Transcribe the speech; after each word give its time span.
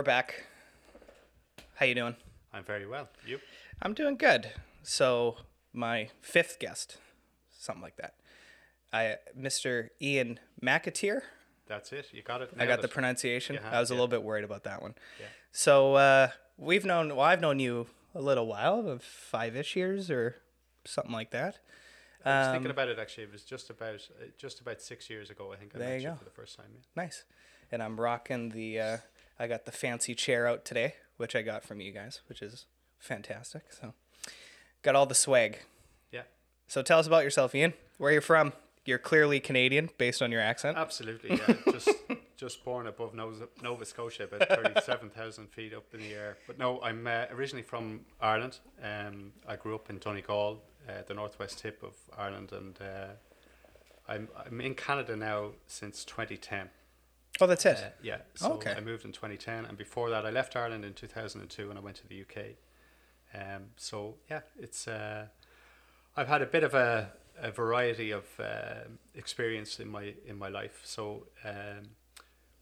We're 0.00 0.04
back. 0.04 0.46
How 1.74 1.84
you 1.84 1.94
doing? 1.94 2.16
I'm 2.54 2.64
very 2.64 2.86
well. 2.86 3.10
You? 3.26 3.38
I'm 3.82 3.92
doing 3.92 4.16
good. 4.16 4.50
So 4.82 5.36
my 5.74 6.08
fifth 6.22 6.58
guest, 6.58 6.96
something 7.50 7.82
like 7.82 7.96
that. 7.96 8.14
I 8.94 9.16
Mr. 9.38 9.90
Ian 10.00 10.40
McAteer. 10.62 11.20
That's 11.66 11.92
it. 11.92 12.06
You 12.12 12.22
got 12.22 12.40
it. 12.40 12.50
I 12.58 12.64
got 12.64 12.80
the 12.80 12.88
pronunciation. 12.88 13.58
I 13.62 13.78
was 13.78 13.90
a 13.90 13.92
yeah. 13.92 13.96
little 13.98 14.08
bit 14.08 14.22
worried 14.22 14.44
about 14.44 14.64
that 14.64 14.80
one. 14.80 14.94
Yeah. 15.20 15.26
So 15.52 15.96
uh, 15.96 16.28
we've 16.56 16.86
known. 16.86 17.14
Well, 17.14 17.26
I've 17.26 17.42
known 17.42 17.58
you 17.58 17.86
a 18.14 18.22
little 18.22 18.46
while, 18.46 18.88
of 18.88 19.02
five-ish 19.02 19.76
years 19.76 20.10
or 20.10 20.36
something 20.86 21.12
like 21.12 21.30
that. 21.32 21.58
I 22.24 22.38
was 22.38 22.46
Um, 22.46 22.52
thinking 22.54 22.70
about 22.70 22.88
it 22.88 22.98
actually. 22.98 23.24
It 23.24 23.32
was 23.32 23.42
just 23.44 23.68
about 23.68 23.96
uh, 24.18 24.28
just 24.38 24.60
about 24.60 24.80
six 24.80 25.10
years 25.10 25.28
ago. 25.28 25.52
I 25.52 25.56
think 25.56 25.72
I 25.74 25.78
There 25.78 25.88
met 25.88 25.96
you 25.96 26.08
you 26.08 26.08
go. 26.14 26.16
for 26.16 26.24
the 26.24 26.30
first 26.30 26.56
time. 26.56 26.68
Yeah. 26.72 27.02
Nice. 27.04 27.24
And 27.70 27.82
I'm 27.82 28.00
rocking 28.00 28.48
the. 28.48 28.80
Uh, 28.80 28.96
I 29.40 29.46
got 29.46 29.64
the 29.64 29.72
fancy 29.72 30.14
chair 30.14 30.46
out 30.46 30.66
today, 30.66 30.96
which 31.16 31.34
I 31.34 31.40
got 31.40 31.64
from 31.64 31.80
you 31.80 31.92
guys, 31.92 32.20
which 32.28 32.42
is 32.42 32.66
fantastic. 32.98 33.72
So, 33.72 33.94
got 34.82 34.94
all 34.94 35.06
the 35.06 35.14
swag. 35.14 35.60
Yeah. 36.12 36.24
So 36.66 36.82
tell 36.82 36.98
us 36.98 37.06
about 37.06 37.24
yourself, 37.24 37.54
Ian. 37.54 37.72
Where 37.96 38.12
you're 38.12 38.20
from? 38.20 38.52
You're 38.84 38.98
clearly 38.98 39.40
Canadian 39.40 39.88
based 39.96 40.20
on 40.20 40.30
your 40.30 40.42
accent. 40.42 40.76
Absolutely. 40.76 41.38
Yeah. 41.38 41.54
just 41.72 41.88
just 42.36 42.64
born 42.66 42.86
above 42.86 43.14
Nova, 43.14 43.48
Nova 43.62 43.86
Scotia, 43.86 44.24
about 44.24 44.46
thirty-seven 44.46 45.08
thousand 45.08 45.48
feet 45.48 45.72
up 45.72 45.86
in 45.94 46.00
the 46.00 46.12
air. 46.12 46.36
But 46.46 46.58
no, 46.58 46.78
I'm 46.82 47.06
uh, 47.06 47.24
originally 47.32 47.62
from 47.62 48.00
Ireland. 48.20 48.58
Um, 48.82 49.32
I 49.48 49.56
grew 49.56 49.74
up 49.74 49.88
in 49.88 49.98
Donegal, 49.98 50.60
uh, 50.86 50.92
the 51.06 51.14
northwest 51.14 51.58
tip 51.58 51.82
of 51.82 51.94
Ireland, 52.18 52.52
and 52.52 52.78
uh, 52.78 53.12
I'm 54.06 54.28
I'm 54.44 54.60
in 54.60 54.74
Canada 54.74 55.16
now 55.16 55.52
since 55.66 56.04
2010. 56.04 56.68
Oh, 57.40 57.46
that's 57.46 57.64
it. 57.64 57.78
Uh, 57.78 57.90
yeah. 58.02 58.18
So 58.34 58.52
Okay. 58.54 58.74
I 58.76 58.80
moved 58.80 59.04
in 59.04 59.12
2010, 59.12 59.64
and 59.64 59.78
before 59.78 60.10
that, 60.10 60.26
I 60.26 60.30
left 60.30 60.56
Ireland 60.56 60.84
in 60.84 60.92
2002, 60.94 61.70
and 61.70 61.78
I 61.78 61.82
went 61.82 61.96
to 61.96 62.06
the 62.06 62.20
UK. 62.20 62.56
Um, 63.32 63.70
so 63.76 64.16
yeah, 64.28 64.40
it's 64.58 64.86
uh, 64.88 65.26
I've 66.16 66.28
had 66.28 66.42
a 66.42 66.46
bit 66.46 66.64
of 66.64 66.74
a, 66.74 67.12
a 67.38 67.50
variety 67.50 68.10
of 68.10 68.24
um 68.38 68.98
experience 69.14 69.78
in 69.80 69.88
my 69.88 70.14
in 70.26 70.36
my 70.38 70.48
life. 70.48 70.80
So 70.84 71.26
um, 71.44 71.90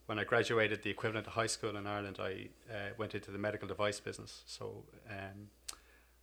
when 0.06 0.18
I 0.18 0.24
graduated, 0.24 0.82
the 0.82 0.90
equivalent 0.90 1.26
of 1.26 1.32
high 1.32 1.46
school 1.48 1.76
in 1.76 1.86
Ireland, 1.86 2.18
I 2.20 2.48
uh, 2.70 2.90
went 2.98 3.14
into 3.14 3.30
the 3.30 3.38
medical 3.38 3.66
device 3.66 3.98
business. 4.00 4.42
So 4.46 4.84
um, 5.10 5.50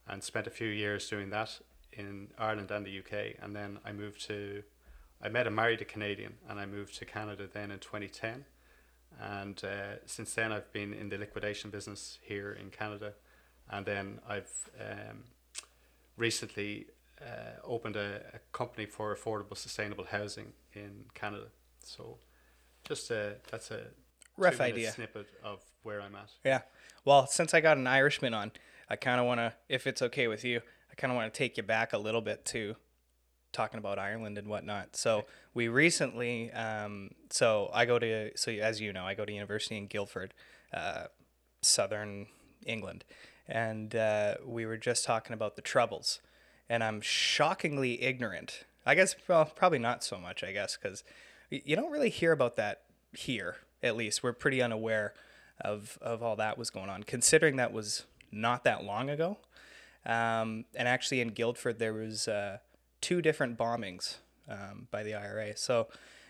and 0.08 0.23
spent 0.23 0.45
a 0.47 0.52
few 0.52 0.67
years 0.67 1.09
doing 1.09 1.31
that 1.31 1.59
in 1.92 2.28
Ireland 2.38 2.69
and 2.72 2.86
the 2.86 3.00
UK, 3.00 3.36
and 3.42 3.56
then 3.56 3.80
I 3.84 3.92
moved 3.92 4.25
to. 4.28 4.64
I 5.21 5.30
met 5.30 5.47
and 5.47 5.55
married 5.55 5.81
a 5.81 5.85
Canadian, 5.85 6.33
and 6.49 6.59
I 6.59 6.66
moved 6.66 6.97
to 6.99 7.05
Canada 7.05 7.47
then 7.52 7.71
in 7.71 7.80
2010. 7.80 8.45
And 9.22 9.63
uh, 9.63 9.99
since 10.05 10.33
then, 10.33 10.52
I've 10.52 10.72
been 10.73 10.94
in 10.94 11.09
the 11.09 11.17
liquidation 11.17 11.69
business 11.69 12.19
here 12.22 12.52
in 12.52 12.69
Canada, 12.69 13.13
and 13.69 13.85
then 13.85 14.19
I've 14.27 14.69
um, 14.80 15.23
recently 16.17 16.88
uh, 17.22 17.59
opened 17.63 17.95
a, 17.95 18.22
a 18.33 18.39
company 18.52 18.85
for 18.85 19.16
affordable, 19.16 19.57
sustainable 19.57 20.05
housing 20.05 20.53
in 20.73 21.05
Canada. 21.13 21.45
So, 21.81 22.17
just 22.83 23.09
a 23.11 23.35
that's 23.50 23.72
a 23.72 23.83
Rough 24.38 24.59
idea. 24.59 24.91
snippet 24.91 25.27
of 25.44 25.61
where 25.83 26.02
I'm 26.02 26.16
at. 26.16 26.29
Yeah. 26.44 26.61
Well, 27.05 27.25
since 27.27 27.53
I 27.53 27.61
got 27.61 27.77
an 27.77 27.88
Irishman 27.88 28.33
on, 28.33 28.52
I 28.89 28.97
kind 28.97 29.19
of 29.19 29.25
want 29.25 29.40
to, 29.40 29.53
if 29.69 29.88
it's 29.88 30.01
okay 30.01 30.28
with 30.28 30.44
you, 30.44 30.59
I 30.91 30.95
kind 30.95 31.11
of 31.11 31.16
want 31.16 31.34
to 31.34 31.38
take 31.38 31.56
you 31.56 31.63
back 31.63 31.94
a 31.94 31.97
little 31.97 32.22
bit 32.22 32.44
to 32.45 32.75
talking 33.55 33.77
about 33.77 33.97
Ireland 33.97 34.38
and 34.38 34.47
whatnot. 34.47 34.95
So 34.95 35.25
we 35.53 35.67
recently, 35.67 36.51
um, 36.51 37.11
so 37.29 37.69
I 37.73 37.85
go 37.85 37.97
to, 37.97 38.38
so 38.38 38.51
as 38.51 38.81
you 38.81 38.93
know, 38.93 39.05
I 39.05 39.16
go 39.16 39.25
to 39.25 39.31
university 39.31 39.77
in 39.77 39.88
Guildford, 39.88 40.33
uh, 40.73 41.05
southern 41.61 42.27
England, 42.66 43.05
and 43.47 43.95
uh, 43.95 44.35
we 44.45 44.66
were 44.66 44.77
just 44.77 45.05
talking 45.05 45.33
about 45.33 45.55
the 45.55 45.61
troubles, 45.61 46.19
and 46.69 46.83
I'm 46.83 47.01
shockingly 47.01 48.03
ignorant. 48.03 48.66
I 48.85 48.93
guess, 48.93 49.16
well, 49.27 49.45
probably 49.45 49.79
not 49.79 50.03
so 50.03 50.19
much. 50.19 50.43
I 50.43 50.51
guess 50.51 50.77
because 50.77 51.03
you 51.49 51.75
don't 51.75 51.91
really 51.91 52.09
hear 52.09 52.31
about 52.31 52.55
that 52.57 52.83
here. 53.13 53.57
At 53.81 53.95
least 53.95 54.22
we're 54.22 54.33
pretty 54.33 54.61
unaware 54.61 55.13
of 55.61 55.97
of 56.01 56.22
all 56.22 56.35
that 56.35 56.57
was 56.57 56.69
going 56.69 56.89
on, 56.89 57.03
considering 57.03 57.55
that 57.55 57.72
was 57.72 58.05
not 58.31 58.63
that 58.66 58.83
long 58.83 59.09
ago. 59.09 59.37
Um, 60.05 60.66
and 60.75 60.87
actually, 60.87 61.22
in 61.22 61.29
Guildford, 61.29 61.79
there 61.79 61.93
was 61.93 62.27
uh, 62.27 62.57
two 63.05 63.21
different 63.21 63.55
bombings 63.55 64.17
um, 64.49 64.88
by 64.89 65.03
the 65.03 65.13
IRA. 65.13 65.55
So 65.55 65.88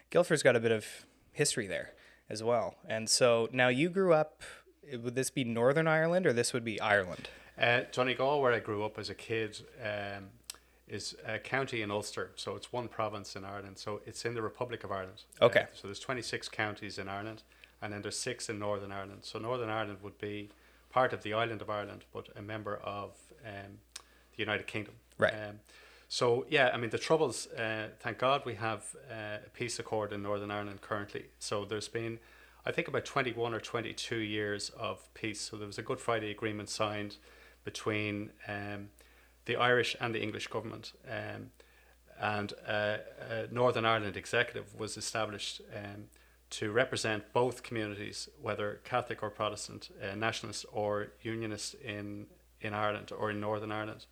Guildford's 0.09 0.43
got 0.43 0.57
a 0.57 0.59
bit 0.59 0.73
of 0.73 0.85
history 1.31 1.67
there 1.67 1.93
as 2.29 2.43
well. 2.43 2.75
And 2.85 3.09
so 3.09 3.47
now 3.53 3.69
you 3.69 3.87
grew 3.87 4.13
up. 4.13 4.43
Would 4.91 5.15
this 5.15 5.29
be 5.29 5.45
Northern 5.45 5.87
Ireland 5.87 6.25
or 6.25 6.33
this 6.33 6.51
would 6.51 6.65
be 6.65 6.81
Ireland? 6.81 7.29
Uh, 7.57 7.83
Donegal, 7.93 8.41
where 8.41 8.51
I 8.51 8.59
grew 8.59 8.83
up 8.83 8.99
as 8.99 9.09
a 9.09 9.15
kid, 9.15 9.61
um, 9.81 10.25
is 10.85 11.15
a 11.25 11.39
county 11.39 11.81
in 11.81 11.91
Ulster. 11.91 12.31
So 12.35 12.57
it's 12.57 12.73
one 12.73 12.89
province 12.89 13.37
in 13.37 13.45
Ireland. 13.45 13.77
So 13.77 14.01
it's 14.05 14.25
in 14.25 14.33
the 14.33 14.41
Republic 14.41 14.83
of 14.83 14.91
Ireland. 14.91 15.23
Okay. 15.41 15.61
Uh, 15.61 15.73
so 15.73 15.87
there's 15.87 16.01
26 16.01 16.49
counties 16.49 16.97
in 16.97 17.07
Ireland, 17.07 17.43
and 17.81 17.93
then 17.93 18.01
there's 18.01 18.19
six 18.19 18.49
in 18.49 18.59
Northern 18.59 18.91
Ireland. 18.91 19.21
So 19.21 19.39
Northern 19.39 19.69
Ireland 19.69 19.99
would 20.03 20.17
be 20.17 20.49
part 20.89 21.13
of 21.13 21.23
the 21.23 21.33
island 21.33 21.61
of 21.61 21.69
Ireland, 21.69 22.03
but 22.11 22.27
a 22.35 22.41
member 22.41 22.75
of 22.83 23.11
um, 23.45 23.79
the 24.35 24.39
United 24.39 24.67
Kingdom. 24.67 24.95
Right. 25.17 25.33
Um, 25.33 25.61
so 26.07 26.45
yeah, 26.49 26.71
I 26.73 26.77
mean 26.77 26.89
the 26.89 26.97
troubles. 26.97 27.47
Uh, 27.47 27.89
thank 27.99 28.17
God 28.19 28.43
we 28.45 28.55
have 28.55 28.95
uh, 29.11 29.45
a 29.45 29.49
peace 29.53 29.79
accord 29.79 30.13
in 30.13 30.21
Northern 30.21 30.51
Ireland 30.51 30.81
currently. 30.81 31.25
So 31.39 31.66
there's 31.66 31.88
been, 31.88 32.19
I 32.66 32.71
think, 32.71 32.88
about 32.88 33.05
twenty 33.05 33.33
one 33.33 33.53
or 33.53 33.59
twenty 33.59 33.93
two 33.93 34.19
years 34.19 34.69
of 34.77 35.13
peace. 35.13 35.41
So 35.41 35.57
there 35.57 35.67
was 35.67 35.77
a 35.77 35.83
Good 35.83 35.99
Friday 35.99 36.31
Agreement 36.31 36.69
signed 36.69 37.17
between 37.63 38.31
um, 38.47 38.89
the 39.45 39.55
Irish 39.55 39.95
and 39.99 40.13
the 40.13 40.21
English 40.21 40.47
government, 40.47 40.93
um, 41.09 41.51
and 42.19 42.53
uh, 42.67 42.97
a 43.29 43.47
Northern 43.51 43.85
Ireland 43.85 44.17
executive 44.17 44.79
was 44.79 44.97
established. 44.97 45.61
Um, 45.75 46.05
to 46.47 46.72
represent 46.72 47.33
both 47.33 47.63
communities, 47.63 48.29
whether 48.39 48.79
Catholic 48.83 49.23
or 49.23 49.31
Protestant, 49.31 49.89
uh, 50.01 50.16
nationalist 50.16 50.66
or 50.72 51.07
unionist 51.22 51.73
in, 51.73 52.27
in 52.61 52.73
Ireland 52.73 53.11
or 53.11 53.31
in 53.31 53.39
Northern 53.39 53.72
Ireland. 53.72 54.05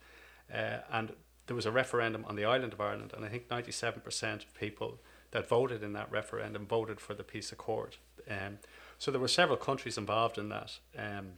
Uh, 0.51 0.79
and 0.91 1.13
there 1.47 1.55
was 1.55 1.65
a 1.65 1.71
referendum 1.71 2.25
on 2.25 2.35
the 2.35 2.45
island 2.45 2.73
of 2.73 2.81
Ireland, 2.81 3.11
and 3.15 3.25
I 3.25 3.29
think 3.29 3.49
97% 3.49 4.45
of 4.45 4.53
people 4.53 4.99
that 5.31 5.49
voted 5.49 5.83
in 5.83 5.93
that 5.93 6.11
referendum 6.11 6.65
voted 6.65 6.99
for 6.99 7.13
the 7.13 7.23
peace 7.23 7.51
accord. 7.51 7.97
Um, 8.29 8.59
so 8.97 9.11
there 9.11 9.19
were 9.19 9.27
several 9.27 9.57
countries 9.57 9.97
involved 9.97 10.37
in 10.37 10.49
that, 10.49 10.77
um, 10.97 11.33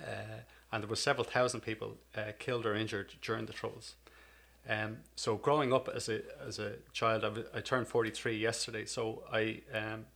uh, 0.00 0.40
and 0.72 0.82
there 0.82 0.88
were 0.88 0.96
several 0.96 1.24
thousand 1.24 1.60
people 1.60 1.98
uh, 2.16 2.32
killed 2.38 2.64
or 2.64 2.74
injured 2.74 3.14
during 3.20 3.46
the 3.46 3.52
Troubles. 3.52 3.96
Um, 4.68 4.98
so 5.16 5.36
growing 5.36 5.72
up 5.72 5.88
as 5.88 6.08
a 6.08 6.20
as 6.46 6.58
a 6.58 6.74
child, 6.92 7.24
I, 7.24 7.28
w- 7.28 7.46
I 7.54 7.60
turned 7.60 7.88
forty 7.88 8.10
three 8.10 8.36
yesterday. 8.36 8.84
So 8.84 9.24
I 9.32 9.62
um, 9.74 10.06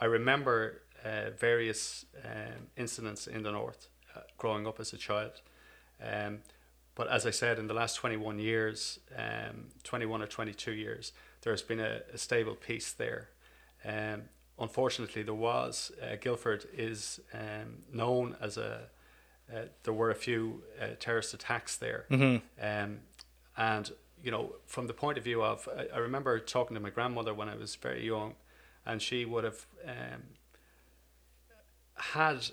I 0.00 0.06
remember 0.06 0.82
uh, 1.04 1.30
various 1.38 2.06
um, 2.24 2.68
incidents 2.76 3.26
in 3.26 3.42
the 3.42 3.52
north 3.52 3.88
uh, 4.16 4.20
growing 4.38 4.66
up 4.66 4.80
as 4.80 4.92
a 4.92 4.96
child. 4.96 5.42
Um, 6.02 6.40
but 7.00 7.08
as 7.08 7.24
I 7.24 7.30
said, 7.42 7.58
in 7.58 7.66
the 7.66 7.78
last 7.82 7.94
twenty 8.00 8.18
one 8.28 8.38
years, 8.38 9.00
um, 9.16 9.56
twenty 9.90 10.06
one 10.12 10.20
or 10.24 10.26
twenty 10.36 10.54
two 10.64 10.76
years, 10.84 11.04
there 11.40 11.52
has 11.56 11.62
been 11.70 11.80
a, 11.80 12.02
a 12.12 12.18
stable 12.18 12.56
peace 12.68 12.92
there. 12.92 13.22
Um, 13.92 14.18
unfortunately, 14.58 15.22
there 15.22 15.40
was 15.50 15.92
uh, 16.02 16.16
Guildford 16.24 16.62
is 16.88 17.20
um, 17.32 17.68
known 18.00 18.36
as 18.46 18.58
a 18.58 18.72
uh, 19.50 19.64
there 19.84 19.94
were 19.94 20.10
a 20.10 20.14
few 20.14 20.62
uh, 20.80 20.88
terrorist 21.04 21.32
attacks 21.34 21.76
there. 21.78 22.04
Um, 22.60 23.00
and, 23.56 23.90
you 24.22 24.30
know, 24.30 24.44
from 24.66 24.86
the 24.86 24.92
point 24.92 25.16
of 25.18 25.24
view 25.24 25.42
of, 25.42 25.68
I, 25.80 25.96
I 25.96 25.98
remember 25.98 26.38
talking 26.38 26.74
to 26.74 26.80
my 26.80 26.90
grandmother 26.90 27.32
when 27.34 27.48
I 27.48 27.56
was 27.56 27.74
very 27.76 28.04
young, 28.04 28.34
and 28.84 29.00
she 29.00 29.24
would 29.24 29.44
have 29.44 29.66
um, 29.86 30.22
had, 31.94 32.50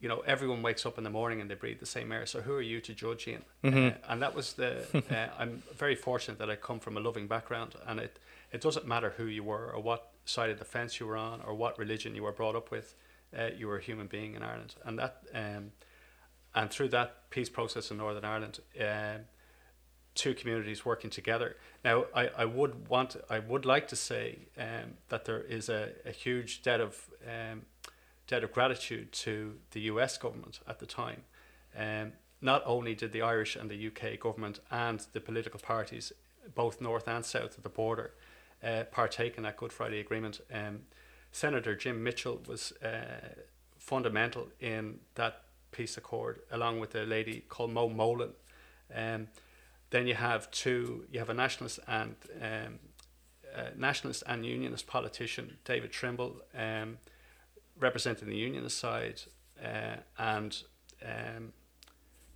you 0.00 0.08
know, 0.08 0.20
everyone 0.26 0.62
wakes 0.62 0.84
up 0.84 0.98
in 0.98 1.04
the 1.04 1.10
morning 1.10 1.40
and 1.40 1.50
they 1.50 1.54
breathe 1.54 1.80
the 1.80 1.86
same 1.86 2.12
air. 2.12 2.26
So 2.26 2.40
who 2.42 2.52
are 2.54 2.62
you 2.62 2.80
to 2.82 2.94
judge 2.94 3.26
Ian? 3.26 3.44
Uh, 3.64 3.92
and 4.08 4.22
that 4.22 4.34
was 4.34 4.52
the, 4.52 4.84
uh, 5.10 5.28
I'm 5.38 5.62
very 5.74 5.94
fortunate 5.94 6.38
that 6.38 6.50
I 6.50 6.56
come 6.56 6.80
from 6.80 6.96
a 6.96 7.00
loving 7.00 7.26
background, 7.26 7.74
and 7.86 7.98
it, 8.00 8.18
it 8.52 8.60
doesn't 8.60 8.86
matter 8.86 9.14
who 9.16 9.26
you 9.26 9.42
were 9.42 9.72
or 9.72 9.80
what 9.80 10.10
side 10.24 10.50
of 10.50 10.58
the 10.58 10.64
fence 10.64 11.00
you 11.00 11.06
were 11.06 11.16
on 11.16 11.40
or 11.46 11.54
what 11.54 11.78
religion 11.78 12.14
you 12.14 12.24
were 12.24 12.32
brought 12.32 12.56
up 12.56 12.70
with, 12.70 12.94
uh, 13.36 13.48
you 13.56 13.66
were 13.66 13.78
a 13.78 13.82
human 13.82 14.06
being 14.06 14.34
in 14.34 14.42
Ireland. 14.42 14.74
And 14.84 14.98
that, 14.98 15.22
um, 15.34 15.72
and 16.54 16.70
through 16.70 16.88
that 16.88 17.30
peace 17.30 17.48
process 17.48 17.90
in 17.90 17.96
Northern 17.96 18.24
Ireland, 18.24 18.60
um, 18.80 19.22
two 20.14 20.34
communities 20.34 20.84
working 20.84 21.10
together. 21.10 21.56
Now, 21.84 22.06
I, 22.14 22.28
I 22.28 22.44
would 22.44 22.88
want, 22.88 23.16
I 23.30 23.38
would 23.38 23.64
like 23.64 23.88
to 23.88 23.96
say 23.96 24.48
um, 24.58 24.94
that 25.08 25.26
there 25.26 25.40
is 25.40 25.68
a, 25.68 25.90
a 26.04 26.10
huge 26.10 26.62
debt 26.62 26.80
of 26.80 27.08
um, 27.26 27.62
debt 28.26 28.44
of 28.44 28.52
gratitude 28.52 29.12
to 29.12 29.56
the 29.70 29.80
U.S. 29.82 30.18
government 30.18 30.60
at 30.68 30.78
the 30.78 30.86
time. 30.86 31.22
Um, 31.76 32.12
not 32.40 32.62
only 32.66 32.94
did 32.94 33.12
the 33.12 33.22
Irish 33.22 33.56
and 33.56 33.70
the 33.70 33.86
UK 33.86 34.20
government 34.20 34.60
and 34.70 35.04
the 35.12 35.20
political 35.20 35.60
parties, 35.60 36.12
both 36.54 36.80
north 36.80 37.08
and 37.08 37.24
south 37.24 37.56
of 37.56 37.62
the 37.62 37.68
border, 37.68 38.12
uh, 38.62 38.84
partake 38.90 39.36
in 39.36 39.42
that 39.42 39.56
Good 39.56 39.72
Friday 39.72 40.00
Agreement. 40.00 40.40
Um, 40.52 40.80
Senator 41.32 41.74
Jim 41.74 42.02
Mitchell 42.02 42.40
was 42.46 42.72
uh, 42.82 43.34
fundamental 43.78 44.48
in 44.60 45.00
that 45.14 45.42
peace 45.72 45.96
accord, 45.96 46.40
along 46.50 46.80
with 46.80 46.94
a 46.94 47.04
lady 47.04 47.44
called 47.48 47.72
Mo 47.72 47.88
Mowlam. 47.88 48.32
Um, 48.94 49.28
then 49.90 50.06
you 50.06 50.14
have 50.14 50.50
two. 50.50 51.06
You 51.10 51.18
have 51.18 51.28
a 51.28 51.34
nationalist 51.34 51.78
and 51.86 52.16
um, 52.40 52.78
nationalist 53.76 54.22
and 54.26 54.44
unionist 54.44 54.86
politician, 54.86 55.58
David 55.64 55.92
Trimble, 55.92 56.36
um, 56.54 56.98
representing 57.78 58.28
the 58.28 58.36
unionist 58.36 58.78
side, 58.78 59.22
uh, 59.62 59.96
and 60.18 60.62
um, 61.04 61.52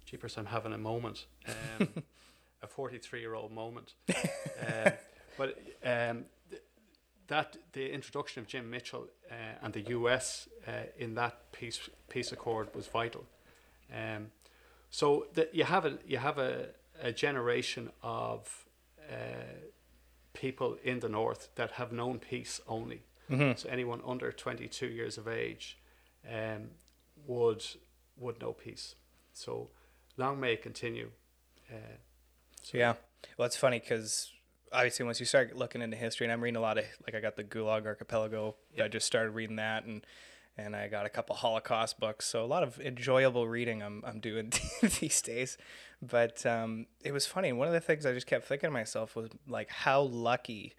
jeepers, 0.04 0.36
I'm 0.36 0.46
having 0.46 0.72
a 0.72 0.78
moment, 0.78 1.26
um, 1.48 1.88
a 2.62 2.66
43 2.66 3.20
year 3.20 3.34
old 3.34 3.52
moment. 3.52 3.94
uh, 4.08 4.90
but 5.38 5.58
um, 5.84 6.24
th- 6.50 6.62
that 7.28 7.56
the 7.72 7.92
introduction 7.92 8.42
of 8.42 8.48
Jim 8.48 8.70
Mitchell 8.70 9.06
uh, 9.30 9.34
and 9.62 9.72
the 9.72 9.82
US 9.82 10.48
uh, 10.66 10.72
in 10.98 11.14
that 11.14 11.52
peace 11.52 11.88
peace 12.08 12.32
accord 12.32 12.74
was 12.74 12.86
vital. 12.86 13.24
Um, 13.92 14.28
so 14.90 15.26
that 15.34 15.54
you 15.54 15.64
have 15.64 15.86
a 15.86 15.98
you 16.06 16.18
have 16.18 16.38
a, 16.38 16.70
a 17.00 17.12
generation 17.12 17.90
of 18.02 18.66
uh, 19.08 19.14
people 20.32 20.76
in 20.82 21.00
the 21.00 21.08
north 21.08 21.48
that 21.54 21.72
have 21.72 21.92
known 21.92 22.18
peace 22.18 22.60
only. 22.66 23.02
Mm-hmm. 23.30 23.52
So 23.56 23.68
anyone 23.68 24.00
under 24.06 24.32
22 24.32 24.86
years 24.86 25.18
of 25.18 25.28
age 25.28 25.78
um, 26.28 26.70
would 27.26 27.64
would 28.16 28.40
know 28.40 28.52
peace. 28.52 28.96
So 29.32 29.70
long 30.16 30.40
may 30.40 30.54
it 30.54 30.62
continue. 30.62 31.10
Uh, 31.70 31.96
so 32.62 32.78
Yeah. 32.78 32.94
Well, 33.36 33.46
it's 33.46 33.56
funny 33.56 33.78
because 33.78 34.32
obviously 34.72 35.04
once 35.04 35.20
you 35.20 35.26
start 35.26 35.56
looking 35.56 35.82
into 35.82 35.96
history, 35.96 36.26
and 36.26 36.32
I'm 36.32 36.40
reading 36.40 36.56
a 36.56 36.60
lot 36.60 36.78
of 36.78 36.84
like 37.06 37.14
I 37.14 37.20
got 37.20 37.36
the 37.36 37.44
Gulag 37.44 37.86
Archipelago. 37.86 38.56
Yeah. 38.74 38.84
I 38.84 38.88
just 38.88 39.06
started 39.06 39.30
reading 39.30 39.56
that, 39.56 39.84
and 39.84 40.04
and 40.56 40.76
I 40.76 40.88
got 40.88 41.06
a 41.06 41.08
couple 41.08 41.36
Holocaust 41.36 41.98
books. 42.00 42.26
So 42.26 42.44
a 42.44 42.46
lot 42.46 42.62
of 42.62 42.80
enjoyable 42.80 43.48
reading 43.48 43.82
I'm 43.82 44.02
I'm 44.04 44.20
doing 44.20 44.52
these 45.00 45.22
days. 45.22 45.56
But 46.02 46.44
um, 46.46 46.86
it 47.04 47.12
was 47.12 47.26
funny. 47.26 47.52
One 47.52 47.68
of 47.68 47.74
the 47.74 47.80
things 47.80 48.06
I 48.06 48.12
just 48.12 48.26
kept 48.26 48.46
thinking 48.46 48.68
to 48.68 48.72
myself 48.72 49.16
was 49.16 49.28
like 49.48 49.70
how 49.70 50.02
lucky 50.02 50.74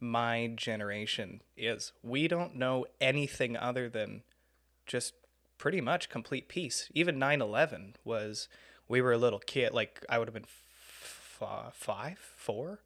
my 0.00 0.52
generation 0.54 1.42
is. 1.56 1.92
We 2.02 2.28
don't 2.28 2.56
know 2.56 2.86
anything 3.00 3.56
other 3.56 3.88
than 3.88 4.22
just 4.86 5.14
pretty 5.58 5.80
much 5.80 6.08
complete 6.08 6.48
peace. 6.48 6.90
Even 6.94 7.18
9/11 7.18 7.94
was 8.04 8.48
we 8.88 9.00
were 9.00 9.12
a 9.12 9.18
little 9.18 9.38
kid 9.38 9.72
like 9.72 10.04
I 10.08 10.18
would 10.18 10.28
have 10.28 10.34
been 10.34 10.44
f- 10.44 11.38
f- 11.40 11.74
5, 11.74 12.18
4, 12.18 12.80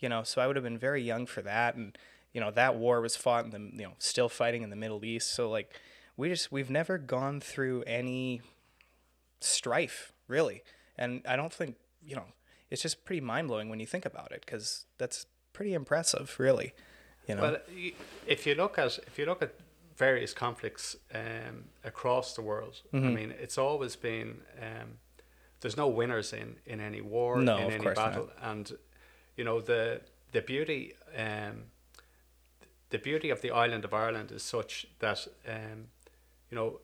you 0.00 0.08
know, 0.08 0.22
so 0.22 0.40
I 0.40 0.46
would 0.46 0.56
have 0.56 0.62
been 0.62 0.78
very 0.78 1.02
young 1.02 1.26
for 1.26 1.42
that 1.42 1.74
and 1.74 1.96
you 2.32 2.40
know, 2.40 2.50
that 2.50 2.74
war 2.74 3.00
was 3.00 3.14
fought 3.16 3.44
in 3.44 3.50
the 3.50 3.60
you 3.60 3.86
know, 3.88 3.94
still 3.98 4.28
fighting 4.28 4.62
in 4.62 4.70
the 4.70 4.76
Middle 4.76 5.04
East. 5.04 5.32
So 5.32 5.48
like 5.50 5.72
we 6.16 6.28
just 6.28 6.50
we've 6.52 6.70
never 6.70 6.98
gone 6.98 7.40
through 7.40 7.82
any 7.86 8.42
strife, 9.40 10.12
really. 10.28 10.62
And 10.96 11.22
I 11.26 11.36
don't 11.36 11.52
think, 11.52 11.76
you 12.04 12.16
know, 12.16 12.26
it's 12.70 12.82
just 12.82 13.04
pretty 13.04 13.20
mind-blowing 13.20 13.68
when 13.68 13.80
you 13.80 13.86
think 13.86 14.04
about 14.06 14.32
it 14.32 14.46
cuz 14.46 14.86
that's 14.98 15.26
pretty 15.54 15.72
impressive, 15.72 16.34
really. 16.38 16.74
You 17.26 17.36
know. 17.36 17.42
Well, 17.42 17.56
if 18.26 18.46
you 18.46 18.54
look 18.54 18.78
at 18.78 18.98
if 19.06 19.18
you 19.18 19.24
look 19.24 19.40
at 19.42 19.52
various 19.96 20.34
conflicts 20.34 20.96
um, 21.14 21.64
across 21.82 22.34
the 22.34 22.42
world, 22.42 22.82
I 22.92 22.96
Mhm. 22.96 23.14
mean, 23.14 23.30
it's 23.44 23.56
always 23.58 23.96
been 23.96 24.42
um, 24.60 24.98
there's 25.60 25.76
no 25.78 25.88
winners 25.88 26.32
in, 26.32 26.56
in 26.66 26.80
any 26.80 27.00
war, 27.00 27.40
No, 27.40 27.56
in 27.56 27.70
any 27.70 27.84
course 27.84 27.96
not. 27.96 28.10
battle, 28.10 28.28
and 28.42 28.76
you 29.36 29.44
know 29.44 29.60
the 29.62 30.00
the 30.32 30.42
beauty 30.42 30.92
um, 31.16 31.70
the 32.90 32.98
beauty 32.98 33.30
of 33.30 33.40
the 33.40 33.50
island 33.50 33.84
of 33.84 33.92
Ireland 33.94 34.30
is 34.32 34.42
such 34.42 34.86
that 34.98 35.26
um, 35.48 35.88
you 36.50 36.56
know 36.58 36.80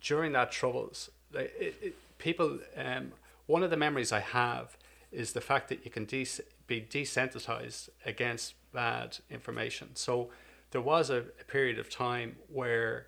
during 0.00 0.32
that 0.32 0.52
troubles, 0.52 1.10
like 1.32 1.52
it, 1.58 1.74
it, 1.82 1.94
people, 2.18 2.58
um, 2.76 3.12
one 3.46 3.62
of 3.62 3.70
the 3.70 3.76
memories 3.76 4.12
I 4.12 4.20
have 4.20 4.76
is 5.10 5.32
the 5.32 5.40
fact 5.40 5.68
that 5.68 5.84
you 5.84 5.90
can 5.90 6.04
des- 6.04 6.42
be 6.66 6.80
desensitized 6.80 7.88
against 8.04 8.54
bad 8.72 9.18
information. 9.30 9.90
So 9.94 10.30
there 10.70 10.80
was 10.80 11.10
a, 11.10 11.18
a 11.40 11.44
period 11.46 11.78
of 11.78 11.88
time 11.90 12.36
where 12.52 13.06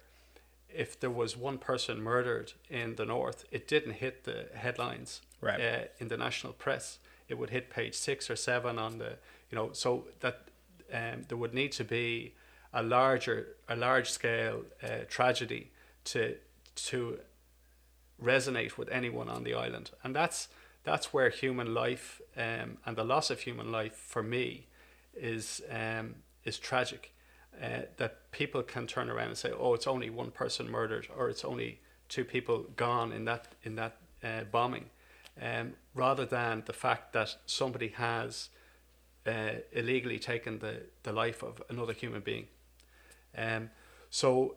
if 0.68 0.98
there 1.00 1.10
was 1.10 1.36
one 1.36 1.58
person 1.58 2.00
murdered 2.02 2.52
in 2.70 2.96
the 2.96 3.04
north, 3.06 3.44
it 3.50 3.66
didn't 3.66 3.94
hit 3.94 4.24
the 4.24 4.46
headlines 4.54 5.20
Right. 5.40 5.60
uh, 5.60 5.84
in 5.98 6.08
the 6.08 6.16
national 6.16 6.52
press. 6.52 6.98
It 7.28 7.38
would 7.38 7.50
hit 7.50 7.70
page 7.70 7.94
six 7.94 8.28
or 8.28 8.36
seven 8.36 8.78
on 8.78 8.98
the, 8.98 9.18
you 9.50 9.56
know, 9.56 9.70
so 9.72 10.06
that 10.20 10.42
um, 10.92 11.22
there 11.28 11.38
would 11.38 11.54
need 11.54 11.72
to 11.72 11.84
be 11.84 12.34
a 12.72 12.82
larger, 12.82 13.56
a 13.68 13.76
large 13.76 14.10
scale 14.10 14.62
uh, 14.82 15.04
tragedy 15.08 15.70
to 16.04 16.36
to 16.74 17.18
resonate 18.22 18.76
with 18.76 18.88
anyone 18.90 19.28
on 19.28 19.44
the 19.44 19.54
island, 19.54 19.90
and 20.02 20.14
that's 20.14 20.48
that's 20.88 21.12
where 21.12 21.28
human 21.28 21.74
life 21.74 22.22
um, 22.34 22.78
and 22.86 22.96
the 22.96 23.04
loss 23.04 23.30
of 23.30 23.40
human 23.40 23.70
life 23.70 23.94
for 23.94 24.22
me 24.22 24.66
is 25.14 25.60
um, 25.70 26.14
is 26.44 26.58
tragic. 26.58 27.12
Uh, 27.62 27.82
that 27.96 28.30
people 28.30 28.62
can 28.62 28.86
turn 28.86 29.10
around 29.10 29.28
and 29.28 29.36
say, 29.36 29.50
"Oh, 29.50 29.74
it's 29.74 29.86
only 29.86 30.08
one 30.08 30.30
person 30.30 30.70
murdered, 30.70 31.08
or 31.16 31.28
it's 31.28 31.44
only 31.44 31.80
two 32.08 32.24
people 32.24 32.64
gone 32.76 33.12
in 33.12 33.26
that 33.26 33.48
in 33.64 33.74
that 33.76 33.96
uh, 34.24 34.44
bombing," 34.50 34.86
um, 35.42 35.74
rather 35.94 36.24
than 36.24 36.62
the 36.64 36.72
fact 36.72 37.12
that 37.12 37.36
somebody 37.44 37.88
has 37.88 38.48
uh, 39.26 39.56
illegally 39.72 40.18
taken 40.18 40.60
the, 40.60 40.82
the 41.02 41.12
life 41.12 41.42
of 41.42 41.62
another 41.68 41.92
human 41.92 42.22
being. 42.22 42.46
Um, 43.36 43.70
so 44.08 44.56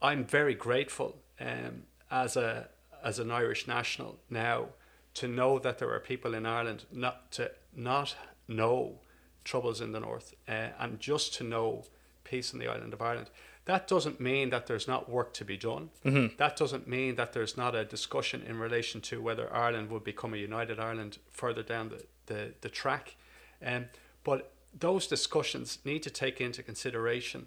I'm 0.00 0.24
very 0.24 0.54
grateful 0.54 1.16
um, 1.40 1.82
as 2.10 2.36
a 2.36 2.68
as 3.04 3.18
an 3.18 3.30
Irish 3.30 3.66
national 3.66 4.16
now 4.30 4.68
to 5.16 5.28
know 5.28 5.58
that 5.58 5.78
there 5.78 5.90
are 5.92 6.00
people 6.00 6.34
in 6.34 6.46
Ireland 6.46 6.84
not 6.92 7.30
to 7.32 7.50
not 7.74 8.16
know 8.48 9.00
troubles 9.44 9.80
in 9.80 9.92
the 9.92 10.00
north 10.00 10.34
uh, 10.48 10.68
and 10.78 11.00
just 11.00 11.34
to 11.34 11.44
know 11.44 11.84
peace 12.24 12.52
in 12.52 12.58
the 12.58 12.68
island 12.68 12.92
of 12.92 13.00
Ireland. 13.00 13.30
That 13.64 13.88
doesn't 13.88 14.20
mean 14.20 14.50
that 14.50 14.66
there's 14.66 14.86
not 14.86 15.08
work 15.08 15.32
to 15.34 15.44
be 15.44 15.56
done. 15.56 15.90
That 16.36 16.56
doesn't 16.56 16.86
mean 16.86 17.16
that 17.16 17.32
there's 17.32 17.56
not 17.56 17.74
a 17.74 17.84
discussion 17.84 18.42
in 18.42 18.58
relation 18.58 19.00
to 19.02 19.20
whether 19.20 19.52
Ireland 19.52 19.90
would 19.90 20.04
become 20.04 20.34
a 20.34 20.36
united 20.36 20.78
Ireland 20.78 21.18
further 21.30 21.62
down 21.62 21.88
the, 21.88 22.04
the, 22.26 22.52
the 22.60 22.68
track. 22.68 23.16
Um, 23.64 23.86
but 24.22 24.52
those 24.78 25.06
discussions 25.06 25.78
need 25.84 26.02
to 26.02 26.10
take 26.10 26.40
into 26.40 26.62
consideration 26.62 27.46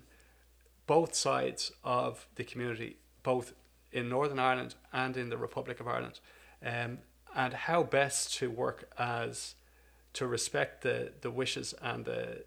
both 0.88 1.13
sides 1.13 1.72
of 1.84 2.25
the 2.36 2.43
community, 2.43 2.98
both 3.22 3.53
in 3.91 4.10
Northern 4.10 4.39
Ireland 4.39 4.75
and 4.91 5.15
in 5.15 5.29
the 5.29 5.38
Republic 5.38 5.79
of 5.79 5.88
Ireland, 5.88 6.20
um, 6.65 6.98
and 7.36 7.53
how 7.53 7.83
best 7.83 8.33
to 8.36 8.50
work 8.50 8.89
as 8.98 9.55
to 10.13 10.27
respect 10.27 10.81
the, 10.81 11.13
the 11.21 11.31
wishes 11.31 11.74
and 11.81 12.05
the 12.05 12.43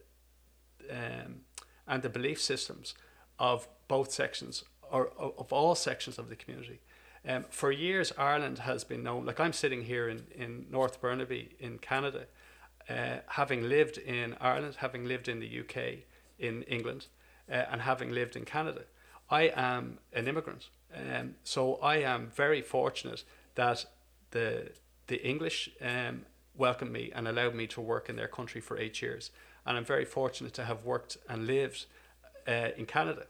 um, 0.91 1.43
and 1.87 2.03
the 2.03 2.09
belief 2.09 2.41
systems 2.41 2.95
of 3.39 3.69
both 3.89 4.13
sections 4.13 4.65
or 4.91 5.09
of 5.19 5.53
all 5.53 5.75
sections 5.75 6.19
of 6.19 6.29
the 6.29 6.37
community. 6.37 6.81
Um, 7.27 7.45
for 7.51 7.71
years, 7.71 8.13
Ireland 8.19 8.61
has 8.61 8.85
been 8.85 9.03
known. 9.03 9.25
Like 9.25 9.41
I'm 9.41 9.53
sitting 9.53 9.83
here 9.83 10.09
in, 10.09 10.25
in 10.35 10.67
North 10.71 11.01
Burnaby 11.01 11.55
in 11.59 11.79
Canada, 11.79 12.27
uh, 12.89 13.19
having 13.29 13.69
lived 13.69 13.97
in 13.99 14.37
Ireland, 14.41 14.77
having 14.79 15.05
lived 15.05 15.29
in 15.29 15.39
the 15.39 15.61
UK, 15.61 16.05
in 16.39 16.63
England, 16.65 17.07
uh, 17.51 17.65
and 17.71 17.83
having 17.83 18.11
lived 18.11 18.37
in 18.37 18.45
Canada. 18.45 18.83
I 19.31 19.53
am 19.55 19.99
an 20.13 20.29
immigrant, 20.29 20.69
um, 20.95 21.37
so 21.45 21.77
I 21.77 21.99
am 21.99 22.31
very 22.35 22.61
fortunate 22.61 23.25
that 23.55 23.87
the 24.33 24.73
the 25.07 25.27
English 25.27 25.71
um, 25.81 26.23
welcomed 26.55 26.93
me 26.93 27.11
and 27.15 27.27
allowed 27.27 27.55
me 27.55 27.67
to 27.67 27.81
work 27.81 28.09
in 28.09 28.17
their 28.17 28.29
country 28.29 28.61
for 28.61 28.79
eight 28.79 29.01
years, 29.01 29.31
and 29.65 29.77
I'm 29.77 29.85
very 29.85 30.05
fortunate 30.05 30.53
to 30.55 30.65
have 30.65 30.85
worked 30.85 31.17
and 31.29 31.47
lived 31.47 31.87
uh, 32.47 32.69
in 32.77 32.87
Canada. 32.87 33.27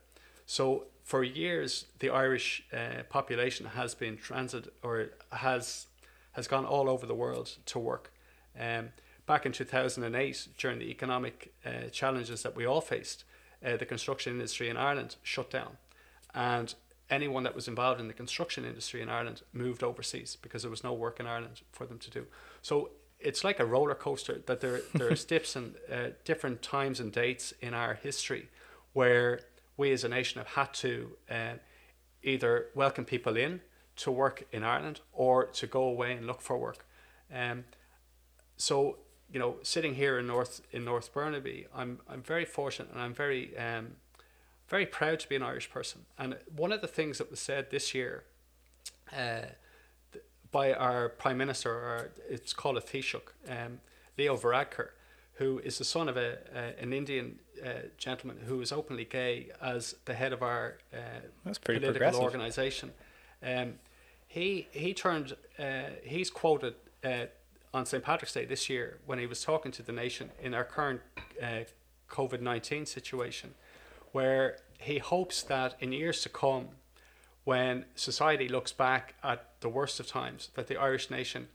So 0.46 0.86
for 1.04 1.22
years, 1.22 1.86
the 1.98 2.10
Irish 2.10 2.64
uh, 2.72 3.02
population 3.08 3.66
has 3.66 3.94
been 3.94 4.16
transit 4.16 4.72
or 4.82 5.10
has 5.30 5.86
has 6.32 6.48
gone 6.48 6.64
all 6.64 6.88
over 6.88 7.06
the 7.06 7.14
world 7.14 7.56
to 7.66 7.78
work. 7.78 8.12
Um, 8.58 8.90
back 9.26 9.44
in 9.44 9.52
2008, 9.52 10.48
during 10.58 10.78
the 10.78 10.90
economic 10.90 11.52
uh, 11.64 11.88
challenges 11.90 12.42
that 12.42 12.56
we 12.56 12.64
all 12.66 12.80
faced, 12.80 13.24
uh, 13.64 13.76
the 13.76 13.86
construction 13.86 14.32
industry 14.32 14.68
in 14.68 14.76
Ireland 14.76 15.16
shut 15.22 15.50
down, 15.50 15.76
and 16.34 16.74
anyone 17.12 17.44
that 17.44 17.54
was 17.54 17.68
involved 17.68 18.00
in 18.00 18.08
the 18.08 18.14
construction 18.14 18.64
industry 18.64 19.02
in 19.02 19.08
Ireland 19.08 19.42
moved 19.52 19.82
overseas 19.84 20.36
because 20.40 20.62
there 20.62 20.70
was 20.70 20.82
no 20.82 20.94
work 20.94 21.20
in 21.20 21.26
Ireland 21.26 21.60
for 21.70 21.86
them 21.86 21.98
to 21.98 22.10
do. 22.10 22.26
So 22.62 22.90
it's 23.20 23.44
like 23.44 23.60
a 23.60 23.66
roller 23.66 23.94
coaster 23.94 24.42
that 24.46 24.60
there 24.60 24.80
there's 24.94 25.24
dips 25.24 25.54
and 25.54 25.74
uh, 25.92 26.08
different 26.24 26.62
times 26.62 26.98
and 26.98 27.12
dates 27.12 27.52
in 27.60 27.74
our 27.74 27.94
history 27.94 28.48
where 28.94 29.40
we 29.76 29.92
as 29.92 30.04
a 30.04 30.08
nation 30.08 30.38
have 30.38 30.48
had 30.48 30.72
to 30.74 31.10
uh, 31.30 31.54
either 32.22 32.66
welcome 32.74 33.04
people 33.04 33.36
in 33.36 33.60
to 33.96 34.10
work 34.10 34.44
in 34.50 34.64
Ireland 34.64 35.00
or 35.12 35.46
to 35.46 35.66
go 35.66 35.82
away 35.82 36.12
and 36.12 36.26
look 36.26 36.40
for 36.40 36.56
work. 36.56 36.86
Um, 37.32 37.64
so 38.56 38.98
you 39.32 39.38
know, 39.38 39.56
sitting 39.62 39.94
here 39.94 40.18
in 40.18 40.26
North 40.26 40.62
in 40.72 40.84
North 40.84 41.12
Burnaby, 41.12 41.66
I'm 41.74 42.00
I'm 42.08 42.22
very 42.22 42.46
fortunate 42.46 42.90
and 42.92 43.00
I'm 43.00 43.14
very 43.14 43.56
um, 43.58 43.96
very 44.72 44.86
proud 44.86 45.20
to 45.20 45.28
be 45.28 45.36
an 45.36 45.42
Irish 45.42 45.68
person. 45.70 46.00
And 46.18 46.30
one 46.64 46.72
of 46.72 46.80
the 46.80 46.92
things 46.98 47.18
that 47.18 47.30
was 47.30 47.40
said 47.40 47.70
this 47.70 47.94
year 47.94 48.24
uh, 49.16 49.46
by 50.50 50.72
our 50.72 51.10
Prime 51.22 51.38
Minister, 51.44 51.70
or 51.70 52.10
it's 52.34 52.52
called 52.54 52.78
a 52.78 52.80
Taoiseach, 52.80 53.28
um, 53.48 53.80
Leo 54.16 54.34
Varadkar, 54.36 54.88
who 55.34 55.60
is 55.68 55.76
the 55.76 55.84
son 55.84 56.08
of 56.08 56.16
a, 56.16 56.38
a 56.54 56.82
an 56.82 56.92
Indian 56.92 57.38
uh, 57.62 57.68
gentleman 57.98 58.38
who 58.48 58.60
is 58.60 58.72
openly 58.72 59.04
gay 59.04 59.34
as 59.60 59.94
the 60.06 60.14
head 60.14 60.32
of 60.32 60.42
our 60.42 60.78
uh, 60.92 60.96
political 61.64 61.90
progressive. 61.90 62.22
organization. 62.22 62.88
Um, 63.42 63.74
he 64.26 64.68
he 64.84 64.94
turned 64.94 65.36
uh, 65.58 65.90
he's 66.02 66.30
quoted 66.30 66.74
uh, 67.04 67.26
on 67.74 67.84
St 67.84 68.02
Patrick's 68.02 68.34
Day 68.38 68.46
this 68.46 68.70
year 68.70 68.86
when 69.06 69.18
he 69.18 69.26
was 69.26 69.42
talking 69.42 69.72
to 69.72 69.82
the 69.82 69.92
nation 69.92 70.30
in 70.40 70.54
our 70.54 70.64
current 70.64 71.00
uh, 71.42 71.64
COVID 72.08 72.40
nineteen 72.40 72.86
situation, 72.86 73.54
where 74.12 74.58
he 74.78 74.98
hopes 74.98 75.42
that 75.42 75.76
in 75.80 75.92
years 75.92 76.22
to 76.22 76.28
come, 76.28 76.68
when 77.44 77.86
society 77.94 78.48
looks 78.48 78.72
back 78.72 79.14
at 79.22 79.60
the 79.60 79.68
worst 79.68 79.98
of 79.98 80.06
times, 80.06 80.50
that 80.54 80.68
the 80.68 80.76
Irish 80.76 81.10
nation 81.10 81.48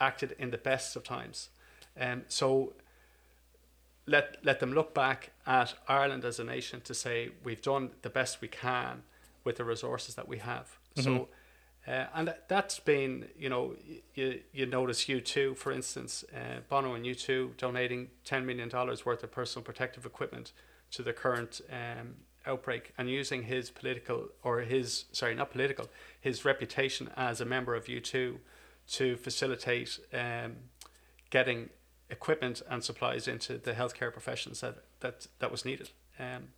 acted 0.00 0.34
in 0.38 0.50
the 0.50 0.58
best 0.58 0.96
of 0.96 1.04
times, 1.04 1.50
and 1.94 2.24
so 2.28 2.72
let 4.06 4.38
let 4.44 4.60
them 4.60 4.72
look 4.72 4.94
back 4.94 5.32
at 5.46 5.74
Ireland 5.88 6.24
as 6.24 6.38
a 6.38 6.44
nation 6.44 6.80
to 6.82 6.94
say 6.94 7.30
we've 7.44 7.62
done 7.62 7.90
the 8.02 8.10
best 8.10 8.40
we 8.40 8.48
can 8.48 9.02
with 9.44 9.56
the 9.56 9.64
resources 9.64 10.14
that 10.14 10.28
we 10.28 10.38
have. 10.38 10.78
So, 10.94 11.28
uh, 11.86 12.06
and 12.14 12.28
that, 12.28 12.48
that's 12.48 12.78
been 12.80 13.28
you 13.38 13.48
know 13.48 13.74
you 14.14 14.40
you 14.52 14.66
notice 14.66 15.04
U2 15.04 15.56
for 15.56 15.72
instance, 15.72 16.24
uh, 16.34 16.60
Bono 16.68 16.94
and 16.94 17.04
U2 17.04 17.56
donating 17.56 18.08
ten 18.24 18.46
million 18.46 18.68
dollars 18.68 19.04
worth 19.04 19.22
of 19.22 19.32
personal 19.32 19.64
protective 19.64 20.06
equipment 20.06 20.52
to 20.96 21.02
the 21.02 21.12
current 21.12 21.60
um, 21.70 22.14
outbreak 22.46 22.92
and 22.96 23.10
using 23.10 23.42
his 23.44 23.70
political 23.70 24.28
or 24.42 24.60
his 24.60 25.04
sorry 25.12 25.34
not 25.34 25.50
political 25.50 25.88
his 26.20 26.44
reputation 26.44 27.10
as 27.16 27.40
a 27.40 27.44
member 27.44 27.74
of 27.74 27.88
U 27.88 28.00
two 28.00 28.40
to 28.88 29.16
facilitate 29.16 29.98
um, 30.12 30.56
getting 31.30 31.70
equipment 32.08 32.62
and 32.70 32.82
supplies 32.84 33.26
into 33.26 33.58
the 33.58 33.72
healthcare 33.72 34.12
professions 34.12 34.60
that 34.60 34.76
that, 35.00 35.26
that 35.40 35.50
was 35.50 35.64
needed. 35.64 35.90
Um, 36.18 36.48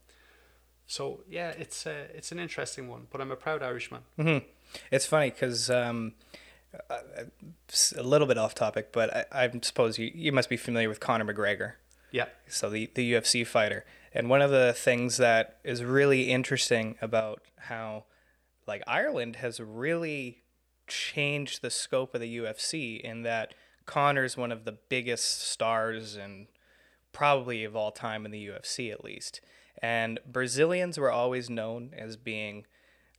so 0.87 1.21
yeah, 1.29 1.51
it's 1.51 1.87
uh, 1.87 2.07
it's 2.15 2.33
an 2.33 2.39
interesting 2.39 2.89
one, 2.89 3.07
but 3.11 3.21
I'm 3.21 3.33
a 3.33 3.37
proud 3.37 3.63
Irishman. 3.63 4.03
hmm 4.17 4.39
It's 4.91 5.07
funny 5.07 5.31
because 5.31 5.69
um, 5.71 6.13
uh, 6.91 7.25
a 7.97 8.03
little 8.03 8.27
bit 8.27 8.39
off 8.39 8.55
topic, 8.55 8.93
but 8.93 9.29
I, 9.33 9.45
I 9.45 9.61
suppose 9.63 9.99
you, 9.99 10.11
you 10.15 10.33
must 10.33 10.49
be 10.49 10.57
familiar 10.57 10.89
with 10.89 11.01
Conor 11.01 11.25
McGregor. 11.25 11.73
Yeah, 12.11 12.27
so 12.47 12.71
the, 12.71 12.91
the 12.95 13.13
UFC 13.13 13.47
fighter. 13.47 13.85
And 14.13 14.29
one 14.29 14.43
of 14.43 14.51
the 14.51 14.73
things 14.73 15.17
that 15.19 15.59
is 15.65 15.85
really 15.85 16.31
interesting 16.31 16.97
about 17.01 17.43
how 17.57 18.05
like 18.67 18.83
Ireland 18.87 19.37
has 19.37 19.61
really 19.61 20.43
changed 20.87 21.63
the 21.63 21.71
scope 21.71 22.15
of 22.15 22.21
the 22.21 22.39
UFC 22.39 23.01
in 23.01 23.23
that 23.23 23.55
Conor's 23.87 24.37
one 24.37 24.53
of 24.53 24.65
the 24.65 24.73
biggest 24.73 25.43
stars 25.51 26.17
and 26.17 26.47
probably 27.13 27.65
of 27.65 27.75
all 27.75 27.91
time 27.91 28.25
in 28.25 28.31
the 28.31 28.49
UFC 28.49 28.93
at 28.93 29.05
least. 29.05 29.41
And 29.81 30.21
Brazilians 30.27 30.99
were 30.99 31.11
always 31.11 31.49
known 31.49 31.93
as 31.97 32.17
being 32.17 32.67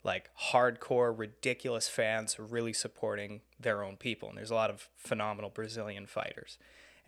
like 0.02 0.30
hardcore, 0.52 1.16
ridiculous 1.16 1.88
fans 1.88 2.38
really 2.38 2.72
supporting 2.72 3.40
their 3.58 3.82
own 3.82 3.96
people. 3.96 4.28
And 4.28 4.38
there's 4.38 4.50
a 4.50 4.54
lot 4.54 4.70
of 4.70 4.88
phenomenal 4.96 5.50
Brazilian 5.50 6.06
fighters. 6.06 6.58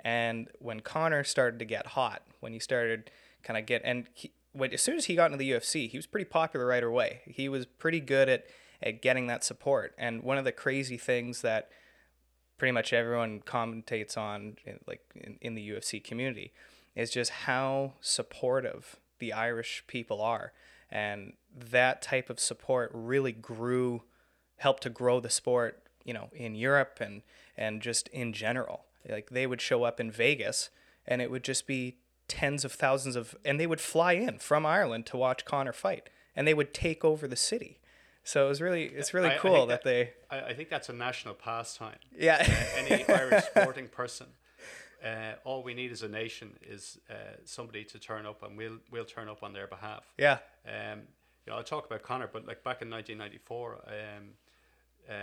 And 0.01 0.49
when 0.59 0.81
Conor 0.81 1.25
started 1.25 1.59
to 1.61 1.65
get 1.65 1.89
hot, 1.89 2.23
when 2.41 2.53
he 2.53 2.59
started 2.59 3.11
kind 3.43 3.59
of 3.59 3.67
get, 3.67 3.83
and 3.85 4.09
he, 4.15 4.33
when, 4.53 4.73
as 4.73 4.83
soon 4.83 4.97
as 4.97 5.07
he 5.07 5.15
got 5.15 5.27
into 5.27 5.39
the 5.39 5.51
UFC, 5.51 5.89
he 5.89 5.99
was 5.99 6.07
pretty 6.07 6.25
popular 6.25 6.67
right 6.67 6.85
away. 6.85 7.21
He 7.27 7.49
was 7.49 7.67
pretty 7.67 8.01
good 8.01 8.29
at, 8.29 8.45
at 8.83 9.03
getting 9.03 9.27
that 9.29 9.45
support. 9.45 9.95
And 9.99 10.23
one 10.23 10.39
of 10.39 10.45
the 10.45 10.53
crazy 10.53 10.99
things 10.99 11.41
that 11.43 11.71
pretty 12.59 12.73
much 12.73 12.93
everyone 12.93 13.41
commentates 13.41 14.17
on, 14.17 14.57
in, 14.65 14.79
like 14.87 15.01
in, 15.15 15.39
in 15.41 15.55
the 15.55 15.71
UFC 15.71 16.03
community, 16.03 16.53
is 16.95 17.11
just 17.11 17.31
how 17.31 17.95
supportive 18.01 18.97
the 19.19 19.33
Irish 19.33 19.85
people 19.87 20.21
are. 20.21 20.53
And 20.91 21.33
that 21.57 22.03
type 22.03 22.29
of 22.29 22.39
support 22.39 22.91
really 22.93 23.33
grew, 23.33 24.03
helped 24.57 24.83
to 24.83 24.91
grow 24.91 25.21
the 25.21 25.31
sport, 25.31 25.83
you 26.05 26.13
know, 26.13 26.29
in 26.35 26.55
Europe 26.55 26.99
and, 27.01 27.23
and 27.57 27.81
just 27.81 28.09
in 28.09 28.35
general. 28.35 28.85
Like 29.09 29.31
they 29.31 29.47
would 29.47 29.61
show 29.61 29.85
up 29.85 29.99
in 29.99 30.11
Vegas 30.11 30.69
and 31.07 31.23
it 31.23 31.31
would 31.31 31.43
just 31.45 31.67
be 31.67 31.97
tens 32.29 32.65
of 32.65 32.73
thousands 32.73 33.17
of, 33.17 33.35
and 33.45 33.59
they 33.61 33.67
would 33.67 33.81
fly 33.81 34.13
in 34.15 34.39
from 34.39 34.65
Ireland 34.67 35.07
to 35.07 35.17
watch 35.17 35.45
Conor 35.45 35.73
fight 35.73 36.09
and 36.35 36.47
they 36.47 36.55
would 36.55 36.73
take 36.73 37.05
over 37.05 37.29
the 37.29 37.37
city. 37.37 37.79
So 38.25 38.47
it 38.47 38.49
was 38.49 38.61
really, 38.61 38.85
it's 38.85 39.13
really 39.13 39.31
I- 39.31 39.35
I 39.35 39.39
cool 39.39 39.55
think 39.57 39.69
that, 39.71 39.85
they, 39.85 40.11
I, 40.31 40.41
I 40.41 40.55
think 40.55 40.69
that's 40.71 40.89
a 40.89 40.93
national 40.93 41.35
pastime. 41.35 41.99
yeah. 42.19 42.39
Uh, 42.41 42.79
any 42.79 43.05
Irish 43.09 43.45
sporting 43.45 43.89
person, 43.89 44.29
uh, 45.05 45.33
all 45.45 45.63
we 45.65 45.75
need 45.75 45.91
as 45.91 46.03
a 46.03 46.09
nation 46.09 46.57
is 46.63 46.99
uh, 47.11 47.15
somebody 47.45 47.83
to 47.85 47.99
turn 47.99 48.25
up, 48.25 48.43
and 48.45 48.57
we'll 48.57 48.79
we'll 48.93 49.05
turn 49.05 49.29
up 49.29 49.43
on 49.43 49.53
their 49.53 49.67
behalf. 49.67 50.05
yeah. 50.17 50.39
Um, 50.65 51.01
you 51.45 51.51
know, 51.51 51.59
I'll 51.59 51.65
talk 51.65 51.87
about 51.87 52.05
Conor, 52.05 52.31
but 52.33 52.47
like 52.47 52.63
back 52.63 52.83
in 52.83 52.89
1994, 52.89 53.73
um, 53.89 54.29
uh, 55.11 55.15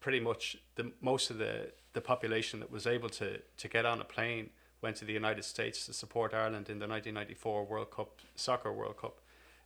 pretty 0.00 0.18
much 0.18 0.56
the 0.74 0.90
most 1.00 1.30
of 1.30 1.38
the, 1.38 1.70
the 1.92 2.00
population 2.00 2.58
that 2.58 2.72
was 2.72 2.88
able 2.88 3.08
to, 3.10 3.38
to 3.56 3.68
get 3.68 3.86
on 3.86 4.00
a 4.00 4.04
plane 4.04 4.50
went 4.82 4.96
to 4.96 5.04
the 5.04 5.12
United 5.12 5.44
States 5.44 5.86
to 5.86 5.92
support 5.92 6.32
Ireland 6.34 6.68
in 6.70 6.78
the 6.78 6.86
1994 6.88 7.64
World 7.64 7.90
Cup 7.90 8.20
Soccer 8.34 8.72
World 8.72 8.96
Cup, 8.96 9.18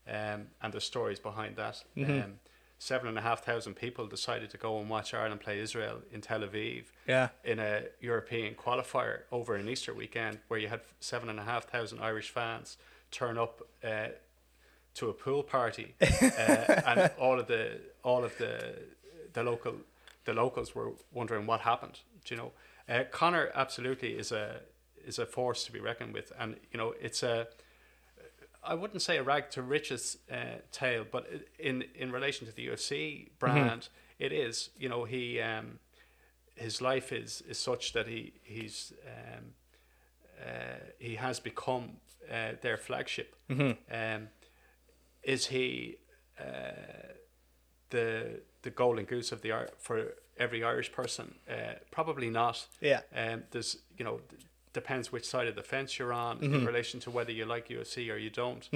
um, 0.08 0.46
and 0.62 0.72
the 0.72 0.80
stories 0.80 1.18
behind 1.20 1.56
that. 1.56 1.84
Um, 1.96 2.34
seven 2.78 3.08
and 3.08 3.16
a 3.16 3.20
half 3.22 3.42
thousand 3.44 3.74
people 3.74 4.06
decided 4.06 4.50
to 4.50 4.58
go 4.58 4.78
and 4.78 4.90
watch 4.90 5.14
Ireland 5.14 5.40
play 5.40 5.58
Israel 5.60 6.00
in 6.12 6.20
Tel 6.20 6.40
Aviv 6.40 6.84
Yeah. 7.06 7.28
in 7.44 7.58
a 7.58 7.84
European 8.00 8.54
qualifier 8.54 9.20
over 9.32 9.54
an 9.54 9.68
Easter 9.68 9.94
weekend 9.94 10.38
where 10.48 10.58
you 10.60 10.68
had 10.68 10.80
seven 11.00 11.28
and 11.28 11.38
a 11.38 11.44
half 11.44 11.64
thousand 11.64 12.00
Irish 12.00 12.30
fans 12.30 12.76
turn 13.10 13.38
up 13.38 13.62
uh, 13.82 14.08
to 14.94 15.08
a 15.08 15.12
pool 15.12 15.42
party, 15.42 15.94
uh, 16.00 16.06
and 16.86 17.10
all 17.18 17.38
of 17.40 17.46
the 17.46 17.80
all 18.02 18.22
of 18.24 18.36
the 18.38 18.74
the 19.32 19.42
local 19.42 19.74
the 20.24 20.32
locals 20.34 20.74
were 20.74 20.92
wondering 21.12 21.46
what 21.46 21.60
happened. 21.60 22.00
Do 22.24 22.34
you 22.34 22.40
know, 22.40 22.52
uh, 22.88 23.04
Conor 23.10 23.50
absolutely 23.54 24.12
is 24.18 24.30
a 24.32 24.60
is 25.06 25.18
a 25.18 25.26
force 25.26 25.64
to 25.64 25.72
be 25.72 25.80
reckoned 25.80 26.14
with, 26.14 26.32
and 26.38 26.56
you 26.72 26.78
know 26.78 26.94
it's 27.00 27.22
a 27.22 27.46
I 28.66 28.74
wouldn't 28.74 29.02
say 29.02 29.18
a 29.18 29.22
rag 29.22 29.50
to 29.50 29.62
riches 29.62 30.18
uh, 30.32 30.58
tale, 30.72 31.04
but 31.10 31.26
in 31.58 31.84
in 31.94 32.10
relation 32.10 32.46
to 32.46 32.52
the 32.54 32.68
UFC 32.68 33.28
brand, 33.38 33.88
it 34.18 34.32
is. 34.32 34.70
You 34.78 34.88
know, 34.88 35.04
he 35.04 35.40
um, 35.40 35.78
his 36.54 36.80
life 36.80 37.12
is 37.12 37.42
is 37.48 37.58
such 37.58 37.92
that 37.92 38.06
he 38.08 38.32
he's 38.42 38.92
um, 39.06 39.44
uh, 40.40 40.78
he 40.98 41.16
has 41.16 41.40
become 41.40 41.96
uh, 42.30 42.52
their 42.62 42.76
flagship. 42.76 43.36
Um, 43.92 44.28
is 45.22 45.46
he 45.46 45.96
uh, 46.40 47.12
the 47.90 48.40
the 48.62 48.70
golden 48.70 49.04
goose 49.04 49.30
of 49.32 49.42
the 49.42 49.52
art 49.52 49.74
for 49.78 50.14
every 50.38 50.64
Irish 50.64 50.90
person? 50.90 51.34
Uh, 51.48 51.74
probably 51.90 52.30
not. 52.30 52.66
Yeah. 52.80 53.00
Um, 53.14 53.42
there's 53.50 53.76
you 53.98 54.04
know 54.04 54.20
depends 54.74 55.10
which 55.10 55.24
side 55.26 55.48
of 55.48 55.54
the 55.56 55.62
fence 55.62 55.98
you're 55.98 56.12
on 56.12 56.42
in 56.44 56.66
relation 56.66 57.00
to 57.00 57.10
whether 57.10 57.32
you 57.32 57.46
like 57.46 57.68
UFC 57.68 58.12
or 58.12 58.18
you 58.18 58.28
don't. 58.28 58.68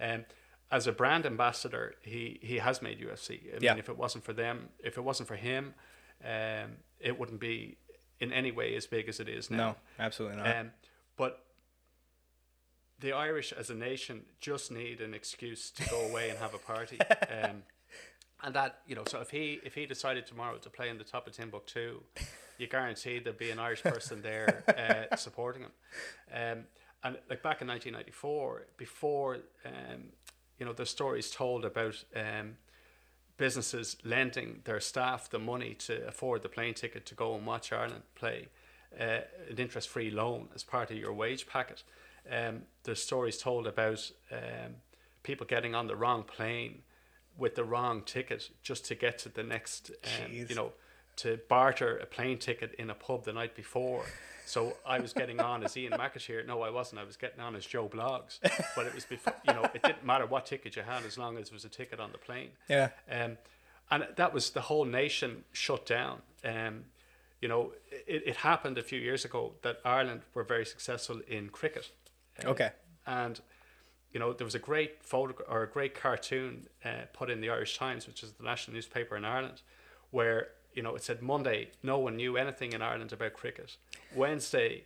Um, 0.00 0.24
as 0.70 0.86
a 0.86 0.92
brand 0.92 1.26
ambassador, 1.26 1.94
he 2.02 2.38
he 2.42 2.58
has 2.58 2.80
made 2.80 3.00
UFC. 3.00 3.52
I 3.54 3.58
Yeah. 3.60 3.72
mean, 3.72 3.80
if 3.80 3.88
it 3.88 3.96
wasn't 3.96 4.22
for 4.24 4.32
them, 4.32 4.68
if 4.78 4.96
it 4.98 5.00
wasn't 5.02 5.26
for 5.28 5.36
him, 5.36 5.74
um, 6.24 6.76
it 7.00 7.18
wouldn't 7.18 7.40
be 7.40 7.76
in 8.20 8.32
any 8.32 8.52
way 8.52 8.74
as 8.76 8.86
big 8.86 9.08
as 9.08 9.18
it 9.20 9.28
is 9.28 9.50
now. 9.50 9.56
No, 9.56 9.76
absolutely 9.98 10.38
not. 10.38 10.56
Um, 10.56 10.72
but 11.16 11.44
the 12.98 13.12
Irish 13.12 13.52
as 13.52 13.68
a 13.70 13.74
nation 13.74 14.24
just 14.40 14.70
need 14.70 15.00
an 15.00 15.12
excuse 15.14 15.70
to 15.72 15.88
go 15.88 16.00
away 16.08 16.30
and 16.30 16.38
have 16.38 16.54
a 16.54 16.58
party. 16.58 16.98
Um, 17.42 17.62
and 18.42 18.54
that 18.54 18.80
you 18.86 18.94
know, 18.94 19.04
so 19.06 19.20
if 19.20 19.30
he 19.30 19.60
if 19.64 19.74
he 19.74 19.86
decided 19.86 20.26
tomorrow 20.26 20.58
to 20.58 20.68
play 20.70 20.88
in 20.90 20.98
the 20.98 21.04
top 21.04 21.26
of 21.26 21.32
Timbuktu, 21.32 22.02
you 22.58 22.66
guarantee 22.66 23.18
there'd 23.18 23.38
be 23.38 23.50
an 23.50 23.58
Irish 23.58 23.82
person 23.82 24.22
there 24.22 24.64
uh, 25.12 25.16
supporting 25.16 25.62
him. 25.62 25.72
Um, 26.32 26.64
and 27.04 27.18
like 27.30 27.42
back 27.42 27.60
in 27.60 27.68
1994, 27.68 28.66
before 28.76 29.36
um, 29.64 30.04
you 30.58 30.66
know, 30.66 30.72
the 30.72 30.86
stories 30.86 31.30
told 31.30 31.64
about 31.64 32.02
um, 32.14 32.56
businesses 33.36 33.96
lending 34.04 34.60
their 34.64 34.80
staff 34.80 35.28
the 35.28 35.38
money 35.38 35.74
to 35.74 36.06
afford 36.06 36.42
the 36.42 36.48
plane 36.48 36.74
ticket 36.74 37.04
to 37.06 37.14
go 37.14 37.34
and 37.34 37.46
watch 37.46 37.72
Ireland 37.72 38.02
play, 38.14 38.48
uh, 38.98 39.20
an 39.50 39.58
interest-free 39.58 40.10
loan 40.10 40.48
as 40.54 40.64
part 40.64 40.90
of 40.90 40.96
your 40.96 41.12
wage 41.12 41.46
packet. 41.46 41.82
Um, 42.30 42.62
there's 42.84 43.02
stories 43.02 43.38
told 43.38 43.66
about 43.66 44.10
um, 44.32 44.76
people 45.22 45.46
getting 45.46 45.74
on 45.74 45.86
the 45.86 45.96
wrong 45.96 46.22
plane 46.24 46.82
with 47.36 47.54
the 47.54 47.64
wrong 47.64 48.02
ticket 48.02 48.50
just 48.62 48.86
to 48.86 48.94
get 48.94 49.18
to 49.18 49.28
the 49.28 49.42
next, 49.42 49.90
um, 50.04 50.32
you 50.32 50.54
know, 50.54 50.72
to 51.16 51.38
barter 51.48 51.96
a 51.98 52.06
plane 52.06 52.38
ticket 52.38 52.74
in 52.74 52.90
a 52.90 52.94
pub 52.94 53.24
the 53.24 53.32
night 53.32 53.54
before. 53.54 54.04
So 54.44 54.76
I 54.86 55.00
was 55.00 55.12
getting 55.12 55.40
on 55.40 55.64
as 55.64 55.76
Ian 55.76 55.92
McAteer. 55.94 56.46
No, 56.46 56.62
I 56.62 56.70
wasn't. 56.70 57.00
I 57.00 57.04
was 57.04 57.16
getting 57.16 57.40
on 57.40 57.56
as 57.56 57.66
Joe 57.66 57.88
Bloggs. 57.88 58.38
But 58.76 58.86
it 58.86 58.94
was 58.94 59.04
before, 59.04 59.34
you 59.46 59.52
know, 59.52 59.64
it 59.74 59.82
didn't 59.82 60.04
matter 60.04 60.24
what 60.26 60.46
ticket 60.46 60.76
you 60.76 60.82
had 60.82 61.04
as 61.04 61.18
long 61.18 61.36
as 61.36 61.48
it 61.48 61.52
was 61.52 61.64
a 61.64 61.68
ticket 61.68 61.98
on 61.98 62.12
the 62.12 62.18
plane. 62.18 62.50
Yeah. 62.68 62.90
Um, 63.10 63.38
and 63.90 64.06
that 64.14 64.32
was 64.32 64.50
the 64.50 64.60
whole 64.60 64.84
nation 64.84 65.44
shut 65.52 65.84
down. 65.84 66.22
Um, 66.44 66.84
you 67.40 67.48
know, 67.48 67.72
it, 67.90 68.22
it 68.24 68.36
happened 68.36 68.78
a 68.78 68.82
few 68.82 69.00
years 69.00 69.24
ago 69.24 69.54
that 69.62 69.80
Ireland 69.84 70.22
were 70.32 70.44
very 70.44 70.64
successful 70.64 71.20
in 71.26 71.48
cricket. 71.48 71.90
Uh, 72.44 72.50
Okay. 72.50 72.70
And 73.06 73.40
you 74.12 74.20
know, 74.20 74.32
there 74.32 74.44
was 74.44 74.54
a 74.54 74.60
great 74.60 75.02
photo 75.02 75.34
or 75.48 75.62
a 75.64 75.68
great 75.68 75.94
cartoon 75.94 76.68
uh, 76.84 77.06
put 77.12 77.30
in 77.30 77.40
the 77.40 77.50
Irish 77.50 77.76
Times, 77.76 78.06
which 78.06 78.22
is 78.22 78.32
the 78.32 78.44
national 78.44 78.74
newspaper 78.74 79.16
in 79.16 79.24
Ireland, 79.24 79.62
where 80.10 80.48
you 80.76 80.82
know 80.82 80.94
it 80.94 81.02
said 81.02 81.22
Monday 81.22 81.70
no 81.82 81.98
one 81.98 82.14
knew 82.16 82.36
anything 82.36 82.72
in 82.72 82.82
Ireland 82.82 83.12
about 83.12 83.32
cricket. 83.32 83.76
Wednesday, 84.14 84.84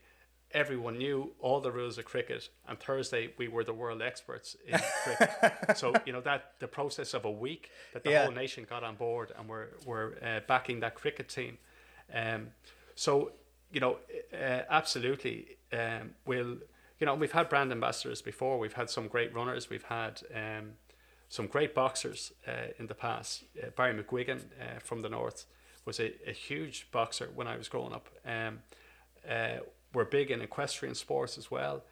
everyone 0.52 0.97
knew 0.99 1.32
all 1.40 1.61
the 1.61 1.70
rules 1.73 1.99
of 1.99 2.04
cricket, 2.06 2.49
and 2.68 2.78
Thursday 2.78 3.30
we 3.37 3.49
were 3.49 3.64
the 3.64 3.75
world 3.75 4.00
experts 4.00 4.56
in 4.66 4.78
cricket. 5.04 5.30
so 5.76 5.92
you 6.06 6.12
know 6.12 6.20
that 6.23 6.52
the 6.61 6.68
process 6.68 7.12
of 7.12 7.25
a 7.25 7.30
week 7.30 7.70
that 7.92 8.02
the 8.04 8.11
Yeah. 8.11 8.23
whole 8.25 8.32
nation 8.32 8.64
got 8.68 8.82
on 8.85 8.94
board 8.94 9.32
and 9.37 9.49
were 9.49 9.68
were 9.85 10.16
uh, 10.23 10.40
backing 10.47 10.80
that 10.80 10.94
cricket 10.94 11.28
team. 11.28 11.59
Um, 12.14 12.49
so 12.94 13.32
you 13.73 13.80
know, 13.80 13.99
uh, 14.32 14.62
absolutely, 14.68 15.56
um, 15.73 16.14
we'll 16.26 16.56
you 16.99 17.06
know 17.06 17.14
we've 17.14 17.32
had 17.32 17.49
brand 17.49 17.70
ambassadors 17.73 18.23
before. 18.23 18.59
We've 18.59 18.73
had 18.82 18.90
some 18.90 19.06
great 19.09 19.35
runners. 19.35 19.70
We've 19.70 19.85
had 19.85 20.23
um, 20.35 20.73
some 21.28 21.47
great 21.47 21.73
boxers 21.75 22.32
uh, 22.49 22.73
in 22.78 22.87
the 22.88 22.94
past. 22.94 23.44
Uh, 23.62 23.70
Barry 23.76 23.94
McGuigan 24.00 24.40
uh, 24.61 24.80
from 24.80 25.00
the 25.02 25.09
north 25.09 25.47
was 25.90 25.99
a, 25.99 26.12
a 26.25 26.32
huge 26.32 26.87
boxer 26.92 27.28
when 27.35 27.49
I 27.49 27.56
was 27.56 27.68
growing 27.68 27.92
up. 27.92 28.09
Um, 28.25 28.61
uh, 29.28 29.59
we're 29.92 30.04
big 30.04 30.30
in 30.30 30.40
equestrian 30.40 30.94
sports 30.94 31.37
as 31.37 31.50
well. 31.50 31.82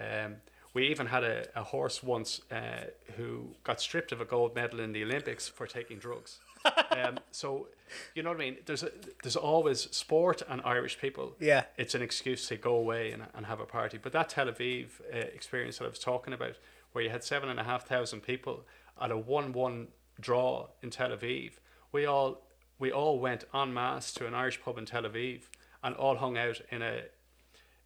Um, 0.00 0.36
we 0.74 0.86
even 0.86 1.08
had 1.08 1.24
a, 1.24 1.46
a 1.56 1.64
horse 1.64 2.00
once 2.00 2.40
uh, 2.52 2.84
who 3.16 3.56
got 3.64 3.80
stripped 3.80 4.12
of 4.12 4.20
a 4.20 4.24
gold 4.24 4.54
medal 4.54 4.78
in 4.78 4.92
the 4.92 5.02
Olympics 5.02 5.48
for 5.48 5.66
taking 5.66 5.98
drugs. 5.98 6.38
um, 6.92 7.18
so, 7.32 7.66
you 8.14 8.22
know 8.22 8.30
what 8.30 8.36
I 8.36 8.44
mean? 8.44 8.58
There's 8.64 8.84
a, 8.84 8.92
there's 9.24 9.34
always 9.34 9.90
sport 9.90 10.40
and 10.48 10.60
Irish 10.64 11.00
people. 11.00 11.34
Yeah. 11.40 11.64
It's 11.76 11.96
an 11.96 12.02
excuse 12.02 12.46
to 12.46 12.56
go 12.56 12.76
away 12.76 13.10
and, 13.10 13.24
and 13.34 13.46
have 13.46 13.58
a 13.58 13.66
party. 13.66 13.98
But 14.00 14.12
that 14.12 14.28
Tel 14.28 14.46
Aviv 14.46 15.00
uh, 15.12 15.16
experience 15.16 15.78
that 15.78 15.86
I 15.86 15.88
was 15.88 15.98
talking 15.98 16.32
about, 16.32 16.54
where 16.92 17.02
you 17.02 17.10
had 17.10 17.24
seven 17.24 17.48
and 17.48 17.58
a 17.58 17.64
half 17.64 17.88
thousand 17.88 18.20
people 18.20 18.64
at 19.00 19.10
a 19.10 19.18
one-one 19.18 19.88
draw 20.20 20.68
in 20.80 20.90
Tel 20.90 21.10
Aviv, 21.10 21.54
we 21.90 22.06
all 22.06 22.42
we 22.78 22.92
all 22.92 23.18
went 23.18 23.44
en 23.54 23.72
masse 23.74 24.12
to 24.12 24.26
an 24.26 24.34
Irish 24.34 24.60
pub 24.62 24.78
in 24.78 24.86
Tel 24.86 25.02
Aviv 25.02 25.42
and 25.82 25.94
all 25.94 26.16
hung 26.16 26.36
out 26.38 26.60
in 26.70 26.82
a 26.82 27.02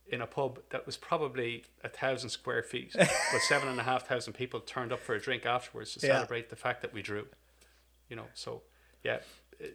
in 0.09 0.21
a 0.21 0.27
pub 0.27 0.59
that 0.71 0.85
was 0.85 0.97
probably 0.97 1.65
a 1.85 1.89
thousand 1.89 2.29
square 2.31 2.63
feet, 2.63 2.93
but 2.99 3.41
seven 3.49 3.69
and 3.69 3.79
a 3.81 3.85
half 3.85 4.07
thousand 4.07 4.33
people 4.35 4.61
turned 4.61 4.93
up 4.93 5.01
for 5.01 5.15
a 5.15 5.21
drink 5.21 5.47
afterwards 5.47 5.95
to 5.95 6.07
Yeah. 6.07 6.15
celebrate 6.15 6.51
the 6.51 6.57
fact 6.57 6.83
that 6.83 6.93
we 6.93 7.03
drew. 7.03 7.27
You 8.11 8.17
know, 8.17 8.27
so 8.35 8.63
yeah, 9.05 9.19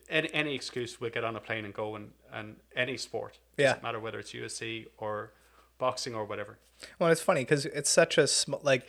any, 0.10 0.32
any 0.34 0.54
excuse 0.54 1.00
we'll 1.02 1.10
get 1.10 1.24
on 1.24 1.36
a 1.36 1.40
plane 1.40 1.66
and 1.66 1.74
go 1.74 1.96
and, 1.96 2.12
and 2.32 2.58
any 2.76 2.98
sport. 2.98 3.40
Yeah. 3.58 3.68
Doesn't 3.68 3.84
matter 3.84 4.00
whether 4.00 4.20
it's 4.20 4.32
UFC 4.34 4.86
or 4.98 5.32
boxing 5.80 6.14
or 6.14 6.26
whatever. 6.26 6.60
Well, 7.00 7.10
it's 7.10 7.22
funny 7.22 7.42
because 7.42 7.66
it's 7.66 7.90
such 7.90 8.18
a 8.18 8.28
small 8.28 8.60
like. 8.64 8.88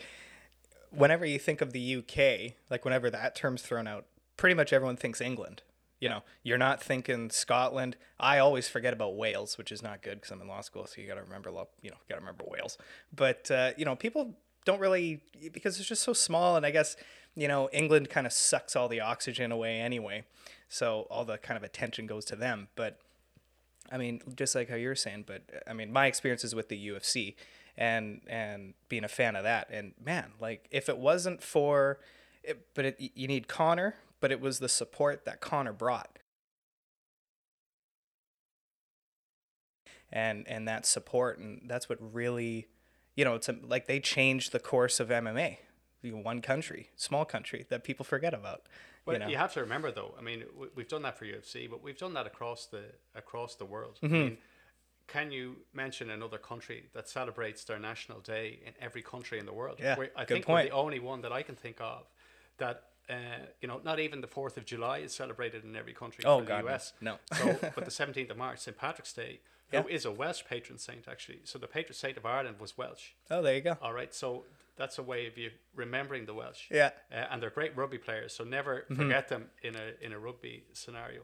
Whenever 0.91 1.27
you 1.27 1.39
think 1.39 1.61
of 1.61 1.73
the 1.73 1.97
UK, 1.97 2.55
like 2.71 2.85
whenever 2.85 3.11
that 3.11 3.35
term's 3.37 3.61
thrown 3.63 3.87
out, 3.87 4.07
pretty 4.39 4.55
much 4.55 4.73
everyone 4.73 4.97
thinks 4.97 5.21
England. 5.21 5.63
You 6.01 6.09
know, 6.09 6.23
you're 6.43 6.59
not 6.59 6.83
thinking 6.83 7.31
Scotland. 7.31 7.97
I 8.21 8.39
always 8.39 8.69
forget 8.69 8.93
about 8.93 9.17
Wales, 9.17 9.59
which 9.59 9.73
is 9.73 9.83
not 9.83 10.03
good 10.03 10.21
because 10.21 10.31
I'm 10.31 10.41
in 10.41 10.47
law 10.47 10.61
school, 10.61 10.87
so 10.87 11.01
you 11.01 11.09
got 11.09 11.17
to 11.17 11.23
remember, 11.23 11.51
you 11.83 11.91
know, 11.91 11.97
got 12.09 12.17
to 12.17 12.21
remember 12.21 12.45
Wales. 12.47 12.79
But 13.15 13.51
uh, 13.51 13.73
you 13.77 13.85
know, 13.85 13.97
people 13.97 14.35
don't 14.65 14.81
really 14.81 15.21
because 15.53 15.79
it's 15.79 15.89
just 15.89 16.03
so 16.03 16.13
small, 16.13 16.57
and 16.57 16.65
I 16.65 16.71
guess 16.71 16.95
you 17.35 17.49
know 17.49 17.69
England 17.73 18.11
kind 18.11 18.27
of 18.27 18.33
sucks 18.33 18.77
all 18.77 18.89
the 18.89 19.01
oxygen 19.01 19.51
away 19.51 19.81
anyway, 19.81 20.25
so 20.69 21.07
all 21.11 21.25
the 21.25 21.39
kind 21.39 21.57
of 21.57 21.65
attention 21.65 22.07
goes 22.07 22.25
to 22.27 22.37
them. 22.37 22.69
But 22.77 22.99
I 23.91 23.97
mean, 23.97 24.21
just 24.37 24.55
like 24.55 24.69
how 24.69 24.77
you're 24.77 24.95
saying, 24.95 25.25
but 25.27 25.43
I 25.67 25.73
mean, 25.73 25.93
my 25.93 26.07
experiences 26.07 26.55
with 26.55 26.69
the 26.69 26.89
UFC 26.89 27.35
and 27.77 28.21
and 28.29 28.75
being 28.89 29.05
a 29.05 29.09
fan 29.09 29.37
of 29.37 29.45
that, 29.45 29.69
and 29.71 29.95
man, 30.05 30.33
like 30.41 30.67
if 30.71 30.89
it 30.89 30.99
wasn't 30.99 31.43
for, 31.43 31.99
it, 32.43 32.67
but 32.75 32.85
it, 32.85 32.97
you 32.99 33.27
need 33.27 33.49
Conor, 33.49 33.95
but 34.21 34.33
it 34.33 34.41
was 34.41 34.59
the 34.59 34.69
support 34.69 35.25
that 35.25 35.41
Conor 35.41 35.73
brought, 35.73 36.19
and 40.11 40.47
and 40.49 40.67
that 40.69 40.87
support, 40.87 41.39
and 41.39 41.63
that's 41.67 41.89
what 41.89 41.99
really, 42.15 42.67
you 43.15 43.25
know, 43.25 43.35
it's 43.35 43.49
a, 43.49 43.57
like 43.63 43.87
they 43.87 44.01
changed 44.01 44.53
the 44.53 44.59
course 44.61 45.01
of 45.01 45.09
MMA. 45.09 45.59
One 46.05 46.41
country, 46.41 46.91
small 46.97 47.25
country 47.25 47.67
that 47.71 47.83
people 47.83 48.05
forget 48.05 48.33
about. 48.33 48.63
Well, 49.05 49.15
you 49.17 49.21
know, 49.21 49.29
you 49.29 49.37
have 49.37 49.53
to 49.55 49.61
remember 49.61 49.91
though. 49.91 50.15
I 50.19 50.23
mean, 50.23 50.45
we- 50.57 50.69
we've 50.77 50.89
done 50.89 51.03
that 51.03 51.19
for 51.19 51.25
UFC, 51.25 51.69
but 51.69 51.83
we've 51.83 51.99
done 51.99 52.15
that 52.15 52.27
across 52.27 52.67
the 52.67 52.85
across 53.15 53.57
the 53.57 53.65
world. 53.65 53.99
Mm-hmm. 54.03 54.15
I 54.15 54.19
mean, 54.19 54.39
can 55.09 55.31
you 55.33 55.57
mention 55.75 56.11
another 56.11 56.39
country 56.39 56.85
that 56.95 57.09
celebrates 57.09 57.65
their 57.65 57.79
national 57.79 58.21
day 58.21 58.61
in 58.65 58.75
every 58.81 59.03
country 59.03 59.39
in 59.39 59.47
the 59.47 59.53
world? 59.53 59.79
Yeah, 59.81 59.97
We're- 59.99 60.11
I 60.17 60.25
good 60.25 60.35
think 60.35 60.47
point. 60.47 60.67
we're 60.67 60.71
the 60.71 60.77
only 60.77 61.01
one 61.01 61.21
that 61.23 61.33
I 61.33 61.43
can 61.43 61.57
think 61.57 61.81
of 61.81 62.07
that. 62.59 62.85
Uh, 63.11 63.15
you 63.61 63.69
know, 63.69 63.81
not 63.85 63.99
even 64.01 64.21
the 64.21 64.27
Fourth 64.27 64.57
of 64.57 64.65
July 64.67 64.99
is 64.99 65.15
celebrated 65.15 65.65
in 65.65 65.75
every 65.77 65.95
country 65.95 66.25
Oh, 66.27 66.41
God, 66.43 66.65
the 66.65 66.69
no. 66.69 66.75
US. 66.75 66.93
No. 67.01 67.17
so, 67.35 67.57
but 67.75 67.85
the 67.85 67.91
seventeenth 67.91 68.31
of 68.31 68.37
March, 68.37 68.59
St 68.59 68.77
Patrick's 68.77 69.13
Day, 69.13 69.41
Yeah. 69.73 69.83
who 69.83 69.89
is 69.89 70.05
a 70.05 70.11
Welsh 70.13 70.43
patron 70.49 70.79
saint 70.79 71.09
actually. 71.09 71.41
So 71.45 71.59
the 71.59 71.67
patron 71.69 71.95
saint 71.95 72.17
of 72.19 72.27
Ireland 72.27 72.57
was 72.61 72.77
Welsh. 72.77 73.11
oh, 73.31 73.41
there 73.43 73.55
you 73.55 73.63
go. 73.63 73.77
All 73.81 73.93
right, 73.95 74.15
so 74.15 74.45
that's 74.77 74.99
a 74.99 75.03
way 75.03 75.27
of 75.27 75.37
you 75.39 75.51
remembering 75.75 76.27
the 76.27 76.35
Welsh. 76.35 76.67
Yeah. 76.71 76.91
Uh, 77.11 77.25
and 77.31 77.43
they're 77.43 77.51
great 77.51 77.77
rugby 77.77 77.99
players, 77.99 78.33
so 78.35 78.45
never 78.45 78.85
forget 78.95 79.29
them 79.29 79.47
in 79.63 79.75
a 79.75 79.93
in 80.05 80.13
a 80.13 80.19
rugby 80.19 80.65
scenario. 80.73 81.23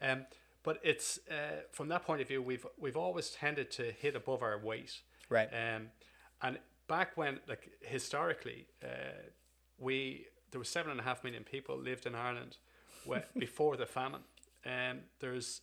Um, 0.00 0.26
but 0.62 0.78
it's 0.82 1.18
uh, 1.30 1.62
from 1.72 1.88
that 1.88 2.04
point 2.04 2.20
of 2.22 2.28
view, 2.28 2.40
we've 2.42 2.66
we've 2.78 2.96
always 2.96 3.30
tended 3.30 3.70
to 3.72 3.90
hit 3.92 4.14
above 4.16 4.42
our 4.42 4.58
weight. 4.58 5.02
Right. 5.28 5.48
Um, 5.52 5.88
and 6.42 6.58
back 6.86 7.16
when, 7.16 7.40
like 7.48 7.70
historically, 7.80 8.66
uh, 8.82 8.88
we 9.78 10.26
there 10.54 10.60
were 10.60 10.64
seven 10.64 10.92
and 10.92 11.00
a 11.00 11.02
half 11.02 11.24
million 11.24 11.42
people 11.42 11.76
lived 11.76 12.06
in 12.06 12.14
Ireland 12.14 12.58
whe- 13.04 13.24
before 13.36 13.76
the 13.76 13.86
famine. 13.86 14.20
Um, 14.64 15.00
there's 15.18 15.62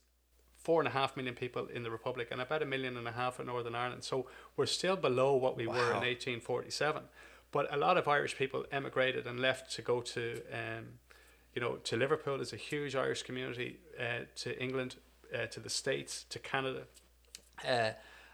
four 0.58 0.82
and 0.82 0.88
a 0.90 0.92
half 0.92 1.16
million 1.16 1.34
people 1.34 1.68
in 1.68 1.84
the 1.84 1.90
Republic 1.90 2.28
and 2.30 2.42
about 2.42 2.62
a 2.62 2.66
million 2.66 2.98
and 2.98 3.08
a 3.08 3.14
half 3.14 3.40
in 3.40 3.46
Northern 3.46 3.74
Ireland. 3.74 4.04
So 4.04 4.28
we're 4.58 4.66
still 4.66 4.98
below 4.98 5.34
what 5.38 5.56
we 5.56 5.66
were 5.66 5.92
in 5.92 6.04
1847. 6.04 7.04
But 7.54 7.74
a 7.74 7.78
lot 7.78 7.96
of 7.96 8.10
Irish 8.10 8.38
people 8.38 8.66
emigrated 8.70 9.26
and 9.26 9.40
left 9.40 9.72
to 9.76 9.82
go 9.82 10.02
to, 10.02 10.42
um, 10.52 11.00
you 11.56 11.62
know, 11.62 11.76
to 11.76 11.96
Liverpool. 11.96 12.36
There's 12.36 12.52
a 12.52 12.58
huge 12.58 12.94
Irish 12.94 13.24
community, 13.24 13.80
uh, 13.98 14.26
to 14.36 14.62
England, 14.62 14.98
uh, 15.34 15.46
to 15.46 15.62
the 15.62 15.70
States, 15.70 16.26
to 16.30 16.38
Canada. 16.38 16.84
Uh, 17.66 17.92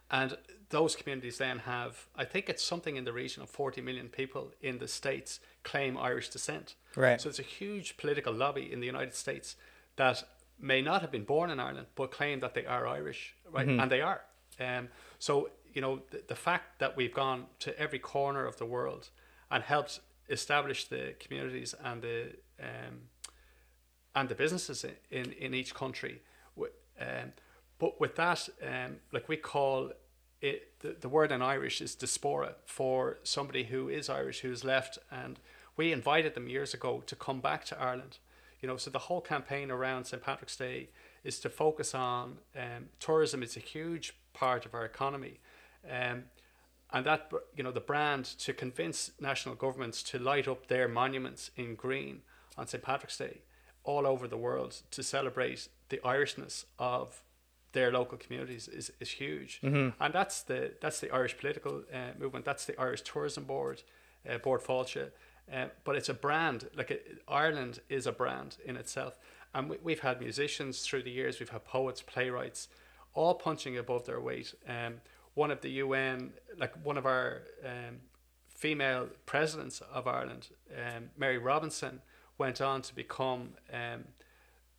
and 0.09 0.35
those 0.69 0.95
communities 0.95 1.37
then 1.37 1.59
have, 1.59 2.07
I 2.15 2.25
think 2.25 2.49
it's 2.49 2.63
something 2.63 2.95
in 2.95 3.05
the 3.05 3.13
region 3.13 3.41
of 3.41 3.49
40 3.49 3.81
million 3.81 4.09
people 4.09 4.51
in 4.61 4.79
the 4.79 4.87
States 4.87 5.39
claim 5.63 5.97
Irish 5.97 6.29
descent. 6.29 6.75
Right. 6.95 7.21
So 7.21 7.29
it's 7.29 7.39
a 7.39 7.43
huge 7.43 7.97
political 7.97 8.33
lobby 8.33 8.71
in 8.71 8.79
the 8.79 8.85
United 8.85 9.15
States 9.15 9.55
that 9.95 10.23
may 10.59 10.81
not 10.81 11.01
have 11.01 11.11
been 11.11 11.23
born 11.23 11.49
in 11.49 11.59
Ireland, 11.59 11.87
but 11.95 12.11
claim 12.11 12.39
that 12.41 12.53
they 12.53 12.65
are 12.65 12.87
Irish, 12.87 13.35
right? 13.51 13.67
And 13.67 13.89
they 13.91 14.01
are. 14.01 14.21
Um, 14.59 14.89
so, 15.19 15.49
you 15.73 15.81
know, 15.81 16.01
the, 16.11 16.23
the 16.27 16.35
fact 16.35 16.79
that 16.79 16.97
we've 16.97 17.13
gone 17.13 17.45
to 17.59 17.79
every 17.79 17.99
corner 17.99 18.45
of 18.45 18.57
the 18.57 18.65
world 18.65 19.09
and 19.49 19.63
helped 19.63 19.99
establish 20.29 20.85
the 20.85 21.15
communities 21.19 21.73
and 21.83 22.01
the 22.01 22.33
um, 22.59 23.09
and 24.15 24.27
the 24.27 24.35
businesses 24.35 24.83
in, 24.83 24.95
in, 25.11 25.31
in 25.33 25.53
each 25.53 25.75
country. 25.75 26.21
Um, 26.99 27.33
but 27.79 27.99
with 27.99 28.15
that, 28.15 28.49
um, 28.63 28.97
like 29.11 29.29
we 29.29 29.37
call 29.37 29.91
it, 30.41 30.79
the, 30.79 30.95
the 30.99 31.09
word 31.09 31.31
in 31.31 31.41
Irish 31.41 31.81
is 31.81 31.95
diaspora 31.95 32.55
for 32.65 33.19
somebody 33.23 33.65
who 33.65 33.89
is 33.89 34.09
Irish 34.09 34.41
who's 34.41 34.63
left. 34.63 34.97
And 35.11 35.39
we 35.75 35.91
invited 35.91 36.35
them 36.35 36.47
years 36.47 36.73
ago 36.73 37.03
to 37.05 37.15
come 37.15 37.39
back 37.41 37.65
to 37.65 37.81
Ireland. 37.81 38.17
You 38.61 38.67
know, 38.67 38.77
so 38.77 38.89
the 38.89 38.99
whole 38.99 39.21
campaign 39.21 39.71
around 39.71 40.05
St. 40.05 40.21
Patrick's 40.21 40.57
Day 40.57 40.89
is 41.23 41.39
to 41.39 41.49
focus 41.49 41.93
on 41.93 42.37
um, 42.55 42.89
tourism. 42.99 43.43
It's 43.43 43.57
a 43.57 43.61
huge 43.61 44.13
part 44.33 44.65
of 44.65 44.73
our 44.73 44.85
economy. 44.85 45.39
Um, 45.89 46.25
and 46.91 47.05
that 47.05 47.29
you 47.55 47.63
know 47.63 47.71
the 47.71 47.81
brand 47.81 48.25
to 48.25 48.53
convince 48.53 49.11
national 49.19 49.55
governments 49.55 50.01
to 50.03 50.19
light 50.19 50.47
up 50.47 50.67
their 50.67 50.87
monuments 50.87 51.51
in 51.57 51.75
green 51.75 52.21
on 52.57 52.65
St 52.67 52.81
Patrick's 52.81 53.17
Day 53.17 53.41
all 53.83 54.07
over 54.07 54.27
the 54.27 54.37
world 54.37 54.81
to 54.91 55.03
celebrate 55.03 55.67
the 55.89 55.97
Irishness 56.03 56.65
of 56.79 57.23
their 57.73 57.91
local 57.91 58.17
communities 58.17 58.67
is, 58.67 58.91
is 58.99 59.09
huge. 59.11 59.59
And 59.99 60.13
that's 60.13 60.41
the 60.43 60.73
that's 60.81 60.99
the 60.99 61.11
Irish 61.11 61.37
political 61.37 61.83
uh, 61.93 62.17
movement. 62.17 62.45
That's 62.45 62.65
the 62.65 62.79
Irish 62.79 63.01
Tourism 63.01 63.43
Board 63.43 63.83
uh, 64.29 64.37
Bord 64.39 64.61
Fáilte 64.61 65.11
uh, 65.51 65.67
but 65.83 65.95
it's 65.95 66.09
a 66.09 66.13
brand 66.13 66.69
like 66.75 66.91
it, 66.91 67.21
Ireland 67.27 67.79
is 67.89 68.05
a 68.05 68.11
brand 68.11 68.57
in 68.65 68.75
itself. 68.75 69.17
And 69.53 69.69
we, 69.69 69.77
we've 69.81 70.01
had 70.01 70.19
musicians 70.19 70.81
through 70.81 71.03
the 71.03 71.11
years, 71.11 71.39
we've 71.39 71.49
had 71.49 71.63
poets, 71.63 72.01
playwrights, 72.01 72.67
all 73.13 73.33
punching 73.33 73.77
above 73.77 74.05
their 74.05 74.19
weight. 74.19 74.53
Um, 74.67 74.95
one 75.35 75.51
of 75.51 75.61
the 75.61 75.69
UN, 75.69 76.33
like 76.57 76.73
one 76.85 76.97
of 76.97 77.05
our 77.05 77.43
um, 77.63 77.97
female 78.49 79.07
presidents 79.25 79.81
of 79.93 80.07
Ireland, 80.07 80.49
um, 80.75 81.09
Mary 81.17 81.37
Robinson, 81.37 82.01
went 82.37 82.59
on 82.59 82.81
to 82.81 82.93
become 82.93 83.51
um, 83.71 84.03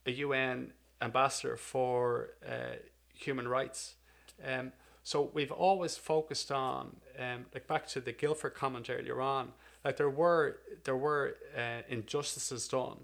a 0.05 0.11
UN 0.11 0.73
ambassador 1.01 1.57
for 1.57 2.31
uh, 2.47 2.77
human 3.15 3.49
rights. 3.49 3.95
Um, 4.47 4.73
so 5.03 5.31
we've 5.33 5.53
always 5.53 5.97
focused 5.97 6.53
on, 6.53 6.97
um, 7.19 7.47
like 7.55 7.67
back 7.67 7.87
to 7.89 8.01
the 8.01 8.13
Guildford 8.13 8.55
comment 8.55 8.91
earlier 8.91 9.21
on, 9.21 9.53
like 9.85 9.97
there 9.97 10.11
were 10.11 10.59
there 10.85 10.97
were 10.97 11.37
uh, 11.57 11.83
injustices 11.89 12.69
done, 12.69 12.99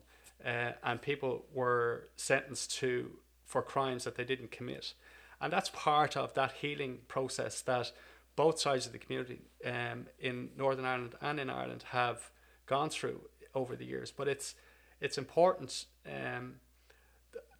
uh, 0.44 0.72
and 0.82 1.00
people 1.00 1.46
were 1.54 2.08
sentenced 2.16 2.76
to 2.78 3.10
for 3.46 3.62
crimes 3.62 4.04
that 4.04 4.16
they 4.16 4.24
didn't 4.24 4.50
commit, 4.50 4.92
and 5.40 5.52
that's 5.52 5.70
part 5.70 6.16
of 6.16 6.34
that 6.34 6.52
healing 6.60 6.98
process 7.08 7.62
that 7.62 7.92
both 8.36 8.58
sides 8.58 8.86
of 8.86 8.92
the 8.92 8.98
community 8.98 9.40
um, 9.64 10.06
in 10.18 10.50
Northern 10.58 10.84
Ireland 10.84 11.14
and 11.20 11.40
in 11.40 11.48
Ireland 11.48 11.84
have 11.90 12.30
gone 12.66 12.90
through 12.90 13.20
over 13.54 13.76
the 13.76 13.84
years. 13.84 14.10
But 14.10 14.28
it's 14.28 14.54
it's 15.00 15.16
important 15.16 15.86
um, 16.06 16.56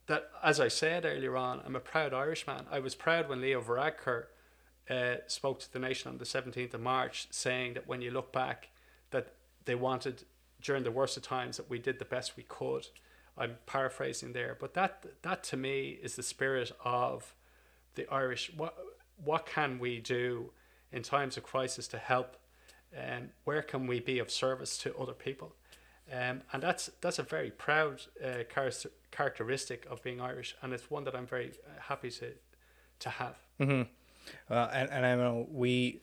that, 0.07 0.31
as 0.43 0.61
I 0.61 0.69
said 0.69 1.05
earlier 1.05 1.37
on, 1.37 1.61
I'm 1.64 1.77
a 1.77 1.81
proud 1.81 2.12
Irishman. 2.12 2.67
I 2.71 2.79
was 2.81 2.95
proud 2.95 3.29
when 3.29 3.40
Leo 3.40 3.62
Varadkar 3.62 4.25
uh, 4.90 5.17
spoke 5.27 5.61
to 5.61 5.73
the 5.73 5.79
nation 5.79 6.11
on 6.11 6.19
the 6.19 6.25
17th 6.25 6.75
of 6.75 6.81
March, 6.81 7.29
saying 7.31 7.75
that 7.75 7.87
when 7.87 8.03
you 8.03 8.11
look 8.11 8.33
back, 8.33 8.69
that 9.11 9.35
they 9.64 9.75
wanted 9.75 10.25
during 10.61 10.83
the 10.83 10.90
worst 10.90 11.17
of 11.17 11.23
times 11.23 11.57
that 11.57 11.71
we 11.71 11.79
did 11.79 11.99
the 11.99 12.05
best 12.05 12.37
we 12.37 12.43
could. 12.45 12.88
I'm 13.37 13.57
paraphrasing 13.67 14.33
there, 14.33 14.57
but 14.59 14.75
that 14.75 15.05
that 15.23 15.43
to 15.45 15.57
me 15.57 15.99
is 16.03 16.17
the 16.17 16.23
spirit 16.23 16.71
of 16.85 17.35
the 17.95 18.07
Irish. 18.12 18.53
What 18.57 18.77
what 19.23 19.47
can 19.47 19.79
we 19.79 19.99
do 19.99 20.51
in 20.93 21.03
times 21.03 21.37
of 21.37 21.43
crisis 21.43 21.88
to 21.88 21.99
help? 21.99 22.37
And 22.93 23.25
um, 23.25 23.31
where 23.43 23.62
can 23.62 23.88
we 23.88 23.99
be 23.99 24.21
of 24.21 24.31
service 24.31 24.79
to 24.79 24.97
other 24.97 25.12
people? 25.12 25.57
Um, 26.12 26.43
and 26.53 26.62
that's 26.62 26.90
that's 27.01 27.19
a 27.19 27.23
very 27.23 27.51
proud 27.51 28.03
uh, 28.23 28.45
char- 28.53 28.90
characteristic 29.11 29.87
of 29.90 30.03
being 30.03 30.21
Irish, 30.21 30.55
and 30.62 30.73
it's 30.73 30.90
one 30.90 31.05
that 31.05 31.14
I'm 31.14 31.27
very 31.27 31.53
uh, 31.67 31.81
happy 31.81 32.11
to 32.11 32.33
to 33.01 33.09
have. 33.09 33.37
Mm-hmm. 33.59 33.83
Well, 34.49 34.71
and, 34.73 34.90
and 34.90 35.07
I 35.07 35.14
know 35.17 35.47
we, 35.51 36.01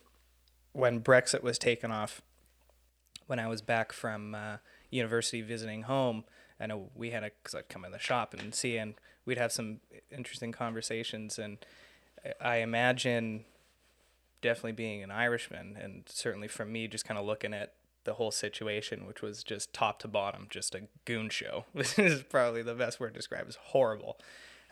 when 0.74 1.02
Brexit 1.02 1.44
was 1.44 1.58
taken 1.58 1.92
off, 1.92 2.22
when 3.28 3.40
I 3.40 3.48
was 3.48 3.62
back 3.62 3.94
from 3.94 4.36
uh, 4.36 4.58
university 4.90 5.42
visiting 5.42 5.84
home, 5.84 6.24
I 6.60 6.68
know 6.68 6.90
we 6.96 7.12
had 7.12 7.24
a 7.24 7.32
because 7.42 7.56
I'd 7.56 7.70
come 7.70 7.86
in 7.86 7.92
the 7.92 8.00
shop 8.00 8.34
and 8.34 8.54
see, 8.54 8.78
and 8.78 8.96
we'd 9.26 9.38
have 9.38 9.52
some 9.52 9.82
interesting 10.16 10.52
conversations, 10.52 11.38
and 11.38 11.58
I 12.40 12.58
imagine 12.58 13.46
definitely 14.42 14.74
being 14.74 15.04
an 15.04 15.12
Irishman, 15.12 15.78
and 15.80 16.04
certainly 16.08 16.48
from 16.48 16.72
me, 16.72 16.88
just 16.88 17.06
kind 17.06 17.20
of 17.20 17.26
looking 17.26 17.54
at 17.54 17.74
the 18.04 18.16
whole 18.16 18.32
situation, 18.32 19.06
which 19.06 19.22
was 19.22 19.44
just 19.44 19.74
top 19.74 20.00
to 20.00 20.08
bottom, 20.08 20.48
just 20.50 20.76
a 20.76 20.84
goon 21.06 21.30
show. 21.30 21.66
This 21.74 21.98
is 21.98 22.24
probably 22.24 22.62
the 22.62 22.74
best 22.74 23.00
word 23.00 23.14
to 23.14 23.20
describe. 23.20 23.46
It's 23.48 23.58
horrible, 23.58 24.18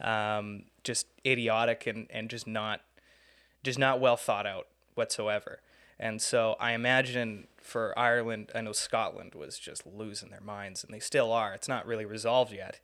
um, 0.01 0.63
just 0.83 1.07
idiotic, 1.25 1.87
and 1.87 2.07
and 2.09 2.29
just 2.29 2.47
not, 2.47 2.81
just 3.63 3.79
not 3.79 3.99
well 3.99 4.17
thought 4.17 4.45
out 4.45 4.67
whatsoever. 4.95 5.59
And 5.99 6.21
so 6.21 6.55
I 6.59 6.71
imagine 6.71 7.47
for 7.61 7.97
Ireland, 7.99 8.51
I 8.55 8.61
know 8.61 8.71
Scotland 8.71 9.35
was 9.35 9.59
just 9.59 9.85
losing 9.85 10.29
their 10.29 10.41
minds, 10.41 10.83
and 10.83 10.93
they 10.93 10.99
still 10.99 11.31
are. 11.31 11.53
It's 11.53 11.67
not 11.67 11.85
really 11.85 12.05
resolved 12.05 12.53
yet. 12.53 12.79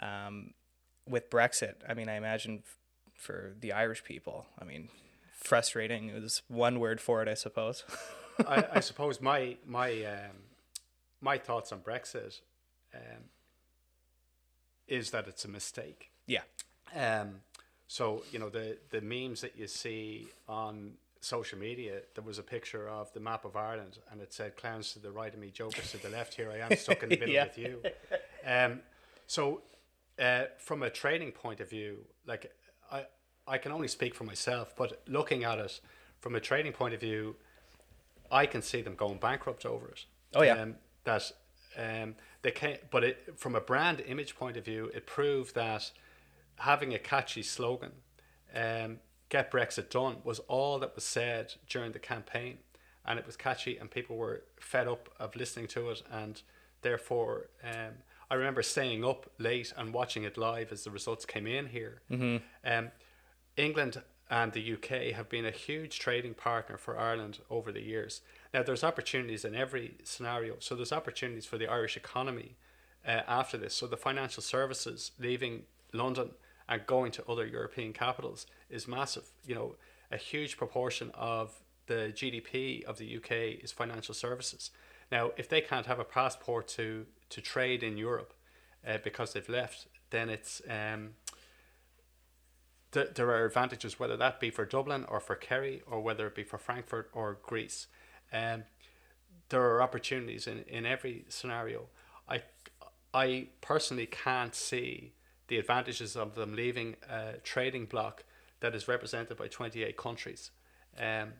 Um, 0.00 0.54
with 1.08 1.30
Brexit, 1.30 1.74
I 1.88 1.94
mean, 1.94 2.08
I 2.08 2.16
imagine 2.16 2.62
f- 2.64 2.78
for 3.14 3.54
the 3.60 3.72
Irish 3.72 4.02
people, 4.02 4.46
I 4.60 4.64
mean, 4.64 4.88
frustrating 5.32 6.10
is 6.10 6.42
one 6.48 6.80
word 6.80 7.00
for 7.00 7.22
it, 7.22 7.28
I 7.28 7.34
suppose. 7.34 7.84
I, 8.46 8.64
I, 8.74 8.80
suppose 8.80 9.20
my 9.20 9.56
my 9.66 10.04
um, 10.04 10.36
my 11.20 11.38
thoughts 11.38 11.72
on 11.72 11.80
Brexit 11.80 12.40
um, 12.94 13.30
is 14.88 15.10
that 15.10 15.26
it's 15.26 15.44
a 15.44 15.48
mistake. 15.48 16.10
Yeah. 16.26 16.42
Um, 16.94 17.40
so 17.88 18.22
you 18.32 18.38
know 18.38 18.48
the 18.48 18.78
the 18.90 19.00
memes 19.00 19.40
that 19.40 19.56
you 19.56 19.66
see 19.66 20.28
on 20.48 20.92
social 21.20 21.58
media, 21.58 22.00
there 22.14 22.24
was 22.24 22.38
a 22.38 22.42
picture 22.42 22.88
of 22.88 23.12
the 23.12 23.20
map 23.20 23.44
of 23.44 23.56
Ireland, 23.56 23.98
and 24.10 24.20
it 24.20 24.32
said 24.32 24.56
"clowns 24.56 24.92
to 24.92 24.98
the 24.98 25.10
right 25.10 25.32
of 25.32 25.40
me, 25.40 25.50
jokers 25.50 25.90
to 25.92 25.98
the 25.98 26.10
left." 26.10 26.34
Here 26.34 26.50
I 26.50 26.58
am, 26.58 26.76
stuck 26.76 27.02
in 27.02 27.08
the 27.08 27.16
middle 27.20 27.34
yeah. 27.34 27.44
with 27.44 27.58
you. 27.58 27.82
Um, 28.46 28.80
so, 29.26 29.62
uh, 30.20 30.44
from 30.58 30.82
a 30.82 30.90
trading 30.90 31.32
point 31.32 31.60
of 31.60 31.68
view, 31.68 32.04
like 32.26 32.52
I, 32.90 33.06
I 33.46 33.58
can 33.58 33.72
only 33.72 33.88
speak 33.88 34.14
for 34.14 34.24
myself, 34.24 34.74
but 34.76 35.02
looking 35.08 35.44
at 35.44 35.58
it 35.58 35.80
from 36.20 36.34
a 36.34 36.40
trading 36.40 36.72
point 36.72 36.94
of 36.94 37.00
view, 37.00 37.36
I 38.30 38.46
can 38.46 38.62
see 38.62 38.82
them 38.82 38.94
going 38.94 39.18
bankrupt 39.18 39.66
over 39.66 39.88
it. 39.88 40.04
Oh 40.34 40.42
yeah. 40.42 40.54
Um, 40.54 40.76
that 41.04 41.32
um, 41.76 42.16
they 42.42 42.50
can, 42.50 42.78
but 42.90 43.04
it, 43.04 43.38
from 43.38 43.54
a 43.54 43.60
brand 43.60 44.02
image 44.06 44.36
point 44.36 44.56
of 44.56 44.64
view, 44.64 44.90
it 44.94 45.06
proved 45.06 45.54
that 45.54 45.90
having 46.56 46.94
a 46.94 46.98
catchy 46.98 47.42
slogan, 47.42 47.92
um, 48.54 48.98
"Get 49.28 49.50
Brexit 49.50 49.90
Done," 49.90 50.18
was 50.24 50.40
all 50.40 50.78
that 50.78 50.94
was 50.94 51.04
said 51.04 51.54
during 51.68 51.92
the 51.92 51.98
campaign, 51.98 52.58
and 53.04 53.18
it 53.18 53.26
was 53.26 53.36
catchy, 53.36 53.76
and 53.76 53.90
people 53.90 54.16
were 54.16 54.44
fed 54.58 54.88
up 54.88 55.08
of 55.18 55.36
listening 55.36 55.68
to 55.68 55.90
it, 55.90 56.02
and 56.10 56.42
therefore, 56.82 57.50
um, 57.62 57.94
I 58.30 58.34
remember 58.34 58.62
staying 58.62 59.04
up 59.04 59.30
late 59.38 59.72
and 59.76 59.92
watching 59.92 60.24
it 60.24 60.36
live 60.36 60.72
as 60.72 60.84
the 60.84 60.90
results 60.90 61.24
came 61.24 61.46
in 61.46 61.66
here. 61.66 62.02
Mm-hmm. 62.10 62.36
Um, 62.64 62.90
England 63.56 64.02
and 64.28 64.52
the 64.52 64.72
UK 64.72 65.14
have 65.14 65.28
been 65.28 65.44
a 65.46 65.50
huge 65.50 65.98
trading 65.98 66.34
partner 66.34 66.76
for 66.76 66.98
Ireland 66.98 67.38
over 67.48 67.70
the 67.70 67.82
years. 67.82 68.22
Now, 68.52 68.62
there's 68.62 68.82
opportunities 68.82 69.44
in 69.44 69.54
every 69.54 69.94
scenario. 70.02 70.56
So, 70.58 70.74
there's 70.74 70.92
opportunities 70.92 71.46
for 71.46 71.58
the 71.58 71.68
Irish 71.68 71.96
economy 71.96 72.56
uh, 73.06 73.22
after 73.28 73.56
this. 73.56 73.74
So, 73.74 73.86
the 73.86 73.96
financial 73.96 74.42
services 74.42 75.12
leaving 75.20 75.62
London 75.92 76.30
and 76.68 76.84
going 76.86 77.12
to 77.12 77.24
other 77.28 77.46
European 77.46 77.92
capitals 77.92 78.46
is 78.68 78.88
massive. 78.88 79.24
You 79.46 79.54
know, 79.54 79.74
a 80.10 80.16
huge 80.16 80.56
proportion 80.56 81.12
of 81.14 81.54
the 81.86 82.12
GDP 82.12 82.82
of 82.84 82.98
the 82.98 83.16
UK 83.16 83.62
is 83.62 83.70
financial 83.70 84.14
services. 84.14 84.70
Now, 85.12 85.30
if 85.36 85.48
they 85.48 85.60
can't 85.60 85.86
have 85.86 86.00
a 86.00 86.04
passport 86.04 86.66
to, 86.68 87.06
to 87.30 87.40
trade 87.40 87.84
in 87.84 87.96
Europe 87.96 88.34
uh, 88.84 88.98
because 89.04 89.32
they've 89.32 89.48
left, 89.48 89.86
then 90.10 90.28
it's. 90.28 90.60
Um, 90.68 91.10
th- 92.96 93.14
there 93.14 93.28
are 93.28 93.44
advantages, 93.44 94.00
whether 94.00 94.16
that 94.16 94.40
be 94.40 94.50
for 94.50 94.64
Dublin 94.64 95.04
or 95.08 95.20
for 95.20 95.34
Kerry 95.34 95.82
or 95.86 96.00
whether 96.00 96.26
it 96.26 96.34
be 96.34 96.42
for 96.42 96.56
Frankfurt 96.56 97.10
or 97.12 97.38
Greece. 97.42 97.88
Um, 98.32 98.64
there 99.50 99.62
are 99.62 99.82
opportunities 99.82 100.46
in, 100.46 100.64
in 100.66 100.86
every 100.86 101.26
scenario. 101.28 101.88
I, 102.28 102.42
I 103.12 103.48
personally 103.60 104.06
can't 104.06 104.54
see 104.54 105.12
the 105.48 105.58
advantages 105.58 106.16
of 106.16 106.34
them 106.34 106.56
leaving 106.56 106.96
a 107.08 107.34
trading 107.44 107.84
bloc 107.84 108.24
that 108.60 108.74
is 108.74 108.88
represented 108.88 109.36
by 109.36 109.46
28 109.46 109.96
countries 109.96 110.50
um, 110.98 111.34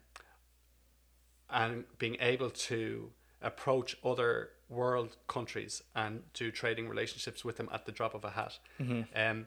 and 1.48 1.84
being 1.98 2.18
able 2.20 2.50
to 2.50 3.10
approach 3.40 3.96
other 4.04 4.50
world 4.68 5.16
countries 5.26 5.82
and 5.94 6.22
do 6.34 6.50
trading 6.50 6.86
relationships 6.88 7.44
with 7.44 7.56
them 7.56 7.68
at 7.72 7.86
the 7.86 7.92
drop 7.92 8.14
of 8.14 8.24
a 8.24 8.30
hat. 8.30 8.58
Mm-hmm. 8.78 9.02
Um, 9.18 9.46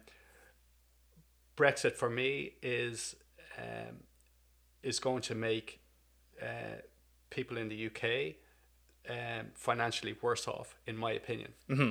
Brexit 1.59 1.95
for 1.95 2.09
me 2.09 2.53
is 2.61 3.15
um, 3.57 3.97
is 4.81 4.99
going 4.99 5.21
to 5.23 5.35
make 5.35 5.81
uh, 6.41 6.79
people 7.29 7.57
in 7.57 7.67
the 7.67 7.87
UK 7.87 8.35
um, 9.09 9.47
financially 9.53 10.15
worse 10.21 10.47
off, 10.47 10.77
in 10.87 10.95
my 10.95 11.11
opinion. 11.11 11.51
Mm-hmm. 11.69 11.89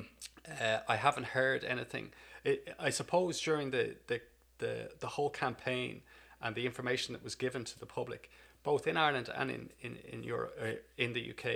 Uh, 0.51 0.79
I 0.89 0.97
haven't 0.97 1.27
heard 1.27 1.65
anything. 1.65 2.13
It, 2.45 2.75
I 2.79 2.89
suppose 2.89 3.41
during 3.41 3.71
the, 3.71 3.97
the, 4.07 4.23
the, 4.59 4.91
the 5.01 5.07
whole 5.07 5.29
campaign 5.29 6.01
and 6.41 6.55
the 6.55 6.65
information 6.65 7.13
that 7.13 7.23
was 7.23 7.35
given 7.35 7.65
to 7.65 7.79
the 7.79 7.87
public, 7.87 8.31
both 8.63 8.87
in 8.87 8.97
Ireland 8.97 9.29
and 9.37 9.51
in 9.51 9.71
in 9.83 9.97
in 9.97 10.23
Europe, 10.23 10.57
uh, 10.61 10.67
in 10.97 11.13
the 11.13 11.31
UK, 11.31 11.47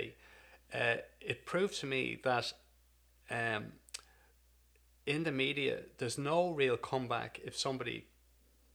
uh, 0.75 0.97
it 1.21 1.47
proved 1.47 1.81
to 1.81 1.87
me 1.87 2.19
that 2.25 2.53
um, 3.31 3.73
in 5.07 5.25
the 5.25 5.33
media, 5.33 5.81
there's 5.99 6.19
no 6.19 6.51
real 6.51 6.77
comeback 6.77 7.41
if 7.45 7.57
somebody 7.57 8.07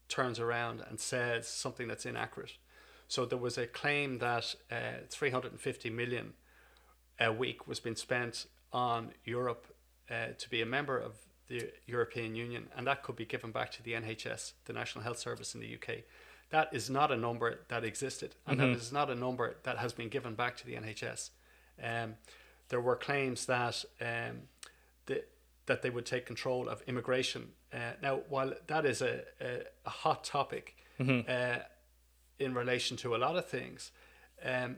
turns 0.08 0.38
around 0.38 0.82
and 0.88 0.98
says 0.98 1.48
something 1.48 1.88
that's 1.88 2.06
inaccurate. 2.06 2.52
So 3.08 3.24
there 3.24 3.38
was 3.38 3.56
a 3.56 3.66
claim 3.66 4.18
that 4.18 4.54
uh, 4.70 5.06
350 5.08 5.90
million 5.90 6.34
a 7.18 7.32
week 7.32 7.66
was 7.66 7.80
being 7.80 7.96
spent 7.96 8.46
on 8.72 9.12
Europe 9.24 9.66
uh, 10.10 10.28
to 10.38 10.50
be 10.50 10.60
a 10.60 10.66
member 10.66 10.98
of 10.98 11.14
the 11.48 11.70
European 11.86 12.34
Union, 12.34 12.68
and 12.76 12.86
that 12.86 13.02
could 13.02 13.16
be 13.16 13.24
given 13.24 13.50
back 13.50 13.72
to 13.72 13.82
the 13.82 13.92
NHS, 13.92 14.52
the 14.66 14.74
National 14.74 15.02
Health 15.02 15.18
Service 15.18 15.54
in 15.54 15.60
the 15.60 15.74
UK. 15.74 16.00
That 16.50 16.68
is 16.72 16.90
not 16.90 17.10
a 17.10 17.16
number 17.16 17.60
that 17.68 17.84
existed, 17.84 18.34
and 18.46 18.58
mm-hmm. 18.58 18.72
that 18.72 18.78
is 18.78 18.92
not 18.92 19.10
a 19.10 19.14
number 19.14 19.56
that 19.62 19.78
has 19.78 19.92
been 19.92 20.08
given 20.08 20.34
back 20.34 20.56
to 20.58 20.66
the 20.66 20.74
NHS. 20.74 21.30
Um, 21.82 22.14
there 22.68 22.80
were 22.80 22.96
claims 22.96 23.46
that 23.46 23.84
um, 24.00 24.42
the 25.06 25.24
that 25.68 25.82
they 25.82 25.90
would 25.90 26.04
take 26.04 26.26
control 26.26 26.68
of 26.68 26.82
immigration. 26.86 27.52
Uh, 27.72 27.92
now, 28.02 28.20
while 28.28 28.52
that 28.66 28.84
is 28.84 29.00
a, 29.00 29.22
a, 29.40 29.60
a 29.86 29.90
hot 29.90 30.24
topic 30.24 30.76
uh, 31.28 31.58
in 32.38 32.52
relation 32.54 32.96
to 32.98 33.14
a 33.14 33.18
lot 33.18 33.36
of 33.36 33.46
things, 33.46 33.92
um, 34.44 34.76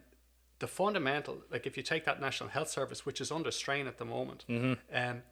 the 0.58 0.66
fundamental, 0.66 1.38
like 1.50 1.66
if 1.66 1.76
you 1.76 1.82
take 1.82 2.04
that 2.04 2.20
National 2.20 2.50
Health 2.50 2.68
Service, 2.68 3.06
which 3.06 3.20
is 3.20 3.32
under 3.32 3.50
strain 3.50 3.86
at 3.86 3.96
the 3.96 4.04
moment, 4.04 4.44
um, 4.92 5.22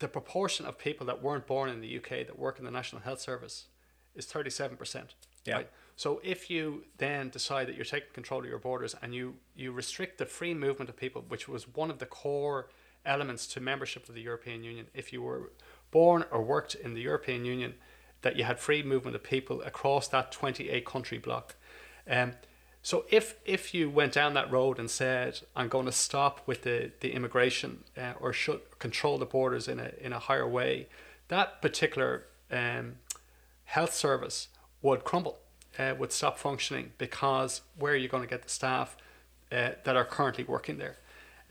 the 0.00 0.08
proportion 0.08 0.66
of 0.66 0.78
people 0.78 1.06
that 1.06 1.22
weren't 1.22 1.46
born 1.46 1.70
in 1.70 1.80
the 1.80 1.96
UK 1.98 2.26
that 2.26 2.38
work 2.38 2.58
in 2.58 2.64
the 2.64 2.70
National 2.70 3.00
Health 3.02 3.20
Service 3.20 3.66
is 4.14 4.26
37%. 4.26 5.04
Yeah. 5.44 5.54
Right? 5.54 5.70
So 5.94 6.20
if 6.24 6.50
you 6.50 6.84
then 6.98 7.30
decide 7.30 7.68
that 7.68 7.76
you're 7.76 7.84
taking 7.84 8.12
control 8.12 8.40
of 8.40 8.48
your 8.48 8.58
borders 8.58 8.94
and 9.00 9.14
you, 9.14 9.36
you 9.54 9.72
restrict 9.72 10.18
the 10.18 10.26
free 10.26 10.52
movement 10.52 10.90
of 10.90 10.96
people, 10.96 11.24
which 11.28 11.48
was 11.48 11.72
one 11.74 11.90
of 11.90 11.98
the 11.98 12.06
core 12.06 12.68
elements 13.06 13.46
to 13.48 13.60
membership 13.60 14.08
of 14.08 14.14
the 14.14 14.22
European 14.22 14.62
Union, 14.64 14.86
if 14.94 15.12
you 15.12 15.22
were 15.22 15.52
born 15.90 16.24
or 16.30 16.42
worked 16.42 16.74
in 16.74 16.94
the 16.94 17.00
European 17.00 17.44
Union, 17.44 17.74
that 18.22 18.36
you 18.36 18.44
had 18.44 18.58
free 18.58 18.82
movement 18.82 19.14
of 19.14 19.22
people 19.22 19.62
across 19.62 20.08
that 20.08 20.32
28 20.32 20.84
country 20.84 21.18
bloc. 21.18 21.54
Um, 22.08 22.32
so 22.82 23.04
if 23.10 23.34
if 23.44 23.74
you 23.74 23.90
went 23.90 24.12
down 24.12 24.34
that 24.34 24.50
road 24.50 24.78
and 24.78 24.88
said 24.88 25.40
I'm 25.56 25.68
going 25.68 25.86
to 25.86 25.92
stop 25.92 26.40
with 26.46 26.62
the 26.62 26.92
the 27.00 27.12
immigration 27.12 27.84
uh, 27.96 28.12
or 28.20 28.32
should 28.32 28.60
control 28.78 29.18
the 29.18 29.26
borders 29.26 29.66
in 29.66 29.80
a 29.80 29.90
in 30.00 30.12
a 30.12 30.18
higher 30.18 30.48
way, 30.48 30.88
that 31.28 31.60
particular 31.60 32.26
um, 32.50 32.96
health 33.64 33.94
service 33.94 34.48
would 34.82 35.02
crumble, 35.02 35.38
uh, 35.78 35.94
would 35.98 36.12
stop 36.12 36.38
functioning 36.38 36.92
because 36.96 37.62
where 37.76 37.92
are 37.92 37.96
you 37.96 38.08
going 38.08 38.22
to 38.22 38.28
get 38.28 38.42
the 38.42 38.48
staff 38.48 38.96
uh, 39.50 39.70
that 39.84 39.96
are 39.96 40.04
currently 40.04 40.44
working 40.44 40.78
there? 40.78 40.96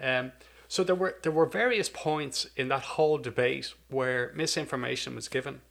Um, 0.01 0.31
so 0.75 0.83
there 0.83 0.99
were 1.03 1.15
there 1.23 1.31
were 1.39 1.49
various 1.63 1.89
points 1.89 2.47
in 2.57 2.67
that 2.73 2.83
whole 2.95 3.17
debate 3.17 3.67
where 3.97 4.21
misinformation 4.35 5.15
was 5.15 5.27
given. 5.29 5.61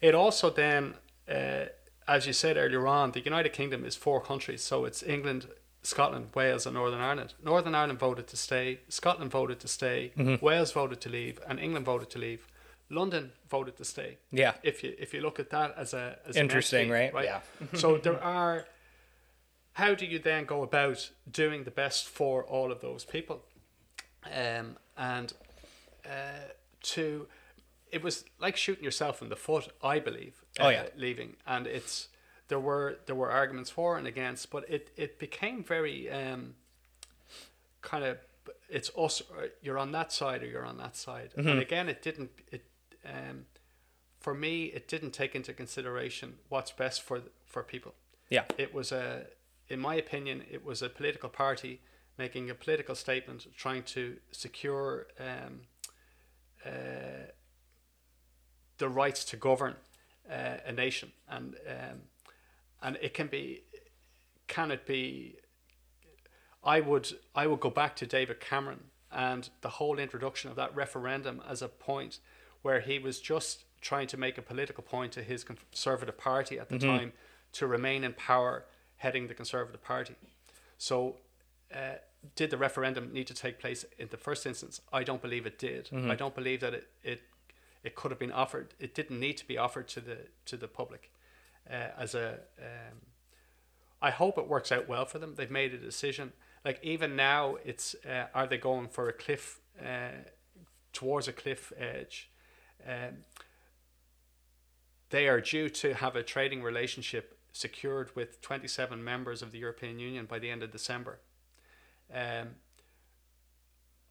It 0.00 0.14
also 0.14 0.50
then 0.50 0.94
uh, 1.28 1.66
as 2.08 2.26
you 2.26 2.32
said 2.32 2.56
earlier 2.56 2.86
on, 2.88 3.12
the 3.12 3.20
United 3.20 3.52
Kingdom 3.52 3.84
is 3.84 3.94
four 3.94 4.20
countries. 4.20 4.62
So 4.70 4.84
it's 4.84 5.02
England, 5.04 5.46
Scotland, 5.82 6.26
Wales, 6.34 6.66
and 6.66 6.74
Northern 6.74 7.00
Ireland. 7.00 7.34
Northern 7.44 7.74
Ireland 7.76 8.00
voted 8.00 8.26
to 8.26 8.36
stay, 8.36 8.80
Scotland 8.88 9.30
voted 9.30 9.60
to 9.60 9.68
stay, 9.68 10.10
Wales 10.40 10.72
voted 10.72 11.00
to 11.02 11.08
leave, 11.08 11.38
and 11.48 11.60
England 11.60 11.86
voted 11.86 12.10
to 12.10 12.18
leave. 12.18 12.48
London 12.92 13.30
voted 13.48 13.76
to 13.76 13.84
stay. 13.84 14.18
Yeah. 14.32 14.54
If 14.64 14.82
you 14.82 14.90
if 14.98 15.14
you 15.14 15.20
look 15.20 15.38
at 15.38 15.50
that 15.50 15.74
as 15.76 15.94
a 15.94 16.18
as 16.26 16.34
Interesting, 16.36 16.90
entity, 16.90 17.14
right? 17.14 17.24
Yeah. 17.24 17.40
so 17.82 17.98
there 17.98 18.20
are. 18.22 18.66
How 19.74 19.94
do 19.94 20.04
you 20.04 20.18
then 20.18 20.46
go 20.46 20.64
about 20.64 21.10
doing 21.30 21.62
the 21.62 21.70
best 21.70 22.08
for 22.08 22.42
all 22.42 22.72
of 22.72 22.80
those 22.80 23.04
people? 23.04 23.44
Um, 24.24 24.76
and 24.96 25.32
uh, 26.04 26.50
to 26.82 27.26
it 27.90 28.02
was 28.02 28.24
like 28.38 28.56
shooting 28.56 28.84
yourself 28.84 29.20
in 29.22 29.28
the 29.28 29.36
foot, 29.36 29.68
I 29.82 29.98
believe. 29.98 30.44
Oh, 30.60 30.68
yeah. 30.68 30.86
leaving, 30.96 31.36
and 31.46 31.66
it's 31.66 32.08
there 32.48 32.60
were 32.60 32.98
there 33.06 33.16
were 33.16 33.30
arguments 33.30 33.70
for 33.70 33.96
and 33.96 34.06
against, 34.06 34.50
but 34.50 34.68
it 34.68 34.90
it 34.96 35.18
became 35.18 35.64
very 35.64 36.10
um, 36.10 36.54
kind 37.82 38.04
of 38.04 38.18
it's 38.68 38.90
us. 38.96 39.22
You're 39.62 39.78
on 39.78 39.92
that 39.92 40.12
side 40.12 40.42
or 40.42 40.46
you're 40.46 40.66
on 40.66 40.76
that 40.78 40.96
side, 40.96 41.30
Mm-hmm. 41.36 41.48
and 41.48 41.60
again, 41.60 41.88
it 41.88 42.02
didn't 42.02 42.30
it. 42.50 42.64
Um, 43.04 43.46
for 44.20 44.34
me, 44.34 44.64
it 44.66 44.86
didn't 44.86 45.12
take 45.12 45.34
into 45.34 45.52
consideration 45.54 46.34
what's 46.48 46.70
best 46.72 47.02
for 47.02 47.22
for 47.46 47.62
people. 47.62 47.94
Yeah. 48.28 48.44
It 48.58 48.72
was 48.74 48.92
a, 48.92 49.26
in 49.68 49.80
my 49.80 49.94
opinion, 49.96 50.44
it 50.50 50.64
was 50.64 50.82
a 50.82 50.88
political 50.88 51.28
party 51.28 51.80
making 52.20 52.50
a 52.50 52.54
political 52.54 52.94
statement, 52.94 53.46
trying 53.56 53.84
to 53.96 54.02
secure 54.30 55.06
um, 55.18 55.52
uh, 56.66 57.24
the 58.78 58.88
rights 58.88 59.24
to 59.30 59.36
govern 59.36 59.74
uh, 60.30 60.70
a 60.70 60.72
nation, 60.72 61.10
and 61.28 61.56
um, 61.74 61.98
and 62.82 62.98
it 63.00 63.12
can 63.14 63.28
be, 63.36 63.62
can 64.46 64.70
it 64.70 64.86
be? 64.86 65.36
I 66.62 66.80
would 66.80 67.06
I 67.34 67.46
would 67.48 67.60
go 67.60 67.70
back 67.70 67.96
to 67.96 68.06
David 68.06 68.38
Cameron 68.40 68.84
and 69.10 69.48
the 69.62 69.72
whole 69.78 69.98
introduction 69.98 70.50
of 70.50 70.56
that 70.56 70.74
referendum 70.76 71.42
as 71.48 71.62
a 71.62 71.68
point 71.68 72.20
where 72.62 72.80
he 72.80 72.98
was 72.98 73.18
just 73.20 73.64
trying 73.80 74.06
to 74.06 74.16
make 74.16 74.36
a 74.38 74.42
political 74.42 74.84
point 74.84 75.12
to 75.12 75.22
his 75.22 75.42
Conservative 75.42 76.18
Party 76.18 76.58
at 76.58 76.68
the 76.68 76.78
time 76.78 77.12
to 77.52 77.66
remain 77.66 78.04
in 78.04 78.12
power, 78.12 78.64
heading 78.98 79.26
the 79.26 79.34
Conservative 79.34 79.82
Party. 79.82 80.14
So, 80.78 81.16
uh, 81.74 81.94
did 82.36 82.50
the 82.50 82.56
referendum 82.56 83.12
need 83.12 83.26
to 83.28 83.34
take 83.34 83.58
place 83.58 83.84
in 83.98 84.08
the 84.10 84.16
first 84.16 84.46
instance? 84.46 84.80
I 84.92 85.04
don't 85.04 85.22
believe 85.22 85.46
it 85.46 85.58
did. 85.58 85.88
I 86.10 86.14
don't 86.14 86.34
believe 86.34 86.60
that 86.60 86.74
it, 86.74 86.88
it 87.02 87.22
it 87.82 87.94
could 87.94 88.10
have 88.10 88.18
been 88.18 88.32
offered. 88.32 88.74
It 88.78 88.94
didn't 88.94 89.18
need 89.18 89.36
to 89.38 89.46
be 89.46 89.56
offered 89.56 89.88
to 89.88 90.00
the 90.00 90.18
to 90.46 90.56
the 90.56 90.68
public 90.68 91.10
uh, 91.68 91.88
as 91.98 92.14
a. 92.14 92.40
Um, 92.58 92.98
I 94.02 94.10
hope 94.10 94.38
it 94.38 94.48
works 94.48 94.72
out 94.72 94.88
well 94.88 95.04
for 95.04 95.18
them. 95.18 95.34
They've 95.36 95.50
made 95.50 95.74
a 95.74 95.78
decision. 95.78 96.32
Like 96.64 96.80
even 96.82 97.16
now, 97.16 97.56
it's 97.64 97.94
uh, 98.08 98.26
are 98.34 98.46
they 98.46 98.58
going 98.58 98.88
for 98.88 99.08
a 99.08 99.12
cliff 99.12 99.60
uh, 99.80 100.24
towards 100.92 101.28
a 101.28 101.32
cliff 101.32 101.72
edge? 101.78 102.30
Um, 102.86 103.24
they 105.10 105.28
are 105.28 105.40
due 105.40 105.68
to 105.68 105.94
have 105.94 106.16
a 106.16 106.22
trading 106.22 106.62
relationship 106.62 107.38
secured 107.52 108.14
with 108.14 108.40
27 108.40 109.02
members 109.02 109.42
of 109.42 109.52
the 109.52 109.58
European 109.58 109.98
Union 109.98 110.24
by 110.24 110.38
the 110.38 110.50
end 110.50 110.62
of 110.62 110.70
December. 110.70 111.18
Um, 112.14 112.56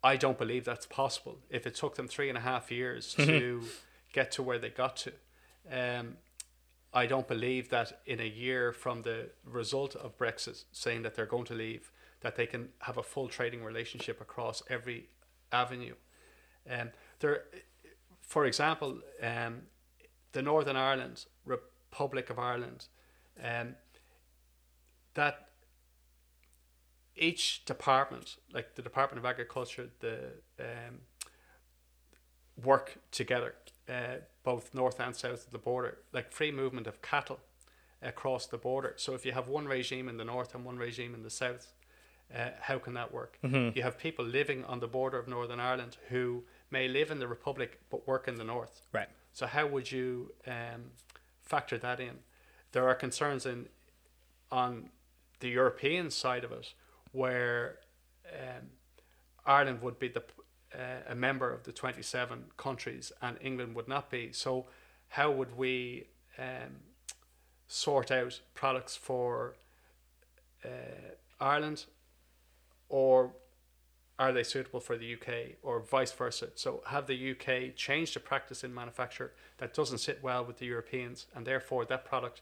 I 0.04 0.16
don't 0.16 0.38
believe 0.38 0.66
that's 0.66 0.86
possible. 0.86 1.40
If 1.50 1.68
it 1.68 1.76
took 1.76 1.96
them 1.96 2.08
three 2.08 2.30
and 2.30 2.38
a 2.38 2.42
half 2.42 2.72
years 2.72 3.14
to 3.18 3.64
get 4.14 4.32
to 4.34 4.44
where 4.44 4.60
they 4.60 4.70
got 4.70 4.96
to, 4.98 5.14
um, 5.72 6.18
I 6.94 7.06
don't 7.06 7.28
believe 7.28 7.70
that 7.70 8.02
in 8.06 8.20
a 8.20 8.28
year 8.28 8.72
from 8.74 9.04
the 9.04 9.30
result 9.46 9.96
of 9.96 10.18
Brexit 10.18 10.64
saying 10.72 11.04
that 11.04 11.16
they're 11.16 11.26
going 11.26 11.46
to 11.46 11.54
leave, 11.54 11.92
that 12.22 12.36
they 12.36 12.48
can 12.48 12.70
have 12.80 12.98
a 12.98 13.04
full 13.04 13.28
trading 13.28 13.64
relationship 13.64 14.20
across 14.22 14.64
every 14.70 15.10
avenue. 15.52 15.96
Um, 16.70 16.90
there, 17.20 17.44
for 18.22 18.46
example, 18.46 19.00
um, 19.22 19.64
the 20.32 20.42
Northern 20.42 20.76
Ireland 20.76 21.26
Republic 21.46 22.30
of 22.30 22.40
Ireland, 22.40 22.88
um, 23.44 23.76
that 25.14 25.49
each 27.20 27.66
department, 27.66 28.38
like 28.54 28.76
the 28.76 28.82
Department 28.82 29.20
of 29.20 29.26
Agriculture, 29.26 29.90
the 30.00 30.32
um, 30.60 31.02
work 32.64 32.98
together, 33.12 33.56
uh, 33.88 34.18
both 34.44 34.74
north 34.74 35.00
and 35.00 35.16
south 35.16 35.46
of 35.46 35.52
the 35.52 35.58
border, 35.58 36.00
like 36.14 36.32
free 36.32 36.52
movement 36.52 36.88
of 36.88 37.02
cattle 37.02 37.40
across 38.02 38.48
the 38.48 38.58
border. 38.58 38.94
So 38.98 39.14
if 39.14 39.26
you 39.26 39.34
have 39.34 39.48
one 39.48 39.68
regime 39.68 40.08
in 40.08 40.18
the 40.18 40.26
north 40.26 40.56
and 40.56 40.64
one 40.66 40.78
regime 40.78 41.14
in 41.14 41.24
the 41.24 41.30
south, 41.30 41.74
uh, 42.34 42.50
how 42.62 42.78
can 42.78 42.94
that 42.94 43.12
work? 43.12 43.38
You 43.76 43.84
have 43.84 43.98
people 43.98 44.24
living 44.24 44.64
on 44.66 44.80
the 44.80 44.88
border 44.88 45.18
of 45.18 45.28
Northern 45.28 45.60
Ireland 45.60 45.98
who 46.10 46.44
may 46.70 46.88
live 46.88 47.12
in 47.12 47.20
the 47.20 47.28
Republic 47.28 47.80
but 47.90 48.08
work 48.08 48.28
in 48.28 48.36
the 48.36 48.44
north. 48.44 48.82
Right. 48.94 49.10
So 49.34 49.48
how 49.48 49.66
would 49.68 49.92
you 49.92 50.34
um, 50.48 50.92
factor 51.42 51.78
that 51.80 52.00
in? 52.00 52.20
There 52.72 52.88
are 52.88 52.96
concerns 52.96 53.46
in 53.46 53.68
on 54.52 54.90
the 55.40 55.50
European 55.50 56.12
side 56.12 56.44
of 56.44 56.52
it 56.52 56.74
where 57.12 57.80
um, 58.32 58.70
Ireland 59.46 59.82
would 59.82 60.00
be 60.00 60.10
the 60.10 60.24
uh, 60.74 61.02
a 61.08 61.16
member 61.16 61.52
of 61.52 61.64
the 61.64 61.72
27 61.72 62.44
countries 62.58 63.12
and 63.22 63.38
England 63.42 63.76
would 63.76 63.88
not 63.88 64.10
be. 64.12 64.32
So 64.32 64.68
how 65.10 65.32
would 65.32 65.58
we 65.58 66.06
um, 66.38 66.82
sort 67.68 68.12
out 68.12 68.40
products 68.54 68.96
for 68.96 69.56
uh, 70.64 71.16
Ireland 71.40 71.86
or 72.88 73.32
are 74.20 74.34
they 74.34 74.44
suitable 74.44 74.80
for 74.82 74.98
the 74.98 75.14
UK 75.14 75.58
or 75.64 75.80
vice 75.80 76.12
versa? 76.12 76.50
So 76.56 76.84
have 76.88 77.08
the 77.08 77.32
UK 77.32 77.76
changed 77.76 78.18
a 78.18 78.20
practice 78.20 78.64
in 78.64 78.74
manufacture 78.74 79.34
that 79.58 79.74
doesn't 79.74 80.00
sit 80.00 80.22
well 80.22 80.44
with 80.44 80.58
the 80.58 80.66
Europeans 80.66 81.28
and 81.34 81.48
therefore 81.48 81.86
that 81.86 82.06
product 82.06 82.42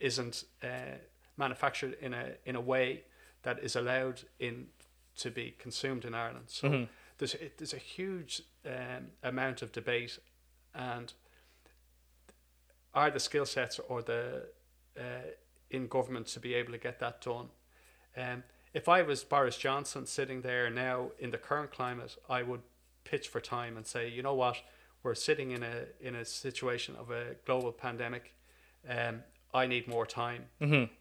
isn't 0.00 0.44
uh, 0.62 0.98
manufactured 1.36 1.96
in 2.00 2.12
a 2.12 2.32
in 2.44 2.56
a 2.56 2.60
way 2.60 3.04
that 3.44 3.58
is 3.60 3.76
allowed 3.76 4.22
in 4.38 4.66
to 5.16 5.30
be 5.30 5.54
consumed 5.58 6.04
in 6.04 6.14
Ireland. 6.14 6.46
So 6.48 6.66
there's 7.18 7.34
it, 7.34 7.58
there's 7.58 7.74
a 7.74 7.78
huge 7.78 8.42
um, 8.66 9.06
amount 9.22 9.62
of 9.62 9.70
debate, 9.70 10.18
and 10.74 11.12
are 12.92 13.10
the 13.10 13.20
skill 13.20 13.46
sets 13.46 13.78
or 13.88 14.02
the 14.02 14.48
uh, 14.98 15.30
in 15.70 15.86
government 15.86 16.26
to 16.28 16.40
be 16.40 16.54
able 16.54 16.72
to 16.72 16.78
get 16.78 16.98
that 16.98 17.20
done. 17.20 17.48
Um, 18.16 18.42
if 18.72 18.88
I 18.88 19.02
was 19.02 19.24
Boris 19.24 19.56
Johnson 19.56 20.06
sitting 20.06 20.42
there 20.42 20.68
now 20.70 21.10
in 21.18 21.30
the 21.30 21.38
current 21.38 21.70
climate, 21.70 22.16
I 22.28 22.42
would 22.42 22.62
pitch 23.04 23.28
for 23.28 23.40
time 23.40 23.76
and 23.76 23.86
say, 23.86 24.08
you 24.08 24.22
know 24.22 24.34
what, 24.34 24.56
we're 25.02 25.14
sitting 25.14 25.52
in 25.52 25.62
a 25.62 25.84
in 26.00 26.14
a 26.16 26.24
situation 26.24 26.96
of 26.96 27.10
a 27.10 27.36
global 27.44 27.72
pandemic. 27.72 28.32
Um, 28.88 29.22
I 29.52 29.66
need 29.66 29.86
more 29.86 30.06
time, 30.06 30.46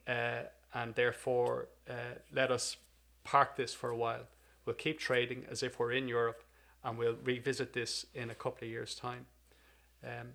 uh, 0.07 0.43
and 0.73 0.95
therefore 0.95 1.69
uh, 1.89 2.19
let 2.31 2.51
us 2.51 2.77
park 3.23 3.55
this 3.55 3.73
for 3.73 3.89
a 3.89 3.97
while. 3.97 4.27
We'll 4.65 4.75
keep 4.75 4.99
trading 4.99 5.45
as 5.49 5.63
if 5.63 5.79
we're 5.79 5.91
in 5.91 6.07
Europe, 6.07 6.43
and 6.83 6.97
we'll 6.97 7.17
revisit 7.23 7.73
this 7.73 8.05
in 8.13 8.29
a 8.29 8.35
couple 8.35 8.65
of 8.65 8.71
years' 8.71 8.95
time. 8.95 9.25
Um, 10.03 10.29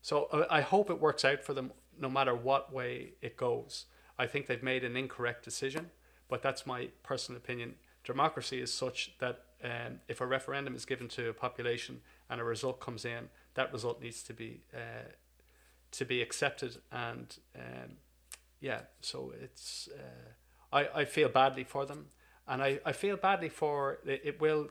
so 0.00 0.46
I 0.50 0.60
hope 0.60 0.90
it 0.90 1.00
works 1.00 1.24
out 1.24 1.42
for 1.42 1.54
them, 1.54 1.72
no 2.00 2.08
matter 2.08 2.34
what 2.34 2.72
way 2.72 3.12
it 3.20 3.36
goes. 3.36 3.86
I 4.18 4.26
think 4.26 4.46
they've 4.46 4.62
made 4.62 4.84
an 4.84 4.96
incorrect 4.96 5.44
decision, 5.44 5.90
but 6.28 6.42
that's 6.42 6.66
my 6.66 6.88
personal 7.02 7.38
opinion. 7.38 7.74
Democracy 8.04 8.60
is 8.60 8.72
such 8.72 9.12
that 9.18 9.44
um, 9.62 10.00
if 10.08 10.20
a 10.20 10.26
referendum 10.26 10.74
is 10.74 10.84
given 10.84 11.08
to 11.08 11.28
a 11.28 11.32
population 11.32 12.00
and 12.28 12.40
a 12.40 12.44
result 12.44 12.80
comes 12.80 13.04
in, 13.04 13.28
that 13.54 13.72
result 13.72 14.02
needs 14.02 14.22
to 14.24 14.32
be 14.32 14.62
uh, 14.74 15.10
to 15.92 16.04
be 16.04 16.22
accepted. 16.22 16.78
And 16.90 17.36
um, 17.54 17.96
yeah, 18.62 18.80
so 19.00 19.32
it's 19.44 19.88
uh, 19.94 20.76
I 20.78 21.00
I 21.02 21.04
feel 21.04 21.28
badly 21.28 21.64
for 21.64 21.84
them, 21.86 22.06
and 22.46 22.62
I, 22.62 22.80
I 22.86 22.92
feel 22.92 23.16
badly 23.16 23.48
for 23.50 23.98
it, 24.06 24.20
it 24.24 24.40
will 24.40 24.68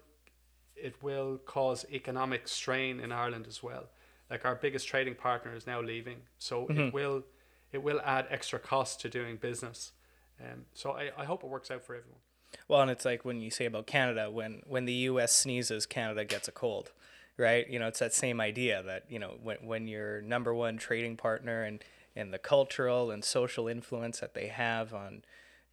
it 0.75 0.95
will 1.03 1.37
cause 1.45 1.85
economic 1.91 2.47
strain 2.47 2.99
in 2.99 3.11
Ireland 3.11 3.45
as 3.47 3.61
well. 3.61 3.85
Like 4.29 4.45
our 4.45 4.55
biggest 4.55 4.87
trading 4.87 5.15
partner 5.15 5.53
is 5.55 5.67
now 5.67 5.81
leaving, 5.81 6.21
so 6.39 6.65
Mm-hmm. 6.65 6.79
it 6.79 6.93
will 6.93 7.23
it 7.71 7.83
will 7.83 8.01
add 8.03 8.25
extra 8.29 8.59
cost 8.59 9.01
to 9.01 9.09
doing 9.09 9.37
business. 9.37 9.91
Um, 10.39 10.65
so 10.73 10.91
I, 10.91 11.11
I 11.17 11.25
hope 11.25 11.43
it 11.43 11.49
works 11.49 11.69
out 11.69 11.83
for 11.83 11.95
everyone. 11.95 12.21
Well, 12.67 12.81
and 12.81 12.91
it's 12.91 13.05
like 13.05 13.23
when 13.23 13.39
you 13.41 13.51
say 13.51 13.65
about 13.65 13.85
Canada, 13.87 14.31
when 14.31 14.61
when 14.65 14.85
the 14.85 14.93
U.S. 15.11 15.33
sneezes, 15.35 15.85
Canada 15.85 16.25
gets 16.25 16.47
a 16.47 16.51
cold, 16.51 16.91
right? 17.37 17.69
You 17.69 17.79
know, 17.79 17.87
it's 17.87 17.99
that 17.99 18.13
same 18.13 18.41
idea 18.41 18.81
that 18.83 19.03
you 19.09 19.19
know 19.19 19.35
when 19.43 19.57
when 19.63 19.87
your 19.87 20.21
number 20.21 20.53
one 20.53 20.77
trading 20.77 21.15
partner 21.17 21.63
and 21.63 21.83
and 22.15 22.33
the 22.33 22.39
cultural 22.39 23.11
and 23.11 23.23
social 23.23 23.67
influence 23.67 24.19
that 24.19 24.33
they 24.33 24.47
have 24.47 24.93
on, 24.93 25.23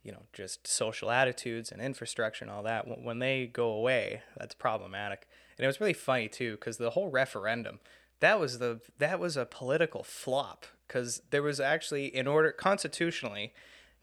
you 0.03 0.13
know, 0.13 0.23
just 0.33 0.67
social 0.67 1.11
attitudes 1.11 1.73
and 1.73 1.83
infrastructure 1.83 2.45
and 2.45 2.53
all 2.53 2.63
that, 2.63 2.87
when, 2.87 3.19
they 3.19 3.47
go 3.47 3.71
away, 3.71 4.23
that's 4.37 4.55
problematic. 4.55 5.27
And 5.57 5.65
it 5.65 5.67
was 5.67 5.81
really 5.81 5.93
funny 5.93 6.29
too, 6.29 6.53
because 6.53 6.77
the 6.77 6.91
whole 6.91 7.11
referendum, 7.11 7.81
that 8.21 8.39
was 8.39 8.59
the 8.59 8.81
that 8.99 9.21
was 9.21 9.37
a 9.37 9.47
political 9.47 10.03
flop, 10.03 10.67
because 10.87 11.23
there 11.31 11.43
was 11.43 11.61
actually 11.61 12.07
in 12.07 12.27
order 12.27 12.51
constitutionally 12.53 13.53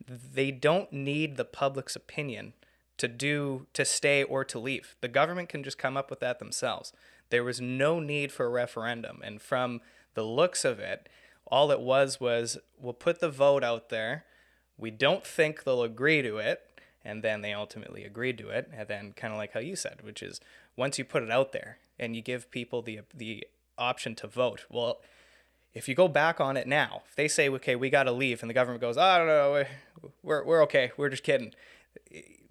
they 0.08 0.52
don't 0.52 0.92
need 0.92 1.38
the 1.38 1.46
public's 1.46 1.96
opinion 1.96 2.54
to 2.98 3.08
do 3.08 3.68
to 3.74 3.86
stay 3.86 4.24
or 4.24 4.44
to 4.46 4.60
leave. 4.60 4.96
The 5.02 5.08
government 5.08 5.50
can 5.50 5.64
just 5.64 5.78
come 5.78 5.98
up 5.98 6.10
with 6.10 6.20
that 6.20 6.40
themselves. 6.40 6.94
There 7.30 7.44
was 7.44 7.60
no 7.60 8.00
need 8.00 8.32
for 8.32 8.46
a 8.46 8.50
referendum, 8.50 9.22
and 9.24 9.42
from 9.42 9.82
the 10.14 10.24
looks 10.24 10.64
of 10.64 10.80
it, 10.80 11.10
all 11.48 11.72
it 11.72 11.80
was 11.80 12.20
was 12.20 12.58
we'll 12.80 12.94
put 12.94 13.20
the 13.20 13.30
vote 13.30 13.64
out 13.64 13.90
there. 13.90 14.26
We 14.78 14.92
don't 14.92 15.26
think 15.26 15.64
they'll 15.64 15.84
agree 15.84 16.22
to 16.22 16.38
it, 16.38 16.62
and 17.04 17.24
then 17.24 17.42
they 17.42 17.54
ultimately 17.54 18.04
agreed 18.04 18.38
to 18.40 18.50
it. 18.50 18.70
And 18.74 18.88
then 18.88 19.14
kind 19.16 19.34
of 19.34 19.38
like 19.38 19.54
how 19.54 19.60
you 19.60 19.76
said, 19.76 20.02
which 20.02 20.22
is 20.22 20.42
once 20.76 20.98
you 20.98 21.06
put 21.06 21.24
it 21.24 21.32
out 21.32 21.52
there 21.52 21.78
and 22.00 22.16
you 22.16 22.22
give 22.22 22.52
people 22.52 22.82
the 22.82 23.02
the 23.14 23.48
option 23.78 24.16
to 24.16 24.28
vote. 24.28 24.66
Well, 24.70 25.02
if 25.74 25.90
you 25.90 25.96
go 25.96 26.08
back 26.08 26.40
on 26.40 26.56
it 26.56 26.68
now, 26.68 27.04
if 27.08 27.16
they 27.16 27.28
say, 27.28 27.50
okay, 27.50 27.76
we 27.76 27.90
got 27.90 28.04
to 28.04 28.12
leave, 28.12 28.42
and 28.42 28.50
the 28.50 28.54
government 28.54 28.82
goes, 28.82 28.98
I 28.98 29.18
don't 29.18 29.28
know, 29.28 29.66
we're, 30.24 30.44
we're 30.44 30.64
okay, 30.64 30.92
we're 30.96 31.10
just 31.10 31.24
kidding. 31.24 31.54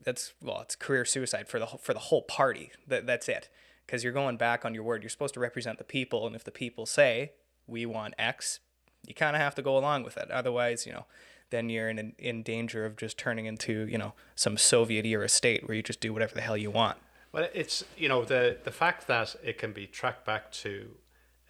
That's, 0.04 0.34
well, 0.42 0.60
it's 0.60 0.76
career 0.76 1.06
suicide 1.06 1.48
for 1.48 1.58
the, 1.58 1.66
for 1.66 1.94
the 1.94 2.00
whole 2.00 2.20
party. 2.20 2.70
That, 2.86 3.06
that's 3.06 3.26
it. 3.26 3.48
Because 3.86 4.04
you're 4.04 4.12
going 4.12 4.36
back 4.36 4.66
on 4.66 4.74
your 4.74 4.82
word. 4.82 5.02
You're 5.02 5.08
supposed 5.08 5.32
to 5.34 5.40
represent 5.40 5.78
the 5.78 5.84
people, 5.84 6.26
and 6.26 6.36
if 6.36 6.44
the 6.44 6.50
people 6.50 6.84
say, 6.84 7.32
we 7.66 7.86
want 7.86 8.12
X, 8.18 8.60
you 9.06 9.14
kind 9.14 9.36
of 9.36 9.42
have 9.42 9.54
to 9.54 9.62
go 9.62 9.76
along 9.76 10.04
with 10.04 10.16
it. 10.16 10.30
Otherwise, 10.30 10.86
you 10.86 10.92
know, 10.92 11.06
then 11.50 11.68
you're 11.68 11.88
in, 11.88 12.14
in 12.18 12.42
danger 12.42 12.84
of 12.84 12.96
just 12.96 13.18
turning 13.18 13.46
into, 13.46 13.86
you 13.86 13.98
know, 13.98 14.14
some 14.34 14.56
Soviet 14.56 15.04
era 15.06 15.28
state 15.28 15.66
where 15.66 15.76
you 15.76 15.82
just 15.82 16.00
do 16.00 16.12
whatever 16.12 16.34
the 16.34 16.40
hell 16.40 16.56
you 16.56 16.70
want. 16.70 16.98
Well, 17.32 17.48
it's 17.52 17.84
you 17.96 18.08
know 18.08 18.24
the 18.24 18.58
the 18.62 18.70
fact 18.70 19.08
that 19.08 19.34
it 19.42 19.58
can 19.58 19.72
be 19.72 19.86
tracked 19.86 20.24
back 20.24 20.52
to 20.52 20.90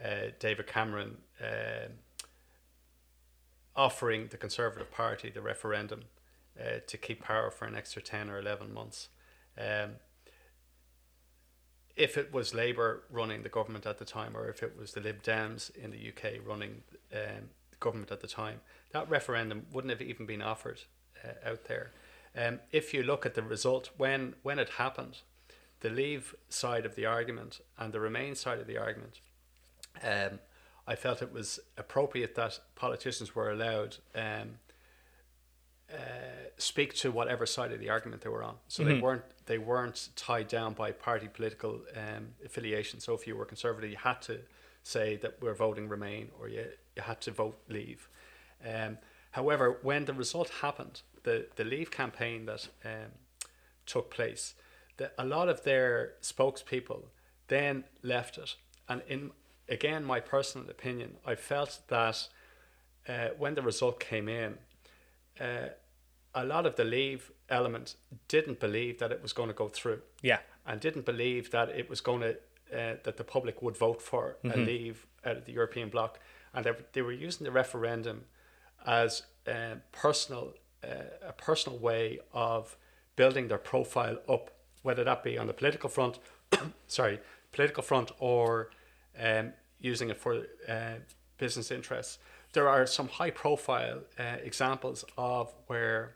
uh, 0.02 0.30
David 0.38 0.66
Cameron 0.66 1.18
um 1.40 1.92
offering 3.76 4.28
the 4.28 4.36
Conservative 4.36 4.90
Party 4.90 5.30
the 5.30 5.42
referendum 5.42 6.04
uh, 6.58 6.78
to 6.86 6.96
keep 6.96 7.22
power 7.22 7.50
for 7.50 7.66
an 7.66 7.74
extra 7.74 8.00
ten 8.00 8.30
or 8.30 8.38
eleven 8.38 8.72
months. 8.72 9.08
Um, 9.58 9.96
if 11.96 12.16
it 12.18 12.32
was 12.32 12.54
Labour 12.54 13.04
running 13.10 13.42
the 13.42 13.48
government 13.48 13.86
at 13.86 13.98
the 13.98 14.04
time, 14.04 14.36
or 14.36 14.48
if 14.48 14.62
it 14.62 14.76
was 14.78 14.92
the 14.92 15.00
Lib 15.00 15.22
Dems 15.22 15.74
in 15.76 15.90
the 15.90 16.08
UK 16.08 16.40
running 16.44 16.82
um, 17.12 17.50
the 17.70 17.76
government 17.78 18.10
at 18.10 18.20
the 18.20 18.26
time, 18.26 18.60
that 18.90 19.08
referendum 19.08 19.66
wouldn't 19.72 19.90
have 19.90 20.02
even 20.02 20.26
been 20.26 20.42
offered 20.42 20.82
uh, 21.24 21.50
out 21.50 21.64
there. 21.64 21.92
Um, 22.36 22.60
if 22.72 22.92
you 22.92 23.02
look 23.02 23.24
at 23.24 23.34
the 23.34 23.42
result 23.42 23.90
when 23.96 24.34
when 24.42 24.58
it 24.58 24.70
happened, 24.70 25.18
the 25.80 25.90
Leave 25.90 26.34
side 26.48 26.84
of 26.84 26.96
the 26.96 27.06
argument 27.06 27.60
and 27.78 27.92
the 27.92 28.00
Remain 28.00 28.34
side 28.34 28.58
of 28.58 28.66
the 28.66 28.78
argument, 28.78 29.20
um, 30.02 30.40
I 30.86 30.96
felt 30.96 31.22
it 31.22 31.32
was 31.32 31.60
appropriate 31.78 32.34
that 32.34 32.58
politicians 32.74 33.34
were 33.34 33.50
allowed 33.50 33.98
um, 34.14 34.58
uh, 35.92 35.96
speak 36.56 36.94
to 36.94 37.10
whatever 37.10 37.46
side 37.46 37.72
of 37.72 37.80
the 37.80 37.90
argument 37.90 38.22
they 38.22 38.30
were 38.30 38.42
on. 38.42 38.56
So 38.68 38.84
they 38.84 38.98
weren't 38.98 39.24
they 39.46 39.58
weren't 39.58 40.08
tied 40.16 40.48
down 40.48 40.72
by 40.72 40.92
party 40.92 41.28
political 41.28 41.82
um, 41.94 42.28
affiliation. 42.44 43.00
So 43.00 43.14
if 43.14 43.26
you 43.26 43.36
were 43.36 43.44
conservative, 43.44 43.90
you 43.90 43.96
had 43.96 44.22
to 44.22 44.40
say 44.82 45.16
that 45.16 45.40
we're 45.40 45.54
voting 45.54 45.88
Remain, 45.88 46.30
or 46.40 46.48
you 46.48 46.64
you 46.96 47.02
had 47.02 47.20
to 47.22 47.30
vote 47.30 47.58
Leave. 47.68 48.08
Um, 48.66 48.98
however, 49.32 49.78
when 49.82 50.04
the 50.06 50.14
result 50.14 50.48
happened, 50.62 51.02
the 51.22 51.46
the 51.56 51.64
Leave 51.64 51.90
campaign 51.90 52.46
that 52.46 52.68
um, 52.84 53.12
took 53.84 54.10
place, 54.10 54.54
the, 54.96 55.10
a 55.18 55.24
lot 55.24 55.48
of 55.48 55.64
their 55.64 56.14
spokespeople 56.22 57.02
then 57.48 57.84
left 58.02 58.38
it, 58.38 58.56
and 58.88 59.02
in 59.06 59.30
again 59.68 60.04
my 60.04 60.20
personal 60.20 60.70
opinion, 60.70 61.16
I 61.26 61.34
felt 61.34 61.80
that 61.88 62.28
uh, 63.06 63.28
when 63.36 63.54
the 63.54 63.62
result 63.62 64.00
came 64.00 64.28
in, 64.28 64.58
uh, 65.40 65.68
a 66.34 66.44
lot 66.44 66.66
of 66.66 66.76
the 66.76 66.84
leave 66.84 67.30
element 67.48 67.96
didn't 68.28 68.58
believe 68.60 68.98
that 68.98 69.12
it 69.12 69.22
was 69.22 69.32
going 69.32 69.48
to 69.48 69.54
go 69.54 69.68
through 69.68 70.00
Yeah. 70.22 70.40
and 70.66 70.80
didn't 70.80 71.04
believe 71.04 71.50
that 71.50 71.68
it 71.68 71.88
was 71.88 72.00
going 72.00 72.20
to 72.20 72.36
uh, 72.72 72.96
that 73.04 73.16
the 73.18 73.24
public 73.24 73.62
would 73.62 73.76
vote 73.76 74.00
for 74.02 74.36
a 74.42 74.56
leave 74.56 75.06
out 75.24 75.36
of 75.36 75.44
the 75.44 75.52
European 75.52 75.90
bloc, 75.90 76.18
and 76.52 76.64
they, 76.64 76.72
they 76.92 77.02
were 77.02 77.12
using 77.12 77.44
the 77.44 77.52
referendum 77.52 78.24
as 78.86 79.22
a 79.46 79.76
personal 79.92 80.54
uh, 80.82 81.28
a 81.28 81.32
personal 81.32 81.78
way 81.78 82.18
of 82.32 82.76
building 83.16 83.48
their 83.48 83.58
profile 83.58 84.18
up, 84.28 84.50
whether 84.82 85.04
that 85.04 85.22
be 85.22 85.38
on 85.38 85.46
the 85.46 85.52
political 85.52 85.88
front, 85.88 86.18
sorry, 86.88 87.20
political 87.52 87.82
front, 87.82 88.10
or 88.18 88.70
um, 89.20 89.52
using 89.78 90.10
it 90.10 90.16
for 90.16 90.46
uh, 90.68 90.94
business 91.38 91.70
interests. 91.70 92.18
There 92.54 92.68
are 92.68 92.86
some 92.86 93.08
high 93.08 93.30
profile 93.30 94.00
uh, 94.18 94.36
examples 94.42 95.04
of 95.18 95.52
where, 95.66 96.14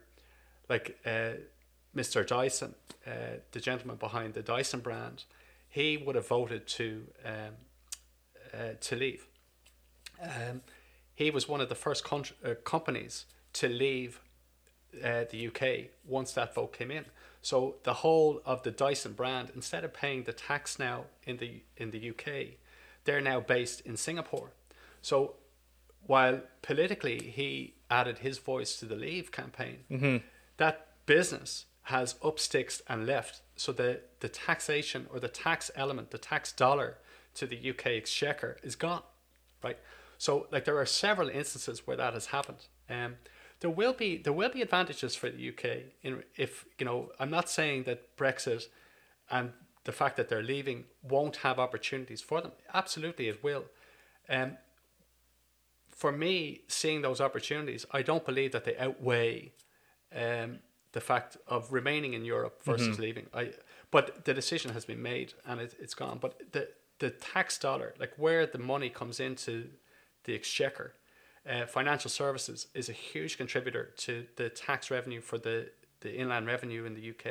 like 0.68 0.96
uh, 1.04 1.32
Mr. 1.94 2.24
Dyson, 2.26 2.74
uh, 3.06 3.40
the 3.52 3.60
gentleman 3.60 3.96
behind 3.96 4.34
the 4.34 4.42
Dyson 4.42 4.80
brand, 4.80 5.24
he 5.68 5.96
would 5.96 6.14
have 6.14 6.28
voted 6.28 6.66
to 6.68 7.02
um, 7.24 7.54
uh, 8.54 8.74
to 8.80 8.96
leave. 8.96 9.26
Um, 10.22 10.62
he 11.14 11.30
was 11.30 11.48
one 11.48 11.60
of 11.60 11.68
the 11.68 11.74
first 11.74 12.04
contr 12.04 12.32
uh, 12.44 12.54
companies 12.64 13.26
to 13.54 13.68
leave 13.68 14.20
uh, 15.04 15.24
the 15.30 15.48
UK 15.48 15.90
once 16.06 16.32
that 16.32 16.54
vote 16.54 16.72
came 16.72 16.92
in. 16.92 17.04
So 17.42 17.76
the 17.82 17.94
whole 17.94 18.40
of 18.46 18.62
the 18.62 18.70
Dyson 18.70 19.12
brand, 19.12 19.50
instead 19.54 19.84
of 19.84 19.92
paying 19.92 20.22
the 20.22 20.32
tax 20.32 20.78
now 20.78 21.04
in 21.24 21.38
the 21.38 21.62
in 21.76 21.90
the 21.90 22.10
UK, 22.10 22.58
they're 23.04 23.20
now 23.20 23.40
based 23.40 23.80
in 23.82 23.96
Singapore. 23.96 24.50
So 25.02 25.34
while 26.08 26.40
politically 26.62 27.20
he 27.20 27.74
added 27.90 28.18
his 28.18 28.38
voice 28.38 28.76
to 28.78 28.86
the 28.86 28.96
Leave 28.96 29.30
campaign, 29.30 30.22
that 30.56 30.86
business 31.06 31.66
has 31.82 32.16
up 32.24 32.40
sticks 32.40 32.80
and 32.88 33.06
left. 33.06 33.42
So 33.56 33.72
the, 33.72 34.00
the 34.20 34.28
taxation 34.28 35.06
or 35.12 35.20
the 35.20 35.28
tax 35.28 35.70
element, 35.76 36.10
the 36.10 36.18
tax 36.18 36.50
dollar 36.50 36.96
to 37.34 37.46
the 37.46 37.70
UK 37.70 37.86
exchequer 37.88 38.56
is 38.62 38.74
gone, 38.74 39.02
right? 39.62 39.78
So 40.16 40.46
like 40.50 40.64
there 40.64 40.78
are 40.78 40.86
several 40.86 41.28
instances 41.28 41.86
where 41.86 41.96
that 41.98 42.14
has 42.14 42.26
happened. 42.26 42.66
Um, 42.88 43.16
there 43.60 43.70
will 43.70 43.92
be 43.92 44.16
there 44.16 44.32
will 44.32 44.50
be 44.50 44.62
advantages 44.62 45.14
for 45.14 45.28
the 45.28 45.48
UK 45.50 45.64
in 46.02 46.22
if 46.36 46.64
you 46.78 46.86
know 46.86 47.10
I'm 47.20 47.30
not 47.30 47.50
saying 47.50 47.82
that 47.84 48.16
Brexit 48.16 48.66
and 49.30 49.52
the 49.84 49.92
fact 49.92 50.16
that 50.16 50.28
they're 50.28 50.42
leaving 50.42 50.84
won't 51.02 51.36
have 51.36 51.58
opportunities 51.58 52.22
for 52.22 52.40
them. 52.40 52.52
Absolutely, 52.72 53.28
it 53.28 53.42
will. 53.42 53.64
Um, 54.28 54.56
for 55.98 56.12
me, 56.12 56.62
seeing 56.68 57.02
those 57.02 57.20
opportunities, 57.20 57.84
I 57.90 58.02
don't 58.02 58.24
believe 58.24 58.52
that 58.52 58.64
they 58.64 58.76
outweigh 58.76 59.52
um, 60.14 60.60
the 60.92 61.00
fact 61.00 61.36
of 61.48 61.72
remaining 61.72 62.14
in 62.14 62.24
Europe 62.24 62.62
versus 62.64 63.00
leaving. 63.00 63.26
I, 63.34 63.50
but 63.90 64.24
the 64.24 64.32
decision 64.32 64.72
has 64.74 64.84
been 64.84 65.02
made 65.02 65.34
and 65.44 65.60
it, 65.60 65.74
it's 65.80 65.94
gone. 65.94 66.18
But 66.20 66.52
the 66.52 66.68
the 67.00 67.10
tax 67.10 67.58
dollar, 67.58 67.94
like 67.98 68.12
where 68.16 68.46
the 68.46 68.58
money 68.58 68.90
comes 68.90 69.20
into 69.20 69.68
the 70.24 70.34
exchequer, 70.34 70.94
uh, 71.48 71.66
financial 71.66 72.10
services 72.10 72.68
is 72.74 72.88
a 72.88 72.92
huge 72.92 73.36
contributor 73.36 73.90
to 73.96 74.26
the 74.36 74.48
tax 74.48 74.90
revenue 74.90 75.20
for 75.20 75.38
the, 75.38 75.70
the 76.00 76.14
inland 76.16 76.46
revenue 76.46 76.84
in 76.84 76.94
the 76.94 77.10
UK. 77.10 77.26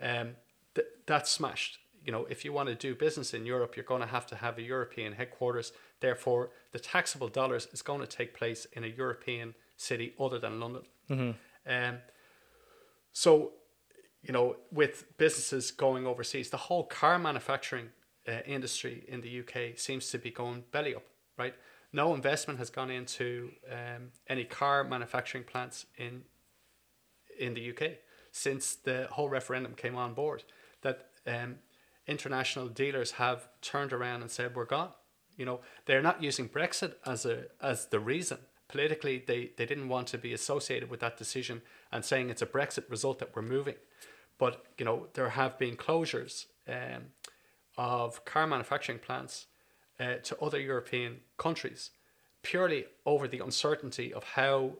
Um, 0.00 0.36
th- 0.74 0.88
that's 1.06 1.30
smashed. 1.30 1.78
you 2.04 2.12
know, 2.12 2.26
if 2.28 2.44
you 2.44 2.52
want 2.52 2.68
to 2.68 2.74
do 2.74 2.94
business 2.94 3.34
in 3.34 3.46
Europe, 3.46 3.76
you're 3.76 3.84
going 3.84 4.00
to 4.00 4.08
have 4.08 4.26
to 4.26 4.36
have 4.36 4.58
a 4.58 4.62
European 4.62 5.12
headquarters. 5.12 5.72
Therefore, 6.00 6.50
the 6.72 6.78
taxable 6.78 7.28
dollars 7.28 7.68
is 7.72 7.82
going 7.82 8.00
to 8.00 8.06
take 8.06 8.34
place 8.34 8.66
in 8.72 8.84
a 8.84 8.86
European 8.86 9.54
city 9.76 10.14
other 10.18 10.38
than 10.38 10.60
London. 10.60 10.82
Um, 11.66 11.98
so, 13.12 13.52
you 14.22 14.32
know, 14.32 14.56
with 14.72 15.16
businesses 15.18 15.70
going 15.70 16.06
overseas, 16.06 16.50
the 16.50 16.56
whole 16.56 16.84
car 16.84 17.18
manufacturing 17.18 17.88
uh, 18.28 18.40
industry 18.46 19.04
in 19.08 19.20
the 19.20 19.40
UK 19.40 19.78
seems 19.78 20.10
to 20.10 20.18
be 20.18 20.30
going 20.30 20.64
belly 20.72 20.94
up, 20.94 21.04
right? 21.38 21.54
No 21.92 22.14
investment 22.14 22.58
has 22.58 22.70
gone 22.70 22.90
into 22.90 23.50
um, 23.70 24.12
any 24.28 24.44
car 24.44 24.84
manufacturing 24.84 25.44
plants 25.44 25.86
in 25.96 26.22
in 27.38 27.54
the 27.54 27.70
UK 27.70 27.92
since 28.32 28.74
the 28.74 29.08
whole 29.12 29.28
referendum 29.28 29.74
came 29.74 29.96
on 29.96 30.12
board. 30.14 30.44
That 30.82 31.08
um, 31.26 31.56
international 32.06 32.68
dealers 32.68 33.12
have 33.12 33.48
turned 33.62 33.92
around 33.92 34.20
and 34.22 34.30
said 34.30 34.54
we're 34.54 34.66
gone. 34.66 34.90
You 35.40 35.46
know, 35.46 35.60
they're 35.86 36.02
not 36.02 36.22
using 36.22 36.50
Brexit 36.50 36.96
as 37.06 37.24
a 37.24 37.44
as 37.62 37.86
the 37.86 37.98
reason. 37.98 38.40
Politically, 38.68 39.24
they, 39.26 39.52
they 39.56 39.64
didn't 39.64 39.88
want 39.88 40.06
to 40.08 40.18
be 40.18 40.34
associated 40.34 40.90
with 40.90 41.00
that 41.00 41.16
decision 41.16 41.62
and 41.90 42.04
saying 42.04 42.28
it's 42.28 42.42
a 42.42 42.46
Brexit 42.46 42.88
result 42.90 43.18
that 43.20 43.34
we're 43.34 43.40
moving. 43.56 43.76
But 44.36 44.62
you 44.76 44.84
know, 44.84 45.06
there 45.14 45.30
have 45.30 45.58
been 45.58 45.76
closures 45.76 46.44
um, 46.68 47.04
of 47.78 48.22
car 48.26 48.46
manufacturing 48.46 48.98
plants 48.98 49.46
uh, 49.98 50.16
to 50.24 50.38
other 50.40 50.60
European 50.60 51.20
countries 51.38 51.90
purely 52.42 52.84
over 53.06 53.26
the 53.26 53.38
uncertainty 53.38 54.12
of 54.12 54.24
how 54.24 54.72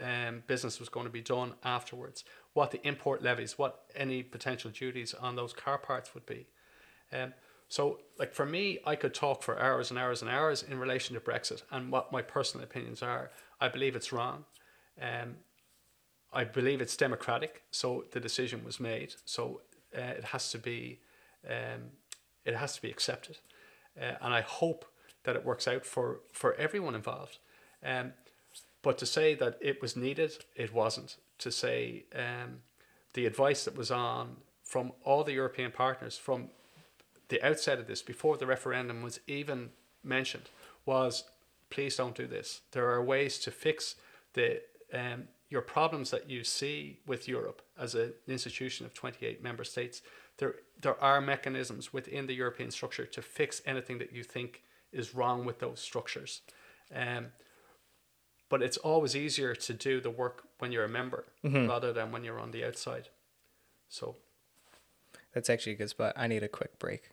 um, 0.00 0.44
business 0.46 0.78
was 0.78 0.88
going 0.88 1.06
to 1.06 1.12
be 1.12 1.20
done 1.20 1.54
afterwards, 1.64 2.22
what 2.52 2.70
the 2.70 2.86
import 2.86 3.22
levies, 3.22 3.58
what 3.58 3.86
any 3.96 4.22
potential 4.22 4.70
duties 4.70 5.14
on 5.14 5.34
those 5.34 5.52
car 5.52 5.78
parts 5.78 6.14
would 6.14 6.26
be. 6.26 6.46
Um, 7.12 7.32
so, 7.68 8.00
like 8.18 8.32
for 8.32 8.46
me, 8.46 8.78
I 8.86 8.94
could 8.94 9.14
talk 9.14 9.42
for 9.42 9.60
hours 9.60 9.90
and 9.90 9.98
hours 9.98 10.22
and 10.22 10.30
hours 10.30 10.62
in 10.62 10.78
relation 10.78 11.14
to 11.14 11.20
Brexit 11.20 11.62
and 11.70 11.90
what 11.90 12.12
my 12.12 12.22
personal 12.22 12.64
opinions 12.64 13.02
are. 13.02 13.30
I 13.60 13.68
believe 13.68 13.96
it's 13.96 14.12
wrong. 14.12 14.44
Um, 15.00 15.36
I 16.32 16.44
believe 16.44 16.80
it's 16.80 16.96
democratic, 16.96 17.62
so 17.70 18.04
the 18.12 18.20
decision 18.20 18.64
was 18.64 18.78
made. 18.78 19.14
So 19.24 19.62
uh, 19.96 20.00
it 20.00 20.24
has 20.24 20.50
to 20.52 20.58
be, 20.58 21.00
um, 21.48 21.90
it 22.44 22.54
has 22.54 22.76
to 22.76 22.82
be 22.82 22.90
accepted, 22.90 23.38
uh, 24.00 24.14
and 24.20 24.32
I 24.32 24.42
hope 24.42 24.84
that 25.24 25.36
it 25.36 25.44
works 25.44 25.66
out 25.66 25.84
for 25.84 26.20
for 26.32 26.54
everyone 26.54 26.94
involved. 26.94 27.38
Um, 27.84 28.12
but 28.82 28.98
to 28.98 29.06
say 29.06 29.34
that 29.34 29.58
it 29.60 29.82
was 29.82 29.96
needed, 29.96 30.44
it 30.54 30.72
wasn't. 30.72 31.16
To 31.40 31.50
say 31.50 32.04
um, 32.14 32.60
the 33.14 33.26
advice 33.26 33.64
that 33.64 33.76
was 33.76 33.90
on 33.90 34.36
from 34.62 34.92
all 35.04 35.24
the 35.24 35.32
European 35.32 35.70
partners 35.70 36.16
from 36.16 36.50
the 37.28 37.42
outset 37.42 37.78
of 37.78 37.86
this, 37.86 38.02
before 38.02 38.36
the 38.36 38.46
referendum 38.46 39.02
was 39.02 39.20
even 39.26 39.70
mentioned, 40.02 40.50
was 40.84 41.24
please 41.70 41.96
don't 41.96 42.14
do 42.14 42.26
this. 42.26 42.60
There 42.72 42.88
are 42.90 43.02
ways 43.02 43.38
to 43.40 43.50
fix 43.50 43.96
the 44.34 44.62
um, 44.92 45.28
your 45.48 45.62
problems 45.62 46.10
that 46.10 46.28
you 46.28 46.42
see 46.44 46.98
with 47.06 47.28
Europe 47.28 47.62
as 47.78 47.94
an 47.94 48.12
institution 48.26 48.84
of 48.84 48.94
28 48.94 49.42
member 49.42 49.64
states. 49.64 50.02
There, 50.38 50.56
there 50.80 51.00
are 51.02 51.20
mechanisms 51.20 51.92
within 51.92 52.26
the 52.26 52.34
European 52.34 52.70
structure 52.70 53.06
to 53.06 53.22
fix 53.22 53.62
anything 53.64 53.98
that 53.98 54.12
you 54.12 54.22
think 54.24 54.62
is 54.92 55.14
wrong 55.14 55.44
with 55.44 55.60
those 55.60 55.80
structures. 55.80 56.40
Um, 56.94 57.26
but 58.48 58.62
it's 58.62 58.76
always 58.76 59.16
easier 59.16 59.54
to 59.54 59.72
do 59.72 60.00
the 60.00 60.10
work 60.10 60.44
when 60.58 60.72
you're 60.72 60.84
a 60.84 60.88
member 60.88 61.24
rather 61.68 61.92
than 61.92 62.12
when 62.12 62.24
you're 62.24 62.40
on 62.40 62.50
the 62.50 62.64
outside. 62.64 63.08
So 63.88 64.16
That's 65.32 65.50
actually 65.50 65.72
a 65.72 65.76
good 65.76 65.90
spot. 65.90 66.12
I 66.16 66.26
need 66.26 66.42
a 66.42 66.48
quick 66.48 66.78
break. 66.78 67.10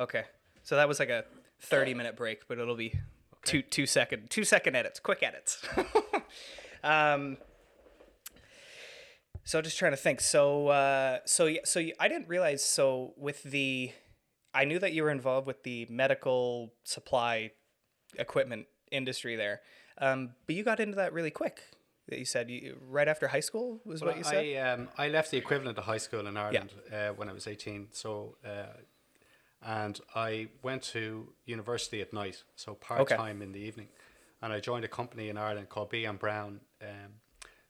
Okay. 0.00 0.24
So 0.62 0.76
that 0.76 0.88
was 0.88 0.98
like 0.98 1.10
a 1.10 1.24
30 1.60 1.94
minute 1.94 2.16
break, 2.16 2.48
but 2.48 2.58
it'll 2.58 2.74
be 2.74 2.94
two 3.44 3.62
two 3.62 3.86
second 3.86 4.30
two 4.30 4.44
second 4.44 4.74
edits, 4.74 4.98
quick 4.98 5.22
edits. 5.22 5.62
um 6.84 7.36
so 9.44 9.60
just 9.60 9.78
trying 9.78 9.92
to 9.92 9.96
think. 9.96 10.20
So 10.20 10.68
uh 10.68 11.18
so 11.26 11.54
so 11.64 11.80
I 11.98 12.08
didn't 12.08 12.28
realize 12.28 12.64
so 12.64 13.12
with 13.16 13.42
the 13.42 13.92
I 14.54 14.64
knew 14.64 14.78
that 14.78 14.92
you 14.92 15.02
were 15.02 15.10
involved 15.10 15.46
with 15.46 15.62
the 15.62 15.86
medical 15.90 16.72
supply 16.84 17.52
equipment 18.18 18.66
industry 18.90 19.36
there. 19.36 19.60
Um 19.98 20.30
but 20.46 20.56
you 20.56 20.64
got 20.64 20.80
into 20.80 20.96
that 20.96 21.12
really 21.12 21.30
quick. 21.30 21.62
That 22.08 22.18
you 22.18 22.24
said 22.24 22.50
you 22.50 22.76
right 22.88 23.06
after 23.06 23.28
high 23.28 23.40
school 23.40 23.80
was 23.84 24.02
what 24.02 24.16
you 24.16 24.24
said? 24.24 24.44
I, 24.44 24.72
um, 24.72 24.88
I 24.98 25.08
left 25.08 25.30
the 25.30 25.36
equivalent 25.36 25.78
of 25.78 25.84
high 25.84 25.98
school 25.98 26.26
in 26.26 26.36
Ireland 26.36 26.72
uh, 26.92 27.10
when 27.10 27.28
I 27.28 27.32
was 27.32 27.46
18. 27.46 27.88
So, 27.92 28.34
uh, 28.44 28.72
and 29.62 30.00
I 30.14 30.48
went 30.62 30.82
to 30.94 31.32
university 31.44 32.00
at 32.00 32.12
night, 32.12 32.42
so 32.56 32.74
part 32.74 33.00
time 33.16 33.42
in 33.42 33.52
the 33.52 33.58
evening. 33.60 33.88
And 34.42 34.52
I 34.52 34.60
joined 34.60 34.84
a 34.84 34.88
company 34.88 35.28
in 35.28 35.36
Ireland 35.36 35.68
called 35.68 35.90
B. 35.90 36.04
and 36.06 36.18
Brown. 36.18 36.60
Um, 36.80 37.20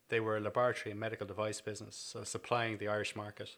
they 0.09 0.21
were 0.21 0.37
a 0.37 0.41
laboratory 0.41 0.93
and 0.93 1.01
medical 1.01 1.27
device 1.27 1.61
business, 1.61 1.97
so 1.97 2.23
supplying 2.25 2.79
the 2.79 2.89
Irish 2.89 3.17
market. 3.17 3.57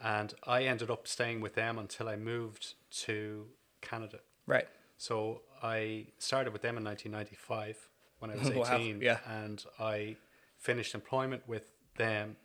And 0.00 0.34
I 0.46 0.64
ended 0.64 0.90
up 0.90 1.08
staying 1.08 1.40
with 1.40 1.54
them 1.54 1.78
until 1.78 2.08
I 2.08 2.16
moved 2.16 2.74
to 3.04 3.46
Canada. 3.80 4.20
right. 4.46 4.68
So 5.00 5.42
I 5.62 6.06
started 6.18 6.52
with 6.52 6.62
them 6.62 6.76
in 6.76 6.82
1995 6.84 7.88
when 8.18 8.32
I 8.32 8.34
was 8.34 8.50
Wow, 8.54 8.76
18, 8.76 9.00
yeah. 9.00 9.18
and 9.26 9.64
I 9.78 10.16
finished 10.58 10.92
employment 10.94 11.44
with 11.46 11.70
them 11.96 12.36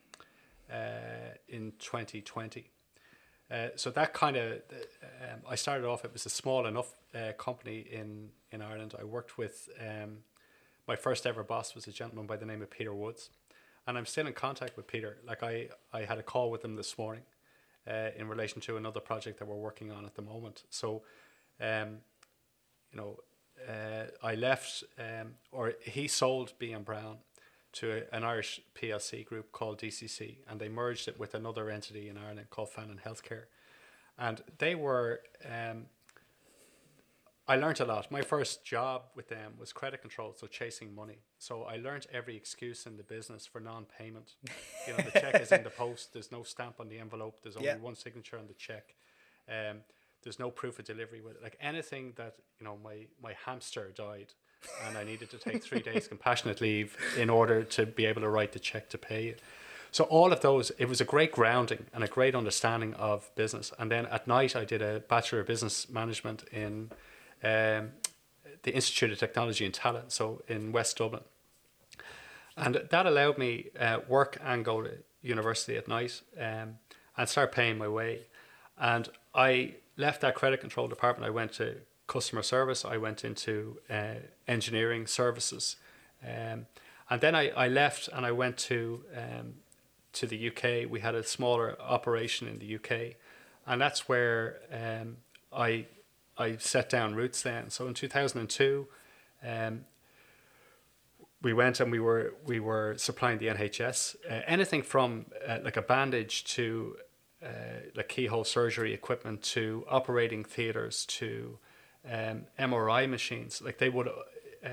uh, 0.71 1.35
in 1.47 1.73
2020. 1.79 2.69
Uh, 3.53 3.69
so 3.75 3.91
that 3.91 4.13
kind 4.13 4.35
of, 4.35 4.53
um, 5.21 5.39
I 5.47 5.53
started 5.55 5.85
off. 5.85 6.03
It 6.03 6.11
was 6.11 6.25
a 6.25 6.29
small 6.29 6.65
enough 6.65 6.95
uh, 7.13 7.33
company 7.33 7.85
in 7.91 8.29
in 8.51 8.61
Ireland. 8.61 8.95
I 8.99 9.03
worked 9.03 9.37
with 9.37 9.69
um, 9.79 10.17
my 10.87 10.95
first 10.95 11.27
ever 11.27 11.43
boss 11.43 11.75
was 11.75 11.87
a 11.87 11.91
gentleman 11.91 12.25
by 12.25 12.37
the 12.37 12.45
name 12.45 12.63
of 12.63 12.69
Peter 12.71 12.93
Woods, 12.93 13.29
and 13.85 13.97
I'm 13.97 14.07
still 14.07 14.25
in 14.25 14.33
contact 14.33 14.75
with 14.75 14.87
Peter. 14.87 15.17
Like 15.27 15.43
I, 15.43 15.69
I 15.93 16.05
had 16.05 16.17
a 16.17 16.23
call 16.23 16.49
with 16.49 16.65
him 16.65 16.75
this 16.75 16.97
morning, 16.97 17.23
uh, 17.87 18.09
in 18.17 18.27
relation 18.27 18.59
to 18.61 18.77
another 18.77 18.99
project 18.99 19.37
that 19.39 19.47
we're 19.47 19.55
working 19.55 19.91
on 19.91 20.05
at 20.05 20.15
the 20.15 20.21
moment. 20.21 20.63
So, 20.69 21.03
um, 21.61 21.97
you 22.91 22.97
know, 22.97 23.19
uh, 23.69 24.05
I 24.23 24.35
left, 24.35 24.83
um, 24.97 25.35
or 25.51 25.73
he 25.81 26.07
sold 26.07 26.53
B 26.57 26.71
and 26.71 26.85
Brown 26.85 27.17
to 27.73 28.03
an 28.13 28.23
Irish 28.23 28.61
PLC 28.75 29.25
group 29.25 29.51
called 29.51 29.79
DCC, 29.79 30.37
and 30.47 30.59
they 30.59 30.69
merged 30.69 31.07
it 31.07 31.19
with 31.19 31.33
another 31.33 31.69
entity 31.69 32.07
in 32.09 32.17
Ireland 32.17 32.49
called 32.49 32.69
Fannin 32.69 32.99
Healthcare, 33.05 33.43
and 34.17 34.41
they 34.59 34.75
were. 34.75 35.21
Um, 35.45 35.85
I 37.45 37.57
learned 37.57 37.81
a 37.81 37.85
lot. 37.85 38.09
My 38.09 38.21
first 38.21 38.63
job 38.63 39.01
with 39.15 39.27
them 39.27 39.55
was 39.59 39.73
credit 39.73 39.99
control, 40.01 40.33
so 40.33 40.47
chasing 40.47 40.95
money. 40.95 41.17
So 41.39 41.63
I 41.63 41.75
learned 41.75 42.07
every 42.13 42.37
excuse 42.37 42.85
in 42.85 42.95
the 42.95 43.03
business 43.03 43.45
for 43.45 43.59
non-payment. 43.59 44.35
You 44.87 44.93
know, 44.93 45.03
the 45.03 45.19
check 45.19 45.41
is 45.41 45.51
in 45.51 45.61
the 45.63 45.69
post. 45.69 46.13
There's 46.13 46.31
no 46.31 46.43
stamp 46.43 46.79
on 46.79 46.87
the 46.87 46.99
envelope. 46.99 47.39
There's 47.43 47.57
only 47.57 47.67
Yeah. 47.67 47.75
one 47.75 47.95
signature 47.95 48.37
on 48.37 48.47
the 48.47 48.53
check. 48.53 48.95
Um, 49.49 49.81
there's 50.21 50.39
no 50.39 50.51
proof 50.51 50.79
of 50.79 50.85
delivery 50.85 51.19
with 51.19 51.35
it. 51.35 51.43
Like 51.43 51.57
anything 51.59 52.13
that 52.15 52.37
you 52.61 52.63
know, 52.65 52.77
my 52.81 53.07
my 53.21 53.33
hamster 53.45 53.91
died, 53.93 54.31
and 54.85 54.97
I 54.97 55.03
needed 55.03 55.29
to 55.31 55.37
take 55.37 55.63
three 55.63 55.81
days 55.81 56.07
compassionate 56.07 56.61
leave 56.61 56.97
in 57.17 57.29
order 57.29 57.63
to 57.63 57.85
be 57.85 58.05
able 58.05 58.21
to 58.21 58.29
write 58.29 58.51
the 58.51 58.59
check 58.59 58.89
to 58.89 58.97
pay 58.97 59.27
it. 59.27 59.41
So 59.91 60.05
all 60.05 60.33
of 60.33 60.41
those, 60.41 60.71
it 60.79 60.85
was 60.89 60.99
a 61.01 61.05
great 61.05 61.31
grounding 61.31 61.85
and 61.93 62.03
a 62.03 62.07
great 62.07 62.33
understanding 62.33 62.95
of 62.95 63.29
business. 63.35 63.71
And 63.77 63.91
then 63.91 64.07
at 64.07 64.27
night, 64.27 64.55
I 64.55 64.65
did 64.65 64.81
a 64.81 65.01
bachelor 65.01 65.39
of 65.39 65.47
business 65.47 65.87
management 65.87 66.43
in 66.51 66.89
um, 67.43 67.91
the 68.63 68.73
Institute 68.73 69.11
of 69.11 69.19
Technology 69.19 69.65
in 69.65 69.71
Tallaght, 69.71 70.11
so 70.11 70.41
in 70.47 70.71
West 70.71 70.97
Dublin. 70.97 71.21
And 72.57 72.81
that 72.89 73.05
allowed 73.05 73.37
me 73.37 73.69
uh, 73.79 73.99
work 74.07 74.39
and 74.43 74.65
go 74.65 74.81
to 74.81 74.91
university 75.21 75.77
at 75.77 75.87
night 75.87 76.21
um, 76.39 76.79
and 77.17 77.29
start 77.29 77.51
paying 77.51 77.77
my 77.77 77.87
way. 77.87 78.21
And 78.77 79.09
I 79.35 79.75
left 79.97 80.21
that 80.21 80.35
credit 80.35 80.59
control 80.59 80.87
department. 80.87 81.27
I 81.27 81.31
went 81.31 81.53
to 81.53 81.75
customer 82.13 82.43
service. 82.43 82.85
I 82.85 82.97
went 82.97 83.25
into 83.25 83.79
uh, 83.89 84.19
engineering 84.47 85.07
services. 85.07 85.77
Um, 86.23 86.67
and 87.09 87.19
then 87.21 87.35
I, 87.35 87.49
I 87.49 87.67
left 87.67 88.09
and 88.13 88.25
I 88.25 88.31
went 88.31 88.57
to 88.69 89.03
um, 89.15 89.55
to 90.13 90.27
the 90.27 90.39
UK. 90.49 90.89
We 90.89 90.99
had 91.01 91.15
a 91.15 91.23
smaller 91.23 91.75
operation 91.81 92.47
in 92.47 92.59
the 92.59 92.75
UK, 92.75 93.15
and 93.65 93.81
that's 93.81 94.07
where 94.07 94.59
um, 94.71 95.17
I 95.51 95.87
I 96.37 96.57
set 96.57 96.89
down 96.89 97.15
roots. 97.15 97.41
Then, 97.41 97.69
so 97.69 97.87
in 97.87 97.93
two 97.93 98.07
thousand 98.07 98.39
and 98.39 98.49
two, 98.49 98.87
um, 99.45 99.85
we 101.41 101.53
went 101.53 101.79
and 101.79 101.91
we 101.91 101.99
were 101.99 102.33
we 102.45 102.59
were 102.59 102.95
supplying 102.97 103.37
the 103.39 103.47
NHS 103.47 104.15
uh, 104.29 104.41
anything 104.47 104.81
from 104.81 105.25
uh, 105.47 105.59
like 105.63 105.77
a 105.77 105.81
bandage 105.81 106.45
to 106.55 106.95
uh, 107.43 107.47
like 107.95 108.07
keyhole 108.07 108.45
surgery 108.45 108.93
equipment 108.93 109.41
to 109.43 109.85
operating 109.89 110.43
theaters 110.45 111.05
to 111.05 111.59
um, 112.09 112.45
MRI 112.59 113.09
machines. 113.09 113.61
Like 113.61 113.77
they 113.77 113.89
would 113.89 114.07
uh, 114.07 114.69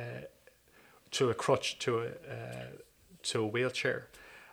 to 1.13 1.31
a 1.31 1.35
crutch 1.35 1.79
to 1.81 2.01
a 2.01 2.07
uh, 2.07 2.67
to 3.23 3.43
a 3.43 3.47
wheelchair. 3.47 4.09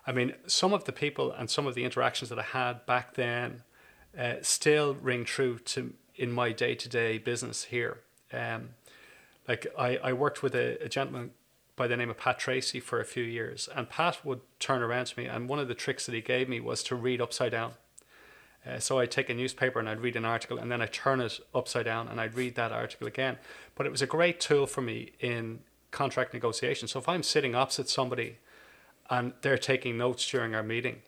I 0.06 0.12
mean, 0.12 0.34
some 0.46 0.72
of 0.72 0.84
the 0.84 0.92
people 0.92 1.32
and 1.32 1.50
some 1.50 1.66
of 1.66 1.74
the 1.74 1.84
interactions 1.84 2.30
that 2.30 2.38
I 2.38 2.42
had 2.42 2.86
back 2.86 3.14
then 3.14 3.62
uh, 4.18 4.36
still 4.42 4.94
ring 4.94 5.24
true 5.24 5.58
to 5.58 5.92
in 6.16 6.32
my 6.32 6.52
day 6.52 6.74
to 6.74 6.88
day 6.88 7.18
business 7.18 7.64
here. 7.64 7.98
Um, 8.32 8.70
like 9.46 9.66
I, 9.78 9.96
I 9.98 10.12
worked 10.12 10.42
with 10.42 10.54
a, 10.54 10.82
a 10.84 10.88
gentleman 10.88 11.30
by 11.76 11.86
the 11.86 11.96
name 11.96 12.10
of 12.10 12.18
Pat 12.18 12.38
Tracy 12.38 12.80
for 12.80 13.00
a 13.00 13.04
few 13.04 13.22
years, 13.22 13.68
and 13.74 13.88
Pat 13.88 14.24
would 14.24 14.40
turn 14.58 14.82
around 14.82 15.06
to 15.06 15.18
me, 15.18 15.26
and 15.26 15.48
one 15.48 15.60
of 15.60 15.68
the 15.68 15.74
tricks 15.74 16.06
that 16.06 16.14
he 16.14 16.20
gave 16.20 16.48
me 16.48 16.60
was 16.60 16.82
to 16.84 16.96
read 16.96 17.20
upside 17.20 17.52
down. 17.52 17.72
Uh, 18.68 18.78
so 18.78 18.98
I'd 18.98 19.10
take 19.10 19.30
a 19.30 19.34
newspaper 19.34 19.78
and 19.78 19.88
I'd 19.88 20.00
read 20.00 20.16
an 20.16 20.24
article, 20.24 20.58
and 20.58 20.70
then 20.70 20.82
I'd 20.82 20.92
turn 20.92 21.20
it 21.20 21.40
upside 21.54 21.86
down 21.86 22.08
and 22.08 22.20
I'd 22.20 22.34
read 22.34 22.54
that 22.56 22.72
article 22.72 23.06
again. 23.06 23.38
But 23.74 23.86
it 23.86 23.90
was 23.90 24.02
a 24.02 24.06
great 24.06 24.40
tool 24.40 24.66
for 24.66 24.82
me 24.82 25.12
in 25.20 25.60
contract 25.90 26.34
negotiation. 26.34 26.88
So 26.88 26.98
if 26.98 27.08
I'm 27.08 27.22
sitting 27.22 27.54
opposite 27.54 27.88
somebody 27.88 28.38
and 29.08 29.32
they're 29.42 29.58
taking 29.58 29.96
notes 29.96 30.28
during 30.28 30.54
our 30.54 30.62
meeting, 30.62 31.02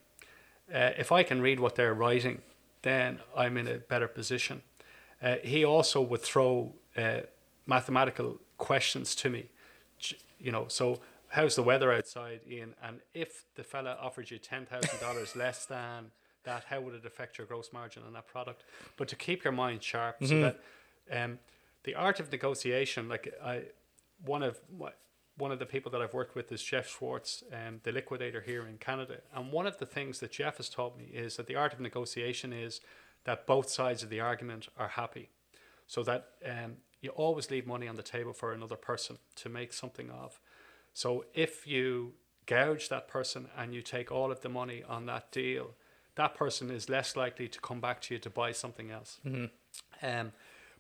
uh, 0.75 0.93
if 0.97 1.13
I 1.13 1.23
can 1.23 1.43
read 1.43 1.61
what 1.61 1.75
they're 1.75 1.95
writing, 1.95 2.41
then 2.83 3.19
I'm 3.37 3.57
in 3.57 3.69
a 3.69 3.79
better 3.79 4.09
position. 4.09 4.63
Uh, 5.23 5.37
he 5.43 5.65
also 5.65 6.01
would 6.01 6.23
throw 6.23 6.73
uh, 6.97 7.21
mathematical 7.67 8.39
questions 8.57 9.15
to 9.17 9.29
me 9.29 9.51
you 10.41 10.51
know, 10.51 10.67
so 10.69 11.01
how's 11.29 11.55
the 11.55 11.63
weather 11.63 11.93
outside, 11.93 12.41
Ian? 12.49 12.75
And 12.83 13.01
if 13.15 13.45
the 13.55 13.63
fella 13.63 13.97
offered 14.01 14.31
you 14.31 14.39
ten 14.39 14.67
thousand 14.67 14.99
dollars 15.01 15.37
less 15.37 15.67
than 15.67 16.11
that, 16.45 16.65
how 16.65 16.81
would 16.81 16.95
it 16.95 17.05
affect 17.05 17.39
your 17.39 17.47
gross 17.47 17.73
margin 17.73 18.03
on 18.07 18.13
that 18.15 18.27
product? 18.27 18.65
But 18.97 19.09
to 19.09 19.17
keep 19.17 19.45
your 19.45 19.53
mind 19.53 19.83
sharp, 19.83 20.21
mm-hmm. 20.21 20.27
so 20.27 20.41
that 20.41 21.25
um, 21.25 21.39
the 21.85 21.95
art 21.95 22.21
of 22.21 22.31
negotiation, 22.31 23.09
like 23.09 23.33
I, 23.45 23.63
one 24.25 24.43
of 24.43 24.61
my, 24.79 24.91
one 25.37 25.53
of 25.53 25.59
the 25.59 25.67
people 25.67 25.91
that 25.93 26.03
I've 26.03 26.13
worked 26.13 26.35
with 26.35 26.53
is 26.53 26.63
Jeff 26.63 26.89
Schwartz, 26.89 27.43
um, 27.53 27.81
the 27.83 27.93
liquidator 27.93 28.43
here 28.43 28.67
in 28.67 28.77
Canada. 28.77 29.19
And 29.35 29.51
one 29.51 29.67
of 29.67 29.79
the 29.79 29.87
things 29.87 30.21
that 30.21 30.33
Jeff 30.33 30.59
has 30.59 30.69
taught 30.69 30.99
me 30.99 31.05
is 31.05 31.37
that 31.37 31.47
the 31.47 31.57
art 31.57 31.73
of 31.73 31.81
negotiation 31.81 32.53
is 32.53 32.81
that 33.25 33.47
both 33.47 33.71
sides 33.71 34.03
of 34.03 34.11
the 34.11 34.21
argument 34.21 34.69
are 34.77 34.89
happy. 34.89 35.31
So 35.87 36.03
that 36.05 36.29
um, 36.47 36.77
you 37.01 37.11
always 37.11 37.51
leave 37.51 37.67
money 37.67 37.89
on 37.89 37.97
the 37.97 38.03
table 38.03 38.33
for 38.33 38.53
another 38.53 38.77
person 38.77 39.19
to 39.37 39.49
make 39.49 39.73
something 39.73 40.11
of. 40.11 40.41
So 40.93 41.25
if 41.35 41.67
you 41.67 42.15
gouge 42.47 42.89
that 42.89 43.09
person 43.09 43.49
and 43.57 43.75
you 43.75 43.83
take 43.83 44.13
all 44.13 44.31
of 44.31 44.41
the 44.41 44.49
money 44.49 44.83
on 44.87 45.07
that 45.07 45.33
deal, 45.33 45.75
that 46.21 46.35
person 46.35 46.71
is 46.71 46.91
less 46.91 47.17
likely 47.17 47.49
to 47.49 47.59
come 47.61 47.81
back 47.81 47.99
to 48.03 48.15
you 48.15 48.21
to 48.21 48.29
buy 48.29 48.53
something 48.53 48.91
else. 48.91 49.19
Mm-hmm. 49.27 49.47
Um, 50.07 50.33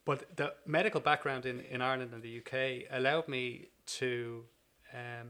but 0.04 0.36
the 0.36 0.52
medical 0.66 1.00
background 1.00 1.46
in, 1.46 1.60
in 1.60 1.80
Ireland 1.80 2.10
and 2.12 2.22
the 2.22 2.34
UK 2.40 2.86
allowed 2.90 3.26
me 3.26 3.68
to 3.98 4.44
um, 4.92 5.28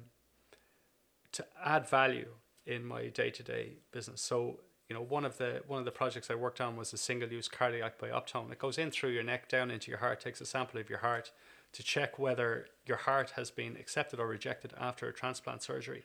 to 1.33 1.45
add 1.65 1.89
value 1.89 2.31
in 2.67 2.85
my 2.85 3.07
day 3.07 3.31
to 3.31 3.43
day 3.45 3.75
business. 3.93 4.21
So 4.21 4.61
you 4.89 4.95
know, 4.95 5.03
one 5.03 5.25
of 5.25 5.39
the 5.39 5.63
one 5.69 5.79
of 5.79 5.85
the 5.85 5.93
projects 5.93 6.29
I 6.29 6.35
worked 6.35 6.61
on 6.61 6.77
was 6.77 6.93
a 6.93 6.99
single 6.99 7.29
use 7.29 7.47
cardiac 7.47 8.01
bioptome. 8.01 8.51
It 8.51 8.59
goes 8.59 8.79
in 8.79 8.91
through 8.91 9.11
your 9.11 9.23
neck 9.23 9.49
down 9.49 9.71
into 9.71 9.93
your 9.93 10.01
heart, 10.01 10.21
takes 10.21 10.41
a 10.41 10.47
sample 10.47 10.81
of 10.81 10.91
your 10.91 10.99
heart 10.99 11.31
to 11.73 11.83
check 11.85 12.19
whether 12.19 12.67
your 12.85 12.97
heart 12.97 13.31
has 13.37 13.53
been 13.53 13.77
accepted 13.77 14.19
or 14.19 14.27
rejected 14.27 14.73
after 14.77 15.07
a 15.09 15.13
transplant 15.13 15.63
surgery. 15.63 16.05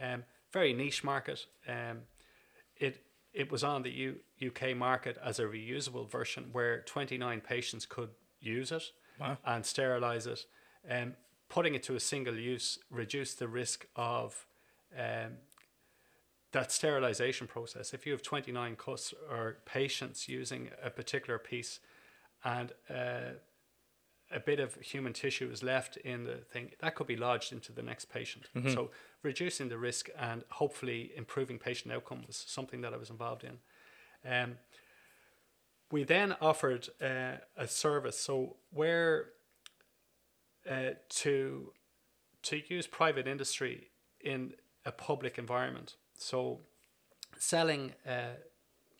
Um, 0.00 0.22
very 0.52 0.72
niche 0.72 1.02
market. 1.02 1.46
Um, 1.66 2.02
it 2.76 3.02
it 3.34 3.50
was 3.50 3.64
on 3.64 3.82
the 3.82 3.90
U- 3.90 4.20
UK 4.46 4.76
market 4.76 5.18
as 5.22 5.38
a 5.38 5.44
reusable 5.44 6.08
version 6.08 6.50
where 6.52 6.80
29 6.82 7.40
patients 7.40 7.84
could 7.84 8.10
use 8.40 8.70
it 8.70 8.84
wow. 9.20 9.36
and 9.44 9.66
sterilize 9.66 10.26
it. 10.26 10.46
Um, 10.88 11.14
putting 11.48 11.74
it 11.74 11.82
to 11.84 11.96
a 11.96 12.00
single 12.00 12.36
use 12.38 12.78
reduced 12.90 13.38
the 13.38 13.48
risk 13.48 13.86
of 13.96 14.46
um, 14.96 15.38
that 16.52 16.70
sterilization 16.70 17.48
process, 17.48 17.92
if 17.92 18.06
you 18.06 18.12
have 18.12 18.22
29 18.22 18.76
cus- 18.76 19.14
or 19.28 19.58
patients 19.64 20.28
using 20.28 20.70
a 20.82 20.88
particular 20.88 21.38
piece 21.38 21.80
and 22.44 22.72
uh, 22.88 23.34
a 24.34 24.40
bit 24.40 24.60
of 24.60 24.74
human 24.76 25.12
tissue 25.12 25.48
is 25.50 25.62
left 25.62 25.96
in 25.98 26.24
the 26.24 26.36
thing, 26.36 26.72
that 26.80 26.94
could 26.94 27.06
be 27.06 27.16
lodged 27.16 27.52
into 27.52 27.72
the 27.72 27.82
next 27.82 28.06
patient. 28.06 28.48
Mm-hmm. 28.54 28.70
So 28.70 28.90
reducing 29.22 29.68
the 29.68 29.78
risk 29.78 30.10
and 30.18 30.42
hopefully 30.50 31.12
improving 31.16 31.58
patient 31.58 31.94
outcome 31.94 32.24
was 32.26 32.44
something 32.46 32.80
that 32.80 32.92
I 32.92 32.96
was 32.96 33.10
involved 33.10 33.44
in. 33.44 33.58
Um, 34.30 34.56
we 35.92 36.02
then 36.02 36.34
offered 36.40 36.88
uh, 37.00 37.36
a 37.56 37.68
service, 37.68 38.18
so 38.18 38.56
where 38.70 39.26
uh, 40.68 40.90
to 41.08 41.72
to 42.42 42.60
use 42.68 42.86
private 42.86 43.26
industry 43.26 43.88
in 44.20 44.54
a 44.84 44.92
public 44.92 45.38
environment. 45.38 45.96
So, 46.18 46.60
selling 47.38 47.92
uh, 48.06 48.36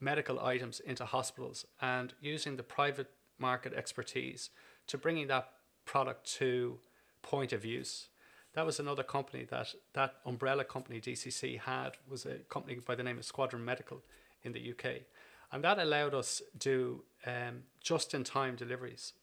medical 0.00 0.40
items 0.40 0.80
into 0.80 1.04
hospitals 1.04 1.66
and 1.80 2.14
using 2.20 2.56
the 2.56 2.62
private 2.62 3.10
market 3.38 3.72
expertise 3.74 4.50
to 4.86 4.98
bringing 4.98 5.26
that 5.28 5.48
product 5.84 6.30
to 6.34 6.78
point 7.22 7.52
of 7.52 7.64
use. 7.64 8.08
That 8.54 8.66
was 8.66 8.78
another 8.78 9.02
company 9.02 9.44
that 9.50 9.74
that 9.94 10.14
umbrella 10.24 10.64
company 10.64 11.00
DCC 11.00 11.58
had 11.58 11.96
was 12.08 12.24
a 12.24 12.36
company 12.48 12.78
by 12.86 12.94
the 12.94 13.02
name 13.02 13.18
of 13.18 13.24
Squadron 13.24 13.64
Medical 13.64 14.02
in 14.42 14.52
the 14.52 14.70
UK, 14.70 15.02
and 15.50 15.64
that 15.64 15.78
allowed 15.78 16.14
us 16.14 16.40
to 16.40 16.58
do 16.58 17.04
um, 17.26 17.64
just 17.80 18.14
in 18.14 18.22
time 18.22 18.54
deliveries 18.54 19.14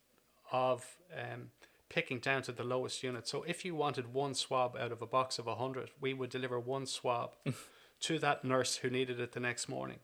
of 0.51 0.97
um, 1.17 1.51
picking 1.87 2.19
down 2.19 2.41
to 2.41 2.51
the 2.51 2.63
lowest 2.63 3.03
unit. 3.03 3.27
So 3.27 3.43
if 3.43 3.63
you 3.63 3.75
wanted 3.75 4.13
one 4.13 4.33
swab 4.33 4.75
out 4.77 4.91
of 4.91 5.01
a 5.01 5.05
box 5.05 5.39
of 5.39 5.45
hundred, 5.45 5.91
we 5.99 6.13
would 6.13 6.29
deliver 6.29 6.59
one 6.59 6.85
swab 6.85 7.31
to 8.01 8.19
that 8.19 8.43
nurse 8.43 8.77
who 8.77 8.89
needed 8.89 9.19
it 9.19 9.31
the 9.31 9.39
next 9.39 9.69
morning, 9.69 9.99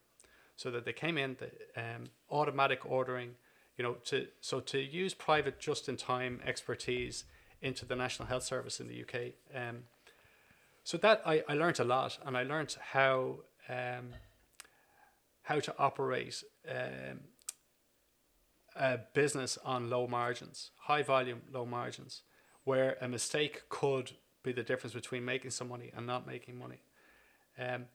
so 0.55 0.71
that 0.71 0.85
they 0.85 0.93
came 0.93 1.17
in 1.17 1.37
the 1.39 1.51
um, 1.81 2.05
automatic 2.31 2.85
ordering, 2.85 3.35
you 3.78 3.84
know, 3.84 3.93
to 4.05 4.28
so 4.41 4.59
to 4.59 4.80
use 4.80 5.13
private 5.13 5.59
just 5.59 5.88
in 5.88 5.97
time 5.97 6.41
expertise 6.45 7.25
into 7.61 7.86
the 7.86 7.95
National 7.95 8.28
Health 8.28 8.43
Service 8.43 8.80
in 8.80 8.88
the 8.88 9.01
UK. 9.01 9.34
Um, 9.55 9.84
so 10.84 10.97
that 10.97 11.21
I, 11.25 11.43
I 11.47 11.53
learned 11.53 11.80
a 11.80 11.84
lot, 11.84 12.17
and 12.25 12.38
I 12.38 12.43
learned 12.43 12.75
how 12.91 13.38
um, 13.69 14.13
how 15.43 15.59
to 15.59 15.73
operate 15.78 16.43
um, 16.69 17.19
a 18.75 18.99
business 19.13 19.57
on 19.63 19.89
low 19.89 20.07
margins, 20.07 20.71
high 20.82 21.03
volume, 21.03 21.41
low 21.51 21.65
margins, 21.65 22.21
where 22.63 22.97
a 23.01 23.07
mistake 23.07 23.63
could 23.69 24.11
be 24.43 24.51
the 24.51 24.63
difference 24.63 24.93
between 24.93 25.25
making 25.25 25.51
some 25.51 25.69
money 25.69 25.91
and 25.95 26.07
not 26.07 26.25
making 26.25 26.57
money. 26.57 26.82
Um, 27.59 27.86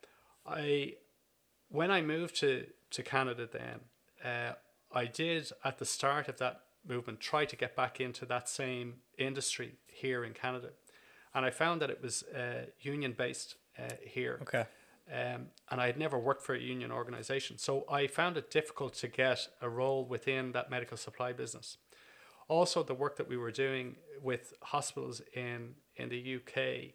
I 0.47 0.95
when 1.71 1.91
I 1.91 2.03
moved 2.03 2.37
to 2.41 2.67
to 2.91 3.03
Canada, 3.03 3.49
then 3.51 3.81
uh, 4.25 4.53
I 4.95 5.07
did 5.07 5.51
at 5.65 5.79
the 5.79 5.85
start 5.85 6.29
of 6.29 6.39
that 6.39 6.61
movement 6.87 7.21
try 7.21 7.45
to 7.45 7.57
get 7.57 7.77
back 7.77 8.01
into 8.01 8.27
that 8.27 8.49
same 8.49 8.95
industry 9.19 9.73
here 9.87 10.25
in 10.25 10.33
Canada, 10.33 10.71
and 11.35 11.45
I 11.45 11.51
found 11.51 11.81
that 11.83 11.91
it 11.91 12.03
was 12.03 12.23
uh, 12.25 12.67
union 12.81 13.15
based 13.17 13.57
uh, 13.79 13.95
here. 14.05 14.39
Okay. 14.43 14.67
Um, 15.13 15.49
and 15.71 15.81
I 15.81 15.87
had 15.87 15.99
never 15.99 16.19
worked 16.19 16.43
for 16.43 16.55
a 16.55 16.61
union 16.61 16.93
organization, 16.93 17.59
so 17.59 17.85
I 17.91 18.07
found 18.07 18.37
it 18.37 18.51
difficult 18.51 18.95
to 18.95 19.09
get 19.09 19.49
a 19.61 19.69
role 19.69 20.05
within 20.05 20.53
that 20.53 20.71
medical 20.71 20.97
supply 20.97 21.33
business. 21.33 21.79
Also, 22.49 22.83
the 22.83 22.95
work 22.95 23.17
that 23.17 23.29
we 23.29 23.37
were 23.37 23.51
doing 23.51 23.97
with 24.23 24.55
hospitals 24.63 25.21
in 25.35 25.75
in 25.97 26.09
the 26.09 26.37
UK 26.37 26.95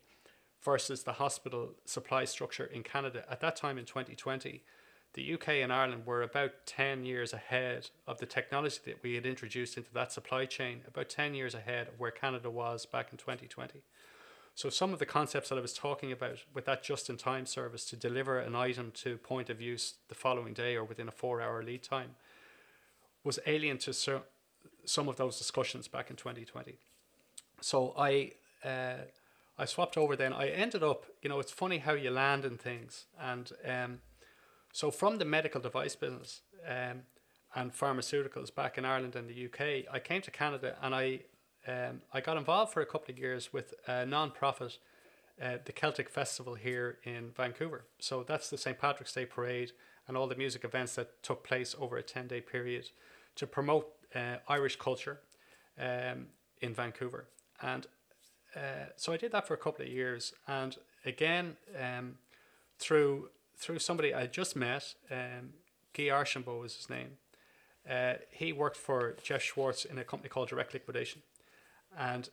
versus 0.64 1.04
the 1.04 1.14
hospital 1.14 1.76
supply 1.86 2.26
structure 2.26 2.66
in 2.66 2.84
Canada. 2.84 3.24
At 3.30 3.39
that 3.41 3.56
time 3.56 3.78
in 3.78 3.86
2020, 3.86 4.64
the 5.14 5.34
UK 5.34 5.49
and 5.49 5.74
Ireland 5.74 6.05
were 6.05 6.22
about 6.22 6.51
10 6.66 7.03
years 7.03 7.34
ahead 7.34 7.89
of 8.05 8.20
the 8.20 8.26
technology 8.26 8.80
that 8.86 9.01
we 9.01 9.16
had 9.16 9.26
introduced 9.26 9.78
into 9.78 9.91
that 9.93 10.12
supply 10.12 10.45
chain, 10.45 10.82
about 10.88 11.10
10 11.10 11.34
years 11.34 11.55
ahead 11.55 11.88
of 11.88 11.99
where 11.99 12.12
Canada 12.12 12.49
was 12.49 12.86
back 12.86 13.08
in 13.12 13.18
2020. 13.18 13.82
So, 14.53 14.70
some 14.70 14.91
of 14.91 14.99
the 14.99 15.05
concepts 15.05 15.49
that 15.49 15.58
I 15.58 15.62
was 15.62 15.74
talking 15.74 16.12
about 16.12 16.39
with 16.53 16.66
that 16.66 16.84
just 16.84 17.10
in 17.10 17.18
time 17.18 17.45
service 17.45 17.86
to 17.86 17.95
deliver 17.95 18.39
an 18.39 18.55
item 18.55 18.91
to 18.95 19.18
point 19.18 19.51
of 19.51 19.62
use 19.62 19.95
the 20.10 20.16
following 20.16 20.53
day 20.53 20.76
or 20.76 20.84
within 20.84 21.08
a 21.08 21.12
four 21.12 21.41
hour 21.41 21.62
lead 21.62 21.84
time 21.84 22.16
was 23.24 23.39
alien 23.45 23.78
to 23.80 23.93
some 23.93 25.08
of 25.08 25.16
those 25.18 25.38
discussions 25.38 25.88
back 25.88 26.10
in 26.10 26.16
2020. 26.16 26.80
So, 27.62 27.93
I 27.97 28.32
uh, 28.64 29.05
I 29.60 29.66
swapped 29.66 29.97
over 29.97 30.16
then. 30.16 30.34
I 30.34 30.49
ended 30.49 30.84
up, 30.84 31.05
you 31.22 31.30
know, 31.30 31.39
it's 31.39 31.51
funny 31.51 31.80
how 31.80 31.93
you 31.93 32.12
land 32.12 32.45
in 32.45 32.58
things. 32.58 33.05
And 33.20 33.51
um, 33.66 33.99
so 34.72 34.91
from 34.91 35.18
the 35.18 35.26
medical 35.26 35.61
device 35.61 35.95
business 35.95 36.41
um, 36.68 37.03
and 37.55 37.74
pharmaceuticals 37.74 38.53
back 38.53 38.78
in 38.78 38.86
Ireland 38.86 39.15
and 39.15 39.30
the 39.30 39.45
UK, 39.45 39.91
I 39.91 39.99
came 39.99 40.22
to 40.22 40.32
Canada 40.32 40.76
and 40.82 40.93
I 40.93 41.22
um, 41.68 42.01
I 42.13 42.22
got 42.22 42.38
involved 42.38 42.72
for 42.72 42.82
a 42.82 42.86
couple 42.86 43.11
of 43.11 43.20
years 43.20 43.51
with 43.51 43.74
a 43.88 44.05
non-profit, 44.05 44.78
uh, 45.41 45.57
the 45.65 45.74
Celtic 45.74 46.09
Festival 46.09 46.55
here 46.55 46.99
in 47.03 47.32
Vancouver. 47.36 47.86
So 47.99 48.24
that's 48.24 48.49
the 48.49 48.57
St. 48.57 48.80
Patrick's 48.80 49.11
Day 49.11 49.26
Parade 49.26 49.74
and 50.07 50.15
all 50.15 50.28
the 50.28 50.36
music 50.36 50.63
events 50.63 50.95
that 50.95 51.22
took 51.24 51.43
place 51.43 51.76
over 51.78 51.97
a 51.97 52.03
10-day 52.03 52.41
period 52.41 52.89
to 53.36 53.45
promote 53.45 53.89
uh, 54.15 54.38
Irish 54.47 54.78
culture 54.78 55.20
um, 55.78 56.28
in 56.61 56.74
Vancouver. 56.74 57.28
And 57.61 57.86
uh, 58.55 58.91
so 58.95 59.11
I 59.11 59.18
did 59.18 59.34
that 59.34 59.45
for 59.45 59.53
a 59.53 59.57
couple 59.57 59.86
of 59.86 59.91
years, 59.91 60.34
and 60.47 60.76
again, 61.05 61.57
um, 61.80 62.15
through 62.80 63.30
through 63.58 63.80
somebody 63.80 64.14
I 64.14 64.28
just 64.28 64.55
met, 64.55 64.95
um, 65.12 65.53
Guy 65.93 66.10
Archambault 66.10 66.60
was 66.60 66.76
his 66.76 66.89
name. 66.89 67.18
Uh, 67.89 68.16
he 68.30 68.51
worked 68.51 68.78
for 68.78 69.16
Jeff 69.24 69.41
Schwartz 69.41 69.86
in 69.86 69.97
a 69.97 70.03
company 70.03 70.30
called 70.30 70.49
Direct 70.49 70.74
Liquidation. 70.74 71.22
And 71.97 72.30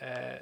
uh, 0.00 0.40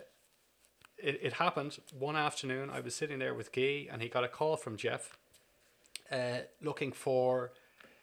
it, 0.99 1.21
it 1.23 1.33
happened 1.35 1.79
one 1.97 2.17
afternoon. 2.17 2.71
I 2.71 2.81
was 2.81 2.95
sitting 2.95 3.19
there 3.19 3.35
with 3.35 3.53
Guy, 3.53 3.87
and 3.91 4.03
he 4.03 4.09
got 4.09 4.25
a 4.25 4.29
call 4.29 4.57
from 4.57 4.77
Jeff 4.77 5.17
uh, 6.11 6.41
looking 6.61 6.93
for 6.93 7.53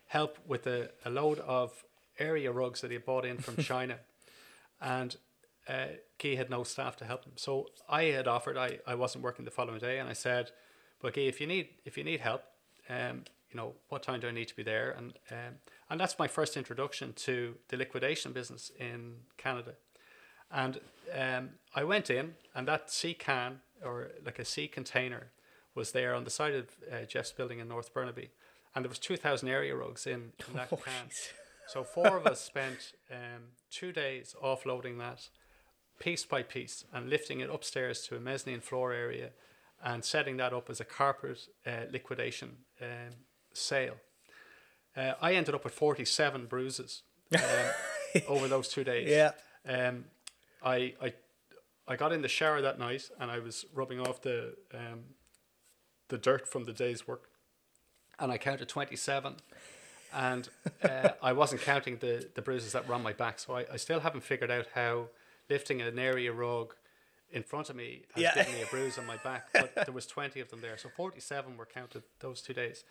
help 0.07 0.37
with 0.47 0.65
a, 0.67 0.89
a 1.03 1.09
load 1.09 1.39
of 1.39 1.83
area 2.19 2.51
rugs 2.51 2.81
that 2.81 2.89
he 2.89 2.95
had 2.95 3.05
bought 3.05 3.25
in 3.25 3.37
from 3.37 3.57
China. 3.63 3.97
And 4.81 5.15
uh, 5.67 5.87
Guy 6.21 6.35
had 6.35 6.49
no 6.49 6.63
staff 6.63 6.95
to 6.97 7.05
help 7.05 7.25
him. 7.25 7.33
So 7.35 7.67
I 7.89 8.03
had 8.05 8.27
offered, 8.27 8.57
I, 8.57 8.79
I 8.87 8.95
wasn't 8.95 9.23
working 9.23 9.45
the 9.45 9.51
following 9.51 9.79
day, 9.79 9.99
and 9.99 10.07
I 10.07 10.13
said, 10.13 10.51
but 11.01 11.13
Guy, 11.13 11.21
if 11.23 11.39
you 11.41 11.47
need, 11.47 11.69
if 11.85 11.97
you 11.97 12.03
need 12.03 12.19
help, 12.21 12.43
um, 12.89 13.23
you 13.51 13.57
know, 13.57 13.73
what 13.89 14.03
time 14.03 14.19
do 14.19 14.27
I 14.27 14.31
need 14.31 14.47
to 14.49 14.55
be 14.55 14.63
there? 14.63 14.91
And, 14.97 15.13
um, 15.31 15.55
and 15.89 15.99
that's 15.99 16.17
my 16.19 16.27
first 16.27 16.57
introduction 16.57 17.13
to 17.17 17.55
the 17.69 17.77
liquidation 17.77 18.31
business 18.33 18.71
in 18.79 19.15
Canada. 19.37 19.73
And 20.51 20.79
um, 21.17 21.49
I 21.73 21.83
went 21.83 22.09
in, 22.09 22.35
and 22.53 22.67
that 22.67 22.91
sea 22.91 23.13
can 23.13 23.59
or 23.83 24.09
like 24.25 24.39
a 24.39 24.45
sea 24.45 24.67
container 24.67 25.31
was 25.73 25.91
there 25.91 26.13
on 26.15 26.23
the 26.23 26.29
side 26.29 26.53
of 26.53 26.69
uh, 26.91 27.05
Jeff's 27.05 27.31
building 27.31 27.59
in 27.59 27.67
North 27.67 27.93
Burnaby, 27.93 28.29
and 28.73 28.83
there 28.85 28.89
was 28.89 28.99
two 28.99 29.17
thousand 29.17 29.49
area 29.49 29.75
rugs 29.75 30.07
in, 30.07 30.31
in 30.47 30.53
that 30.55 30.69
Oh, 30.71 30.77
can. 30.77 31.07
jeez. 31.09 31.29
So 31.67 31.83
four 31.83 32.15
of 32.17 32.25
us 32.27 32.39
spent 32.51 32.93
um, 33.11 33.43
two 33.69 33.91
days 33.91 34.35
offloading 34.41 34.97
that 34.99 35.27
piece 35.99 36.23
by 36.25 36.43
piece 36.43 36.85
and 36.93 37.09
lifting 37.09 37.39
it 37.41 37.49
upstairs 37.49 38.01
to 38.07 38.15
a 38.15 38.19
mezzanine 38.19 38.61
floor 38.61 38.93
area 38.93 39.31
and 39.83 40.03
setting 40.03 40.37
that 40.37 40.53
up 40.53 40.69
as 40.69 40.79
a 40.79 40.85
carpet 40.85 41.47
uh, 41.65 41.85
liquidation 41.91 42.57
um, 42.81 43.15
sale. 43.53 43.95
Uh, 44.95 45.13
I 45.21 45.33
ended 45.33 45.53
up 45.53 45.63
with 45.63 45.73
47 45.73 46.45
bruises 46.45 47.03
um, 47.33 47.41
over 48.27 48.47
those 48.47 48.67
two 48.69 48.83
days. 48.83 49.09
Yeah. 49.09 49.31
Um, 49.67 50.05
I, 50.63 50.93
I, 51.01 51.13
I 51.87 51.95
got 51.95 52.13
in 52.13 52.21
the 52.21 52.27
shower 52.27 52.61
that 52.61 52.79
night 52.79 53.09
and 53.19 53.29
I 53.29 53.39
was 53.39 53.65
rubbing 53.73 53.99
off 53.99 54.21
the, 54.21 54.55
um, 54.73 55.03
the 56.07 56.17
dirt 56.17 56.47
from 56.47 56.63
the 56.63 56.73
day's 56.73 57.07
work 57.07 57.29
and 58.19 58.31
I 58.31 58.37
counted 58.37 58.69
27 58.69 59.35
and 60.13 60.49
uh, 60.81 61.09
I 61.21 61.33
wasn't 61.33 61.61
counting 61.61 61.97
the, 61.97 62.29
the 62.35 62.41
bruises 62.41 62.71
that 62.71 62.87
were 62.87 62.95
on 62.95 63.03
my 63.03 63.13
back. 63.13 63.39
So 63.39 63.55
I, 63.55 63.65
I 63.73 63.77
still 63.77 63.99
haven't 63.99 64.23
figured 64.23 64.49
out 64.49 64.67
how 64.73 65.07
lifting 65.49 65.81
an 65.81 65.99
area 65.99 66.31
rug 66.31 66.73
in 67.35 67.43
front 67.43 67.69
of 67.69 67.75
me 67.75 68.01
has 68.15 68.23
Yeah. 68.23 68.33
given 68.33 68.53
me 68.53 68.61
a 68.63 68.65
bruise 68.65 68.97
on 68.97 69.05
my 69.05 69.17
back. 69.17 69.43
But 69.53 69.75
there 69.85 69.93
was 69.93 70.07
20 70.07 70.39
of 70.39 70.49
them 70.49 70.61
there. 70.61 70.77
So 70.77 70.89
47 70.89 71.57
were 71.57 71.65
counted 71.67 72.03
those 72.19 72.41
two 72.41 72.53
days. 72.53 72.83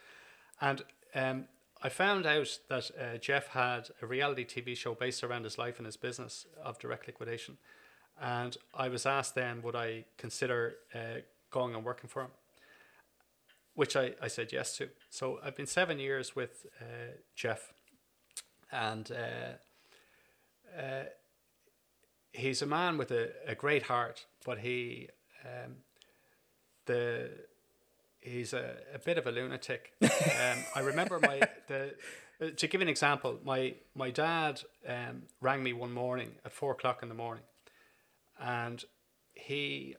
And 0.60 0.82
um, 1.14 1.48
I 1.82 1.88
found 1.88 2.26
out 2.26 2.60
that 2.68 2.90
uh, 2.98 3.18
Jeff 3.18 3.48
had 3.48 3.90
a 4.02 4.06
reality 4.06 4.44
TV 4.44 4.76
show 4.76 4.94
based 4.94 5.24
around 5.24 5.44
his 5.44 5.58
life 5.58 5.78
and 5.78 5.86
his 5.86 5.96
business 5.96 6.46
of 6.62 6.78
direct 6.78 7.06
liquidation. 7.06 7.58
And 8.20 8.56
I 8.74 8.88
was 8.88 9.06
asked 9.06 9.34
then, 9.34 9.62
would 9.62 9.74
I 9.74 10.04
consider 10.18 10.76
uh, 10.94 11.20
going 11.50 11.74
and 11.74 11.84
working 11.84 12.08
for 12.08 12.22
him? 12.22 12.30
which 13.76 13.96
I, 13.96 14.12
I 14.22 14.28
said 14.28 14.52
yes 14.52 14.76
to. 14.76 14.88
So 15.10 15.40
I've 15.44 15.56
been 15.56 15.66
seven 15.66 15.98
years 15.98 16.36
with 16.36 16.64
uh, 16.80 16.84
Jeff, 17.34 17.72
and 18.70 19.10
uh, 19.10 20.78
uh, 20.80 21.04
he's 22.34 22.62
a 22.62 22.66
man 22.66 22.98
with 22.98 23.10
a, 23.10 23.30
a 23.46 23.54
great 23.54 23.84
heart, 23.84 24.26
but 24.44 24.58
he 24.58 25.08
um, 25.44 25.76
the 26.86 27.30
he's 28.20 28.52
a, 28.52 28.76
a 28.94 28.98
bit 28.98 29.18
of 29.18 29.26
a 29.26 29.32
lunatic. 29.32 29.92
um, 30.02 30.58
I 30.74 30.80
remember 30.80 31.18
my 31.20 31.40
the 31.68 31.94
uh, 32.40 32.50
to 32.56 32.66
give 32.66 32.80
an 32.80 32.88
example, 32.88 33.38
my 33.44 33.74
my 33.94 34.10
dad 34.10 34.62
um, 34.86 35.22
rang 35.40 35.62
me 35.62 35.72
one 35.72 35.92
morning 35.92 36.32
at 36.44 36.52
four 36.52 36.72
o'clock 36.72 37.02
in 37.02 37.08
the 37.08 37.14
morning, 37.14 37.44
and 38.40 38.84
he 39.34 39.96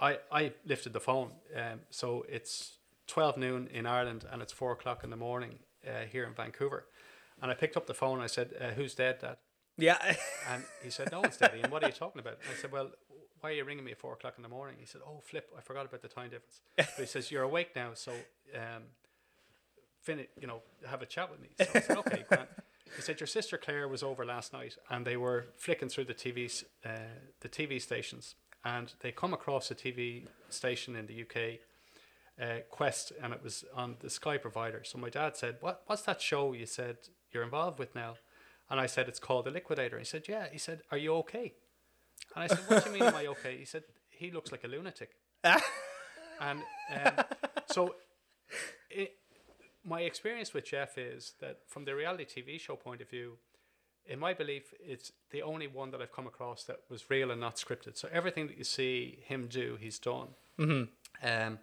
I, 0.00 0.18
I 0.32 0.52
lifted 0.64 0.92
the 0.92 1.00
phone. 1.00 1.32
Um, 1.54 1.80
so 1.90 2.24
it's 2.28 2.78
12 3.06 3.36
noon 3.36 3.68
in 3.72 3.86
Ireland 3.86 4.24
and 4.30 4.40
it's 4.40 4.52
4 4.52 4.72
o'clock 4.72 5.04
in 5.04 5.10
the 5.10 5.16
morning 5.16 5.58
uh, 5.86 6.06
here 6.10 6.24
in 6.24 6.32
Vancouver. 6.32 6.86
And 7.42 7.50
I 7.50 7.54
picked 7.54 7.76
up 7.76 7.86
the 7.86 7.94
phone 7.94 8.14
and 8.14 8.22
I 8.22 8.26
said, 8.26 8.54
uh, 8.58 8.70
Who's 8.70 8.94
dead, 8.94 9.18
Dad? 9.20 9.36
Yeah. 9.80 10.16
And 10.50 10.64
he 10.82 10.90
said, 10.90 11.10
No 11.12 11.20
one's 11.20 11.36
dead. 11.36 11.52
And 11.62 11.72
What 11.72 11.82
are 11.82 11.88
you 11.88 11.92
talking 11.92 12.20
about? 12.20 12.38
I 12.50 12.60
said, 12.60 12.72
Well, 12.72 12.90
why 13.40 13.50
are 13.50 13.52
you 13.54 13.64
ringing 13.64 13.84
me 13.84 13.92
at 13.92 13.98
4 13.98 14.12
o'clock 14.14 14.34
in 14.36 14.42
the 14.42 14.48
morning? 14.48 14.76
He 14.78 14.86
said, 14.86 15.00
Oh, 15.06 15.20
flip, 15.24 15.50
I 15.56 15.60
forgot 15.60 15.86
about 15.86 16.02
the 16.02 16.08
time 16.08 16.30
difference. 16.30 16.60
But 16.76 16.88
he 16.98 17.06
says, 17.06 17.30
You're 17.30 17.42
awake 17.42 17.70
now, 17.74 17.90
so 17.94 18.12
um, 18.54 18.82
fin- 20.02 20.26
you 20.40 20.46
know, 20.46 20.62
have 20.86 21.02
a 21.02 21.06
chat 21.06 21.30
with 21.30 21.40
me. 21.40 21.48
So 21.58 21.66
I 21.74 21.80
said, 21.80 21.96
Okay, 21.98 22.24
Grant. 22.28 22.48
He 22.96 23.02
said, 23.02 23.20
Your 23.20 23.26
sister 23.26 23.56
Claire 23.56 23.88
was 23.88 24.02
over 24.02 24.24
last 24.24 24.52
night 24.52 24.76
and 24.90 25.06
they 25.06 25.16
were 25.16 25.46
flicking 25.56 25.88
through 25.88 26.04
the 26.04 26.14
TV, 26.14 26.64
uh, 26.84 26.90
the 27.40 27.48
TV 27.48 27.80
stations 27.80 28.34
and 28.64 28.92
they 29.00 29.12
come 29.12 29.32
across 29.32 29.70
a 29.70 29.74
TV 29.74 30.26
station 30.48 30.96
in 30.96 31.06
the 31.06 31.22
UK, 31.22 31.60
uh, 32.40 32.60
Quest, 32.70 33.12
and 33.22 33.32
it 33.32 33.42
was 33.42 33.64
on 33.74 33.96
the 34.00 34.10
Sky 34.10 34.36
provider. 34.36 34.82
So 34.84 34.98
my 34.98 35.08
dad 35.10 35.36
said, 35.36 35.56
"What? 35.60 35.82
What's 35.86 36.02
that 36.02 36.20
show 36.20 36.52
you 36.52 36.66
said 36.66 36.98
you're 37.32 37.42
involved 37.42 37.78
with 37.78 37.94
now?" 37.94 38.16
And 38.70 38.80
I 38.80 38.86
said, 38.86 39.08
"It's 39.08 39.18
called 39.18 39.46
The 39.46 39.50
Liquidator." 39.50 39.98
He 39.98 40.04
said, 40.04 40.28
"Yeah." 40.28 40.46
He 40.50 40.58
said, 40.58 40.82
"Are 40.90 40.98
you 40.98 41.14
okay?" 41.16 41.54
And 42.34 42.44
I 42.44 42.46
said, 42.46 42.60
"What 42.68 42.84
do 42.84 42.90
you 42.90 42.98
mean, 42.98 43.08
am 43.08 43.16
I 43.16 43.26
okay?" 43.26 43.56
He 43.58 43.64
said, 43.64 43.82
"He 44.08 44.30
looks 44.30 44.52
like 44.52 44.64
a 44.64 44.68
lunatic." 44.68 45.10
and 45.44 45.60
um, 46.40 47.24
so, 47.66 47.94
it, 48.90 49.16
my 49.84 50.02
experience 50.02 50.54
with 50.54 50.64
Jeff 50.64 50.98
is 50.98 51.34
that 51.40 51.60
from 51.66 51.84
the 51.84 51.94
reality 51.94 52.24
TV 52.24 52.60
show 52.60 52.76
point 52.76 53.00
of 53.00 53.10
view, 53.10 53.38
in 54.06 54.18
my 54.18 54.34
belief, 54.34 54.74
it's 54.80 55.12
the 55.30 55.42
only 55.42 55.66
one 55.66 55.90
that 55.90 56.02
I've 56.02 56.12
come 56.12 56.26
across 56.26 56.64
that 56.64 56.80
was 56.88 57.10
real 57.10 57.30
and 57.30 57.40
not 57.40 57.56
scripted. 57.56 57.96
So 57.96 58.08
everything 58.12 58.46
that 58.48 58.58
you 58.58 58.64
see 58.64 59.20
him 59.24 59.46
do, 59.48 59.76
he's 59.80 59.98
done. 59.98 60.28
Mm-hmm. 60.58 61.26
Um, 61.26 61.58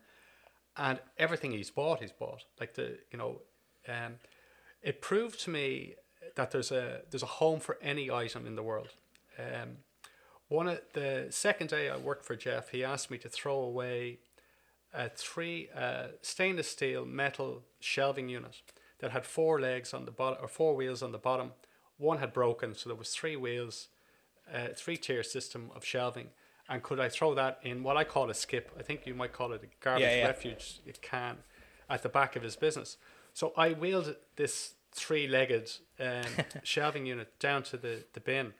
and 0.77 0.99
everything 1.17 1.51
he's 1.51 1.71
bought, 1.71 1.99
he's 1.99 2.11
bought. 2.11 2.45
Like 2.59 2.75
the, 2.75 2.99
you 3.11 3.17
know, 3.17 3.41
um, 3.87 4.15
it 4.81 5.01
proved 5.01 5.39
to 5.41 5.49
me 5.49 5.95
that 6.37 6.51
there's 6.51 6.71
a 6.71 7.01
there's 7.09 7.23
a 7.23 7.33
home 7.41 7.59
for 7.59 7.77
any 7.81 8.09
item 8.09 8.47
in 8.47 8.55
the 8.55 8.63
world. 8.63 8.89
Um, 9.37 9.77
one 10.47 10.67
of 10.69 10.79
the 10.93 11.27
second 11.29 11.69
day 11.69 11.89
I 11.89 11.97
worked 11.97 12.25
for 12.25 12.35
Jeff, 12.35 12.69
he 12.69 12.83
asked 12.83 13.11
me 13.11 13.17
to 13.19 13.29
throw 13.29 13.59
away 13.59 14.19
a 14.93 15.09
three 15.09 15.69
uh, 15.75 16.07
stainless 16.21 16.69
steel 16.69 17.05
metal 17.05 17.63
shelving 17.79 18.29
unit 18.29 18.61
that 18.99 19.11
had 19.11 19.25
four 19.25 19.59
legs 19.59 19.93
on 19.93 20.05
the 20.05 20.11
bottom 20.11 20.39
or 20.41 20.47
four 20.47 20.75
wheels 20.75 21.03
on 21.03 21.11
the 21.11 21.17
bottom. 21.17 21.51
One 21.97 22.19
had 22.19 22.31
broken, 22.33 22.73
so 22.73 22.89
there 22.89 22.97
was 22.97 23.09
three 23.09 23.35
wheels, 23.35 23.89
uh, 24.53 24.69
three 24.75 24.97
tier 24.97 25.23
system 25.23 25.71
of 25.75 25.83
shelving. 25.83 26.29
And 26.69 26.81
could 26.83 26.99
I 26.99 27.09
throw 27.09 27.33
that 27.35 27.59
in 27.63 27.83
what 27.83 27.97
I 27.97 28.03
call 28.03 28.29
a 28.29 28.33
skip? 28.33 28.71
I 28.79 28.83
think 28.83 29.05
you 29.05 29.13
might 29.13 29.33
call 29.33 29.51
it 29.53 29.63
a 29.63 29.67
garbage 29.83 30.03
Yeah, 30.03 30.15
yeah. 30.17 30.27
refuge 30.27 30.79
It 30.85 31.01
can 31.01 31.37
at 31.89 32.03
the 32.03 32.09
back 32.09 32.35
of 32.35 32.43
his 32.43 32.55
business. 32.55 32.97
So 33.33 33.53
I 33.55 33.71
wheeled 33.71 34.15
this 34.35 34.73
three-legged 34.91 35.71
um, 35.99 36.23
shelving 36.63 37.05
unit 37.05 37.37
down 37.39 37.63
to 37.63 37.77
the, 37.77 38.03
the 38.13 38.19
bin. 38.19 38.53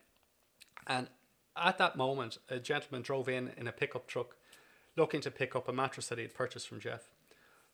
And 0.85 1.07
at 1.55 1.77
that 1.79 1.95
moment, 1.95 2.37
a 2.49 2.59
gentleman 2.59 3.01
drove 3.01 3.27
in 3.29 3.51
in 3.57 3.67
a 3.67 3.71
pickup 3.71 4.07
truck 4.07 4.35
looking 4.95 5.21
to 5.21 5.31
pick 5.31 5.55
up 5.55 5.67
a 5.67 5.73
mattress 5.73 6.07
that 6.07 6.17
he 6.17 6.23
had 6.23 6.33
purchased 6.33 6.67
from 6.67 6.79
Jeff. 6.79 7.09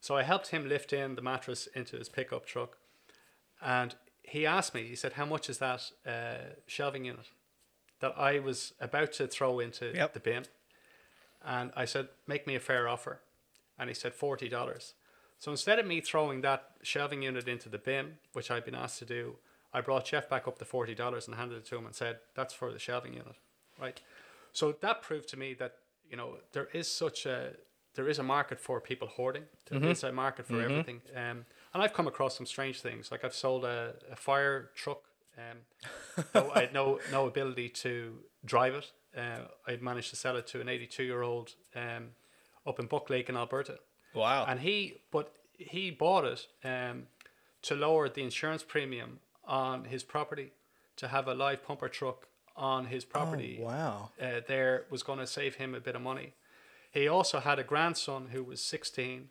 So 0.02 0.18
I 0.18 0.24
helped 0.24 0.48
him 0.50 0.68
lift 0.68 0.92
in 0.92 1.16
the 1.16 1.22
mattress 1.22 1.68
into 1.68 1.98
his 1.98 2.10
pickup 2.10 2.46
truck. 2.46 2.78
And 3.62 3.96
he 4.24 4.46
asked 4.46 4.74
me, 4.74 4.84
he 4.84 4.96
said, 4.96 5.14
How 5.14 5.26
much 5.26 5.50
is 5.50 5.60
that 5.60 5.90
uh, 6.06 6.56
shelving 6.68 7.06
unit 7.06 7.30
that 8.02 8.14
I 8.18 8.40
was 8.40 8.74
about 8.82 9.14
to 9.14 9.28
throw 9.28 9.60
into 9.60 9.92
Yep. 9.96 10.14
the 10.14 10.20
bin? 10.20 10.44
And 11.46 11.72
I 11.76 11.86
said, 11.86 12.10
Make 12.28 12.46
me 12.48 12.56
a 12.56 12.60
fair 12.60 12.88
offer. 12.90 13.22
And 13.80 13.90
he 13.90 13.94
said, 13.94 14.14
$40. 14.18 14.94
So 15.44 15.52
instead 15.52 15.78
of 15.78 15.86
me 15.86 16.00
throwing 16.00 16.40
that 16.44 16.70
shelving 16.84 17.24
unit 17.24 17.50
into 17.50 17.68
the 17.68 17.78
bin, 17.78 18.14
which 18.32 18.50
I'd 18.50 18.64
been 18.64 18.76
asked 18.76 19.00
to 19.00 19.06
do, 19.06 19.36
I 19.74 19.82
brought 19.82 20.06
Jeff 20.06 20.30
back 20.30 20.48
up 20.48 20.58
to 20.60 20.64
$40 20.64 21.28
and 21.28 21.36
handed 21.36 21.58
it 21.58 21.66
to 21.66 21.76
him 21.76 21.86
and 21.86 21.94
said, 21.94 22.20
That's 22.34 22.54
for 22.54 22.72
the 22.72 22.80
shelving 22.80 23.12
unit. 23.12 23.36
Right. 23.78 24.00
So 24.54 24.72
that 24.80 25.02
proved 25.02 25.28
to 25.30 25.38
me 25.38 25.54
that, 25.56 25.74
you 26.10 26.16
know, 26.16 26.38
there 26.54 26.70
is 26.72 26.90
such 26.90 27.26
a 27.26 27.56
there 27.96 28.08
is 28.08 28.20
a 28.20 28.24
market 28.24 28.58
for 28.58 28.80
people 28.80 29.10
hoarding. 29.10 29.44
There 29.66 29.84
is 29.84 30.04
a 30.04 30.14
market 30.14 30.48
for 30.48 30.62
everything. 30.62 31.02
Um, 31.14 31.46
and 31.74 31.84
I've 31.84 31.94
come 31.94 32.08
across 32.08 32.38
some 32.38 32.46
strange 32.46 32.80
things. 32.80 33.12
Like 33.12 33.26
I've 33.26 33.36
sold 33.36 33.66
a, 33.66 33.96
a 34.10 34.16
fire 34.16 34.70
truck. 34.76 35.02
Um, 35.38 36.24
though 36.32 36.52
I 36.56 36.62
had 36.62 36.74
no 36.74 37.02
no 37.12 37.28
ability 37.28 37.68
to 37.68 38.14
drive 38.46 38.76
it. 38.76 38.94
Uh, 39.18 39.48
I'd 39.68 39.82
managed 39.82 40.10
to 40.12 40.16
sell 40.16 40.38
it 40.38 40.48
to 40.48 40.62
an 40.62 40.70
82 40.70 41.04
year 41.04 41.22
old 41.22 41.56
um, 41.76 42.12
up 42.66 42.80
in 42.80 42.86
Buck 42.86 43.10
Lake 43.10 43.28
in 43.28 43.36
Alberta. 43.36 43.80
Wow. 44.14 44.46
And 44.48 44.60
he, 44.60 44.96
but 45.12 45.34
he 45.58 45.92
bought 45.92 46.26
it 46.26 46.48
um, 46.64 47.08
to 47.64 47.76
lower 47.76 48.10
the 48.10 48.22
insurance 48.24 48.64
premium 48.64 49.20
on 49.46 49.86
his 49.86 50.04
property, 50.04 50.52
to 50.98 51.08
have 51.10 51.28
a 51.28 51.34
live 51.34 51.64
pumper 51.66 51.90
truck 51.90 52.28
on 52.56 52.86
his 52.86 53.04
property. 53.06 53.60
Oh, 53.62 53.66
wow. 53.66 54.10
Uh, 54.22 54.42
there 54.48 54.86
was 54.90 55.04
going 55.04 55.20
to 55.20 55.28
save 55.28 55.56
him 55.56 55.74
a 55.74 55.80
bit 55.80 55.96
of 55.96 56.02
money. 56.02 56.34
He 56.92 57.08
also 57.08 57.40
had 57.40 57.58
a 57.58 57.64
grandson 57.64 58.28
who 58.32 58.44
was 58.44 58.62
16, 58.62 59.30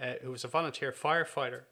uh, 0.00 0.12
who 0.22 0.30
was 0.30 0.44
a 0.44 0.48
volunteer 0.48 0.90
firefighter, 0.92 1.62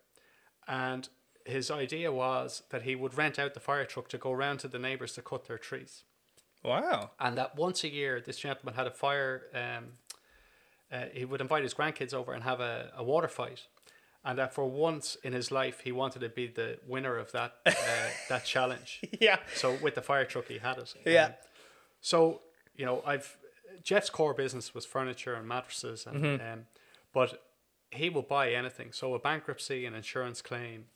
and 0.69 1.09
his 1.47 1.71
idea 1.71 2.13
was 2.13 2.63
that 2.71 2.83
he 2.83 2.95
would 2.95 3.17
rent 3.17 3.39
out 3.39 3.55
the 3.55 3.61
fire 3.61 3.85
truck 3.87 4.09
to 4.09 4.19
go 4.19 4.33
around 4.33 4.59
to 4.59 4.69
the 4.69 4.79
neighbors 4.79 5.13
to 5.15 5.23
cut 5.23 5.47
their 5.47 5.59
trees, 5.59 6.03
Wow. 6.63 7.13
and 7.21 7.39
that 7.39 7.57
once 7.57 7.83
a 7.85 7.89
year 7.89 8.21
this 8.21 8.39
gentleman 8.39 8.75
had 8.75 8.87
a 8.87 8.91
fire. 8.91 9.45
Um, 9.55 9.93
uh, 10.93 11.05
he 11.13 11.25
would 11.25 11.41
invite 11.41 11.63
his 11.63 11.75
grandkids 11.75 12.15
over 12.15 12.33
and 12.33 12.45
have 12.45 12.61
a, 12.61 12.93
a 12.97 13.03
water 13.03 13.29
fight, 13.29 13.63
and 14.25 14.39
that 14.39 14.53
for 14.55 14.65
once 14.69 15.17
in 15.23 15.33
his 15.33 15.51
life 15.51 15.81
he 15.81 15.93
wanted 15.93 16.21
to 16.21 16.29
be 16.29 16.47
the 16.47 16.79
winner 16.87 17.17
of 17.17 17.33
that 17.33 17.55
uh, 17.67 17.73
that 18.29 18.45
challenge. 18.45 19.01
Yeah. 19.21 19.39
So 19.55 19.77
with 19.83 19.95
the 19.95 20.03
fire 20.03 20.25
truck, 20.25 20.47
he 20.49 20.59
had 20.59 20.79
it. 20.79 20.95
Yeah. 21.05 21.25
Um, 21.27 21.33
so 22.01 22.41
you 22.77 22.85
know, 22.87 23.03
I've 23.07 23.37
Jeff's 23.83 24.11
core 24.11 24.35
business 24.35 24.75
was 24.75 24.85
furniture 24.87 25.35
and 25.35 25.47
mattresses, 25.49 26.07
and 26.07 26.23
Mm-hmm. 26.23 26.53
um, 26.53 26.67
but 27.13 27.43
he 27.91 28.11
will 28.11 28.23
buy 28.23 28.53
anything. 28.53 28.93
So 28.93 29.15
a 29.15 29.19
bankruptcy, 29.19 29.87
an 29.87 29.95
insurance 29.95 30.43
claim, 30.43 30.87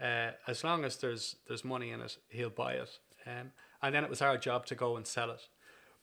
uh, 0.00 0.30
as 0.46 0.64
long 0.64 0.84
as 0.84 0.96
there's 0.96 1.36
there's 1.46 1.64
money 1.64 1.90
in 1.90 2.00
it, 2.00 2.16
he'll 2.30 2.50
buy 2.50 2.72
it. 2.74 2.98
Um, 3.26 3.52
and 3.82 3.94
then 3.94 4.02
it 4.04 4.10
was 4.10 4.20
our 4.22 4.36
job 4.38 4.66
to 4.66 4.74
go 4.74 4.96
and 4.96 5.06
sell 5.06 5.30
it. 5.30 5.48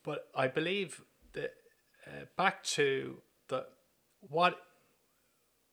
But 0.03 0.27
I 0.35 0.47
believe 0.47 1.01
that 1.33 1.53
uh, 2.09 2.25
back 2.37 2.63
to 2.63 3.21
the 3.47 3.65
what 4.21 4.59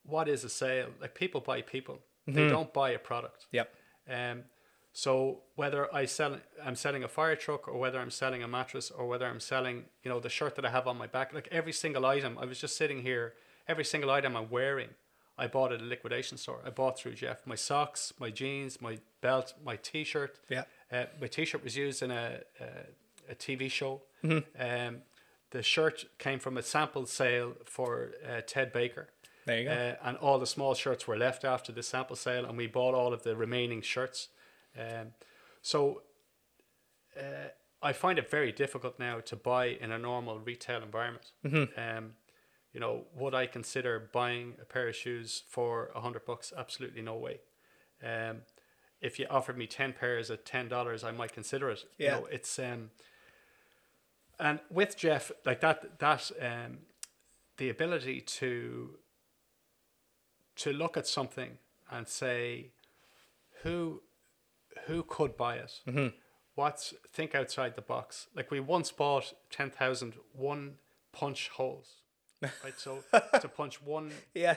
what 0.03 0.27
is 0.29 0.43
a 0.43 0.49
sale? 0.49 0.89
Like 1.01 1.15
people 1.15 1.41
buy 1.41 1.61
people. 1.61 1.99
They 2.27 2.49
don't 2.49 2.73
buy 2.73 2.89
a 2.89 2.99
product. 2.99 3.47
Yep. 3.51 3.73
Um, 4.09 4.43
so 4.91 5.43
whether 5.55 5.93
I 5.93 6.05
sell, 6.05 6.37
I'm 6.65 6.75
selling 6.75 7.03
a 7.03 7.07
fire 7.07 7.35
truck, 7.35 7.67
or 7.67 7.77
whether 7.77 7.99
I'm 7.99 8.09
selling 8.09 8.43
a 8.43 8.47
mattress, 8.47 8.89
or 8.91 9.07
whether 9.07 9.25
I'm 9.27 9.39
selling, 9.39 9.85
you 10.03 10.09
know, 10.09 10.19
the 10.19 10.29
shirt 10.29 10.55
that 10.55 10.65
I 10.65 10.69
have 10.71 10.87
on 10.87 10.97
my 10.97 11.07
back, 11.07 11.33
like 11.33 11.47
every 11.51 11.71
single 11.71 12.05
item, 12.05 12.37
I 12.37 12.45
was 12.45 12.59
just 12.59 12.75
sitting 12.75 13.01
here. 13.01 13.33
Every 13.67 13.85
single 13.85 14.09
item 14.09 14.35
I'm 14.35 14.49
wearing, 14.49 14.89
I 15.37 15.47
bought 15.47 15.71
at 15.71 15.81
a 15.81 15.83
liquidation 15.83 16.37
store. 16.37 16.61
I 16.65 16.69
bought 16.71 16.97
through 16.97 17.13
Jeff. 17.13 17.45
My 17.45 17.55
socks, 17.55 18.11
my 18.19 18.29
jeans, 18.29 18.81
my 18.81 18.97
belt, 19.21 19.53
my 19.63 19.75
T-shirt. 19.75 20.39
Yeah. 20.49 20.63
Uh, 20.91 21.05
my 21.21 21.27
T-shirt 21.27 21.63
was 21.63 21.77
used 21.77 22.01
in 22.01 22.11
a 22.11 22.39
a, 22.59 23.31
a 23.31 23.35
TV 23.35 23.69
show. 23.69 24.01
Um, 24.59 25.03
the 25.51 25.63
shirt 25.63 26.05
came 26.17 26.39
from 26.39 26.57
a 26.57 26.61
sample 26.61 27.05
sale 27.05 27.53
for 27.65 28.11
uh, 28.27 28.41
Ted 28.45 28.71
Baker. 28.73 29.09
There 29.45 29.59
you 29.59 29.65
go. 29.65 29.71
Uh, 29.71 29.95
and 30.03 30.17
all 30.17 30.39
the 30.39 30.47
small 30.47 30.73
shirts 30.75 31.07
were 31.07 31.17
left 31.17 31.45
after 31.45 31.71
the 31.71 31.83
sample 31.83 32.15
sale, 32.17 32.45
and 32.45 32.57
we 32.57 32.67
bought 32.67 32.93
all 32.93 33.13
of 33.13 33.23
the 33.23 33.35
remaining 33.35 33.81
shirts. 33.81 34.27
Um, 34.77 35.13
so 35.61 36.01
uh, 37.17 37.49
I 37.81 37.93
find 37.93 38.19
it 38.19 38.29
very 38.29 38.51
difficult 38.51 38.99
now 38.99 39.19
to 39.21 39.35
buy 39.35 39.67
in 39.67 39.91
a 39.91 39.97
normal 39.97 40.39
retail 40.39 40.83
environment. 40.83 41.31
Um, 41.77 42.13
you 42.73 42.79
know, 42.79 43.05
would 43.15 43.33
I 43.33 43.47
consider 43.47 44.09
buying 44.11 44.55
a 44.61 44.65
pair 44.65 44.89
of 44.89 44.95
shoes 44.95 45.43
for 45.47 45.91
a 45.95 46.01
hundred 46.01 46.25
bucks? 46.25 46.53
Absolutely 46.55 47.01
no 47.01 47.15
way. 47.15 47.39
Um, 48.03 48.41
if 49.01 49.17
you 49.17 49.25
offered 49.29 49.57
me 49.57 49.65
ten 49.67 49.93
pairs 49.93 50.29
at 50.29 50.45
ten 50.45 50.67
dollars, 50.67 51.03
I 51.03 51.11
might 51.11 51.33
consider 51.33 51.69
it. 51.69 51.85
Yeah. 51.97 52.15
You 52.15 52.21
know, 52.21 52.27
it's 52.31 52.59
um, 52.59 52.89
and 54.39 54.59
with 54.69 54.95
Jeff, 54.97 55.31
like 55.45 55.61
that, 55.61 55.99
that 55.99 56.31
um, 56.41 56.79
the 57.57 57.69
ability 57.69 58.21
to 58.21 58.91
to 60.57 60.73
look 60.73 60.97
at 60.97 61.07
something 61.07 61.57
and 61.91 62.07
say, 62.07 62.71
who 63.63 64.01
who 64.85 65.03
could 65.03 65.35
buy 65.37 65.55
it? 65.57 65.71
Mm-hmm. 65.87 66.07
What's 66.55 66.93
think 67.13 67.35
outside 67.35 67.75
the 67.75 67.81
box? 67.81 68.27
Like 68.35 68.49
we 68.51 68.59
once 68.59 68.91
bought 68.91 69.33
10,000 69.51 70.15
one 70.33 70.75
punch 71.13 71.49
holes. 71.49 72.01
Right, 72.41 72.73
so 72.77 73.03
to 73.41 73.47
punch 73.47 73.81
one 73.81 74.11
Yeah. 74.35 74.55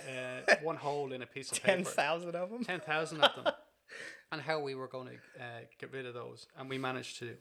uh, 0.48 0.56
one 0.62 0.76
hole 0.76 1.12
in 1.12 1.22
a 1.22 1.26
piece 1.26 1.50
of 1.52 1.62
Ten 1.62 1.78
paper, 1.78 1.90
thousand 1.90 2.34
of 2.34 2.50
them. 2.50 2.62
ten 2.64 2.80
thousand 2.80 3.22
of 3.22 3.34
them, 3.42 3.54
and 4.32 4.42
how 4.42 4.60
we 4.60 4.74
were 4.74 4.86
going 4.88 5.06
to 5.08 5.42
uh, 5.42 5.60
get 5.78 5.90
rid 5.90 6.04
of 6.04 6.12
those, 6.12 6.46
and 6.58 6.68
we 6.68 6.76
managed 6.76 7.18
to. 7.20 7.36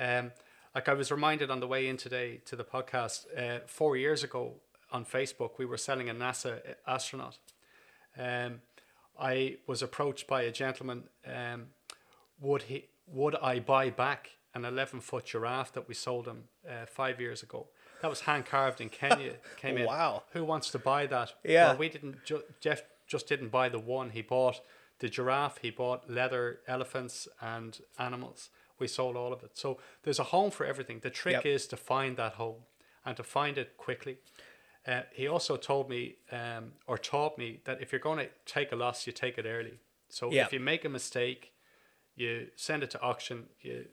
Um, 0.00 0.32
like 0.74 0.88
I 0.88 0.94
was 0.94 1.10
reminded 1.10 1.50
on 1.50 1.60
the 1.60 1.66
way 1.66 1.88
in 1.88 1.96
today 1.96 2.40
to 2.46 2.56
the 2.56 2.64
podcast, 2.64 3.26
uh, 3.36 3.60
four 3.66 3.96
years 3.96 4.22
ago 4.22 4.54
on 4.92 5.04
Facebook, 5.04 5.52
we 5.58 5.66
were 5.66 5.76
selling 5.76 6.08
a 6.08 6.14
NASA 6.14 6.60
astronaut. 6.86 7.38
Um, 8.18 8.60
I 9.18 9.56
was 9.66 9.82
approached 9.82 10.26
by 10.26 10.42
a 10.42 10.52
gentleman. 10.52 11.04
Um, 11.26 11.66
would 12.40 12.62
he? 12.62 12.86
Would 13.06 13.34
I 13.36 13.58
buy 13.58 13.90
back 13.90 14.30
an 14.54 14.64
eleven 14.64 15.00
foot 15.00 15.26
giraffe 15.26 15.72
that 15.72 15.88
we 15.88 15.94
sold 15.94 16.26
him 16.26 16.44
uh, 16.68 16.86
five 16.86 17.20
years 17.20 17.42
ago? 17.42 17.66
That 18.02 18.08
was 18.10 18.20
hand 18.20 18.46
carved 18.46 18.80
in 18.80 18.88
Kenya. 18.90 19.34
Came 19.56 19.78
in. 19.78 19.86
Wow. 19.86 20.22
Who 20.32 20.44
wants 20.44 20.70
to 20.70 20.78
buy 20.78 21.06
that? 21.06 21.34
Yeah. 21.44 21.68
Well, 21.70 21.78
we 21.78 21.88
didn't. 21.88 22.24
Ju- 22.24 22.44
Jeff 22.60 22.82
just 23.06 23.26
didn't 23.26 23.48
buy 23.48 23.68
the 23.68 23.78
one. 23.80 24.10
He 24.10 24.22
bought 24.22 24.60
the 25.00 25.08
giraffe. 25.08 25.58
He 25.62 25.70
bought 25.70 26.08
leather 26.08 26.60
elephants 26.68 27.26
and 27.40 27.80
animals. 27.98 28.50
We 28.78 28.88
sold 28.88 29.16
all 29.16 29.32
of 29.32 29.42
it. 29.42 29.56
So 29.58 29.78
there's 30.02 30.18
a 30.18 30.24
home 30.24 30.50
for 30.50 30.64
everything. 30.66 31.00
The 31.00 31.10
trick 31.10 31.32
Yep. 31.44 31.46
is 31.46 31.66
to 31.68 31.76
find 31.76 32.16
that 32.16 32.34
home 32.34 32.62
and 33.04 33.16
to 33.16 33.22
find 33.22 33.58
it 33.58 33.76
quickly. 33.76 34.18
Uh, 34.86 35.02
he 35.12 35.26
also 35.28 35.56
told 35.56 35.88
me 35.90 36.16
um, 36.32 36.72
or 36.86 36.96
taught 36.96 37.36
me 37.36 37.60
that 37.64 37.80
if 37.82 37.92
you're 37.92 38.00
going 38.00 38.18
to 38.18 38.28
take 38.46 38.72
a 38.72 38.76
loss, 38.76 39.06
you 39.06 39.12
take 39.12 39.36
it 39.38 39.44
early. 39.46 39.78
So 40.08 40.30
Yeah. 40.32 40.44
if 40.46 40.52
you 40.52 40.60
make 40.60 40.84
a 40.84 40.88
mistake, 40.88 41.52
you 42.14 42.48
send 42.56 42.82
it 42.82 42.90
to 42.90 43.00
auction, 43.00 43.48
you, 43.60 43.86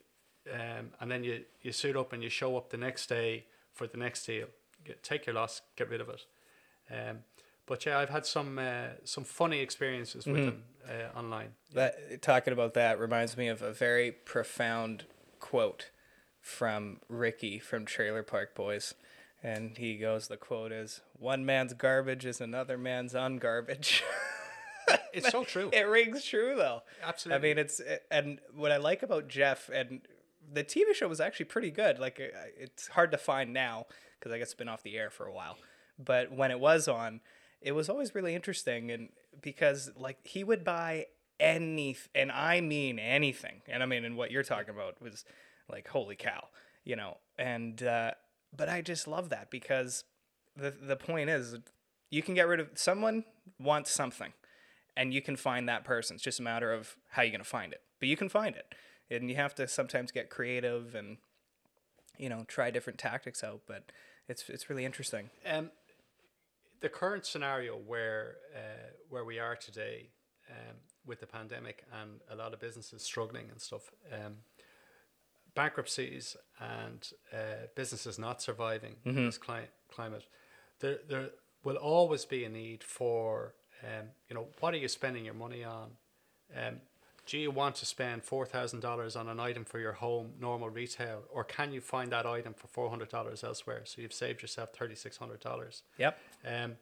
um, 0.52 0.92
and 1.00 1.12
then 1.12 1.24
you, 1.24 1.44
you 1.62 1.72
suit 1.72 1.96
up 1.98 2.14
and 2.14 2.24
you 2.24 2.30
show 2.30 2.56
up 2.58 2.70
the 2.70 2.78
next 2.78 3.08
day 3.08 3.46
for 3.74 3.88
the 3.88 3.98
next 3.98 4.26
deal. 4.26 4.48
You 4.86 4.96
take 5.02 5.26
your 5.26 5.36
loss, 5.36 5.62
get 5.76 5.90
rid 5.90 6.02
of 6.02 6.10
it. 6.10 6.26
Um, 6.90 7.24
but 7.66 7.86
yeah, 7.86 7.98
I've 8.00 8.10
had 8.10 8.26
some 8.26 8.60
uh, 8.60 8.88
some 9.04 9.24
funny 9.24 9.60
experiences 9.60 10.26
with 10.26 10.46
them 10.46 10.64
uh, 10.88 11.18
online. 11.18 11.50
That 11.74 12.22
talking 12.22 12.54
about 12.54 12.74
that 12.76 13.00
reminds 13.00 13.38
me 13.38 13.48
of 13.48 13.62
a 13.62 13.74
very 13.74 14.12
profound 14.12 15.06
quote 15.40 15.92
from 16.42 17.00
Ricky 17.10 17.60
from 17.60 17.86
Trailer 17.86 18.24
Park 18.24 18.56
Boys. 18.56 18.94
And 19.44 19.78
he 19.78 19.98
goes, 19.98 20.28
the 20.28 20.38
quote 20.38 20.72
is, 20.72 21.02
one 21.20 21.46
man's 21.46 21.74
garbage 21.74 22.26
is 22.26 22.42
another 22.42 22.78
man's 22.78 23.14
ungarbage. 23.14 24.02
It's 25.14 25.32
so 25.32 25.44
true. 25.44 25.70
it 25.74 25.88
rings 25.88 26.24
true 26.26 26.56
though. 26.56 26.84
Absolutely. 27.04 27.50
I 27.50 27.54
mean, 27.54 27.58
it's, 27.58 27.82
and 28.12 28.40
what 28.54 28.72
I 28.72 28.78
like 28.78 29.02
about 29.02 29.28
Jeff 29.28 29.70
and 29.74 30.02
the 30.54 30.64
TV 30.64 30.94
show 30.94 31.08
was 31.08 31.20
actually 31.20 31.46
pretty 31.46 31.72
good. 31.72 31.98
Like 32.00 32.20
uh, 32.20 32.38
it's 32.58 32.90
hard 32.90 33.12
to 33.12 33.18
find 33.18 33.52
now 33.54 33.86
because 34.20 34.32
I 34.32 34.38
guess 34.38 34.48
it's 34.48 34.54
been 34.54 34.68
off 34.70 34.84
the 34.84 34.98
air 34.98 35.10
for 35.10 35.26
a 35.26 35.34
while. 35.34 35.58
But 35.98 36.32
when 36.32 36.52
it 36.52 36.60
was 36.60 36.88
on, 36.88 37.22
it 37.62 37.74
was 37.74 37.90
always 37.90 38.14
really 38.14 38.36
interesting 38.36 38.92
and 38.92 39.10
because 39.42 39.92
like 39.98 40.18
he 40.24 40.44
would 40.44 40.64
buy 40.64 41.08
any 41.40 41.98
and 42.14 42.32
I 42.32 42.62
mean 42.62 43.00
anything. 43.00 43.62
And 43.68 43.84
I 43.84 43.86
mean 43.86 44.06
and 44.06 44.16
what 44.16 44.32
you're 44.32 44.44
talking 44.44 44.74
about 44.74 45.02
was 45.02 45.26
like 45.70 45.88
holy 45.88 46.16
cow, 46.16 46.48
you 46.84 46.96
know. 46.96 47.18
And 47.38 47.82
uh 47.84 48.12
but 48.56 48.70
I 48.70 48.82
just 48.82 49.08
love 49.08 49.30
that 49.30 49.50
because 49.50 50.04
the 50.56 50.72
the 50.72 50.96
point 50.96 51.30
is 51.30 51.58
you 52.10 52.22
can 52.22 52.36
get 52.36 52.48
rid 52.48 52.60
of 52.60 52.70
someone 52.76 53.26
wants 53.60 53.92
something 53.92 54.34
and 54.96 55.14
you 55.14 55.22
can 55.22 55.36
find 55.36 55.68
that 55.68 55.84
person. 55.84 56.16
It's 56.16 56.24
just 56.24 56.40
a 56.40 56.44
matter 56.44 56.72
of 56.72 56.96
how 57.10 57.24
you're 57.24 57.32
going 57.32 57.44
to 57.44 57.50
find 57.50 57.74
it. 57.74 57.82
But 58.00 58.08
you 58.08 58.16
can 58.16 58.30
find 58.30 58.56
it. 58.56 58.74
And 59.12 59.30
you 59.30 59.36
have 59.36 59.54
to 59.56 59.68
sometimes 59.68 60.12
get 60.12 60.30
creative 60.30 60.96
and 60.96 61.18
you 62.18 62.30
know, 62.30 62.46
try 62.48 62.72
different 62.72 63.00
tactics 63.00 63.44
out, 63.44 63.62
but 63.68 63.92
it's 64.28 64.50
it's 64.50 64.70
really 64.70 64.86
interesting. 64.86 65.30
Um, 65.46 65.72
the 66.82 66.90
current 66.90 67.26
scenario 67.26 67.76
where 67.78 68.36
uh, 68.56 68.90
where 69.10 69.26
we 69.26 69.40
are 69.40 69.56
today, 69.56 70.10
um, 70.50 70.76
with 71.06 71.20
the 71.20 71.28
pandemic 71.28 71.84
and 72.02 72.22
a 72.32 72.36
lot 72.36 72.54
of 72.54 72.60
businesses 72.60 73.04
struggling 73.04 73.50
and 73.50 73.62
stuff, 73.62 73.92
um, 74.12 74.38
bankruptcies 75.56 76.36
and 76.60 77.12
uh, 77.34 77.68
businesses 77.76 78.20
not 78.20 78.42
surviving 78.42 78.96
in 79.06 79.26
this 79.26 79.38
cli- 79.38 79.70
climate, 79.92 80.24
there 80.80 81.00
there 81.08 81.30
will 81.64 81.78
always 81.78 82.26
be 82.26 82.44
a 82.46 82.50
need 82.50 82.84
for 82.84 83.54
um, 83.84 84.08
you 84.30 84.36
know 84.36 84.48
what 84.60 84.74
are 84.74 84.78
you 84.78 84.88
spending 84.88 85.26
your 85.26 85.34
money 85.34 85.64
on? 85.64 85.92
Um, 86.56 86.82
do 87.26 87.38
you 87.38 87.50
want 87.50 87.76
to 87.76 87.86
spend 87.86 88.24
four 88.24 88.46
thousand 88.46 88.82
dollars 88.82 89.16
on 89.16 89.28
an 89.28 89.40
item 89.40 89.66
for 89.66 89.80
your 89.80 89.94
home, 89.94 90.34
normal 90.40 90.70
retail, 90.70 91.24
or 91.32 91.44
can 91.44 91.72
you 91.72 91.82
find 91.82 92.12
that 92.12 92.26
item 92.26 92.54
for 92.54 92.68
four 92.68 92.90
hundred 92.90 93.10
dollars 93.10 93.44
elsewhere? 93.44 93.82
So 93.86 94.02
you've 94.02 94.14
saved 94.14 94.42
yourself 94.42 94.70
thirty 94.74 94.96
six 94.96 95.18
hundred 95.18 95.40
dollars. 95.40 95.84
Yep. 95.98 96.20
Um, 96.48 96.74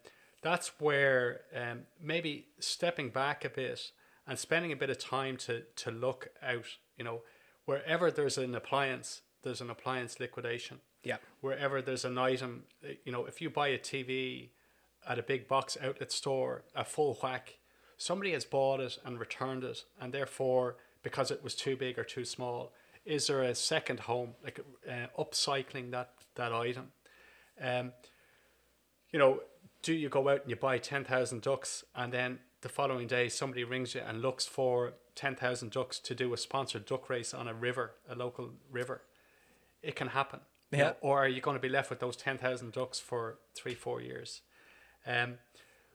that's 0.41 0.79
where 0.79 1.41
um, 1.55 1.81
maybe 2.01 2.47
stepping 2.59 3.09
back 3.09 3.45
a 3.45 3.49
bit 3.49 3.91
and 4.27 4.37
spending 4.37 4.71
a 4.71 4.75
bit 4.75 4.89
of 4.89 4.97
time 4.97 5.37
to 5.37 5.63
to 5.77 5.91
look 5.91 6.29
out. 6.41 6.65
You 6.97 7.05
know, 7.05 7.21
wherever 7.65 8.11
there's 8.11 8.37
an 8.37 8.53
appliance, 8.53 9.21
there's 9.43 9.61
an 9.61 9.69
appliance 9.69 10.19
liquidation. 10.19 10.79
Yep. 11.03 11.21
Wherever 11.41 11.81
there's 11.81 12.05
an 12.05 12.17
item, 12.17 12.63
you 13.03 13.11
know, 13.11 13.25
if 13.25 13.41
you 13.41 13.49
buy 13.49 13.69
a 13.69 13.77
TV 13.77 14.49
at 15.07 15.19
a 15.19 15.23
big 15.23 15.47
box 15.47 15.77
outlet 15.81 16.11
store, 16.11 16.63
a 16.75 16.85
full 16.85 17.17
whack, 17.21 17.57
somebody 18.03 18.33
has 18.33 18.45
bought 18.45 18.79
it 18.81 18.97
and 19.05 19.19
returned 19.19 19.63
it, 19.63 19.85
and 19.99 20.13
therefore 20.13 20.75
because 21.03 21.31
it 21.31 21.43
was 21.43 21.55
too 21.55 21.75
big 21.75 21.97
or 21.99 22.03
too 22.03 22.25
small, 22.25 22.71
is 23.05 23.27
there 23.27 23.41
a 23.43 23.55
second 23.55 23.99
home 24.01 24.31
like 24.43 24.59
uh, 24.89 25.07
upcycling 25.17 25.91
that 25.91 26.09
that 26.35 26.51
item? 26.53 26.91
Um, 27.61 27.91
you 29.11 29.19
know, 29.19 29.41
do 29.81 29.93
you 29.93 30.09
go 30.09 30.27
out 30.29 30.41
and 30.41 30.49
you 30.49 30.55
buy 30.55 30.77
10,000 30.79 31.41
ducks 31.41 31.83
and 31.95 32.11
then 32.11 32.39
the 32.61 32.69
following 32.69 33.07
day 33.07 33.29
somebody 33.29 33.63
rings 33.63 33.93
you 33.93 34.01
and 34.01 34.21
looks 34.21 34.45
for 34.45 34.93
10,000 35.15 35.69
ducks 35.71 35.99
to 35.99 36.15
do 36.15 36.33
a 36.33 36.37
sponsored 36.37 36.85
duck 36.85 37.09
race 37.09 37.33
on 37.33 37.47
a 37.47 37.53
river, 37.53 37.91
a 38.09 38.15
local 38.15 38.49
river, 38.71 39.01
it 39.81 39.95
can 39.95 40.07
happen. 40.07 40.39
you 40.71 40.79
Yeah. 40.79 40.83
know, 40.85 40.95
or 41.01 41.19
are 41.19 41.27
you 41.27 41.41
going 41.41 41.55
to 41.55 41.61
be 41.61 41.69
left 41.69 41.89
with 41.91 41.99
those 41.99 42.15
10,000 42.15 42.71
ducks 42.71 42.99
for 42.99 43.37
three, 43.53 43.75
four 43.75 44.01
years? 44.01 44.41
Um, 45.05 45.37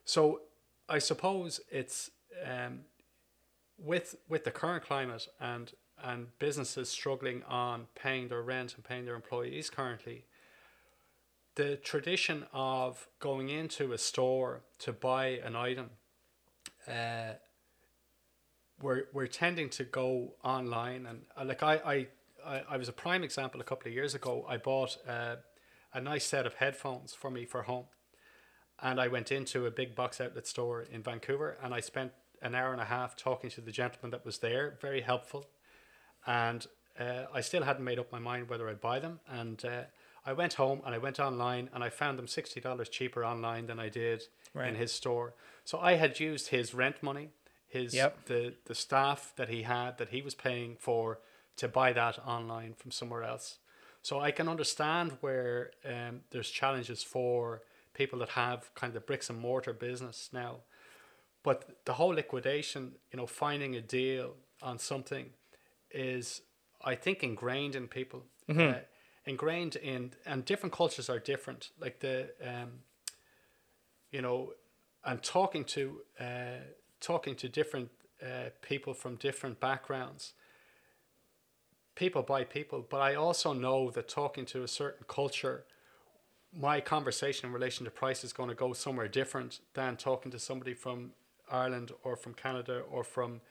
so 0.05 0.41
I 0.89 0.99
suppose 0.99 1.61
it's 1.71 2.09
um, 2.43 2.81
with 3.77 4.15
with 4.27 4.43
the 4.43 4.51
current 4.51 4.83
climate 4.83 5.27
and 5.39 5.71
and 6.01 6.27
businesses 6.39 6.89
struggling 6.89 7.43
on 7.43 7.87
paying 7.93 8.29
their 8.29 8.41
rent 8.41 8.75
and 8.75 8.83
paying 8.83 9.05
their 9.05 9.15
employees 9.15 9.69
currently, 9.69 10.25
the 11.55 11.75
tradition 11.75 12.45
of 12.53 13.07
going 13.19 13.49
into 13.49 13.91
a 13.91 13.97
store 13.97 14.61
to 14.79 14.93
buy 14.93 15.27
an 15.43 15.55
item, 15.55 15.89
uh, 16.87 17.33
we're 18.81 19.03
we're 19.13 19.27
tending 19.27 19.69
to 19.69 19.83
go 19.83 20.35
online 20.43 21.05
and 21.05 21.21
uh, 21.37 21.45
like 21.45 21.61
I, 21.61 21.75
I 21.75 22.07
I 22.45 22.63
I 22.71 22.77
was 22.77 22.89
a 22.89 22.93
prime 22.93 23.23
example 23.23 23.61
a 23.61 23.63
couple 23.63 23.87
of 23.89 23.93
years 23.93 24.15
ago. 24.15 24.45
I 24.47 24.57
bought 24.57 24.97
uh, 25.07 25.35
a 25.93 26.01
nice 26.01 26.25
set 26.25 26.45
of 26.45 26.55
headphones 26.55 27.13
for 27.13 27.29
me 27.29 27.45
for 27.45 27.63
home, 27.63 27.85
and 28.81 28.99
I 28.99 29.07
went 29.07 29.31
into 29.31 29.65
a 29.65 29.71
big 29.71 29.95
box 29.95 30.21
outlet 30.21 30.47
store 30.47 30.81
in 30.83 31.01
Vancouver 31.03 31.57
and 31.61 31.73
I 31.73 31.79
spent 31.79 32.11
an 32.41 32.55
hour 32.55 32.71
and 32.71 32.81
a 32.81 32.85
half 32.85 33.15
talking 33.15 33.49
to 33.51 33.61
the 33.61 33.71
gentleman 33.71 34.11
that 34.11 34.25
was 34.25 34.37
there, 34.39 34.77
very 34.81 35.01
helpful, 35.01 35.49
and 36.25 36.65
uh, 36.99 37.23
I 37.33 37.41
still 37.41 37.63
hadn't 37.63 37.83
made 37.83 37.99
up 37.99 38.11
my 38.11 38.19
mind 38.19 38.49
whether 38.49 38.69
I'd 38.69 38.81
buy 38.81 38.99
them 38.99 39.19
and. 39.27 39.63
Uh, 39.63 39.83
I 40.25 40.33
went 40.33 40.55
home 40.55 40.81
and 40.85 40.93
I 40.93 40.97
went 40.97 41.17
online 41.19 41.69
and 41.73 41.81
I 41.81 41.89
found 41.89 42.19
them 42.19 42.27
sixty 42.27 42.59
dollars 42.59 42.89
cheaper 42.89 43.23
online 43.25 43.65
than 43.67 43.79
I 43.79 43.87
did 43.89 44.23
Right. 44.53 44.67
in 44.67 44.75
his 44.75 44.91
store. 44.91 45.33
So 45.63 45.79
I 45.79 45.93
had 45.93 46.19
used 46.19 46.49
his 46.49 46.73
rent 46.73 47.01
money, 47.01 47.29
his 47.67 47.93
Yep. 47.95 48.25
the 48.25 48.53
the 48.65 48.75
staff 48.75 49.33
that 49.37 49.47
he 49.49 49.63
had 49.63 49.97
that 49.97 50.09
he 50.09 50.21
was 50.21 50.35
paying 50.35 50.75
for 50.75 51.19
to 51.55 51.67
buy 51.69 51.93
that 51.93 52.19
online 52.27 52.73
from 52.73 52.91
somewhere 52.91 53.23
else. 53.23 53.59
So 54.01 54.19
I 54.19 54.31
can 54.31 54.49
understand 54.49 55.17
where 55.21 55.71
um, 55.85 56.21
there's 56.31 56.49
challenges 56.51 57.01
for 57.01 57.61
people 57.99 58.19
that 58.19 58.29
have 58.29 58.73
kind 58.79 58.89
of 58.91 58.93
the 58.93 59.05
bricks 59.09 59.29
and 59.29 59.37
mortar 59.37 59.73
business 59.73 60.29
now. 60.31 60.53
But 61.43 61.57
the 61.85 61.93
whole 61.99 62.13
liquidation, 62.21 62.93
you 63.11 63.17
know, 63.17 63.27
finding 63.27 63.75
a 63.75 63.81
deal 63.81 64.35
on 64.61 64.79
something 64.79 65.27
is, 65.91 66.41
I 66.91 66.95
think, 66.95 67.17
ingrained 67.23 67.75
in 67.75 67.87
people. 67.87 68.21
Uh, 68.69 68.79
ingrained 69.25 69.75
in, 69.75 70.13
and 70.25 70.45
different 70.45 70.73
cultures 70.73 71.09
are 71.09 71.19
different. 71.19 71.61
Like 71.79 71.99
the, 71.99 72.15
um, 72.51 72.69
you 74.11 74.21
know, 74.21 74.53
and 75.03 75.21
talking 75.21 75.63
to 75.75 76.01
uh, 76.19 76.61
talking 76.99 77.35
to 77.35 77.47
different 77.49 77.89
uh, 78.23 78.49
people 78.61 78.93
from 78.93 79.15
different 79.15 79.59
backgrounds. 79.59 80.33
People 81.95 82.23
buy 82.23 82.43
people, 82.45 82.85
but 82.89 83.01
I 83.01 83.15
also 83.15 83.53
know 83.53 83.91
that 83.91 84.07
talking 84.07 84.45
to 84.47 84.63
a 84.63 84.67
certain 84.67 85.05
culture, 85.07 85.65
my 86.57 86.81
conversation 86.81 87.47
in 87.47 87.53
relation 87.53 87.85
to 87.85 87.91
price 87.91 88.23
is 88.23 88.33
going 88.33 88.49
to 88.49 88.55
go 88.55 88.73
somewhere 88.73 89.07
different 89.07 89.59
than 89.73 89.97
talking 89.97 90.31
to 90.31 90.39
somebody 90.39 90.73
from 90.73 91.11
Ireland 91.51 91.91
or 92.03 92.15
from 92.15 92.33
Canada 92.33 92.81
or 92.89 93.03
from 93.03 93.41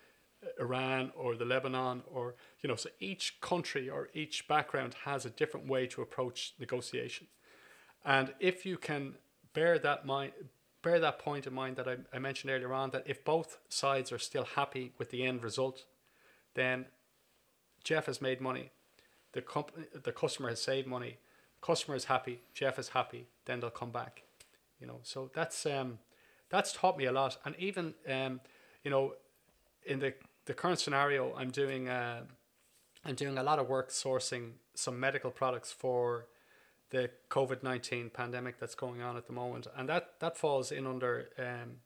uh, 0.42 0.62
Iran 0.62 1.12
or 1.16 1.36
the 1.36 1.44
Lebanon 1.44 2.02
or 2.12 2.34
you 2.60 2.68
know 2.68 2.76
so 2.76 2.90
each 3.00 3.40
country 3.40 3.88
or 3.88 4.08
each 4.14 4.48
background 4.48 4.94
has 5.04 5.24
a 5.24 5.30
different 5.30 5.68
way 5.68 5.86
to 5.88 6.02
approach 6.02 6.54
negotiation. 6.58 7.26
And 8.04 8.34
if 8.40 8.64
you 8.64 8.78
can 8.78 9.14
bear 9.52 9.78
that 9.78 10.04
mind 10.06 10.32
bear 10.82 11.00
that 11.00 11.18
point 11.18 11.46
in 11.46 11.54
mind 11.54 11.76
that 11.76 11.88
I, 11.88 11.96
I 12.12 12.18
mentioned 12.18 12.52
earlier 12.52 12.72
on 12.72 12.90
that 12.90 13.04
if 13.06 13.24
both 13.24 13.58
sides 13.68 14.12
are 14.12 14.18
still 14.18 14.44
happy 14.44 14.92
with 14.98 15.10
the 15.10 15.24
end 15.24 15.42
result 15.42 15.84
then 16.54 16.86
Jeff 17.84 18.06
has 18.06 18.20
made 18.20 18.40
money. 18.40 18.70
The 19.32 19.42
company 19.42 19.86
the 19.92 20.12
customer 20.12 20.48
has 20.48 20.60
saved 20.60 20.86
money 20.86 21.18
customer 21.60 21.96
is 21.96 22.04
happy 22.04 22.40
Jeff 22.54 22.78
is 22.78 22.90
happy 22.90 23.26
then 23.44 23.60
they'll 23.60 23.70
come 23.70 23.90
back 23.90 24.22
you 24.80 24.86
know. 24.86 25.00
So 25.02 25.30
that's 25.34 25.66
um 25.66 25.98
that's 26.50 26.72
taught 26.72 26.96
me 26.96 27.04
a 27.04 27.12
lot. 27.12 27.36
And 27.44 27.54
even 27.58 27.94
um 28.08 28.40
you 28.82 28.90
know 28.90 29.14
in 29.86 29.98
the 30.00 30.14
the 30.46 30.54
current 30.54 30.80
scenario, 30.80 31.34
I'm 31.36 31.50
doing 31.50 31.88
uh, 31.88 32.22
I'm 33.04 33.14
doing 33.14 33.38
a 33.38 33.42
lot 33.42 33.58
of 33.58 33.68
work 33.68 33.90
sourcing 33.90 34.52
some 34.74 34.98
medical 34.98 35.30
products 35.30 35.72
for 35.72 36.26
the 36.90 37.10
COVID 37.30 37.62
nineteen 37.62 38.10
pandemic 38.10 38.58
that's 38.58 38.74
going 38.74 39.02
on 39.02 39.16
at 39.16 39.26
the 39.26 39.32
moment, 39.32 39.66
and 39.76 39.88
that 39.88 40.14
that 40.20 40.36
falls 40.36 40.72
in 40.72 40.86
under 40.86 41.28
um, 41.38 41.76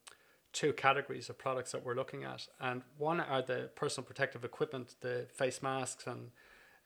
two 0.53 0.73
categories 0.73 1.29
of 1.29 1.39
products 1.39 1.73
that 1.73 1.85
we're 1.85 1.95
looking 1.95 2.25
at, 2.25 2.47
and 2.61 2.83
one 2.99 3.20
are 3.20 3.43
the 3.43 3.70
personal 3.75 4.07
protective 4.07 4.45
equipment, 4.45 4.95
the 5.01 5.27
face 5.33 5.62
masks, 5.62 6.07
and 6.07 6.31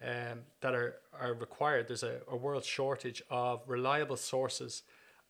um, 0.03 0.41
that 0.61 0.75
are 0.75 0.97
are 1.19 1.35
required. 1.35 1.89
There's 1.89 2.03
a, 2.03 2.21
a 2.29 2.37
world 2.37 2.65
shortage 2.65 3.23
of 3.31 3.63
reliable 3.67 4.17
sources 4.17 4.83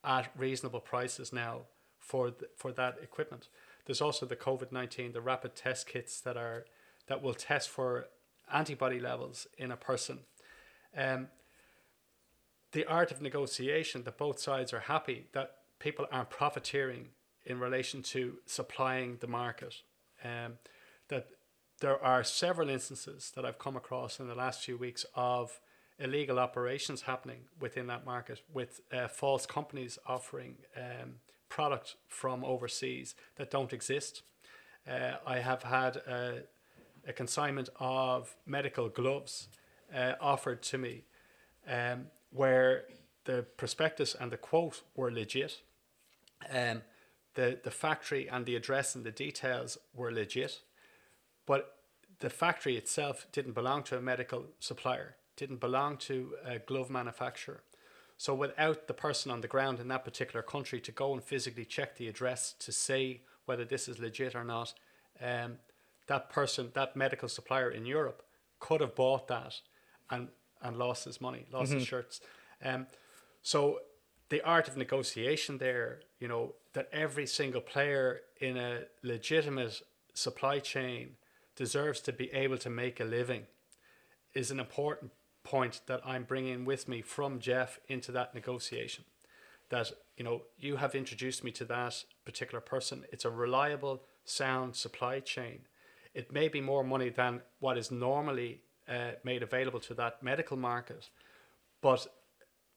at 0.02 0.30
reasonable 0.36 0.80
prices 0.80 1.32
now 1.32 1.62
for 1.98 2.30
th- 2.30 2.50
for 2.56 2.72
that 2.72 2.98
equipment. 3.02 3.48
There's 3.84 4.00
also 4.00 4.26
the 4.26 4.36
COVID 4.36 4.72
nineteen, 4.72 5.12
the 5.12 5.20
rapid 5.20 5.54
test 5.54 5.86
kits 5.86 6.20
that 6.20 6.36
are 6.36 6.64
that 7.06 7.22
will 7.22 7.34
test 7.34 7.68
for 7.68 8.08
antibody 8.52 9.00
levels 9.00 9.46
in 9.58 9.70
a 9.70 9.76
person. 9.76 10.20
Um, 10.96 11.28
the 12.72 12.84
art 12.86 13.10
of 13.10 13.22
negotiation 13.22 14.02
that 14.04 14.18
both 14.18 14.38
sides 14.40 14.72
are 14.72 14.80
happy 14.80 15.26
that 15.32 15.54
people 15.78 16.06
aren't 16.10 16.30
profiteering 16.30 17.08
in 17.44 17.60
relation 17.60 18.02
to 18.02 18.38
supplying 18.46 19.18
the 19.20 19.26
market. 19.26 19.82
Um, 20.24 20.54
that 21.08 21.28
there 21.80 22.02
are 22.02 22.24
several 22.24 22.70
instances 22.70 23.32
that 23.34 23.44
I've 23.44 23.58
come 23.58 23.76
across 23.76 24.18
in 24.18 24.28
the 24.28 24.34
last 24.34 24.64
few 24.64 24.78
weeks 24.78 25.04
of 25.14 25.60
illegal 25.98 26.38
operations 26.38 27.02
happening 27.02 27.40
within 27.60 27.86
that 27.86 28.04
market 28.04 28.40
with 28.52 28.80
uh, 28.92 29.08
false 29.08 29.46
companies 29.46 29.98
offering 30.06 30.56
um, 30.76 31.16
product 31.48 31.96
from 32.08 32.44
overseas 32.44 33.14
that 33.36 33.50
don't 33.50 33.72
exist. 33.72 34.22
Uh, 34.88 35.12
I 35.26 35.38
have 35.38 35.62
had 35.62 35.96
a, 35.96 36.42
a 37.06 37.12
consignment 37.12 37.68
of 37.78 38.34
medical 38.46 38.88
gloves 38.88 39.48
uh, 39.94 40.12
offered 40.20 40.62
to 40.62 40.78
me 40.78 41.04
um, 41.68 42.06
where 42.30 42.84
the 43.24 43.44
prospectus 43.56 44.14
and 44.18 44.30
the 44.30 44.36
quote 44.36 44.82
were 44.94 45.10
legit. 45.10 45.60
Um, 46.50 46.82
the, 47.34 47.58
the 47.62 47.70
factory 47.70 48.28
and 48.28 48.46
the 48.46 48.56
address 48.56 48.94
and 48.94 49.04
the 49.04 49.10
details 49.10 49.78
were 49.94 50.12
legit, 50.12 50.60
but 51.46 51.76
the 52.18 52.30
factory 52.30 52.76
itself 52.76 53.26
didn't 53.32 53.52
belong 53.52 53.82
to 53.84 53.96
a 53.96 54.00
medical 54.00 54.46
supplier, 54.58 55.16
didn't 55.36 55.60
belong 55.60 55.96
to 55.98 56.34
a 56.44 56.58
glove 56.58 56.90
manufacturer. 56.90 57.62
So 58.16 58.34
without 58.34 58.88
the 58.88 58.94
person 58.94 59.30
on 59.30 59.42
the 59.42 59.48
ground 59.48 59.78
in 59.78 59.88
that 59.88 60.04
particular 60.04 60.42
country 60.42 60.80
to 60.80 60.92
go 60.92 61.12
and 61.12 61.22
physically 61.22 61.66
check 61.66 61.96
the 61.96 62.08
address 62.08 62.54
to 62.60 62.72
say 62.72 63.20
whether 63.44 63.64
this 63.64 63.88
is 63.88 63.98
legit 63.98 64.34
or 64.34 64.44
not, 64.44 64.72
um, 65.22 65.58
that 66.06 66.30
person, 66.30 66.70
that 66.74 66.96
medical 66.96 67.28
supplier 67.28 67.70
in 67.70 67.84
Europe, 67.84 68.22
could 68.58 68.80
have 68.80 68.94
bought 68.94 69.28
that 69.28 69.60
and 70.10 70.28
and 70.62 70.78
lost 70.78 71.04
his 71.04 71.20
money, 71.20 71.46
lost 71.52 71.72
his 71.72 71.86
shirts. 71.86 72.20
Um, 72.64 72.86
so 73.42 73.80
the 74.30 74.40
art 74.42 74.68
of 74.68 74.76
negotiation 74.76 75.58
there, 75.58 76.00
you 76.18 76.28
know, 76.28 76.54
that 76.72 76.88
every 76.92 77.26
single 77.26 77.60
player 77.60 78.22
in 78.40 78.56
a 78.56 78.84
legitimate 79.02 79.80
supply 80.14 80.58
chain 80.58 81.10
deserves 81.56 82.00
to 82.02 82.12
be 82.12 82.30
able 82.32 82.58
to 82.58 82.70
make 82.70 83.00
a 83.00 83.04
living 83.04 83.46
is 84.34 84.50
an 84.50 84.60
important 84.60 85.10
point 85.42 85.80
that 85.86 86.00
I'm 86.04 86.24
bringing 86.24 86.64
with 86.64 86.86
me 86.86 87.00
from 87.02 87.40
Jeff 87.40 87.80
into 87.88 88.12
that 88.12 88.34
negotiation. 88.34 89.04
That, 89.70 89.90
you 90.16 90.24
know, 90.24 90.42
you 90.58 90.76
have 90.76 90.94
introduced 90.94 91.42
me 91.42 91.50
to 91.52 91.64
that 91.64 92.04
particular 92.24 92.60
person. 92.60 93.04
It's 93.10 93.24
a 93.24 93.30
reliable, 93.30 94.02
sound 94.24 94.76
supply 94.76 95.20
chain. 95.20 95.60
It 96.14 96.32
may 96.32 96.48
be 96.48 96.60
more 96.60 96.84
money 96.84 97.08
than 97.08 97.42
what 97.58 97.78
is 97.78 97.90
normally 97.90 98.60
uh, 98.88 99.12
made 99.24 99.42
available 99.42 99.80
to 99.80 99.94
that 99.94 100.22
medical 100.22 100.56
market, 100.56 101.10
but 101.80 102.06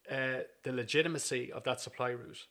uh, 0.10 0.40
the 0.64 0.72
legitimacy 0.72 1.52
of 1.52 1.64
that 1.64 1.80
supply 1.80 2.10
route 2.10 2.48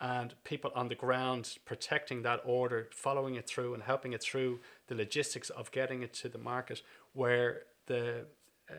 and 0.00 0.34
people 0.44 0.70
on 0.74 0.88
the 0.88 0.94
ground 0.94 1.58
protecting 1.64 2.22
that 2.22 2.40
order, 2.44 2.88
following 2.92 3.34
it 3.34 3.46
through 3.46 3.74
and 3.74 3.82
helping 3.82 4.12
it 4.12 4.22
through 4.22 4.60
the 4.90 4.96
logistics 4.96 5.50
of 5.50 5.70
getting 5.70 6.02
it 6.02 6.12
to 6.12 6.28
the 6.28 6.36
market 6.36 6.82
where 7.12 7.62
the 7.86 8.26
uh, 8.68 8.74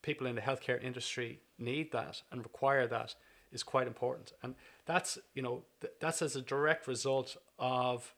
people 0.00 0.28
in 0.28 0.36
the 0.36 0.40
healthcare 0.40 0.82
industry 0.82 1.40
need 1.58 1.90
that 1.90 2.22
and 2.30 2.42
require 2.42 2.86
that 2.86 3.16
is 3.50 3.64
quite 3.64 3.88
important. 3.88 4.32
And 4.44 4.54
that's, 4.86 5.18
you 5.34 5.42
know, 5.42 5.64
th- 5.80 5.92
that's 5.98 6.22
as 6.22 6.36
a 6.36 6.40
direct 6.40 6.86
result 6.86 7.36
of 7.58 8.14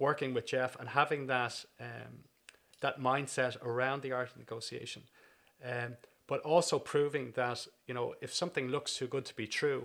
working 0.00 0.34
with 0.34 0.46
Jeff 0.46 0.76
and 0.80 0.88
having 0.88 1.28
that 1.28 1.64
um, 1.80 2.24
that 2.80 3.00
mindset 3.00 3.56
around 3.62 4.02
the 4.02 4.10
art 4.10 4.30
of 4.32 4.36
negotiation. 4.36 5.02
Um, 5.64 5.96
but 6.26 6.40
also 6.40 6.78
proving 6.80 7.32
that, 7.36 7.66
you 7.86 7.94
know, 7.94 8.14
if 8.20 8.34
something 8.34 8.66
looks 8.68 8.96
too 8.96 9.06
good 9.06 9.24
to 9.26 9.34
be 9.36 9.46
true, 9.46 9.84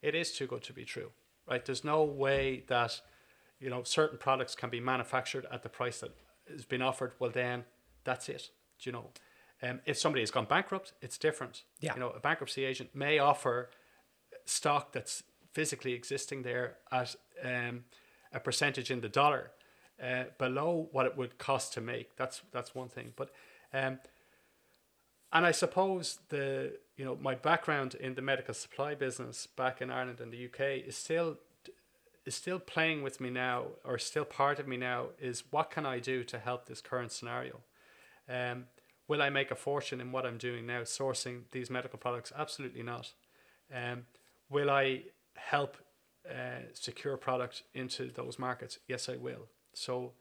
it 0.00 0.14
is 0.14 0.32
too 0.32 0.46
good 0.46 0.62
to 0.62 0.72
be 0.72 0.84
true. 0.84 1.10
Right? 1.48 1.62
There's 1.64 1.84
no 1.84 2.02
way 2.02 2.64
that 2.68 3.02
you 3.60 3.68
know 3.68 3.82
certain 3.82 4.18
products 4.18 4.54
can 4.54 4.70
be 4.70 4.80
manufactured 4.80 5.46
at 5.52 5.62
the 5.62 5.68
price 5.68 6.00
that 6.00 6.12
has 6.50 6.64
been 6.64 6.82
offered, 6.82 7.12
well 7.18 7.30
then 7.30 7.64
that's 8.04 8.28
it. 8.28 8.50
Do 8.80 8.90
you 8.90 8.92
know? 8.92 9.10
Um, 9.62 9.80
if 9.84 9.98
somebody 9.98 10.22
has 10.22 10.30
gone 10.30 10.46
bankrupt, 10.46 10.94
it's 11.02 11.18
different. 11.18 11.64
Yeah. 11.80 11.94
You 11.94 12.00
know, 12.00 12.10
a 12.10 12.20
bankruptcy 12.20 12.64
agent 12.64 12.90
may 12.94 13.18
offer 13.18 13.70
stock 14.46 14.92
that's 14.92 15.22
physically 15.52 15.92
existing 15.92 16.42
there 16.42 16.76
at 16.90 17.14
um, 17.44 17.84
a 18.32 18.40
percentage 18.40 18.90
in 18.90 19.00
the 19.00 19.08
dollar 19.08 19.50
uh, 20.02 20.24
below 20.38 20.88
what 20.92 21.06
it 21.06 21.16
would 21.16 21.38
cost 21.38 21.72
to 21.74 21.80
make. 21.80 22.16
That's 22.16 22.42
that's 22.52 22.74
one 22.74 22.88
thing. 22.88 23.12
But 23.16 23.30
um, 23.72 23.98
and 25.32 25.46
I 25.46 25.50
suppose 25.50 26.18
the 26.28 26.78
you 26.96 27.04
know 27.04 27.16
my 27.20 27.34
background 27.34 27.94
in 27.94 28.14
the 28.14 28.22
medical 28.22 28.54
supply 28.54 28.94
business 28.94 29.46
back 29.46 29.82
in 29.82 29.90
Ireland 29.90 30.20
and 30.20 30.32
the 30.32 30.46
UK 30.46 30.86
is 30.86 30.96
still 30.96 31.36
is 32.26 32.34
still 32.34 32.58
playing 32.58 33.02
with 33.02 33.20
me 33.20 33.30
now 33.30 33.66
or 33.84 33.98
still 33.98 34.24
part 34.24 34.58
of 34.58 34.68
me 34.68 34.76
now 34.76 35.06
is 35.20 35.44
what 35.50 35.70
can 35.70 35.86
I 35.86 35.98
do 35.98 36.22
to 36.24 36.38
help 36.38 36.66
this 36.66 36.80
current 36.80 37.12
scenario? 37.12 37.60
Um, 38.28 38.66
will 39.08 39.22
I 39.22 39.30
make 39.30 39.50
a 39.50 39.54
fortune 39.54 40.00
in 40.00 40.12
what 40.12 40.26
I'm 40.26 40.38
doing 40.38 40.66
now 40.66 40.82
sourcing 40.82 41.42
these 41.50 41.70
medical 41.70 41.98
products? 41.98 42.32
Absolutely 42.36 42.82
not. 42.82 43.12
Um, 43.74 44.04
will 44.50 44.70
I 44.70 45.04
help 45.34 45.78
uh, 46.28 46.64
secure 46.74 47.16
product 47.16 47.62
into 47.74 48.10
those 48.10 48.38
markets? 48.38 48.78
Yes 48.86 49.08
I 49.08 49.16
will. 49.16 49.48
So 49.72 50.12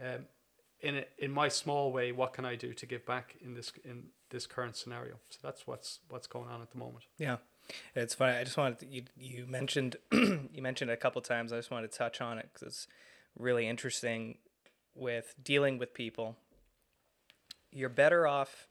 um, 0.00 0.26
in 0.80 0.96
a, 0.98 1.04
in 1.18 1.30
my 1.30 1.48
small 1.48 1.92
way 1.92 2.12
what 2.12 2.34
can 2.34 2.44
I 2.44 2.54
do 2.54 2.74
to 2.74 2.86
give 2.86 3.06
back 3.06 3.36
in 3.40 3.54
this 3.54 3.72
in 3.84 4.04
this 4.28 4.46
current 4.46 4.76
scenario? 4.76 5.14
So 5.30 5.38
that's 5.42 5.66
what's 5.66 6.00
what's 6.08 6.26
going 6.26 6.50
on 6.50 6.60
at 6.60 6.70
the 6.70 6.78
moment. 6.78 7.04
Yeah, 7.18 7.38
it's 7.94 8.14
funny. 8.14 8.36
I 8.36 8.44
just 8.44 8.56
wanted 8.56 8.78
to, 8.80 8.86
you 8.86 9.02
you 9.18 9.46
mentioned 9.46 9.96
you 10.12 10.62
mentioned 10.62 10.90
it 10.90 10.94
a 10.94 10.96
couple 10.96 11.20
times. 11.22 11.52
I 11.52 11.56
just 11.56 11.70
wanted 11.70 11.90
to 11.92 11.98
touch 11.98 12.20
on 12.20 12.38
it 12.38 12.48
because 12.52 12.66
it's 12.66 12.88
really 13.38 13.66
interesting 13.66 14.38
with 14.94 15.34
dealing 15.42 15.78
with 15.78 15.94
people. 15.94 16.36
You're 17.70 17.88
better 17.88 18.26
off 18.26 18.66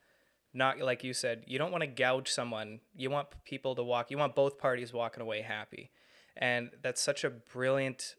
not 0.53 0.79
like 0.79 1.03
you 1.03 1.13
said. 1.13 1.43
You 1.45 1.59
don't 1.59 1.71
want 1.71 1.83
to 1.83 1.87
gouge 1.87 2.29
someone. 2.29 2.79
You 2.95 3.09
want 3.09 3.27
people 3.45 3.75
to 3.75 3.83
walk. 3.83 4.09
You 4.09 4.17
want 4.17 4.35
both 4.35 4.57
parties 4.57 4.91
walking 4.91 5.21
away 5.21 5.41
happy, 5.41 5.91
and 6.35 6.71
that's 6.81 7.01
such 7.01 7.23
a 7.23 7.29
brilliant 7.29 8.15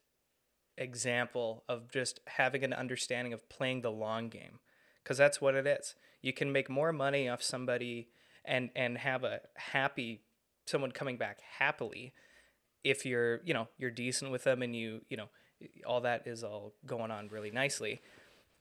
example 0.78 1.64
of 1.68 1.90
just 1.90 2.20
having 2.26 2.64
an 2.64 2.72
understanding 2.72 3.32
of 3.32 3.48
playing 3.48 3.82
the 3.82 3.90
long 3.90 4.28
game 4.28 4.60
because 5.02 5.18
that's 5.18 5.38
what 5.38 5.54
it 5.54 5.66
is 5.66 5.94
you 6.22 6.32
can 6.32 6.52
make 6.52 6.68
more 6.68 6.92
money 6.92 7.28
off 7.28 7.42
somebody 7.42 8.08
and 8.44 8.70
and 8.74 8.98
have 8.98 9.24
a 9.24 9.40
happy 9.56 10.22
someone 10.70 10.92
coming 10.92 11.16
back 11.16 11.40
happily 11.58 12.12
if 12.84 13.04
you're 13.04 13.40
you 13.44 13.52
know 13.52 13.68
you're 13.78 13.90
decent 13.90 14.30
with 14.30 14.44
them 14.44 14.62
and 14.62 14.74
you 14.74 15.00
you 15.08 15.16
know 15.16 15.28
all 15.86 16.00
that 16.00 16.26
is 16.26 16.42
all 16.42 16.72
going 16.86 17.10
on 17.10 17.28
really 17.28 17.50
nicely 17.50 18.00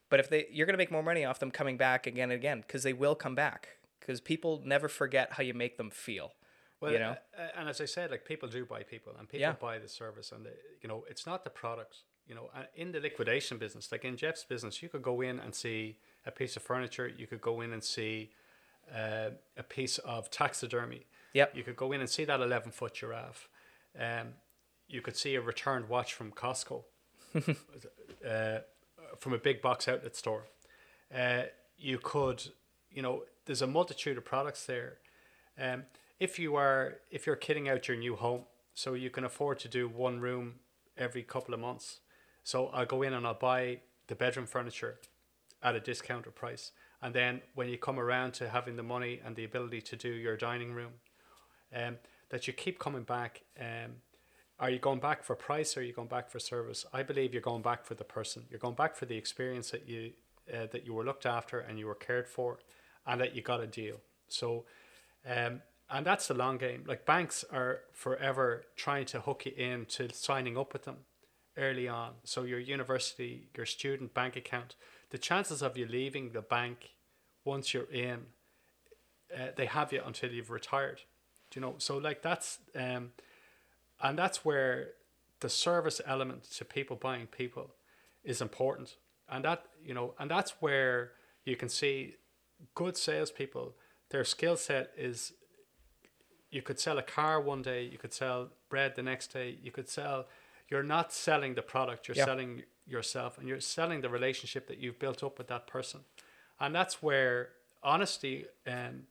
but 0.10 0.20
if 0.20 0.30
they 0.30 0.46
you're 0.52 0.66
going 0.66 0.74
to 0.74 0.78
make 0.78 0.92
more 0.92 1.04
money 1.04 1.24
off 1.24 1.40
them 1.40 1.52
coming 1.52 1.78
back 1.78 2.06
again 2.08 2.32
and 2.32 2.40
again 2.40 2.62
because 2.62 2.84
they 2.84 2.94
will 2.94 3.16
come 3.16 3.36
back 3.36 3.70
because 4.00 4.20
people 4.20 4.62
never 4.66 4.90
forget 4.90 5.34
how 5.34 5.44
you 5.44 5.54
make 5.54 5.78
them 5.78 5.90
feel 5.90 6.34
Well, 6.82 6.92
you 6.92 7.00
know 7.00 7.16
uh, 7.40 7.48
and 7.58 7.70
as 7.70 7.80
I 7.80 7.86
said, 7.86 8.12
like 8.12 8.26
people 8.26 8.50
do 8.50 8.66
buy 8.66 8.84
people, 8.84 9.14
and 9.18 9.28
people 9.28 9.42
Yeah. 9.42 9.54
buy 9.54 9.80
the 9.80 9.88
service, 9.88 10.32
and 10.32 10.46
the, 10.46 10.54
you 10.82 10.90
know, 10.90 11.06
it's 11.10 11.26
not 11.26 11.44
the 11.44 11.50
product. 11.50 12.04
You 12.28 12.36
know, 12.36 12.50
uh, 12.54 12.64
in 12.76 12.92
the 12.92 13.00
liquidation 13.00 13.58
business, 13.58 13.92
like 13.92 14.04
in 14.06 14.18
Jeff's 14.18 14.44
business, 14.44 14.84
you 14.84 14.90
could 14.90 15.02
go 15.02 15.22
in 15.22 15.40
and 15.40 15.56
see 15.56 15.98
a 16.26 16.32
piece 16.32 16.56
of 16.58 16.64
furniture. 16.64 17.08
You 17.08 17.28
could 17.28 17.42
go 17.42 17.62
in 17.62 17.74
and 17.74 17.84
see 17.84 18.32
uh, 18.94 19.30
a 19.58 19.64
piece 19.64 19.98
of 20.00 20.30
taxidermy. 20.30 21.06
Yep. 21.34 21.56
You 21.56 21.64
could 21.64 21.76
go 21.76 21.92
in 21.92 22.02
and 22.02 22.10
see 22.10 22.26
that 22.26 22.42
eleven 22.42 22.72
foot 22.72 22.94
giraffe. 22.96 23.50
Um, 24.00 24.34
you 24.88 25.02
could 25.02 25.16
see 25.16 25.36
a 25.36 25.42
returned 25.42 25.88
watch 25.88 26.14
from 26.14 26.32
Costco, 26.32 26.84
uh, 28.28 28.60
from 29.20 29.34
a 29.34 29.38
big 29.38 29.62
box 29.62 29.88
outlet 29.88 30.16
store. 30.16 30.46
Uh, 31.16 31.44
you 31.78 32.00
could, 32.02 32.44
you 32.92 33.02
know, 33.02 33.24
there's 33.46 33.62
a 33.62 33.68
multitude 33.68 34.18
of 34.18 34.26
products 34.26 34.66
there. 34.66 34.98
Um, 35.60 35.84
if 36.20 36.40
you 36.40 36.56
are, 36.56 36.98
if 37.12 37.26
you're 37.26 37.36
kitting 37.36 37.70
out 37.70 37.88
your 37.88 37.98
new 37.98 38.16
home, 38.16 38.44
so 38.74 38.94
you 38.94 39.10
can 39.10 39.24
afford 39.24 39.60
to 39.60 39.68
do 39.68 39.88
one 39.88 40.20
room 40.20 40.56
every 40.98 41.24
couple 41.24 41.54
of 41.54 41.60
months. 41.60 42.00
So 42.44 42.68
I'll 42.68 42.86
go 42.86 43.02
in 43.02 43.14
and 43.14 43.26
I'll 43.26 43.34
buy 43.34 43.82
the 44.08 44.16
bedroom 44.16 44.48
furniture 44.48 45.00
at 45.62 45.76
a 45.76 45.80
discounted 45.80 46.36
price, 46.36 46.72
and 47.02 47.14
then 47.14 47.42
when 47.54 47.70
you 47.70 47.78
come 47.78 48.00
around 48.00 48.32
to 48.34 48.50
having 48.50 48.76
the 48.76 48.84
money 48.84 49.20
and 49.24 49.36
the 49.36 49.44
ability 49.44 49.82
to 49.82 49.96
do 49.96 50.10
your 50.10 50.38
dining 50.38 50.74
room, 50.74 50.94
um, 51.76 51.98
that 52.30 52.48
you 52.48 52.54
keep 52.54 52.80
coming 52.80 53.04
back. 53.04 53.42
Um, 53.60 53.96
are 54.60 54.70
you 54.70 54.80
going 54.80 55.00
back 55.00 55.24
for 55.24 55.36
price 55.36 55.78
or 55.78 55.80
are 55.80 55.84
you 55.84 55.94
going 55.94 56.10
back 56.10 56.30
for 56.30 56.40
service? 56.40 56.86
I 56.92 57.04
believe 57.04 57.34
you're 57.34 57.42
going 57.42 57.62
back 57.62 57.86
for 57.86 57.96
the 57.96 58.04
person. 58.04 58.44
You're 58.50 58.60
going 58.60 58.76
back 58.76 58.96
for 58.96 59.06
the 59.06 59.16
experience 59.16 59.72
that 59.72 59.88
you 59.88 60.12
uh, 60.54 60.66
that 60.72 60.86
you 60.86 60.94
were 60.94 61.04
looked 61.04 61.26
after 61.26 61.60
and 61.60 61.78
you 61.78 61.86
were 61.86 61.96
cared 61.96 62.28
for, 62.28 62.60
and 63.06 63.22
that 63.22 63.36
you 63.36 63.42
got 63.42 63.62
a 63.62 63.68
deal. 63.68 63.98
So, 64.28 64.66
um, 65.26 65.62
and 65.90 66.06
that's 66.06 66.28
the 66.28 66.34
long 66.34 66.58
game. 66.58 66.84
Like 66.88 67.06
banks 67.06 67.46
are 67.52 67.82
forever 67.94 68.66
trying 68.76 69.06
to 69.08 69.22
hook 69.22 69.46
you 69.46 69.54
in 69.56 69.86
to 69.86 70.12
signing 70.14 70.58
up 70.58 70.74
with 70.74 70.84
them 70.84 70.98
early 71.58 71.88
on. 71.88 72.14
So 72.24 72.44
your 72.44 72.60
university, 72.60 73.50
your 73.56 73.66
student 73.66 74.14
bank 74.14 74.36
account, 74.36 74.76
the 75.10 75.18
chances 75.18 75.62
of 75.62 75.78
you 75.78 75.86
leaving 75.86 76.32
the 76.32 76.42
bank 76.42 76.92
once 77.46 77.74
you're 77.74 77.92
in, 77.92 78.28
uh, 79.36 79.48
they 79.56 79.66
have 79.66 79.92
you 79.94 80.02
until 80.06 80.32
you've 80.32 80.50
retired. 80.50 81.02
Do 81.50 81.60
you 81.60 81.66
know? 81.66 81.76
So 81.78 81.98
like 81.98 82.22
that's 82.22 82.60
um, 82.76 83.12
and 84.02 84.18
that's 84.18 84.46
where 84.46 84.92
the 85.40 85.50
service 85.50 86.02
element 86.06 86.44
to 86.58 86.66
people 86.66 86.96
buying 86.96 87.28
people 87.28 87.72
is 88.24 88.42
important, 88.42 88.98
and 89.30 89.44
that 89.46 89.66
you 89.84 89.94
know, 89.94 90.14
and 90.20 90.30
that's 90.30 90.52
where 90.62 91.12
you 91.46 91.56
can 91.56 91.70
see 91.70 92.16
good 92.76 92.98
salespeople. 92.98 93.74
Their 94.10 94.24
skill 94.24 94.58
set 94.58 94.92
is 94.98 95.34
you 96.52 96.62
could 96.62 96.80
sell 96.80 96.98
a 96.98 97.04
car 97.04 97.40
one 97.40 97.62
day, 97.62 97.84
you 97.84 97.98
could 97.98 98.14
sell 98.14 98.50
bread 98.70 98.96
the 98.96 99.04
next 99.04 99.28
day, 99.34 99.58
you 99.62 99.72
could 99.72 99.88
sell. 99.90 100.28
You're 100.68 100.84
not 100.84 101.12
selling 101.12 101.56
the 101.56 101.64
product, 101.64 102.08
you're 102.08 102.16
Yeah. 102.18 102.26
selling 102.26 102.64
yourself, 102.86 103.38
and 103.40 103.48
you're 103.48 103.60
selling 103.60 104.02
the 104.02 104.10
relationship 104.10 104.68
that 104.68 104.78
you've 104.78 105.00
built 105.00 105.24
up 105.24 105.38
with 105.40 105.48
that 105.48 105.66
person, 105.68 106.02
and 106.60 106.76
that's 106.76 107.02
where 107.02 107.54
honesty 107.82 108.46
um, 108.68 109.08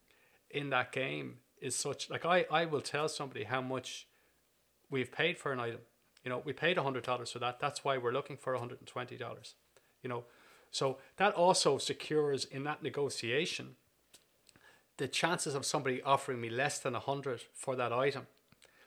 in 0.50 0.70
that 0.70 0.92
game 0.92 1.38
is 1.60 1.76
such. 1.76 2.10
Like 2.10 2.24
I, 2.24 2.46
I 2.50 2.64
will 2.64 2.80
tell 2.80 3.08
somebody 3.08 3.44
how 3.44 3.60
much 3.60 4.06
we've 4.90 5.12
paid 5.12 5.38
for 5.38 5.52
an 5.52 5.60
item. 5.60 5.80
You 6.24 6.30
know, 6.30 6.42
we 6.44 6.52
paid 6.52 6.76
hundred 6.76 7.04
dollars 7.04 7.32
for 7.32 7.38
that. 7.38 7.60
That's 7.60 7.84
why 7.84 7.98
we're 7.98 8.12
looking 8.12 8.36
for 8.36 8.56
hundred 8.56 8.80
and 8.80 8.88
twenty 8.88 9.16
dollars. 9.16 9.54
You 10.02 10.08
know, 10.08 10.24
so 10.70 10.98
that 11.16 11.34
also 11.34 11.78
secures 11.78 12.44
in 12.44 12.64
that 12.64 12.82
negotiation 12.82 13.76
the 14.98 15.08
chances 15.08 15.54
of 15.54 15.64
somebody 15.64 16.02
offering 16.02 16.40
me 16.40 16.50
less 16.50 16.78
than 16.78 16.94
a 16.94 17.00
hundred 17.00 17.42
for 17.54 17.76
that 17.76 17.92
item. 17.92 18.26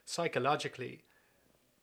Psychologically, 0.06 1.04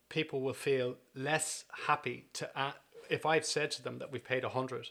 people 0.09 0.41
will 0.41 0.55
feel 0.55 0.97
less 1.15 1.65
happy 1.87 2.27
to 2.35 2.59
uh, 2.59 2.73
if 3.11 3.25
I've 3.25 3.47
said 3.47 3.71
to 3.73 3.83
them 3.83 3.99
that 3.99 4.13
we've 4.13 4.25
paid 4.25 4.45
a 4.45 4.51
hundred. 4.51 4.89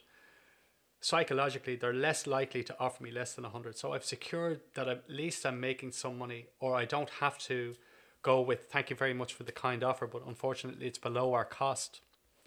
Psychologically, 0.99 1.75
they're 1.75 1.93
less 1.93 2.25
likely 2.25 2.63
to 2.63 2.75
offer 2.79 3.03
me 3.03 3.11
less 3.11 3.33
than 3.33 3.45
a 3.45 3.49
hundred. 3.49 3.77
So 3.77 3.93
I've 3.93 4.03
secured 4.03 4.61
that 4.73 4.87
at 4.87 5.03
least 5.09 5.45
I'm 5.45 5.59
making 5.59 5.91
some 5.91 6.17
money, 6.17 6.47
or 6.59 6.75
I 6.75 6.85
don't 6.85 7.09
have 7.21 7.37
to 7.39 7.75
go 8.23 8.41
with 8.41 8.65
thank 8.71 8.89
you 8.89 8.95
very 8.95 9.13
much 9.13 9.33
for 9.33 9.43
the 9.43 9.51
kind 9.51 9.83
offer, 9.83 10.07
but 10.07 10.23
unfortunately 10.25 10.87
it's 10.87 10.97
below 10.97 11.33
our 11.33 11.45
cost. 11.45 12.01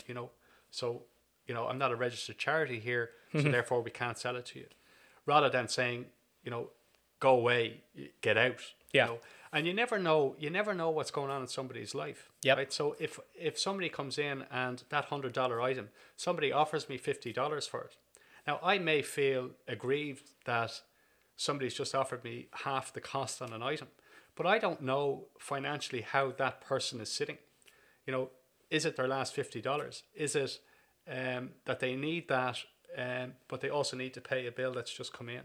You 0.06 0.14
know, 0.14 0.30
so 0.70 1.02
you 1.46 1.54
know 1.54 1.66
I'm 1.68 1.78
not 1.78 1.92
a 1.92 1.96
registered 1.96 2.38
charity 2.38 2.80
here, 2.80 3.10
so 3.32 3.38
mm-hmm. 3.38 3.50
therefore 3.52 3.82
we 3.82 3.90
can't 3.90 4.18
sell 4.18 4.36
it 4.36 4.46
to 4.46 4.58
you. 4.58 4.66
Rather 5.26 5.48
than 5.48 5.68
saying, 5.68 6.06
you 6.42 6.50
know, 6.50 6.70
go 7.20 7.30
away, 7.36 7.82
get 8.20 8.36
out. 8.36 8.60
Yeah. 8.92 9.04
You 9.04 9.10
know? 9.12 9.18
And 9.52 9.66
you 9.66 9.74
never 9.74 9.98
know. 9.98 10.36
You 10.38 10.50
never 10.50 10.74
know 10.74 10.90
what's 10.90 11.10
going 11.10 11.30
on 11.30 11.42
in 11.42 11.48
somebody's 11.48 11.94
life. 11.94 12.30
Yep. 12.42 12.56
Right. 12.56 12.72
So 12.72 12.96
if 12.98 13.18
if 13.34 13.58
somebody 13.58 13.88
comes 13.88 14.18
in 14.18 14.44
and 14.50 14.82
that 14.90 15.06
hundred 15.06 15.32
dollar 15.32 15.60
item, 15.60 15.88
somebody 16.16 16.52
offers 16.52 16.88
me 16.88 16.96
fifty 16.98 17.32
dollars 17.32 17.66
for 17.66 17.82
it. 17.82 17.96
Now 18.46 18.58
I 18.62 18.78
may 18.78 19.02
feel 19.02 19.50
aggrieved 19.68 20.30
that 20.44 20.80
somebody's 21.36 21.74
just 21.74 21.94
offered 21.94 22.24
me 22.24 22.48
half 22.64 22.92
the 22.92 23.00
cost 23.00 23.40
on 23.40 23.52
an 23.52 23.62
item, 23.62 23.88
but 24.36 24.46
I 24.46 24.58
don't 24.58 24.82
know 24.82 25.26
financially 25.38 26.02
how 26.02 26.32
that 26.32 26.60
person 26.60 27.00
is 27.00 27.10
sitting. 27.10 27.38
You 28.06 28.12
know, 28.12 28.30
is 28.70 28.84
it 28.84 28.96
their 28.96 29.08
last 29.08 29.34
fifty 29.34 29.60
dollars? 29.60 30.02
Is 30.14 30.34
it 30.36 30.58
um, 31.10 31.50
that 31.64 31.80
they 31.80 31.96
need 31.96 32.28
that, 32.28 32.58
um, 32.96 33.34
but 33.48 33.60
they 33.60 33.70
also 33.70 33.96
need 33.96 34.14
to 34.14 34.20
pay 34.20 34.46
a 34.46 34.52
bill 34.52 34.72
that's 34.72 34.92
just 34.92 35.12
come 35.12 35.28
in? 35.28 35.42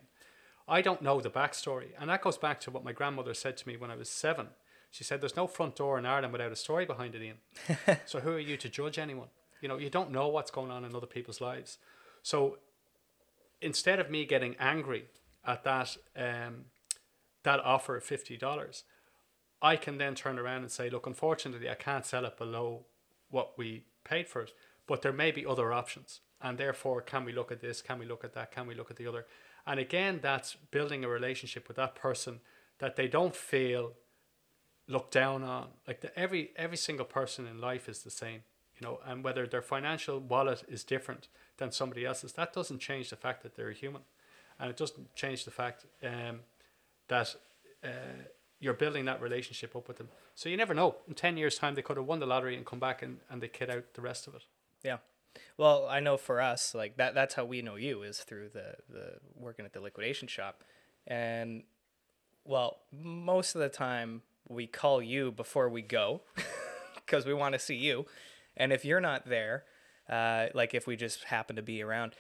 I 0.68 0.82
don't 0.82 1.02
know 1.02 1.22
the 1.22 1.30
backstory, 1.30 1.90
and 2.00 2.10
that 2.10 2.22
goes 2.22 2.38
back 2.38 2.60
to 2.62 2.72
what 2.72 2.84
my 2.84 2.92
grandmother 2.92 3.34
said 3.34 3.58
to 3.58 3.68
me 3.68 3.78
when 3.78 3.92
I 3.92 3.96
was 3.96 4.10
seven. 4.10 4.48
She 4.92 5.04
said, 5.04 5.22
"There's 5.22 5.36
no 5.36 5.48
front 5.48 5.76
door 5.76 6.00
in 6.00 6.06
Ireland 6.06 6.32
without 6.32 6.52
a 6.52 6.56
story 6.56 6.86
behind 6.86 7.16
it, 7.16 7.22
Ian. 7.22 8.00
so 8.06 8.20
who 8.20 8.32
are 8.32 8.40
you 8.40 8.58
to 8.58 8.70
judge 8.70 8.98
anyone? 8.98 9.28
You 9.62 9.68
know, 9.68 9.78
you 9.78 9.90
don't 9.90 10.12
know 10.12 10.28
what's 10.28 10.52
going 10.52 10.72
on 10.72 10.86
in 10.86 10.96
other 10.96 11.08
people's 11.08 11.42
lives. 11.42 11.78
So 12.24 12.58
instead 13.62 14.00
of 14.00 14.10
me 14.10 14.26
getting 14.26 14.56
angry 14.60 15.06
at 15.46 15.64
that 15.64 15.98
um, 16.16 16.66
that 17.44 17.60
offer 17.60 17.98
of 17.98 18.04
fifty 18.04 18.38
dollars, 18.38 18.84
I 19.62 19.76
can 19.76 19.98
then 19.98 20.16
turn 20.16 20.40
around 20.40 20.62
and 20.62 20.72
say, 20.72 20.90
look, 20.90 21.08
unfortunately, 21.08 21.70
I 21.70 21.76
can't 21.76 22.06
sell 22.06 22.26
it 22.26 22.38
below 22.38 22.86
what 23.30 23.58
we 23.58 23.86
paid 24.04 24.28
for 24.28 24.42
it, 24.42 24.52
but 24.88 25.02
there 25.02 25.14
may 25.14 25.32
be 25.32 25.46
other 25.46 25.74
options, 25.74 26.22
and 26.42 26.58
therefore, 26.58 27.02
can 27.02 27.26
we 27.26 27.34
look 27.34 27.52
at 27.52 27.62
this? 27.62 27.82
Can 27.82 28.00
we 28.00 28.06
look 28.06 28.24
at 28.24 28.34
that? 28.34 28.52
Can 28.52 28.68
we 28.68 28.76
look 28.76 28.92
at 28.92 28.98
the 28.98 29.08
other? 29.08 29.26
And 29.68 29.80
again, 29.80 30.20
that's 30.22 30.56
building 30.72 31.04
a 31.04 31.10
relationship 31.10 31.68
with 31.68 31.78
that 31.78 31.96
person 31.96 32.42
that 32.80 32.96
they 32.96 33.08
don't 33.08 33.36
feel 33.36 33.94
looked 34.88 35.14
down 35.14 35.44
on. 35.44 35.70
Like 35.88 36.02
the, 36.02 36.18
every 36.18 36.52
every 36.56 36.78
single 36.78 37.06
person 37.06 37.48
in 37.48 37.60
life 37.60 37.90
is 37.90 38.04
the 38.04 38.12
same, 38.12 38.42
you 38.76 38.86
know, 38.86 39.00
and 39.06 39.24
whether 39.24 39.48
their 39.48 39.62
financial 39.62 40.20
wallet 40.20 40.64
is 40.68 40.84
different 40.84 41.28
than 41.58 41.72
somebody 41.72 42.06
else's, 42.06 42.34
that 42.34 42.54
doesn't 42.54 42.80
change 42.80 43.10
the 43.10 43.16
fact 43.16 43.44
that 43.44 43.56
they're 43.56 43.72
human, 43.72 44.02
and 44.60 44.70
it 44.70 44.78
doesn't 44.78 45.14
change 45.16 45.46
the 45.46 45.52
fact 45.52 45.86
um, 46.04 46.40
that 47.08 47.36
uh, 47.84 47.88
you're 48.60 48.74
building 48.74 49.06
that 49.06 49.22
relationship 49.22 49.76
up 49.76 49.88
with 49.88 49.98
them. 49.98 50.10
So 50.34 50.50
you 50.50 50.58
never 50.58 50.74
know. 50.74 50.96
In 51.08 51.14
ten 51.14 51.38
years' 51.38 51.58
time, 51.58 51.76
they 51.76 51.82
could 51.82 51.98
have 51.98 52.06
won 52.06 52.20
the 52.20 52.26
lottery 52.26 52.56
and 52.56 52.66
come 52.66 52.80
back 52.80 53.02
and, 53.02 53.20
and 53.30 53.42
they 53.42 53.48
kid 53.48 53.70
out 53.70 53.94
the 53.94 54.02
rest 54.02 54.28
of 54.28 54.36
it. 54.36 54.44
Yeah. 54.84 54.98
Well, 55.58 55.88
I 55.90 56.00
know 56.00 56.18
for 56.18 56.42
us, 56.42 56.74
like 56.74 56.98
that 56.98 57.14
that's 57.14 57.36
how 57.36 57.46
we 57.46 57.62
know 57.62 57.76
you 57.76 58.04
is 58.04 58.20
through 58.20 58.50
the 58.50 58.76
the 58.90 59.14
working 59.36 59.66
at 59.66 59.74
the 59.74 59.82
liquidation 59.82 60.28
shop. 60.28 60.64
And 61.08 61.64
well, 62.44 62.78
most 62.92 63.56
of 63.56 63.62
the 63.62 63.70
time 63.70 64.22
we 64.48 64.68
call 64.68 65.02
you 65.02 65.32
before 65.32 65.70
we 65.70 65.82
go 65.82 66.22
because 66.96 67.26
we 67.26 67.34
want 67.34 67.54
to 67.54 67.60
see 67.60 67.76
you. 67.76 68.06
And 68.58 68.72
if 68.72 68.86
you're 68.86 69.02
not 69.02 69.28
there, 69.28 69.64
uh, 70.10 70.48
like 70.54 70.74
if 70.74 70.88
we 70.88 70.96
just 70.96 71.24
happen 71.26 71.56
to 71.56 71.62
be 71.62 71.82
around, 71.82 72.14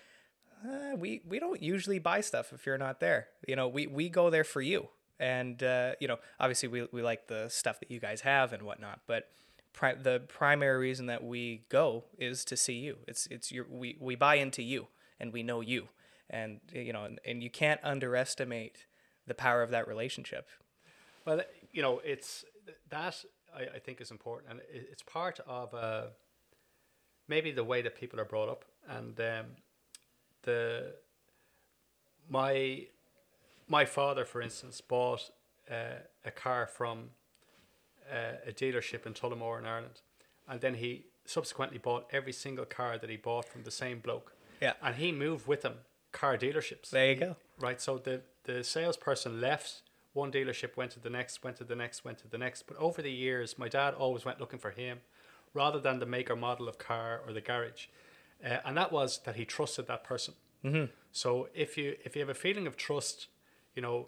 uh, 0.66 0.96
we 0.96 1.22
we 1.28 1.40
don't 1.40 1.62
usually 1.62 2.00
buy 2.00 2.22
stuff 2.22 2.54
if 2.54 2.66
you're 2.66 2.78
not 2.78 3.00
there. 3.00 3.28
You 3.48 3.56
know, 3.56 3.68
we 3.68 3.88
we 3.88 4.10
go 4.10 4.30
there 4.30 4.44
for 4.44 4.62
you. 4.62 4.90
And 5.20 5.62
uh, 5.64 5.94
you 6.00 6.08
know, 6.08 6.18
obviously 6.40 6.70
we 6.70 6.88
we 6.92 7.02
like 7.02 7.28
the 7.28 7.48
stuff 7.50 7.80
that 7.80 7.92
you 7.92 8.00
guys 8.00 8.22
have 8.22 8.54
and 8.54 8.64
whatnot, 8.64 9.02
but 9.08 9.30
pri- 9.74 9.96
the 9.96 10.22
primary 10.28 10.80
reason 10.80 11.06
that 11.08 11.24
we 11.24 11.66
go 11.70 12.06
is 12.18 12.44
to 12.46 12.58
see 12.58 12.74
you. 12.74 12.98
It's 13.08 13.28
it's 13.28 13.52
your 13.52 13.66
we 13.70 13.98
we 14.00 14.16
buy 14.16 14.36
into 14.36 14.62
you 14.62 14.88
and 15.20 15.32
we 15.32 15.44
know 15.44 15.62
you, 15.62 15.90
and 16.30 16.60
you 16.74 16.92
know, 16.92 17.06
and, 17.06 17.20
and 17.26 17.44
you 17.44 17.50
can't 17.50 17.80
underestimate 17.84 18.86
the 19.28 19.36
power 19.36 19.62
of 19.62 19.72
that 19.72 19.88
relationship. 19.88 20.50
Well, 21.26 21.42
you 21.72 21.82
know, 21.82 22.02
it's 22.04 22.46
that 22.90 23.24
I, 23.56 23.76
I 23.76 23.80
think 23.80 24.02
is 24.02 24.12
important, 24.12 24.52
and 24.52 24.62
it's 24.70 25.04
part 25.04 25.40
of 25.48 25.74
uh, 25.74 26.08
maybe 27.28 27.52
the 27.52 27.64
way 27.64 27.82
that 27.82 27.96
people 27.96 28.20
are 28.20 28.26
brought 28.26 28.50
up, 28.50 28.66
and 28.90 29.20
um, 29.20 29.46
the 30.44 30.94
my 32.30 32.88
my 33.68 33.86
father, 33.86 34.26
for 34.26 34.42
instance, 34.42 34.82
bought 34.82 35.32
uh, 35.70 36.00
a 36.24 36.32
car 36.32 36.68
from 36.68 37.10
uh, 38.12 38.38
a 38.48 38.52
dealership 38.52 39.06
in 39.06 39.14
Tullamore 39.14 39.60
in 39.60 39.66
Ireland, 39.66 40.02
and 40.48 40.62
then 40.62 40.76
he 40.76 41.06
subsequently 41.26 41.80
bought 41.80 42.08
every 42.12 42.34
single 42.34 42.66
car 42.66 42.98
that 42.98 43.10
he 43.10 43.18
bought 43.18 43.46
from 43.48 43.64
the 43.64 43.72
same 43.72 44.00
bloke. 44.00 44.34
Yeah. 44.62 44.74
and 44.82 44.96
he 44.96 45.12
moved 45.12 45.48
with 45.48 45.64
him 45.64 45.80
car 46.12 46.38
dealerships. 46.38 46.92
There 46.92 47.10
you 47.10 47.16
go. 47.16 47.36
Right, 47.60 47.82
so 47.82 47.98
the 47.98 48.22
the 48.44 48.64
salesperson 48.64 49.42
left 49.42 49.82
one 50.14 50.32
dealership, 50.32 50.78
went 50.78 50.92
to 50.92 51.00
the 51.00 51.10
next, 51.10 51.44
went 51.44 51.58
to 51.58 51.66
the 51.66 51.76
next, 51.76 52.06
went 52.06 52.18
to 52.20 52.28
the 52.28 52.38
next. 52.38 52.64
But 52.68 52.78
over 52.78 53.02
the 53.02 53.12
years, 53.12 53.60
my 53.60 53.68
dad 53.68 53.94
always 53.94 54.24
went 54.24 54.40
looking 54.40 54.60
for 54.60 54.72
him, 54.72 55.00
rather 55.56 55.80
than 55.80 55.98
the 55.98 56.06
make 56.06 56.30
or 56.30 56.36
model 56.36 56.68
of 56.68 56.78
car 56.78 57.22
or 57.26 57.34
the 57.34 57.42
garage, 57.42 57.88
uh, 58.44 58.58
and 58.66 58.78
that 58.78 58.92
was 58.92 59.20
that 59.26 59.36
he 59.36 59.46
trusted 59.46 59.88
that 59.88 60.04
person. 60.04 60.36
Mm-hmm. 60.64 60.86
So 61.12 61.50
if 61.56 61.78
you 61.78 61.96
if 62.06 62.16
you 62.16 62.20
have 62.22 62.30
a 62.30 62.36
feeling 62.36 62.68
of 62.68 62.76
trust, 62.76 63.28
you 63.76 63.82
know, 63.82 64.08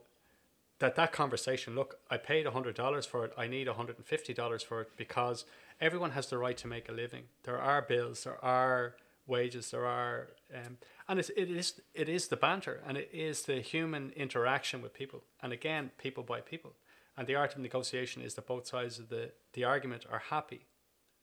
that 0.80 0.95
that 0.95 1.12
conversation, 1.12 1.74
look, 1.74 2.00
I 2.12 2.18
paid 2.18 2.45
hundred 2.45 2.76
dollars 2.76 3.06
for 3.06 3.26
it. 3.26 3.34
I 3.38 3.48
need 3.48 3.68
hundred 3.68 3.98
and 3.98 4.06
fifty 4.06 4.34
dollars 4.34 4.62
for 4.62 4.82
it 4.82 4.89
because 4.98 5.45
everyone 5.80 6.12
has 6.12 6.28
the 6.28 6.38
right 6.38 6.58
to 6.58 6.68
make 6.68 6.89
a 6.89 6.91
living. 6.91 7.24
There 7.43 7.60
are 7.60 7.82
bills. 7.82 8.24
There 8.24 8.43
are 8.43 8.95
wages. 9.28 9.72
There 9.72 9.86
are, 9.86 10.30
um, 10.54 10.78
and 11.08 11.20
it's, 11.20 11.30
it 11.36 11.50
is 11.50 11.82
it 11.93 12.10
is 12.10 12.28
the 12.28 12.38
banter 12.38 12.82
and 12.88 12.98
it 12.98 13.10
is 13.14 13.43
the 13.43 13.62
human 13.62 14.12
interaction 14.16 14.82
with 14.82 14.93
people. 14.93 15.24
And 15.41 15.54
again, 15.54 15.91
people 15.98 16.24
buy 16.24 16.41
people. 16.41 16.74
And 17.16 17.28
the 17.28 17.36
art 17.36 17.56
of 17.56 17.62
negotiation 17.62 18.22
is 18.22 18.36
that 18.36 18.48
both 18.48 18.68
sides 18.68 19.00
of 19.00 19.10
the 19.10 19.32
the 19.54 19.64
argument 19.64 20.06
are 20.12 20.24
happy. 20.30 20.66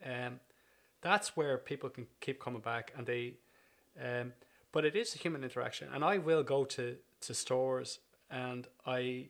Um, 0.05 0.41
that's 1.03 1.37
where 1.37 1.59
people 1.59 1.91
can 1.91 2.07
keep 2.21 2.41
coming 2.41 2.61
back 2.61 2.93
and 2.97 3.07
they 3.07 3.35
um, 4.03 4.33
but 4.73 4.85
it 4.85 4.97
is 4.97 5.15
a 5.15 5.19
human 5.19 5.45
interaction 5.45 5.89
and 5.93 6.05
i 6.05 6.19
will 6.19 6.43
go 6.43 6.65
to 6.65 6.97
to 7.21 7.35
stores 7.35 8.01
and 8.31 8.67
i 8.87 9.29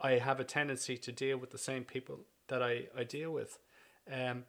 i 0.00 0.12
have 0.12 0.40
a 0.40 0.44
tendency 0.44 0.96
to 0.98 1.12
deal 1.12 1.38
with 1.38 1.50
the 1.50 1.58
same 1.58 1.84
people 1.84 2.20
that 2.48 2.62
i 2.62 2.86
i 2.96 3.04
deal 3.04 3.30
with. 3.30 3.58
Um, 4.12 4.44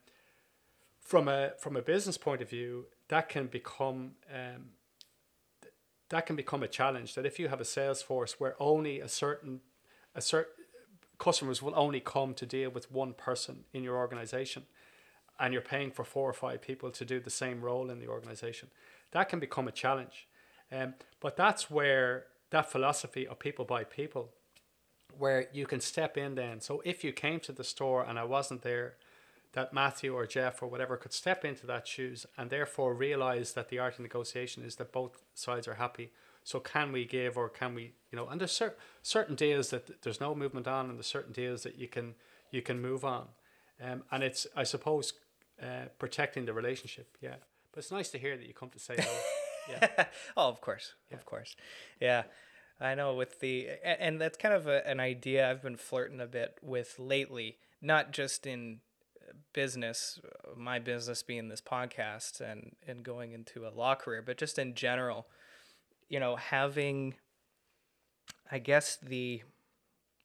from 1.06 1.28
a 1.28 1.52
from 1.60 1.78
a 1.78 1.82
business 1.82 2.18
point 2.18 2.42
of 2.42 2.50
view 2.50 2.88
that 3.08 3.30
can 3.30 3.46
become 3.46 4.14
um, 4.34 4.72
that 6.10 6.26
can 6.26 6.36
become 6.36 6.64
a 6.64 6.68
challenge 6.68 7.14
that 7.14 7.26
if 7.26 7.40
you 7.40 7.48
have 7.48 7.62
a 7.62 7.66
sales 7.66 8.02
force 8.02 8.40
where 8.40 8.56
only 8.60 9.00
a 9.00 9.08
certain 9.08 9.62
a 10.16 10.22
certain 10.22 10.65
customers 11.18 11.62
will 11.62 11.74
only 11.76 12.00
come 12.00 12.34
to 12.36 12.46
deal 12.46 12.70
with 12.70 12.92
one 12.92 13.14
person 13.14 13.66
in 13.74 13.84
your 13.84 13.98
organization 13.98 14.64
and 15.40 15.54
you're 15.54 15.62
paying 15.62 15.92
for 15.92 16.04
four 16.04 16.30
or 16.30 16.34
five 16.34 16.62
people 16.62 16.92
to 16.92 17.06
do 17.06 17.20
the 17.20 17.30
same 17.30 17.62
role 17.62 17.90
in 17.90 18.00
the 18.00 18.08
organization. 18.08 18.70
That 19.12 19.30
can 19.30 19.40
become 19.40 19.68
a 19.68 19.72
challenge. 19.72 20.28
Um, 20.72 20.94
but 21.20 21.36
that's 21.36 21.70
where 21.70 22.26
that 22.52 22.72
philosophy 22.72 23.28
of 23.28 23.40
people 23.40 23.66
buy 23.66 23.84
people 23.84 24.30
where 25.18 25.48
you 25.54 25.66
can 25.66 25.80
step 25.80 26.18
in 26.18 26.36
then. 26.36 26.62
So 26.62 26.82
if 26.86 27.04
you 27.04 27.12
came 27.12 27.40
to 27.42 27.52
the 27.52 27.64
store 27.64 28.04
and 28.04 28.20
i 28.20 28.24
wasn't 28.24 28.62
there 28.62 28.96
that 29.56 29.74
matthew 29.74 30.14
or 30.14 30.28
jeff 30.28 30.62
or 30.62 30.68
whatever 30.68 30.98
could 30.98 31.14
step 31.14 31.44
into 31.44 31.66
that 31.66 31.88
shoes 31.88 32.26
and 32.38 32.50
therefore 32.50 32.94
realize 32.94 33.54
that 33.54 33.70
the 33.70 33.80
art 33.80 33.96
of 33.96 34.02
negotiation 34.02 34.64
is 34.64 34.76
that 34.76 34.92
both 34.92 35.24
sides 35.34 35.68
are 35.68 35.76
happy 35.76 36.12
so 36.46 36.60
can 36.60 36.94
we 36.94 37.04
give 37.04 37.38
or 37.38 37.50
can 37.50 37.74
we 37.74 37.92
you 38.12 38.16
know 38.16 38.28
and 38.28 38.40
there's 38.40 38.52
cer- 38.54 38.76
certain 39.02 39.36
days 39.36 39.72
that 39.72 40.02
there's 40.04 40.22
no 40.22 40.34
movement 40.34 40.68
on 40.68 40.90
and 40.90 40.98
there's 40.98 41.08
certain 41.08 41.34
deals 41.34 41.64
that 41.64 41.78
you 41.78 41.90
can 41.90 42.16
you 42.52 42.62
can 42.62 42.80
move 42.82 43.04
on. 43.04 43.28
Um, 43.84 44.04
and 44.10 44.24
it's 44.24 44.48
i 44.56 44.64
suppose 44.64 45.12
uh, 45.62 45.88
protecting 46.00 46.46
the 46.46 46.54
relationship 46.54 47.18
yeah. 47.20 47.36
But 47.74 47.80
it's 47.80 47.92
nice 47.92 48.10
to 48.12 48.18
hear 48.18 48.38
that 48.38 48.48
you 48.48 48.54
come 48.54 48.70
to 48.70 48.80
say 48.80 48.96
hello 48.98 49.20
yeah. 49.70 50.06
Oh, 50.38 50.48
of 50.48 50.62
course, 50.62 50.94
of 51.12 51.26
course, 51.26 51.56
yeah. 52.00 52.24
I 52.80 52.94
know 52.94 53.16
with 53.16 53.40
the 53.40 53.70
and 53.84 54.22
that's 54.22 54.38
kind 54.38 54.54
of 54.54 54.68
a, 54.68 54.88
an 54.88 55.00
idea 55.00 55.50
I've 55.50 55.62
been 55.62 55.78
flirting 55.78 56.22
a 56.22 56.28
bit 56.28 56.58
with 56.62 56.96
lately, 57.00 57.58
not 57.82 58.12
just 58.12 58.46
in 58.46 58.80
business, 59.54 60.20
my 60.56 60.80
business 60.80 61.24
being 61.24 61.48
this 61.50 61.62
podcast 61.62 62.42
and 62.42 62.76
and 62.88 63.04
going 63.04 63.32
into 63.32 63.66
a 63.66 63.70
law 63.70 63.96
career, 63.96 64.22
but 64.22 64.38
just 64.38 64.60
in 64.60 64.76
general, 64.76 65.28
you 66.10 66.20
know, 66.20 66.36
having 66.36 67.16
I 68.52 68.60
guess 68.60 68.98
the 69.02 69.42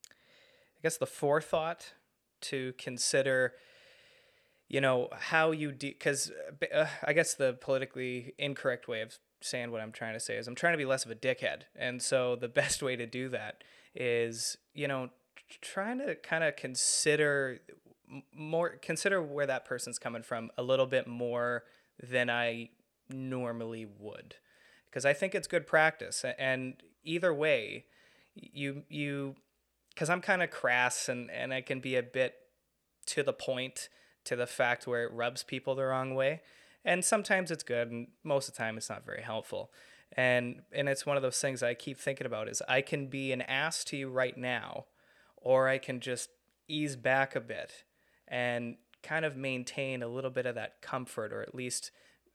I 0.09 0.81
guess 0.83 0.97
the 0.97 1.07
forethought 1.07 1.95
to 2.43 2.73
consider 2.79 3.55
you 4.69 4.81
know 4.81 5.09
how 5.13 5.51
you 5.51 5.73
do 5.73 5.89
because 5.89 6.31
uh, 6.73 6.87
i 7.05 7.13
guess 7.13 7.35
the 7.35 7.53
politically 7.55 8.33
incorrect 8.39 8.89
way 8.89 9.03
of 9.03 9.19
saying 9.43 9.71
what 9.71 9.81
i'm 9.81 9.93
trying 9.93 10.15
to 10.15 10.21
say 10.21 10.37
is 10.37 10.47
i'm 10.47 10.55
trying 10.55 10.73
to 10.73 10.79
be 10.79 10.85
less 10.85 11.05
of 11.05 11.11
a 11.11 11.15
dickhead. 11.15 11.63
And 11.77 12.01
so 12.01 12.37
the 12.37 12.49
best 12.61 12.83
way 12.83 12.97
to 12.97 13.07
do 13.07 13.29
that 13.31 13.63
is 13.95 14.57
you 14.73 14.89
know 14.89 15.11
trying 15.61 15.99
to 15.99 16.15
kind 16.15 16.45
of 16.45 16.57
consider 16.57 17.59
more 18.33 18.79
consider 18.81 19.21
where 19.21 19.47
that 19.47 19.65
person's 19.65 19.99
coming 19.99 20.23
from 20.23 20.51
a 20.57 20.63
little 20.63 20.87
bit 20.87 21.07
more 21.07 21.65
than 22.01 22.31
i 22.31 22.71
normally 23.09 23.87
would 23.99 24.37
because 24.91 25.05
i 25.05 25.13
think 25.13 25.35
it's 25.35 25.47
good 25.47 25.67
practice 25.67 26.25
and 26.39 26.75
either 27.05 27.33
way 27.33 27.85
you 28.35 28.83
you 28.89 29.35
because 29.95 30.11
i'm 30.11 30.21
kind 30.21 30.43
of 30.43 30.51
crass 30.51 31.09
and 31.09 31.31
and 31.31 31.55
i 31.55 31.61
can 31.61 31.81
be 31.81 31.97
a 31.97 32.03
bit 32.03 32.35
to 33.07 33.23
the 33.23 33.33
point 33.33 33.89
to 34.25 34.37
the 34.37 34.47
fact 34.47 34.87
where 34.87 35.05
it 35.05 35.13
rubs 35.13 35.43
people 35.43 35.75
the 35.75 35.85
wrong 35.85 36.15
way. 36.15 36.41
And 36.85 37.05
sometimes 37.05 37.51
it's 37.51 37.63
good, 37.63 37.91
and 37.91 38.09
most 38.23 38.49
of 38.49 38.55
the 38.55 38.59
time 38.59 38.77
it's 38.77 38.89
not 38.89 39.05
very 39.05 39.23
helpful. 39.23 39.71
And 40.17 40.63
and 40.73 40.89
it's 40.89 41.07
one 41.07 41.17
of 41.17 41.23
those 41.23 41.39
things 41.39 41.63
I 41.63 41.75
keep 41.75 41.99
thinking 41.99 42.27
about 42.27 42.49
is 42.49 42.63
I 42.69 42.81
can 42.81 43.07
be 43.07 43.33
an 43.33 43.43
ass 43.43 43.85
to 43.85 43.97
you 43.97 44.09
right 44.09 44.37
now, 44.37 44.87
or 45.37 45.69
I 45.69 45.79
can 45.79 46.01
just 46.01 46.31
ease 46.69 46.97
back 46.97 47.37
a 47.37 47.41
bit 47.41 47.85
and 48.27 48.77
kind 49.03 49.25
of 49.25 49.37
maintain 49.37 50.03
a 50.03 50.09
little 50.09 50.31
bit 50.31 50.47
of 50.47 50.55
that 50.55 50.81
comfort, 50.81 51.33
or 51.33 51.43
at 51.43 51.55
least 51.55 51.91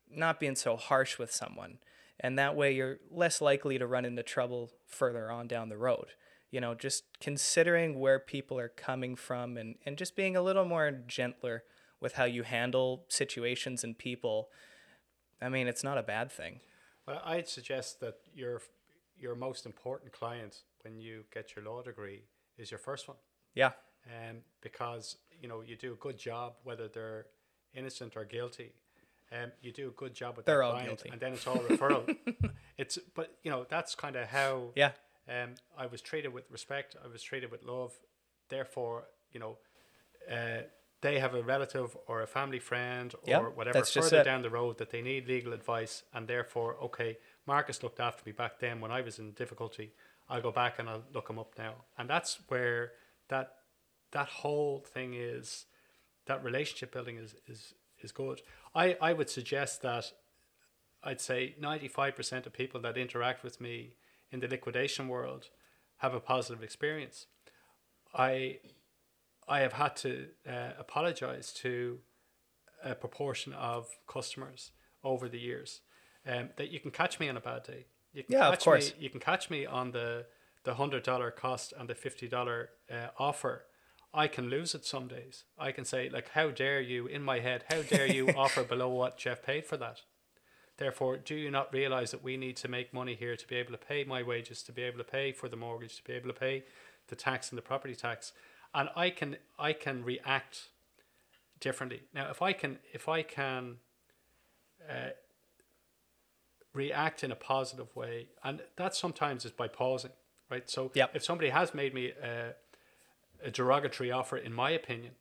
not 0.10 0.40
being 0.40 0.56
so 0.56 0.76
harsh 0.76 1.18
with 1.18 1.32
someone. 1.32 1.80
And 2.20 2.40
that 2.40 2.56
way 2.56 2.72
you're 2.74 2.98
less 3.12 3.42
likely 3.42 3.78
to 3.78 3.86
run 3.88 4.06
into 4.06 4.24
trouble 4.24 4.72
further 4.88 5.30
on 5.32 5.48
down 5.48 5.70
the 5.70 5.78
road 5.78 6.08
you 6.52 6.62
know, 6.62 6.74
just 6.74 7.04
considering 7.20 8.00
where 8.00 8.18
people 8.18 8.58
are 8.58 8.70
coming 8.70 9.18
from 9.18 9.58
and, 9.58 9.76
and 9.86 9.98
just 9.98 10.16
being 10.16 10.38
a 10.38 10.42
little 10.42 10.64
more 10.64 10.90
gentler 11.06 11.64
with 12.00 12.14
how 12.14 12.24
you 12.24 12.44
handle 12.44 13.04
situations 13.10 13.84
and 13.84 13.98
people. 13.98 14.48
I 15.42 15.50
mean, 15.50 15.68
it's 15.68 15.84
not 15.84 15.98
a 15.98 16.04
bad 16.04 16.32
thing. 16.32 16.62
Well, 17.06 17.22
I'd 17.26 17.50
suggest 17.50 18.00
that 18.00 18.16
your 18.34 18.62
your 19.18 19.36
most 19.36 19.66
important 19.66 20.14
client 20.14 20.62
when 20.84 20.98
you 20.98 21.24
get 21.34 21.58
your 21.58 21.66
law 21.66 21.82
degree 21.82 22.24
is 22.58 22.72
your 22.72 22.80
first 22.80 23.08
one, 23.10 23.18
Yeah. 23.54 23.72
um, 24.08 24.38
because 24.62 25.18
you 25.42 25.50
know 25.50 25.62
you 25.62 25.76
do 25.76 25.92
a 25.92 25.96
good 25.98 26.18
job 26.18 26.54
whether 26.64 26.88
they're 26.88 27.26
innocent 27.74 28.16
or 28.16 28.24
guilty, 28.24 28.72
um, 29.31 29.52
you 29.61 29.72
do 29.72 29.88
a 29.88 29.91
good 29.91 30.14
job 30.14 30.38
with 30.38 30.45
They're 30.45 30.64
all 30.64 30.72
client, 30.73 30.89
guilty. 30.89 31.10
and 31.10 31.19
then 31.19 31.34
it's 31.34 31.47
all 31.47 31.57
referral. 31.57 32.15
it's 32.77 32.97
but 33.15 33.35
you 33.43 33.52
know 33.52 33.65
that's 33.69 33.95
kind 33.95 34.15
of 34.15 34.27
how 34.27 34.69
Yeah. 34.76 34.91
um, 35.30 35.56
I 35.77 35.85
was 35.88 36.02
treated 36.02 36.34
with 36.34 36.49
respect. 36.52 36.95
I 37.03 37.07
was 37.07 37.22
treated 37.23 37.52
with 37.52 37.64
love. 37.64 37.93
Therefore, 38.49 39.06
you 39.31 39.39
know, 39.39 39.57
uh, 40.31 40.64
they 41.02 41.19
have 41.19 41.34
a 41.35 41.41
relative 41.43 41.95
or 42.07 42.22
a 42.22 42.27
family 42.27 42.60
friend 42.60 43.14
or 43.23 43.30
Yeah, 43.30 43.39
whatever 43.41 43.84
further 43.84 44.23
down 44.23 44.41
the 44.43 44.49
road 44.49 44.77
that 44.77 44.89
they 44.91 45.02
need 45.02 45.27
legal 45.27 45.53
advice, 45.53 46.03
and 46.14 46.27
therefore, 46.27 46.76
okay, 46.84 47.18
Marcus 47.45 47.81
looked 47.84 47.99
after 47.99 48.23
me 48.26 48.31
back 48.31 48.60
then 48.60 48.80
when 48.81 48.91
I 48.91 49.02
was 49.02 49.19
in 49.19 49.31
difficulty. 49.31 49.93
I'll 50.30 50.41
go 50.41 50.52
back 50.52 50.80
and 50.80 50.89
I'll 50.89 51.03
look 51.14 51.30
him 51.30 51.38
up 51.38 51.53
now, 51.57 51.73
and 51.97 52.10
that's 52.10 52.39
where 52.47 52.93
that 53.30 53.53
that 54.11 54.27
whole 54.27 54.80
thing 54.93 55.14
is. 55.15 55.65
That 56.27 56.43
relationship 56.43 56.91
building 56.91 57.18
is 57.18 57.35
is 57.47 57.76
is 58.02 58.11
good. 58.11 58.41
I 58.76 58.97
I 59.02 59.14
would 59.14 59.30
suggest 59.30 59.81
that 59.81 60.11
I'd 61.03 61.22
say 61.22 61.56
95% 61.61 62.45
of 62.47 62.53
people 62.53 62.81
that 62.81 62.97
interact 62.97 63.43
with 63.43 63.61
me 63.61 63.95
in 64.31 64.39
the 64.39 64.47
liquidation 64.47 65.07
world 65.07 65.49
have 65.97 66.14
a 66.14 66.19
positive 66.19 66.64
experience. 66.64 67.27
I 68.14 68.60
I 69.47 69.60
have 69.60 69.73
had 69.73 69.95
to 69.97 70.27
uh, 70.47 70.72
apologize 70.80 71.53
to 71.53 71.99
a 72.84 72.95
proportion 72.95 73.53
of 73.53 73.88
customers 74.07 74.72
over 75.03 75.30
the 75.30 75.39
years 75.39 75.81
um, 76.27 76.49
that 76.57 76.72
you 76.72 76.80
can 76.80 76.91
catch 76.91 77.19
me 77.19 77.30
on 77.30 77.38
a 77.38 77.41
bad 77.41 77.64
day. 77.64 77.85
You 78.14 78.23
can 78.23 78.34
Yeah, 78.34 78.47
of 78.47 78.53
catch 78.56 78.64
course. 78.64 78.93
Me, 78.93 79.03
you 79.03 79.10
can 79.10 79.19
catch 79.19 79.49
me 79.49 79.65
on 79.65 79.91
the 79.91 80.26
the 80.64 80.73
hundred 80.73 81.03
dollar 81.03 81.31
cost 81.31 81.73
and 81.77 81.88
the 81.88 81.95
fifty 81.95 82.27
dollar 82.27 82.69
uh, 82.91 83.10
offer. 83.18 83.65
I 84.16 84.28
can 84.28 84.50
lose 84.50 84.74
it 84.74 84.86
some 84.86 85.08
days. 85.08 85.44
I 85.58 85.72
can 85.72 85.86
say 85.86 86.10
like, 86.10 86.30
"How 86.30 86.50
dare 86.50 86.82
you?" 86.82 87.06
In 87.06 87.22
my 87.22 87.40
head, 87.40 87.66
"How 87.70 87.82
dare 87.82 88.08
you 88.08 88.30
offer 88.36 88.64
below 88.64 88.90
what 88.90 89.18
Jeff 89.18 89.44
paid 89.44 89.66
for 89.66 89.78
that?" 89.78 90.02
Therefore, 90.78 91.18
do 91.18 91.36
you 91.36 91.52
not 91.52 91.74
realize 91.74 92.12
that 92.12 92.24
we 92.24 92.36
need 92.38 92.58
to 92.58 92.68
make 92.68 92.94
money 92.94 93.16
here 93.16 93.36
to 93.36 93.48
be 93.48 93.56
able 93.56 93.72
to 93.72 93.78
pay 93.78 94.04
my 94.04 94.24
wages, 94.24 94.62
to 94.64 94.72
be 94.72 94.82
able 94.82 94.98
to 94.98 95.04
pay 95.04 95.32
for 95.32 95.48
the 95.48 95.56
mortgage, 95.56 95.98
to 95.98 96.04
be 96.04 96.14
able 96.14 96.28
to 96.30 96.40
pay 96.40 96.64
the 97.08 97.16
tax 97.16 97.50
and 97.50 97.58
the 97.58 97.62
property 97.62 97.96
tax? 97.96 98.34
And 98.74 98.90
I 98.96 99.10
can 99.10 99.38
I 99.60 99.74
can 99.74 100.04
react 100.04 100.70
differently. 101.60 102.04
Now, 102.14 102.30
if 102.30 102.42
I 102.42 102.54
can 102.54 102.80
if 102.94 103.08
I 103.10 103.22
can 103.22 103.78
uh, 104.90 105.12
react 106.74 107.24
in 107.24 107.32
a 107.32 107.36
positive 107.36 107.96
way, 107.96 108.28
and 108.44 108.62
that 108.76 108.96
sometimes 108.96 109.46
is 109.46 109.52
by 109.52 109.68
pausing, 109.68 110.12
right? 110.50 110.70
So 110.70 110.92
Yep. 110.94 111.16
if 111.16 111.24
somebody 111.24 111.50
has 111.50 111.74
made 111.74 111.94
me 111.94 112.12
a, 112.12 112.54
a 113.44 113.52
derogatory 113.52 114.12
offer, 114.12 114.38
in 114.38 114.53
my 114.53 114.72
opinion, 114.72 115.14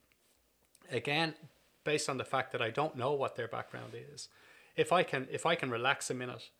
again, 0.90 1.34
based 1.84 2.08
on 2.08 2.18
the 2.18 2.24
fact 2.24 2.52
that 2.52 2.62
I 2.62 2.70
don't 2.70 2.96
know 2.96 3.12
what 3.12 3.36
their 3.36 3.48
background 3.48 3.92
is, 3.94 4.28
if 4.76 4.92
I 4.92 5.02
can 5.02 5.28
if 5.30 5.46
I 5.46 5.54
can 5.54 5.70
relax 5.70 6.10
a 6.10 6.14
minute 6.14 6.50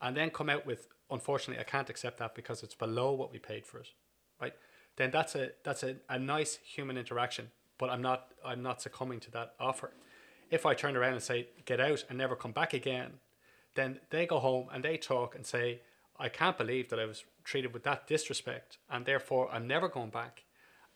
and 0.00 0.16
then 0.16 0.30
come 0.30 0.48
out 0.48 0.66
with 0.66 0.86
unfortunately 1.10 1.60
I 1.60 1.68
can't 1.68 1.90
accept 1.90 2.18
that 2.18 2.34
because 2.34 2.62
it's 2.62 2.74
below 2.74 3.12
what 3.12 3.32
we 3.32 3.38
paid 3.38 3.66
for 3.66 3.78
it, 3.78 3.88
right? 4.40 4.54
Then 4.96 5.10
that's 5.10 5.34
a 5.34 5.50
that's 5.64 5.82
a, 5.82 5.96
a 6.08 6.18
nice 6.18 6.58
human 6.64 6.96
interaction, 6.96 7.50
but 7.78 7.90
I'm 7.90 8.02
not 8.02 8.32
I'm 8.44 8.62
not 8.62 8.82
succumbing 8.82 9.20
to 9.20 9.30
that 9.32 9.54
offer. 9.58 9.92
If 10.50 10.66
I 10.66 10.74
turn 10.74 10.96
around 10.96 11.14
and 11.14 11.22
say 11.22 11.48
get 11.64 11.80
out 11.80 12.04
and 12.08 12.18
never 12.18 12.36
come 12.36 12.52
back 12.52 12.74
again, 12.74 13.14
then 13.74 14.00
they 14.10 14.26
go 14.26 14.38
home 14.38 14.68
and 14.72 14.84
they 14.84 14.96
talk 14.96 15.34
and 15.34 15.44
say 15.44 15.80
I 16.18 16.28
can't 16.28 16.56
believe 16.56 16.90
that 16.90 17.00
I 17.00 17.06
was 17.06 17.24
treated 17.42 17.72
with 17.72 17.82
that 17.84 18.06
disrespect 18.06 18.78
and 18.88 19.04
therefore 19.04 19.50
I'm 19.50 19.66
never 19.66 19.88
going 19.88 20.10
back. 20.10 20.43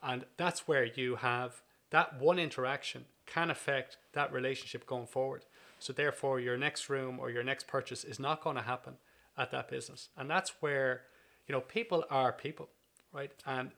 And 0.03 0.25
that's 0.37 0.69
where 0.69 0.85
you 0.85 1.17
have 1.17 1.63
that 1.91 2.21
one 2.21 2.39
interaction 2.39 3.07
can 3.27 3.51
affect 3.51 3.97
that 4.13 4.33
relationship 4.33 4.87
going 4.87 5.07
forward. 5.07 5.45
So 5.79 5.93
therefore 5.93 6.41
your 6.41 6.57
next 6.57 6.89
room 6.89 7.19
or 7.21 7.31
your 7.31 7.43
next 7.43 7.67
purchase 7.67 8.05
is 8.05 8.19
not 8.19 8.43
going 8.43 8.57
to 8.57 8.63
happen 8.63 8.95
at 9.37 9.51
that 9.53 9.69
business. 9.69 10.09
And 10.17 10.29
that's 10.29 10.53
where, 10.61 11.03
you 11.47 11.53
know, 11.53 11.61
people 11.61 12.05
are 12.11 12.33
people, 12.33 12.69
right? 13.13 13.33
And 13.47 13.71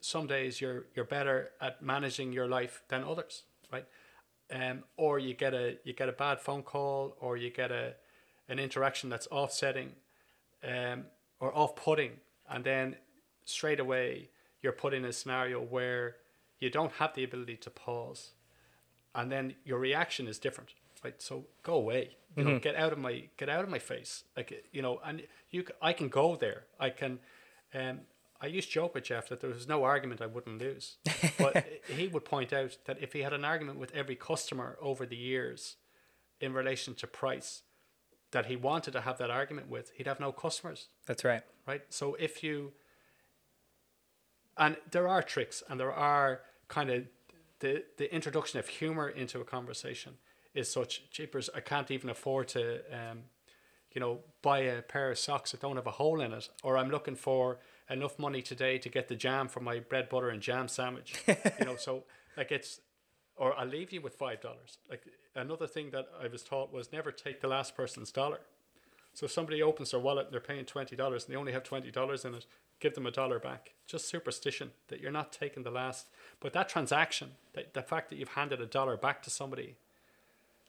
some 0.00 0.26
days 0.26 0.60
you're 0.60 0.86
you're 0.94 1.04
better 1.04 1.50
at 1.60 1.82
managing 1.82 2.32
your 2.32 2.46
life 2.46 2.82
than 2.88 3.02
others, 3.02 3.44
right? 3.72 3.86
Um, 4.52 4.84
or 4.96 5.18
you 5.18 5.34
get 5.34 5.54
a 5.54 5.78
you 5.84 5.92
get 5.92 6.08
a 6.08 6.12
bad 6.12 6.40
phone 6.40 6.62
call 6.62 7.16
or 7.20 7.36
you 7.36 7.50
get 7.50 7.72
a 7.72 7.94
an 8.48 8.58
interaction 8.58 9.10
that's 9.10 9.26
offsetting 9.32 9.92
um, 10.62 11.06
or 11.40 11.56
off-putting 11.56 12.12
and 12.48 12.62
then 12.64 12.96
straight 13.44 13.80
away 13.80 14.28
you're 14.66 14.72
put 14.72 14.92
in 14.92 15.04
a 15.04 15.12
scenario 15.12 15.60
where 15.62 16.16
you 16.58 16.68
don't 16.68 16.94
have 16.94 17.14
the 17.14 17.22
ability 17.22 17.56
to 17.56 17.70
pause 17.70 18.32
and 19.14 19.30
then 19.30 19.54
your 19.64 19.78
reaction 19.78 20.26
is 20.26 20.40
different. 20.40 20.70
Right 21.04 21.22
so 21.22 21.44
go 21.62 21.74
away. 21.74 22.16
You 22.36 22.42
know 22.44 22.58
get 22.58 22.74
out 22.74 22.92
of 22.92 22.98
my 22.98 23.28
get 23.36 23.48
out 23.48 23.62
of 23.62 23.70
my 23.70 23.78
face. 23.78 24.24
Like 24.36 24.48
you 24.72 24.82
know 24.82 24.98
and 25.04 25.22
you 25.50 25.64
i 25.80 25.92
can 25.92 26.08
go 26.08 26.34
there. 26.34 26.64
I 26.80 26.90
can 26.90 27.20
um 27.72 28.00
i 28.40 28.46
used 28.46 28.68
to 28.68 28.74
joke 28.74 28.94
with 28.94 29.04
jeff 29.04 29.28
that 29.28 29.40
there 29.40 29.48
was 29.48 29.66
no 29.66 29.84
argument 29.84 30.20
i 30.20 30.26
wouldn't 30.26 30.58
lose. 30.60 30.96
But 31.38 31.64
he 31.88 32.08
would 32.08 32.24
point 32.24 32.52
out 32.52 32.72
that 32.86 32.98
if 33.00 33.12
he 33.12 33.20
had 33.20 33.32
an 33.32 33.44
argument 33.44 33.78
with 33.78 33.92
every 33.94 34.16
customer 34.16 34.76
over 34.90 35.06
the 35.06 35.16
years 35.32 35.76
in 36.40 36.52
relation 36.52 36.94
to 36.96 37.06
price 37.06 37.62
that 38.32 38.46
he 38.46 38.56
wanted 38.56 38.92
to 38.96 39.02
have 39.02 39.16
that 39.18 39.30
argument 39.30 39.68
with 39.70 39.92
he'd 39.96 40.08
have 40.08 40.20
no 40.20 40.32
customers. 40.32 40.88
That's 41.06 41.24
right. 41.24 41.42
right? 41.70 41.82
So 41.88 42.16
if 42.16 42.42
you 42.42 42.72
and 44.58 44.76
there 44.90 45.08
are 45.08 45.22
tricks 45.22 45.62
and 45.68 45.78
there 45.78 45.92
are 45.92 46.40
kind 46.68 46.90
of 46.90 47.04
the 47.60 47.84
the 47.98 48.12
introduction 48.14 48.58
of 48.58 48.68
humor 48.68 49.08
into 49.08 49.40
a 49.40 49.44
conversation 49.44 50.14
is 50.54 50.70
such 50.70 51.10
jeepers 51.10 51.50
I 51.54 51.60
can't 51.60 51.90
even 51.90 52.10
afford 52.10 52.48
to 52.48 52.80
um 52.92 53.18
you 53.92 54.00
know 54.00 54.20
buy 54.42 54.58
a 54.60 54.82
pair 54.82 55.10
of 55.10 55.18
socks 55.18 55.52
that 55.52 55.60
don't 55.60 55.76
have 55.76 55.86
a 55.86 55.92
hole 55.92 56.20
in 56.20 56.32
it 56.32 56.48
or 56.62 56.76
I'm 56.76 56.90
looking 56.90 57.16
for 57.16 57.58
enough 57.88 58.18
money 58.18 58.42
today 58.42 58.78
to 58.78 58.88
get 58.88 59.08
the 59.08 59.16
jam 59.16 59.48
for 59.48 59.60
my 59.60 59.78
bread 59.78 60.08
butter 60.08 60.28
and 60.28 60.42
jam 60.42 60.68
sandwich 60.68 61.14
you 61.26 61.64
know 61.64 61.76
so 61.76 62.04
like 62.36 62.52
it's 62.52 62.80
or 63.36 63.58
I'll 63.58 63.66
leave 63.66 63.92
you 63.92 64.00
with 64.00 64.14
five 64.14 64.40
dollars. 64.40 64.78
Like 64.88 65.02
another 65.34 65.66
thing 65.66 65.90
that 65.90 66.06
I 66.22 66.28
was 66.28 66.42
taught 66.42 66.72
was 66.72 66.92
never 66.92 67.12
take 67.12 67.40
the 67.40 67.48
last 67.48 67.76
person's 67.76 68.10
dollar. 68.10 68.40
So 69.12 69.26
if 69.26 69.32
somebody 69.32 69.62
opens 69.62 69.92
their 69.92 70.00
wallet 70.00 70.26
and 70.26 70.32
they're 70.32 70.40
paying 70.40 70.64
twenty 70.64 70.96
dollars 70.96 71.24
and 71.24 71.32
they 71.32 71.38
only 71.38 71.52
have 71.52 71.62
twenty 71.62 71.90
dollars 71.90 72.24
in 72.24 72.34
it, 72.34 72.46
give 72.80 72.94
them 72.94 73.06
a 73.06 73.10
dollar 73.10 73.38
back. 73.38 73.72
Just 73.86 74.08
superstition 74.08 74.72
that 74.88 75.00
you're 75.00 75.12
not 75.12 75.32
taking 75.32 75.62
the 75.62 75.70
last. 75.70 76.06
But 76.40 76.52
that 76.52 76.68
transaction, 76.68 77.32
that 77.54 77.74
the 77.74 77.82
fact 77.82 78.10
that 78.10 78.16
you've 78.16 78.30
handed 78.30 78.60
a 78.60 78.66
dollar 78.66 78.96
back 78.96 79.22
to 79.22 79.30
somebody, 79.30 79.76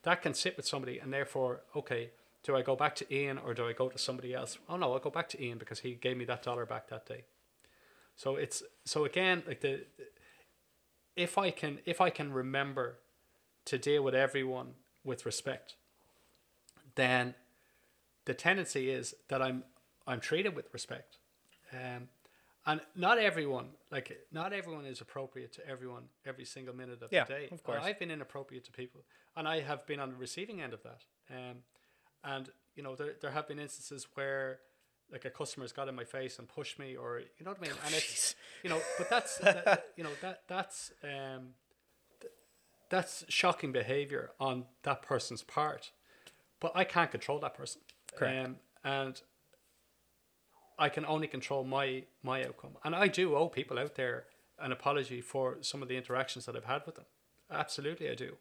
that 0.03 0.21
can 0.21 0.33
sit 0.33 0.55
with 0.55 0.67
somebody 0.67 0.99
and 0.99 1.11
therefore, 1.11 1.61
okay, 1.75 2.11
do 2.43 2.55
I 2.55 2.61
go 2.61 2.75
back 2.75 2.95
to 2.95 3.13
Ian 3.13 3.37
or 3.37 3.53
do 3.53 3.67
I 3.67 3.73
go 3.73 3.89
to 3.89 3.97
somebody 3.97 4.33
else? 4.33 4.57
Oh 4.69 4.77
no, 4.77 4.93
I'll 4.93 4.99
go 4.99 5.09
back 5.09 5.27
to 5.29 5.43
Ian 5.43 5.57
because 5.57 5.79
he 5.79 5.93
gave 5.95 6.15
me 6.15 6.25
that 6.25 6.43
dollar 6.43 6.65
back 6.65 6.87
that 6.89 7.05
day. 7.05 7.25
So 8.15 8.35
it's 8.35 8.63
so 8.85 9.05
again 9.05 9.43
like 9.45 9.61
the 9.61 9.81
if 11.15 11.37
I 11.37 11.51
can 11.51 11.79
if 11.85 11.99
I 11.99 12.09
can 12.09 12.31
remember 12.31 12.99
to 13.65 13.77
deal 13.77 14.01
with 14.01 14.15
everyone 14.15 14.75
with 15.03 15.25
respect, 15.25 15.75
then 16.95 17.35
the 18.25 18.33
tendency 18.33 18.89
is 18.89 19.13
that 19.27 19.41
I'm 19.41 19.63
I'm 20.07 20.21
treated 20.21 20.55
with 20.55 20.73
respect, 20.73 21.17
um, 21.73 22.07
and 22.65 22.81
not 22.95 23.17
everyone 23.17 23.69
like 23.91 24.17
not 24.31 24.51
everyone 24.53 24.85
is 24.85 24.99
appropriate 25.01 25.53
to 25.53 25.67
everyone 25.67 26.03
every 26.25 26.45
single 26.45 26.75
minute 26.75 27.01
of 27.01 27.11
Yeah, 27.11 27.23
the 27.25 27.33
day. 27.33 27.49
of 27.51 27.63
course. 27.63 27.81
I've 27.83 27.99
been 27.99 28.11
inappropriate 28.11 28.65
to 28.65 28.71
people, 28.71 29.01
and 29.35 29.47
I 29.47 29.61
have 29.61 29.85
been 29.87 29.99
on 29.99 30.09
the 30.09 30.15
receiving 30.17 30.61
end 30.61 30.73
of 30.73 30.83
that. 30.83 31.01
Um, 31.29 31.57
and 32.23 32.49
you 32.75 32.83
know 32.83 32.95
there 32.95 33.13
there 33.21 33.31
have 33.31 33.47
been 33.47 33.59
instances 33.59 34.07
where 34.15 34.59
like 35.11 35.23
a 35.23 35.29
customer's 35.29 35.71
got 35.71 35.87
in 35.87 35.95
my 35.95 36.03
face 36.03 36.37
and 36.39 36.49
pushed 36.49 36.77
me, 36.79 36.95
or 36.97 37.19
you 37.19 37.45
know 37.45 37.51
what 37.51 37.59
I 37.59 37.61
mean. 37.61 37.71
And 37.85 37.93
it's 37.95 38.35
you 38.63 38.69
know, 38.69 38.81
but 38.97 39.09
that's 39.09 39.37
that, 39.39 39.85
you 39.95 40.03
know 40.03 40.09
that 40.21 40.41
that's 40.47 40.91
um, 41.03 41.53
th- 42.19 42.33
that's 42.89 43.23
shocking 43.29 43.71
behavior 43.71 44.31
on 44.39 44.65
that 44.83 45.01
person's 45.01 45.43
part. 45.43 45.91
But 46.59 46.71
I 46.75 46.83
can't 46.83 47.11
control 47.11 47.39
that 47.39 47.53
person. 47.53 47.81
Correct. 48.15 48.45
Um, 48.45 48.55
and 48.83 49.21
I 50.79 50.89
can 50.89 51.05
only 51.05 51.27
control 51.27 51.63
my 51.63 52.03
my 52.23 52.43
outcome. 52.43 52.77
And 52.83 52.95
I 52.95 53.07
do 53.07 53.35
owe 53.35 53.49
people 53.49 53.79
out 53.79 53.95
there 53.95 54.25
an 54.59 54.71
apology 54.71 55.21
for 55.21 55.57
some 55.61 55.81
of 55.81 55.87
the 55.87 55.97
interactions 55.97 56.45
that 56.45 56.55
I've 56.55 56.65
had 56.65 56.83
with 56.85 56.95
them. 56.95 57.05
Absolutely, 57.51 58.09
I 58.09 58.15
do. 58.15 58.33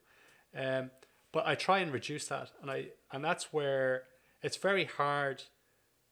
Um, 0.57 0.91
but 1.33 1.47
I 1.47 1.55
try 1.55 1.79
and 1.79 1.93
reduce 1.93 2.27
that, 2.29 2.51
and 2.61 2.71
I 2.71 2.89
and 3.13 3.25
that's 3.25 3.53
where 3.53 4.05
it's 4.43 4.57
very 4.57 4.85
hard 4.85 5.45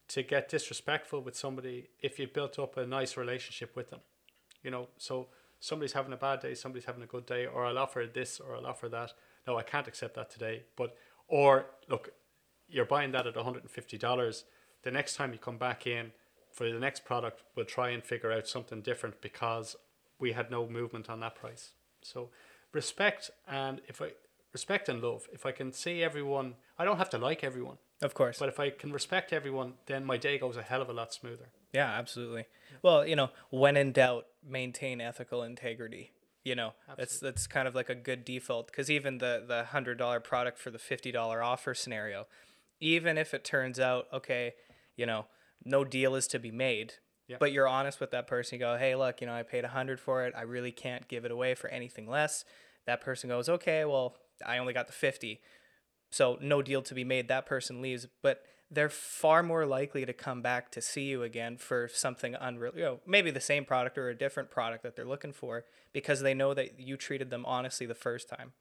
to 0.08 0.22
get 0.22 0.48
disrespectful 0.48 1.20
with 1.22 1.36
somebody 1.36 1.88
if 2.02 2.18
you've 2.18 2.34
built 2.34 2.58
up 2.58 2.76
a 2.76 2.86
nice 2.86 3.16
relationship 3.16 3.74
with 3.74 3.90
them. 3.90 4.00
You 4.62 4.70
know, 4.70 4.88
so 4.98 5.28
somebody's 5.60 5.92
having 5.92 6.12
a 6.12 6.16
bad 6.16 6.40
day, 6.40 6.54
somebody's 6.54 6.84
having 6.84 7.02
a 7.02 7.06
good 7.06 7.26
day, 7.26 7.46
or 7.46 7.64
I'll 7.64 7.78
offer 7.78 8.06
this 8.12 8.40
or 8.40 8.56
I'll 8.56 8.66
offer 8.66 8.88
that. 8.90 9.12
No, 9.46 9.56
I 9.56 9.62
can't 9.62 9.88
accept 9.88 10.14
that 10.16 10.30
today. 10.30 10.64
But 10.76 10.94
or 11.28 11.66
look, 11.88 12.10
you're 12.68 12.84
buying 12.84 13.12
that 13.12 13.26
at 13.26 13.34
$150. 13.34 14.44
The 14.84 14.90
next 14.90 15.16
time 15.16 15.32
you 15.32 15.38
come 15.38 15.58
back 15.58 15.86
in 15.86 16.12
for 16.52 16.70
the 16.70 16.78
next 16.78 17.04
product, 17.04 17.42
we'll 17.56 17.66
try 17.66 17.90
and 17.90 18.02
figure 18.02 18.30
out 18.30 18.46
something 18.46 18.80
different 18.80 19.20
because 19.20 19.76
we 20.20 20.32
had 20.32 20.50
no 20.50 20.68
movement 20.68 21.10
on 21.10 21.20
that 21.20 21.34
price. 21.34 21.72
So 22.02 22.28
respect 22.72 23.30
and 23.48 23.80
if 23.88 24.00
I 24.00 24.12
respect 24.54 24.88
and 24.88 25.02
love. 25.02 25.28
If 25.32 25.44
I 25.44 25.52
can 25.52 25.72
see 25.72 26.02
everyone, 26.02 26.54
I 26.78 26.84
don't 26.84 26.96
have 26.96 27.10
to 27.10 27.18
like 27.18 27.44
everyone, 27.44 27.76
Of 28.00 28.14
course. 28.14 28.38
but 28.38 28.48
if 28.48 28.58
I 28.60 28.70
can 28.70 28.92
respect 28.92 29.32
everyone, 29.32 29.74
then 29.86 30.04
my 30.04 30.16
day 30.16 30.38
goes 30.38 30.56
a 30.56 30.62
hell 30.62 30.80
of 30.80 30.88
a 30.88 30.92
lot 30.92 31.12
smoother. 31.12 31.48
Yeah, 31.72 31.90
absolutely. 31.90 32.46
Well, 32.80 33.04
you 33.04 33.16
know, 33.16 33.30
when 33.50 33.76
in 33.76 33.90
doubt, 33.92 34.26
maintain 34.46 35.00
ethical 35.00 35.42
integrity. 35.42 36.12
You 36.44 36.54
know, 36.54 36.74
that's 36.96 37.20
that's 37.20 37.46
kind 37.46 37.66
of 37.66 37.74
like 37.74 37.88
a 37.88 37.94
good 37.94 38.22
default 38.24 38.66
because 38.66 38.90
even 38.90 39.16
the 39.16 39.42
the 39.48 39.64
hundred 39.64 39.96
dollar 39.96 40.20
product 40.20 40.58
for 40.58 40.70
the 40.70 40.78
fifty 40.78 41.10
dollar 41.10 41.42
offer 41.42 41.74
scenario, 41.74 42.26
even 42.80 43.16
if 43.16 43.32
it 43.32 43.44
turns 43.44 43.80
out 43.80 44.06
okay, 44.12 44.52
you 44.96 45.06
know, 45.06 45.26
no 45.64 45.84
deal 45.84 46.14
is 46.14 46.26
to 46.28 46.38
be 46.38 46.50
made, 46.50 46.94
Yeah. 47.28 47.36
but 47.40 47.52
you're 47.52 47.68
honest 47.68 48.00
with 48.00 48.10
that 48.12 48.26
person. 48.26 48.56
You 48.56 48.64
go, 48.64 48.76
hey, 48.76 48.94
look, 48.94 49.20
you 49.20 49.26
know, 49.26 49.34
I 49.34 49.42
paid 49.42 49.64
a 49.64 49.68
hundred 49.68 49.98
for 50.00 50.24
it. 50.24 50.34
I 50.36 50.42
really 50.42 50.72
can't 50.72 51.08
give 51.08 51.24
it 51.24 51.30
away 51.30 51.54
for 51.54 51.68
anything 51.68 52.06
less. 52.08 52.44
That 52.86 53.00
person 53.00 53.28
goes, 53.28 53.48
okay, 53.48 53.84
well, 53.84 54.16
I 54.44 54.58
only 54.58 54.72
got 54.74 54.86
the 54.86 54.92
fifty. 54.92 55.40
So 56.10 56.38
no 56.40 56.62
deal 56.62 56.82
to 56.82 56.94
be 56.94 57.02
made. 57.04 57.28
That 57.28 57.46
person 57.46 57.80
leaves, 57.82 58.06
but 58.22 58.42
they're 58.70 58.88
far 58.88 59.42
more 59.42 59.66
likely 59.66 60.04
to 60.06 60.12
come 60.12 60.42
back 60.42 60.70
to 60.72 60.80
see 60.80 61.04
you 61.04 61.22
again 61.22 61.56
for 61.56 61.88
something 61.92 62.34
unreal. 62.34 62.72
You 62.74 62.82
know, 62.82 63.00
maybe 63.06 63.30
the 63.30 63.40
same 63.40 63.64
product 63.64 63.96
or 63.98 64.08
a 64.08 64.14
different 64.16 64.50
product 64.50 64.82
that 64.84 64.96
they're 64.96 65.04
looking 65.04 65.32
for 65.32 65.64
because 65.92 66.20
they 66.20 66.34
know 66.34 66.54
that 66.54 66.78
you 66.80 66.96
treated 66.96 67.30
them 67.30 67.44
honestly 67.46 67.86
the 67.86 67.94
first 67.94 68.28
time. 68.28 68.52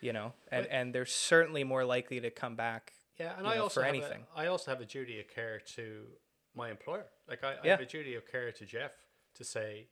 You 0.00 0.12
know, 0.12 0.34
and 0.52 0.64
But- 0.64 0.72
and 0.72 0.94
they're 0.94 1.06
certainly 1.06 1.64
more 1.64 1.84
likely 1.84 2.20
to 2.20 2.30
come 2.30 2.54
back. 2.56 2.92
Yeah, 3.18 3.32
and 3.36 3.46
I 3.46 3.56
know, 3.56 3.62
also 3.64 3.80
for 3.80 3.86
have 3.86 3.94
anything. 3.94 4.22
A, 4.36 4.40
I 4.40 4.46
also 4.46 4.70
have 4.70 4.80
a 4.80 4.84
duty 4.84 5.20
of 5.20 5.28
care 5.28 5.60
to 5.76 6.06
my 6.54 6.70
employer. 6.70 7.06
Like 7.28 7.42
I, 7.44 7.52
I 7.52 7.56
Yeah. 7.64 7.70
have 7.72 7.80
a 7.80 7.86
duty 7.86 8.14
of 8.14 8.26
care 8.26 8.52
to 8.52 8.64
Jeff 8.64 8.92
to 9.34 9.44
say, 9.44 9.88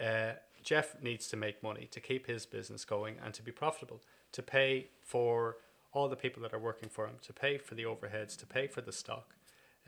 uh, 0.00 0.32
Jeff 0.62 1.00
needs 1.02 1.28
to 1.28 1.36
make 1.36 1.62
money 1.62 1.86
to 1.90 2.00
keep 2.00 2.26
his 2.26 2.46
business 2.46 2.84
going 2.84 3.16
and 3.24 3.32
to 3.34 3.42
be 3.42 3.52
profitable, 3.52 4.02
to 4.32 4.42
pay 4.42 4.88
for 5.02 5.56
all 5.92 6.08
the 6.08 6.16
people 6.16 6.42
that 6.42 6.52
are 6.52 6.58
working 6.58 6.88
for 6.88 7.06
him, 7.06 7.16
to 7.22 7.32
pay 7.32 7.58
for 7.58 7.74
the 7.74 7.84
overheads, 7.84 8.36
to 8.36 8.46
pay 8.46 8.66
for 8.66 8.80
the 8.82 8.92
stock, 8.92 9.34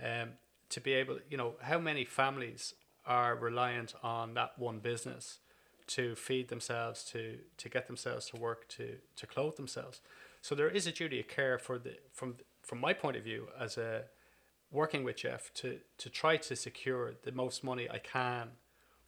um, 0.02 0.30
to 0.70 0.80
be 0.80 0.94
able, 0.94 1.18
you 1.28 1.36
know, 1.36 1.54
how 1.62 1.78
many 1.78 2.04
families 2.04 2.74
are 3.04 3.34
reliant 3.36 3.94
on 4.02 4.34
that 4.34 4.58
one 4.58 4.78
business 4.78 5.38
to 5.86 6.14
feed 6.14 6.48
themselves, 6.48 7.02
to 7.04 7.38
to 7.56 7.68
get 7.68 7.86
themselves 7.86 8.26
to 8.26 8.36
work, 8.36 8.68
to 8.68 8.96
to 9.16 9.26
clothe 9.26 9.56
themselves. 9.56 10.00
So 10.40 10.54
there 10.54 10.68
is 10.70 10.86
a 10.86 10.92
duty 10.92 11.20
of 11.20 11.28
care 11.28 11.58
for 11.58 11.78
the 11.78 11.96
from 12.12 12.36
from 12.70 12.80
my 12.80 12.92
point 12.92 13.16
of 13.16 13.24
view 13.24 13.48
as 13.58 13.76
a 13.76 14.04
working 14.70 15.02
with 15.02 15.16
Jeff 15.16 15.52
to 15.54 15.80
to 15.98 16.08
try 16.08 16.36
to 16.36 16.54
secure 16.54 17.14
the 17.24 17.32
most 17.32 17.64
money 17.64 17.86
I 17.90 17.98
can 17.98 18.46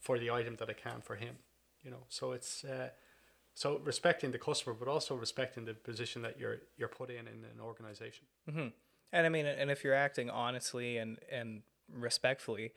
for 0.00 0.18
the 0.18 0.32
item 0.32 0.56
that 0.56 0.68
I 0.68 0.72
can 0.72 1.00
for 1.00 1.14
him. 1.14 1.36
You 1.84 1.92
know, 1.92 2.04
so 2.08 2.32
it's 2.32 2.64
uh, 2.64 2.88
so 3.54 3.80
respecting 3.84 4.32
the 4.32 4.38
customer, 4.48 4.74
but 4.76 4.88
also 4.88 5.14
respecting 5.14 5.64
the 5.64 5.74
position 5.74 6.22
that 6.22 6.40
you're 6.40 6.58
you're 6.76 6.94
put 7.00 7.08
in 7.08 7.24
in 7.34 7.38
an 7.54 7.60
organization. 7.60 8.24
And 9.12 9.26
I 9.26 9.28
mean, 9.28 9.46
and 9.46 9.70
if 9.70 9.84
you're 9.84 10.00
acting 10.08 10.28
honestly 10.28 10.96
and 10.96 11.18
and 11.30 11.62
respectfully, 11.88 12.72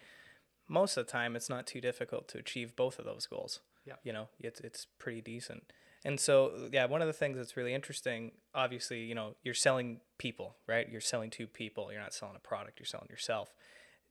most 0.67 0.97
of 0.97 1.07
the 1.07 1.11
time 1.11 1.35
it's 1.35 1.49
not 1.49 1.65
too 1.65 1.81
difficult 1.81 2.27
to 2.27 2.37
achieve 2.37 2.75
both 2.75 2.99
of 2.99 3.05
those 3.05 3.25
goals. 3.25 3.61
Yeah. 3.85 3.95
You 4.03 4.13
know, 4.13 4.27
it's 4.39 4.59
it's 4.59 4.85
pretty 4.99 5.21
decent. 5.21 5.63
And 6.05 6.19
so, 6.19 6.51
yeah, 6.71 6.85
one 6.85 7.01
of 7.01 7.07
the 7.07 7.13
things 7.13 7.35
that's 7.35 7.57
really 7.57 7.73
interesting, 7.73 8.33
obviously, 8.53 8.99
you 9.01 9.15
know, 9.15 9.33
you're 9.43 9.55
selling 9.55 10.01
people, 10.19 10.55
right? 10.67 10.87
You're 10.87 11.01
selling 11.01 11.31
to 11.31 11.47
people. 11.47 11.91
You're 11.91 11.99
not 11.99 12.13
selling 12.13 12.35
a 12.35 12.47
product. 12.47 12.79
You're 12.79 12.85
selling 12.85 13.07
yourself. 13.09 13.49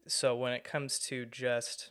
So 0.08 0.34
when 0.34 0.52
it 0.52 0.64
comes 0.64 0.98
to 1.06 1.24
just, 1.24 1.90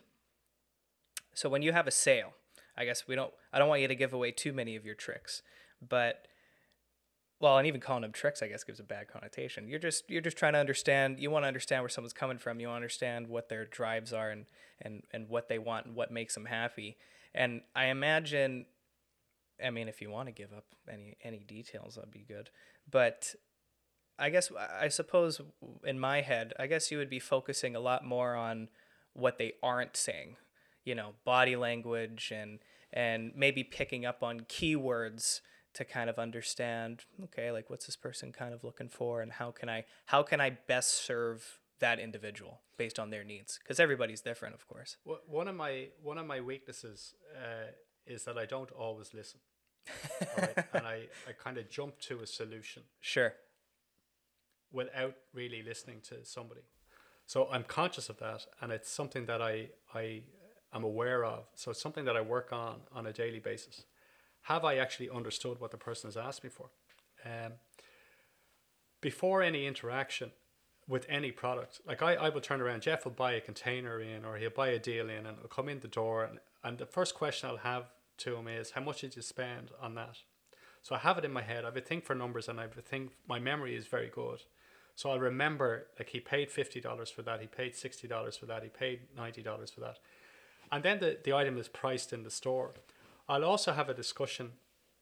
so 1.32 1.48
when 1.48 1.62
you 1.62 1.72
have 1.72 1.86
a 1.86 1.90
sale, 1.90 2.34
I 2.76 2.84
guess 2.84 3.08
we 3.08 3.14
don't. 3.14 3.32
I 3.52 3.58
don't 3.58 3.68
want 3.68 3.80
you 3.80 3.88
to 3.88 3.94
give 3.94 4.12
away 4.12 4.30
too 4.30 4.52
many 4.52 4.76
of 4.76 4.84
your 4.84 4.94
tricks, 4.94 5.42
but 5.80 6.26
well, 7.40 7.56
and 7.56 7.66
even 7.66 7.80
calling 7.80 8.02
them 8.02 8.12
tricks, 8.12 8.42
I 8.42 8.48
guess, 8.48 8.64
gives 8.64 8.80
a 8.80 8.84
bad 8.84 9.08
connotation. 9.08 9.68
You're 9.68 9.78
just 9.78 10.10
you're 10.10 10.20
just 10.20 10.36
trying 10.36 10.54
to 10.54 10.58
understand. 10.58 11.20
You 11.20 11.30
want 11.30 11.44
to 11.44 11.48
understand 11.48 11.82
where 11.82 11.88
someone's 11.88 12.12
coming 12.12 12.38
from. 12.38 12.60
You 12.60 12.66
want 12.66 12.74
to 12.74 12.82
understand 12.82 13.28
what 13.28 13.48
their 13.48 13.64
drives 13.64 14.12
are 14.12 14.30
and 14.30 14.46
and 14.82 15.02
and 15.12 15.28
what 15.28 15.48
they 15.48 15.58
want 15.58 15.86
and 15.86 15.94
what 15.94 16.10
makes 16.10 16.34
them 16.34 16.46
happy. 16.46 16.96
And 17.34 17.62
I 17.74 17.86
imagine, 17.86 18.66
I 19.64 19.70
mean, 19.70 19.88
if 19.88 20.00
you 20.00 20.10
want 20.10 20.28
to 20.28 20.32
give 20.32 20.52
up 20.52 20.64
any 20.90 21.16
any 21.22 21.44
details, 21.44 21.96
that'd 21.96 22.10
be 22.10 22.24
good. 22.26 22.50
But 22.90 23.34
I 24.18 24.30
guess 24.30 24.50
I 24.80 24.88
suppose 24.88 25.40
in 25.84 25.98
my 25.98 26.20
head, 26.20 26.52
I 26.58 26.66
guess 26.66 26.90
you 26.90 26.98
would 26.98 27.10
be 27.10 27.18
focusing 27.18 27.74
a 27.74 27.80
lot 27.80 28.04
more 28.04 28.34
on 28.34 28.68
what 29.12 29.38
they 29.38 29.54
aren't 29.62 29.96
saying. 29.96 30.36
You 30.84 30.94
know, 30.94 31.14
body 31.24 31.56
language 31.56 32.32
and 32.34 32.58
and 32.92 33.32
maybe 33.34 33.64
picking 33.64 34.06
up 34.06 34.22
on 34.22 34.40
keywords 34.40 35.40
to 35.74 35.84
kind 35.84 36.08
of 36.08 36.18
understand 36.18 37.04
okay 37.24 37.50
like 37.50 37.68
what's 37.68 37.86
this 37.86 37.96
person 37.96 38.32
kind 38.32 38.54
of 38.54 38.62
looking 38.62 38.88
for 38.88 39.20
and 39.20 39.32
how 39.32 39.50
can 39.50 39.68
i 39.68 39.84
how 40.06 40.22
can 40.22 40.40
i 40.40 40.50
best 40.68 41.04
serve 41.04 41.58
that 41.80 41.98
individual 41.98 42.60
based 42.78 42.98
on 42.98 43.10
their 43.10 43.24
needs 43.24 43.58
because 43.60 43.80
everybody's 43.80 44.20
different 44.20 44.54
of 44.54 44.66
course 44.68 44.96
One 45.26 45.48
of 45.48 45.56
my 45.56 45.88
one 46.02 46.18
of 46.18 46.26
my 46.26 46.40
weaknesses 46.40 47.14
uh, 47.36 47.72
is 48.06 48.24
that 48.24 48.38
I 48.38 48.46
don't 48.46 48.70
always 48.72 49.14
listen, 49.14 49.40
right? 50.38 50.56
and 50.74 50.86
I, 50.86 51.06
I 51.28 51.32
kind 51.32 51.58
of 51.58 51.68
jump 51.70 51.98
to 52.00 52.20
a 52.20 52.26
solution 52.26 52.82
sure 53.00 53.34
without 54.72 55.14
really 55.32 55.62
listening 55.62 56.00
to 56.08 56.24
somebody. 56.24 56.62
So 57.26 57.48
I'm 57.50 57.64
conscious 57.64 58.08
of 58.08 58.18
that, 58.18 58.46
and 58.60 58.72
it's 58.72 58.90
something 58.90 59.26
that 59.26 59.40
I 59.40 59.68
I 59.94 60.22
am 60.74 60.84
aware 60.84 61.24
of. 61.24 61.44
So 61.54 61.70
it's 61.70 61.80
something 61.80 62.04
that 62.04 62.16
I 62.16 62.20
work 62.20 62.52
on 62.52 62.80
on 62.92 63.06
a 63.06 63.12
daily 63.12 63.38
basis. 63.38 63.84
Have 64.42 64.64
I 64.64 64.76
actually 64.76 65.08
understood 65.08 65.58
what 65.60 65.70
the 65.70 65.78
person 65.78 66.08
has 66.08 66.16
asked 66.18 66.44
me 66.44 66.50
for? 66.50 66.68
Um, 67.24 67.52
before 69.00 69.42
any 69.42 69.66
interaction 69.66 70.32
with 70.86 71.06
any 71.08 71.32
product, 71.32 71.80
like 71.86 72.02
I, 72.02 72.14
I 72.14 72.28
will 72.28 72.40
turn 72.40 72.60
around, 72.60 72.82
Jeff 72.82 73.04
will 73.04 73.12
buy 73.12 73.32
a 73.32 73.40
container 73.40 74.00
in, 74.00 74.24
or 74.24 74.36
he'll 74.36 74.50
buy 74.50 74.68
a 74.68 74.78
deal 74.78 75.08
in, 75.08 75.26
and 75.26 75.38
it'll 75.38 75.48
come 75.48 75.68
in 75.68 75.80
the 75.80 75.88
door, 75.88 76.24
and, 76.24 76.38
and 76.62 76.78
the 76.78 76.86
first 76.86 77.14
question 77.14 77.48
I'll 77.48 77.56
have 77.56 77.86
to 78.18 78.36
him 78.36 78.48
is, 78.48 78.72
"How 78.72 78.82
much 78.82 79.00
did 79.00 79.16
you 79.16 79.22
spend 79.22 79.70
on 79.80 79.94
that?" 79.94 80.18
So 80.82 80.94
I 80.94 80.98
have 80.98 81.16
it 81.16 81.24
in 81.24 81.32
my 81.32 81.42
head. 81.42 81.64
I 81.64 81.68
have 81.68 81.76
a 81.76 81.80
thing 81.80 82.02
for 82.02 82.14
numbers, 82.14 82.48
and 82.48 82.58
I 82.58 82.62
have 82.62 82.76
a 82.76 82.82
thing. 82.82 83.10
My 83.26 83.38
memory 83.38 83.74
is 83.74 83.86
very 83.86 84.08
good, 84.08 84.42
so 84.94 85.10
I'll 85.10 85.18
remember 85.18 85.86
like 85.98 86.10
he 86.10 86.20
paid 86.20 86.50
fifty 86.50 86.80
dollars 86.80 87.10
for 87.10 87.22
that, 87.22 87.40
he 87.40 87.46
paid 87.46 87.74
sixty 87.74 88.06
dollars 88.06 88.36
for 88.36 88.46
that, 88.46 88.62
he 88.62 88.68
paid 88.68 89.00
ninety 89.16 89.42
dollars 89.42 89.70
for 89.70 89.80
that, 89.80 89.98
and 90.70 90.82
then 90.84 91.00
the 91.00 91.18
the 91.24 91.32
item 91.32 91.56
is 91.58 91.68
priced 91.68 92.12
in 92.12 92.22
the 92.24 92.30
store. 92.30 92.74
I'll 93.28 93.44
also 93.44 93.72
have 93.72 93.88
a 93.88 93.94
discussion 93.94 94.52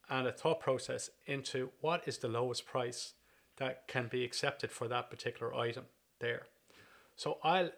and 0.09 0.27
a 0.29 0.33
thought 0.33 0.61
process 0.61 1.11
into 1.27 1.71
what 1.81 2.07
is 2.07 2.19
the 2.19 2.29
lowest 2.29 2.67
price 2.67 3.15
that 3.63 3.87
can 3.87 4.09
be 4.09 4.25
accepted 4.25 4.73
for 4.73 4.89
that 4.89 5.09
particular 5.09 5.55
item 5.55 5.85
there. 6.19 6.43
So 7.15 7.39
I'll 7.45 7.71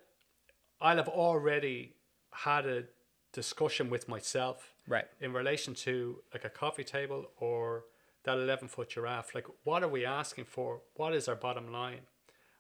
I'll 0.80 0.96
have 0.96 1.08
already 1.08 1.94
had 2.32 2.66
a 2.66 2.84
discussion 3.32 3.90
with 3.90 4.08
myself 4.08 4.72
right. 4.88 5.04
in 5.20 5.32
relation 5.32 5.74
to 5.74 6.20
like 6.32 6.44
a 6.44 6.48
coffee 6.48 6.84
table 6.84 7.26
or 7.36 7.84
that 8.24 8.38
11 8.38 8.68
foot 8.68 8.88
giraffe. 8.90 9.34
Like 9.34 9.46
what 9.64 9.82
are 9.82 9.88
we 9.88 10.06
asking 10.06 10.46
for? 10.46 10.80
What 10.94 11.14
is 11.14 11.28
our 11.28 11.36
bottom 11.36 11.70
line? 11.70 12.04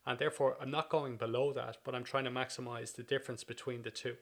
And 0.06 0.18
therefore 0.18 0.58
i'm 0.60 0.70
not 0.70 0.90
going 0.90 1.16
below 1.16 1.54
that 1.54 1.78
but 1.82 1.94
i'm 1.94 2.04
trying 2.04 2.24
to 2.24 2.30
maximize 2.30 2.94
the 2.94 3.02
difference 3.02 3.42
between 3.42 3.80
the 3.82 3.90
two. 3.90 4.16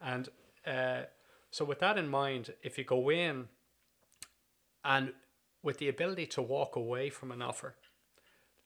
And 0.00 0.30
uh, 0.66 1.02
so 1.50 1.62
with 1.66 1.80
that 1.80 1.98
in 1.98 2.08
mind 2.08 2.54
if 2.62 2.78
you 2.78 2.84
go 2.84 3.10
in 3.10 3.48
and 4.82 5.12
with 5.62 5.76
the 5.78 5.90
ability 5.90 6.26
to 6.36 6.42
walk 6.42 6.74
away 6.76 7.10
from 7.10 7.30
an 7.30 7.42
offer 7.42 7.74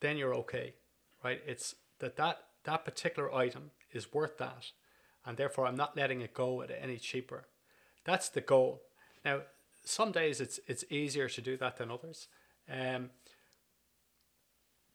then 0.01 0.17
you're 0.17 0.35
okay 0.35 0.75
right? 1.23 1.41
It's 1.47 1.75
that 1.99 2.17
that 2.17 2.39
that 2.65 2.85
particular 2.85 3.35
item 3.35 3.71
is 3.93 4.13
worth 4.13 4.39
that 4.39 4.73
and 5.25 5.37
therefore 5.37 5.67
i'm 5.67 5.77
not 5.77 5.97
letting 5.97 6.21
it 6.21 6.35
go 6.35 6.63
at 6.63 6.71
any 6.71 6.99
cheaper. 6.99 7.49
That's 8.05 8.29
the 8.29 8.41
goal. 8.41 8.83
Now 9.25 9.43
some 9.85 10.13
days 10.13 10.41
it's 10.41 10.61
it's 10.67 10.85
easier 10.91 11.29
to 11.29 11.41
do 11.41 11.57
that 11.57 11.77
than 11.77 11.91
others 11.91 12.29
um, 12.71 13.11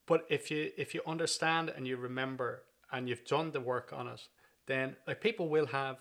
but 0.05 0.25
if 0.29 0.51
you 0.51 0.71
if 0.77 0.93
you 0.93 1.01
understand 1.05 1.71
and 1.75 1.87
you 1.87 1.97
remember 1.97 2.63
and 2.91 3.09
you've 3.09 3.25
done 3.25 3.51
the 3.51 3.61
work 3.61 3.91
on 3.91 4.07
it 4.07 4.27
then 4.67 4.95
like 5.07 5.19
people 5.19 5.49
will 5.49 5.67
have 5.67 5.97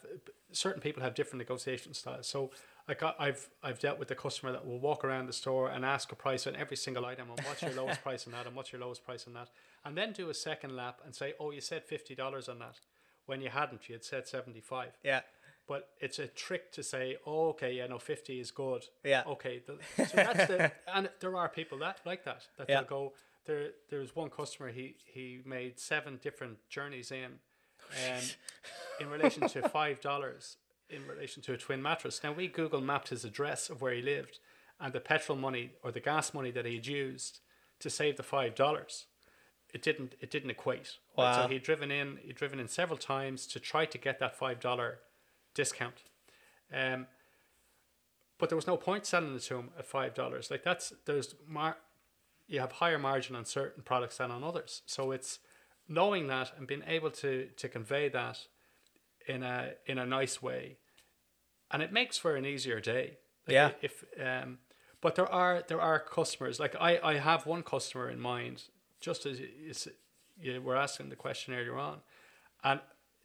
certain 0.52 0.80
people 0.80 1.02
have 1.02 1.14
different 1.14 1.38
negotiation 1.38 1.94
styles. 1.94 2.28
So 2.28 2.50
like 2.88 3.02
I- 3.02 3.14
I've 3.18 3.48
I've 3.62 3.78
dealt 3.78 3.98
with 3.98 4.08
the 4.08 4.14
customer 4.14 4.52
that 4.52 4.66
will 4.66 4.78
walk 4.80 5.04
around 5.04 5.26
the 5.26 5.32
store 5.32 5.68
and 5.70 5.84
ask 5.84 6.10
a 6.12 6.16
price 6.16 6.46
on 6.46 6.56
every 6.56 6.76
single 6.76 7.04
item 7.06 7.28
and 7.30 7.40
what's 7.46 7.62
your 7.62 7.72
lowest 7.80 8.02
price 8.02 8.26
on 8.26 8.32
that 8.32 8.46
and 8.46 8.54
what's 8.56 8.72
your 8.72 8.80
lowest 8.80 9.04
price 9.04 9.26
on 9.26 9.34
that 9.34 9.48
and 9.84 9.96
then 9.96 10.12
do 10.12 10.30
a 10.30 10.34
second 10.34 10.74
lap 10.76 11.00
and 11.04 11.14
say 11.14 11.34
oh 11.40 11.50
you 11.50 11.60
said 11.60 11.84
fifty 11.84 12.14
dollars 12.14 12.48
on 12.48 12.58
that 12.58 12.80
when 13.26 13.40
you 13.40 13.48
hadn't 13.50 13.88
you 13.88 13.94
had 13.94 14.04
said 14.04 14.26
seventy 14.26 14.60
five 14.60 14.92
yeah 15.04 15.20
but 15.68 15.90
it's 16.00 16.18
a 16.18 16.26
trick 16.26 16.72
to 16.72 16.82
say, 16.82 17.16
oh, 17.24 17.50
okay, 17.50 17.72
yeah, 17.72 17.86
no, 17.86 17.96
50 17.96 18.40
is 18.40 18.50
good. 18.50 18.82
Yeah. 19.04 19.22
Okay. 19.28 19.62
The, 19.64 20.06
so 20.06 20.16
that's 20.16 20.46
the, 20.48 20.72
and 20.92 21.08
there 21.20 21.36
are 21.36 21.48
people 21.48 21.78
that 21.78 22.00
like 22.04 22.24
that, 22.24 22.48
that 22.58 22.68
Yeah. 22.68 22.80
they'll 22.80 22.88
go, 22.88 23.12
there, 23.46 23.68
there's 23.88 24.14
one 24.16 24.28
customer, 24.28 24.70
he, 24.72 24.96
he 25.06 25.38
made 25.46 25.78
seven 25.78 26.18
different 26.20 26.58
journeys 26.68 27.12
in, 27.12 27.26
um, 28.10 28.22
in 29.00 29.08
relation 29.08 29.48
to 29.50 29.62
$5 29.62 30.56
in 30.92 31.06
relation 31.06 31.42
to 31.42 31.52
a 31.52 31.56
twin 31.56 31.82
mattress. 31.82 32.20
Now 32.22 32.32
we 32.32 32.48
Google 32.48 32.80
mapped 32.80 33.08
his 33.08 33.24
address 33.24 33.70
of 33.70 33.80
where 33.80 33.92
he 33.92 34.02
lived 34.02 34.38
and 34.80 34.92
the 34.92 35.00
petrol 35.00 35.38
money 35.38 35.70
or 35.82 35.92
the 35.92 36.00
gas 36.00 36.34
money 36.34 36.50
that 36.50 36.66
he 36.66 36.74
had 36.74 36.86
used 36.86 37.40
to 37.80 37.90
save 37.90 38.16
the 38.16 38.22
five 38.22 38.54
dollars, 38.54 39.06
it 39.72 39.82
didn't 39.82 40.14
it 40.20 40.30
didn't 40.30 40.50
equate. 40.50 40.98
right? 41.16 41.24
Wow. 41.24 41.42
So 41.42 41.48
he'd 41.48 41.62
driven 41.62 41.90
in 41.90 42.18
he'd 42.22 42.36
driven 42.36 42.60
in 42.60 42.68
several 42.68 42.98
times 42.98 43.46
to 43.48 43.60
try 43.60 43.84
to 43.86 43.98
get 43.98 44.18
that 44.20 44.36
five 44.36 44.60
dollar 44.60 44.98
discount. 45.54 46.02
Um, 46.72 47.06
but 48.38 48.48
there 48.48 48.56
was 48.56 48.66
no 48.66 48.76
point 48.76 49.06
selling 49.06 49.34
it 49.36 49.42
to 49.42 49.56
him 49.56 49.70
at 49.78 49.86
five 49.86 50.14
dollars. 50.14 50.50
Like 50.50 50.64
that's 50.64 50.92
there's 51.06 51.34
mar- 51.46 51.78
you 52.48 52.60
have 52.60 52.72
higher 52.72 52.98
margin 52.98 53.36
on 53.36 53.44
certain 53.44 53.82
products 53.82 54.18
than 54.18 54.30
on 54.30 54.42
others. 54.44 54.82
So 54.86 55.12
it's 55.12 55.38
knowing 55.88 56.26
that 56.28 56.52
and 56.56 56.66
being 56.66 56.82
able 56.86 57.10
to 57.10 57.48
to 57.56 57.68
convey 57.68 58.08
that 58.08 58.38
in 59.28 59.42
a 59.42 59.72
in 59.86 59.98
a 59.98 60.06
nice 60.06 60.42
way, 60.42 60.78
and 61.72 61.82
it 61.82 61.92
makes 61.92 62.18
for 62.18 62.36
an 62.36 62.44
easier 62.44 62.80
day. 62.80 63.18
Like 63.46 63.54
Yeah. 63.54 63.70
If 63.80 64.04
um, 64.22 64.58
but 65.00 65.16
there 65.16 65.30
are 65.30 65.64
there 65.66 65.80
are 65.80 65.98
customers 65.98 66.60
like 66.60 66.76
I 66.80 66.98
I 67.02 67.14
have 67.18 67.46
one 67.46 67.62
customer 67.62 68.08
in 68.08 68.20
mind. 68.20 68.64
Just 69.00 69.26
as 69.26 69.40
is 69.40 69.88
you 70.40 70.60
were 70.62 70.76
asking 70.76 71.08
the 71.08 71.16
question 71.16 71.54
earlier 71.54 71.76
on, 71.76 71.98
and 72.62 72.80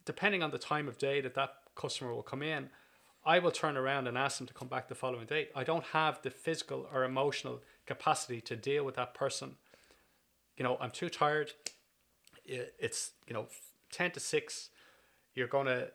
depending 0.06 0.42
on 0.42 0.52
the 0.52 0.58
time 0.58 0.88
of 0.88 0.98
day 0.98 1.22
that 1.22 1.36
that 1.36 1.52
customer 1.76 2.14
will 2.14 2.24
come 2.24 2.42
in, 2.42 2.70
I 3.24 3.40
will 3.40 3.52
turn 3.52 3.78
around 3.78 4.08
and 4.08 4.18
ask 4.18 4.38
them 4.40 4.48
to 4.48 4.54
come 4.54 4.68
back 4.68 4.88
the 4.88 4.96
following 4.96 5.28
day. 5.28 5.50
I 5.56 5.64
don't 5.64 5.84
have 5.88 6.22
the 6.22 6.32
physical 6.32 6.88
or 6.92 7.04
emotional 7.04 7.62
capacity 7.86 8.42
to 8.42 8.56
deal 8.56 8.84
with 8.84 8.96
that 8.96 9.14
person. 9.14 9.58
You 10.58 10.64
know, 10.64 10.78
I'm 10.80 10.92
too 10.92 11.10
tired. 11.10 11.52
It's 12.46 13.12
you 13.28 13.34
know 13.34 13.48
ten 13.92 14.12
to 14.12 14.20
six. 14.20 14.70
You're 15.36 15.48
gonna 15.48 15.90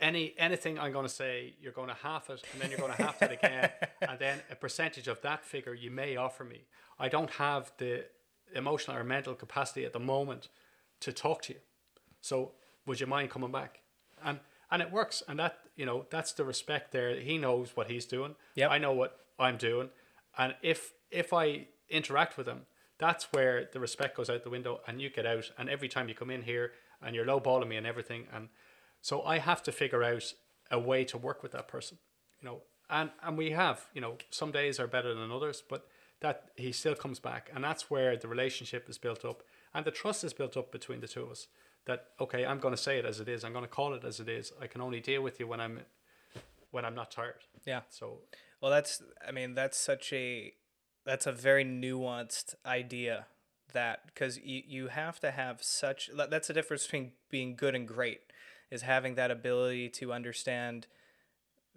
any 0.00 0.34
anything 0.38 0.78
I'm 0.78 0.92
gonna 0.92 1.08
say, 1.08 1.54
you're 1.60 1.72
gonna 1.72 1.96
half 2.02 2.30
it, 2.30 2.42
and 2.52 2.60
then 2.60 2.70
you're 2.70 2.80
gonna 2.80 2.94
half 2.94 3.20
it 3.22 3.32
again, 3.32 3.70
and 4.02 4.18
then 4.18 4.40
a 4.50 4.56
percentage 4.56 5.08
of 5.08 5.20
that 5.22 5.44
figure 5.44 5.74
you 5.74 5.90
may 5.90 6.16
offer 6.16 6.44
me. 6.44 6.62
I 6.98 7.08
don't 7.08 7.30
have 7.30 7.72
the 7.78 8.04
emotional 8.54 8.96
or 8.96 9.04
mental 9.04 9.34
capacity 9.34 9.84
at 9.84 9.92
the 9.92 10.00
moment 10.00 10.48
to 11.00 11.12
talk 11.12 11.42
to 11.42 11.52
you. 11.54 11.58
So 12.20 12.52
would 12.86 13.00
you 13.00 13.06
mind 13.06 13.30
coming 13.30 13.52
back? 13.52 13.80
And 14.24 14.40
and 14.70 14.82
it 14.82 14.92
works, 14.92 15.22
and 15.26 15.38
that 15.38 15.58
you 15.76 15.86
know 15.86 16.06
that's 16.10 16.32
the 16.32 16.44
respect 16.44 16.92
there. 16.92 17.18
He 17.18 17.38
knows 17.38 17.72
what 17.74 17.90
he's 17.90 18.06
doing. 18.06 18.34
Yeah, 18.54 18.68
I 18.68 18.78
know 18.78 18.92
what 18.92 19.18
I'm 19.38 19.56
doing, 19.56 19.90
and 20.36 20.54
if 20.62 20.92
if 21.10 21.32
I 21.32 21.66
interact 21.88 22.36
with 22.36 22.46
him, 22.46 22.66
that's 22.98 23.32
where 23.32 23.68
the 23.72 23.80
respect 23.80 24.16
goes 24.16 24.28
out 24.28 24.44
the 24.44 24.50
window, 24.50 24.80
and 24.86 25.00
you 25.00 25.10
get 25.10 25.26
out. 25.26 25.50
And 25.56 25.68
every 25.68 25.88
time 25.88 26.08
you 26.08 26.14
come 26.14 26.30
in 26.30 26.42
here, 26.42 26.72
and 27.02 27.14
you're 27.14 27.24
lowballing 27.24 27.68
me 27.68 27.76
and 27.76 27.86
everything, 27.86 28.26
and 28.32 28.48
so 29.00 29.22
I 29.22 29.38
have 29.38 29.62
to 29.64 29.72
figure 29.72 30.02
out 30.02 30.32
a 30.70 30.78
way 30.78 31.04
to 31.04 31.18
work 31.18 31.42
with 31.42 31.52
that 31.52 31.68
person, 31.68 31.98
you 32.40 32.48
know. 32.48 32.62
And 32.90 33.10
and 33.22 33.36
we 33.36 33.50
have, 33.50 33.86
you 33.92 34.00
know, 34.00 34.16
some 34.30 34.50
days 34.50 34.80
are 34.80 34.86
better 34.86 35.14
than 35.14 35.30
others, 35.30 35.62
but 35.68 35.86
that 36.20 36.50
he 36.56 36.72
still 36.72 36.94
comes 36.94 37.18
back, 37.18 37.50
and 37.54 37.62
that's 37.62 37.90
where 37.90 38.16
the 38.16 38.28
relationship 38.28 38.88
is 38.88 38.98
built 38.98 39.24
up, 39.24 39.42
and 39.74 39.84
the 39.84 39.90
trust 39.90 40.24
is 40.24 40.32
built 40.32 40.56
up 40.56 40.72
between 40.72 41.00
the 41.00 41.08
two 41.08 41.22
of 41.22 41.30
us. 41.30 41.48
That 41.86 42.06
okay, 42.20 42.44
I'm 42.44 42.58
going 42.58 42.74
to 42.74 42.80
say 42.80 42.98
it 42.98 43.04
as 43.04 43.20
it 43.20 43.28
is. 43.28 43.44
I'm 43.44 43.52
going 43.52 43.64
to 43.64 43.70
call 43.70 43.94
it 43.94 44.04
as 44.04 44.20
it 44.20 44.28
is. 44.28 44.52
I 44.60 44.66
can 44.66 44.80
only 44.80 45.00
deal 45.00 45.22
with 45.22 45.38
you 45.38 45.46
when 45.46 45.60
I'm 45.60 45.80
when 46.70 46.84
I'm 46.84 46.94
not 46.94 47.10
tired. 47.10 47.44
Yeah. 47.64 47.82
So 47.88 48.20
Well, 48.60 48.70
that's 48.70 49.02
I 49.26 49.32
mean 49.32 49.54
that's 49.54 49.78
such 49.78 50.12
a 50.12 50.52
that's 51.04 51.26
a 51.26 51.32
very 51.32 51.64
nuanced 51.64 52.54
idea 52.66 53.26
that 53.72 54.06
because 54.06 54.38
you 54.38 54.62
you 54.66 54.88
have 54.88 55.20
to 55.20 55.30
have 55.30 55.62
such 55.62 56.10
that's 56.30 56.48
the 56.48 56.54
difference 56.54 56.84
between 56.84 57.12
being 57.30 57.54
good 57.54 57.74
and 57.74 57.86
great 57.86 58.20
is 58.70 58.82
having 58.82 59.14
that 59.14 59.30
ability 59.30 59.88
to 59.88 60.12
understand 60.12 60.86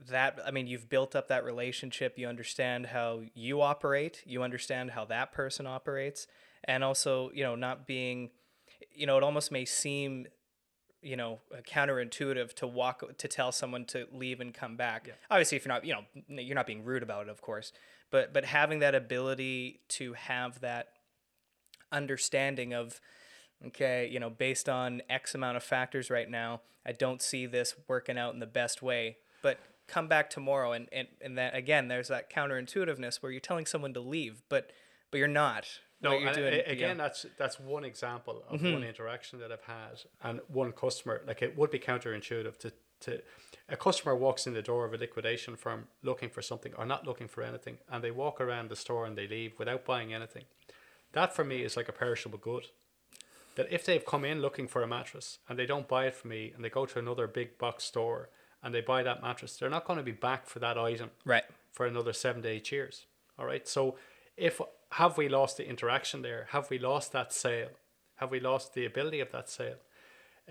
that 0.10 0.40
I 0.46 0.52
mean 0.52 0.68
you've 0.68 0.90
built 0.90 1.16
up 1.16 1.28
that 1.28 1.44
relationship 1.44 2.18
you 2.18 2.28
understand 2.28 2.88
how 2.88 3.22
you 3.36 3.62
operate 3.62 4.24
you 4.26 4.42
understand 4.42 4.92
how 4.92 5.06
that 5.06 5.32
person 5.32 5.68
operates 5.68 6.28
and 6.64 6.84
also 6.84 7.32
you 7.34 7.44
know 7.44 7.56
not 7.56 7.86
being 7.86 8.32
you 8.94 9.06
know 9.06 9.18
it 9.18 9.24
almost 9.24 9.52
may 9.52 9.66
seem 9.66 10.26
you 11.02 11.16
know 11.16 11.40
counterintuitive 11.68 12.54
to 12.54 12.68
walk 12.68 13.18
to 13.18 13.28
tell 13.28 13.52
someone 13.52 13.86
to 13.86 14.08
leave 14.12 14.40
and 14.40 14.54
come 14.54 14.76
back. 14.76 15.10
Obviously 15.30 15.58
if 15.58 15.66
you're 15.66 15.74
not 15.74 15.86
you 15.86 15.94
know 15.94 16.04
you're 16.28 16.56
not 16.56 16.68
being 16.68 16.84
rude 16.84 17.04
about 17.04 17.28
it 17.28 17.30
of 17.30 17.42
course 17.42 17.72
but 18.10 18.34
but 18.34 18.46
having 18.46 18.80
that 18.80 18.96
ability 18.96 19.82
to 19.90 20.14
have 20.14 20.62
that 20.62 20.90
understanding 21.92 22.74
of 22.74 23.02
okay 23.66 24.08
you 24.12 24.20
know 24.20 24.30
based 24.30 24.68
on 24.68 25.02
x 25.10 25.36
amount 25.36 25.58
of 25.58 25.64
factors 25.64 26.10
right 26.10 26.30
now 26.30 26.62
i 26.86 26.92
don't 26.92 27.22
see 27.22 27.46
this 27.46 27.76
working 27.88 28.18
out 28.18 28.34
in 28.34 28.40
the 28.40 28.46
best 28.46 28.82
way 28.82 29.18
but 29.42 29.60
come 29.88 30.08
back 30.08 30.30
tomorrow 30.30 30.72
and 30.72 30.88
and, 30.92 31.08
and 31.22 31.38
that 31.38 31.56
again 31.56 31.88
there's 31.88 32.08
that 32.08 32.30
counterintuitiveness 32.30 33.18
where 33.22 33.32
you're 33.32 33.42
telling 33.42 33.66
someone 33.66 33.94
to 33.94 34.00
leave 34.00 34.42
but 34.50 34.72
but 35.12 35.18
you're 35.18 35.28
not 35.28 35.68
No, 36.02 36.18
you're 36.18 36.34
doing, 36.34 36.54
a- 36.54 36.58
you 36.58 36.64
know. 36.64 36.72
again, 36.72 36.98
that's 36.98 37.26
that's 37.38 37.60
one 37.60 37.84
example 37.84 38.44
of 38.50 38.60
mm-hmm. 38.60 38.74
one 38.74 38.84
interaction 38.84 39.40
that 39.40 39.52
I've 39.52 39.64
had, 39.64 40.02
and 40.24 40.40
one 40.48 40.72
customer. 40.72 41.22
Like 41.28 41.42
it 41.44 41.56
would 41.58 41.70
be 41.70 41.78
counterintuitive 41.80 42.58
to 42.60 42.72
to 43.02 43.22
a 43.70 43.76
customer 43.78 44.16
walks 44.16 44.48
in 44.48 44.54
the 44.54 44.62
door 44.62 44.86
of 44.86 44.94
a 44.94 44.98
liquidation 44.98 45.56
firm 45.56 45.88
looking 46.02 46.30
for 46.30 46.42
something 46.42 46.74
or 46.76 46.86
not 46.86 47.06
looking 47.06 47.28
for 47.28 47.44
anything, 47.44 47.78
and 47.90 48.04
they 48.04 48.10
walk 48.12 48.42
around 48.42 48.70
the 48.70 48.76
store 48.76 49.06
and 49.06 49.16
they 49.18 49.28
leave 49.28 49.54
without 49.60 49.86
buying 49.86 50.12
anything. 50.14 50.46
That 51.14 51.36
for 51.36 51.44
me 51.44 51.62
is 51.62 51.78
like 51.78 51.90
a 51.90 51.94
perishable 51.94 52.40
good. 52.40 52.66
That 53.56 53.68
if 53.70 53.86
they've 53.86 54.06
come 54.06 54.24
in 54.24 54.42
looking 54.42 54.68
for 54.68 54.82
a 54.82 54.88
mattress 54.88 55.40
and 55.48 55.60
they 55.60 55.66
don't 55.66 55.88
buy 55.88 56.06
it 56.06 56.16
from 56.16 56.30
me, 56.32 56.52
and 56.56 56.64
they 56.64 56.70
go 56.70 56.86
to 56.86 57.00
another 57.00 57.28
big 57.28 57.58
box 57.58 57.84
store 57.84 58.30
and 58.64 58.74
they 58.74 58.82
buy 58.82 59.04
that 59.04 59.22
mattress, 59.22 59.58
they're 59.58 59.70
not 59.70 59.86
going 59.86 59.98
to 59.98 60.04
be 60.04 60.12
back 60.12 60.46
for 60.46 60.60
that 60.60 60.78
item 60.78 61.10
right 61.26 61.44
for 61.72 61.86
another 61.86 62.14
seven 62.14 62.42
to 62.44 62.50
eight 62.50 62.72
years. 62.72 63.06
All 63.38 63.46
right. 63.46 63.68
So 63.68 63.96
if 64.38 64.62
have 64.92 65.18
we 65.18 65.30
lost 65.30 65.58
the 65.58 65.68
interaction 65.68 66.22
there? 66.22 66.48
Have 66.52 66.70
we 66.70 66.78
lost 66.78 67.12
that 67.14 67.34
sale? 67.34 67.70
Have 68.16 68.32
we 68.32 68.40
lost 68.40 68.74
the 68.74 68.86
ability 68.86 69.20
of 69.20 69.32
that 69.32 69.50
sale? 69.50 69.78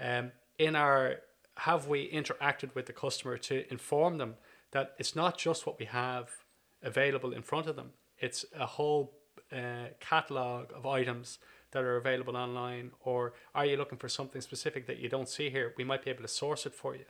Um, 0.00 0.32
in 0.58 0.76
our 0.76 1.16
have 1.56 1.86
we 1.86 2.10
interacted 2.10 2.74
with 2.74 2.86
the 2.86 2.92
customer 2.92 3.36
to 3.36 3.70
inform 3.70 4.18
them 4.18 4.34
that 4.72 4.94
it's 4.98 5.14
not 5.14 5.36
just 5.36 5.66
what 5.66 5.78
we 5.78 5.84
have 5.86 6.30
available 6.82 7.32
in 7.32 7.42
front 7.42 7.66
of 7.66 7.76
them. 7.76 7.90
It's 8.18 8.44
a 8.58 8.66
whole 8.66 9.12
uh, 9.52 9.88
catalog 9.98 10.68
of 10.74 10.86
items 10.86 11.38
that 11.72 11.82
are 11.82 11.96
available 11.96 12.36
online. 12.36 12.92
Or 13.00 13.32
are 13.54 13.66
you 13.66 13.76
looking 13.76 13.98
for 13.98 14.08
something 14.08 14.40
specific 14.40 14.86
that 14.86 14.98
you 14.98 15.08
don't 15.08 15.28
see 15.28 15.50
here? 15.50 15.74
We 15.76 15.84
might 15.84 16.04
be 16.04 16.10
able 16.10 16.22
to 16.22 16.28
source 16.28 16.66
it 16.66 16.74
for 16.74 16.94
you 16.94 17.04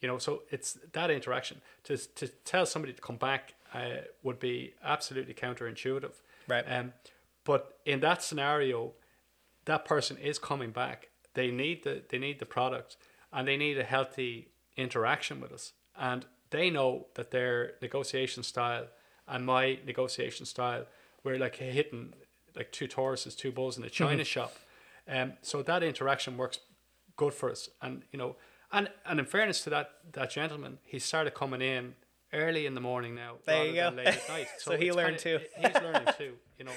you 0.00 0.08
know 0.08 0.18
so 0.18 0.42
it's 0.50 0.78
that 0.92 1.10
interaction 1.10 1.60
to, 1.84 1.96
to 1.96 2.28
tell 2.28 2.66
somebody 2.66 2.92
to 2.92 3.00
come 3.00 3.16
back 3.16 3.54
uh, 3.74 4.02
would 4.22 4.38
be 4.38 4.74
absolutely 4.82 5.34
counterintuitive 5.34 6.12
Right. 6.48 6.64
um, 6.68 6.92
but 7.44 7.78
in 7.84 8.00
that 8.00 8.22
scenario 8.22 8.92
that 9.66 9.84
person 9.84 10.16
is 10.16 10.38
coming 10.38 10.70
back 10.70 11.08
they 11.34 11.50
need 11.50 11.84
the 11.84 12.02
they 12.08 12.18
need 12.18 12.38
the 12.38 12.46
product 12.46 12.96
and 13.32 13.46
they 13.46 13.56
need 13.56 13.78
a 13.78 13.84
healthy 13.84 14.48
interaction 14.76 15.40
with 15.40 15.52
us 15.52 15.72
and 15.98 16.26
they 16.50 16.70
know 16.70 17.06
that 17.14 17.30
their 17.30 17.72
negotiation 17.80 18.42
style 18.42 18.86
and 19.28 19.46
my 19.46 19.78
negotiation 19.86 20.46
style 20.46 20.86
we're 21.22 21.38
like 21.38 21.56
hitting 21.56 22.14
like 22.60 22.70
two 22.78 22.88
Tauruses, 22.88 23.34
two 23.36 23.52
bulls 23.58 23.74
in 23.78 23.84
a 23.84 23.90
china 23.90 24.24
shop 24.24 24.52
um, 25.08 25.32
so 25.42 25.62
that 25.62 25.82
interaction 25.82 26.36
works 26.36 26.58
good 27.16 27.34
for 27.34 27.50
us. 27.50 27.68
And 27.82 28.02
you 28.12 28.18
know, 28.18 28.36
and 28.70 28.88
and 29.04 29.18
in 29.18 29.26
fairness 29.26 29.64
to 29.64 29.70
that 29.70 29.86
that 30.12 30.30
gentleman, 30.30 30.78
he 30.84 30.98
started 30.98 31.32
coming 31.34 31.62
in 31.62 31.94
early 32.32 32.64
in 32.66 32.74
the 32.74 32.80
morning 32.80 33.14
now, 33.14 33.32
There 33.44 33.56
rather 33.56 33.68
you 33.70 33.74
go. 33.74 33.84
than 33.90 33.96
late 33.96 34.06
at 34.08 34.28
night. 34.28 34.46
So 34.58 34.76
he 34.76 34.92
learned 34.92 35.18
kinda- 35.18 35.38
too. 35.40 35.44
He's 35.60 35.74
learning 35.82 36.08
too, 36.18 36.32
you 36.58 36.64
know, 36.64 36.76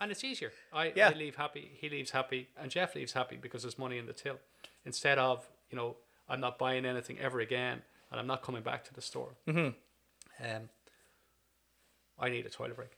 and 0.00 0.10
it's 0.12 0.24
easier. 0.24 0.50
I, 0.72 0.92
Yeah. 0.96 1.10
I 1.10 1.12
leave 1.24 1.36
happy, 1.36 1.64
he 1.80 1.88
leaves 1.90 2.10
happy, 2.12 2.48
and 2.60 2.70
Jeff 2.70 2.94
leaves 2.94 3.12
happy 3.12 3.36
because 3.36 3.62
there's 3.62 3.78
money 3.78 3.98
in 3.98 4.06
the 4.06 4.14
till. 4.14 4.38
Instead 4.86 5.18
of 5.18 5.46
you 5.70 5.76
know, 5.76 5.96
I'm 6.28 6.40
not 6.40 6.58
buying 6.58 6.84
anything 6.86 7.18
ever 7.18 7.40
again, 7.40 7.82
and 8.10 8.18
I'm 8.20 8.26
not 8.26 8.42
coming 8.42 8.62
back 8.62 8.84
to 8.84 8.94
the 8.94 9.02
store. 9.02 9.32
Mm-hmm. 9.48 9.70
Um, 10.46 10.68
I 12.18 12.28
need 12.30 12.46
a 12.46 12.50
toilet 12.50 12.76
break. 12.76 12.92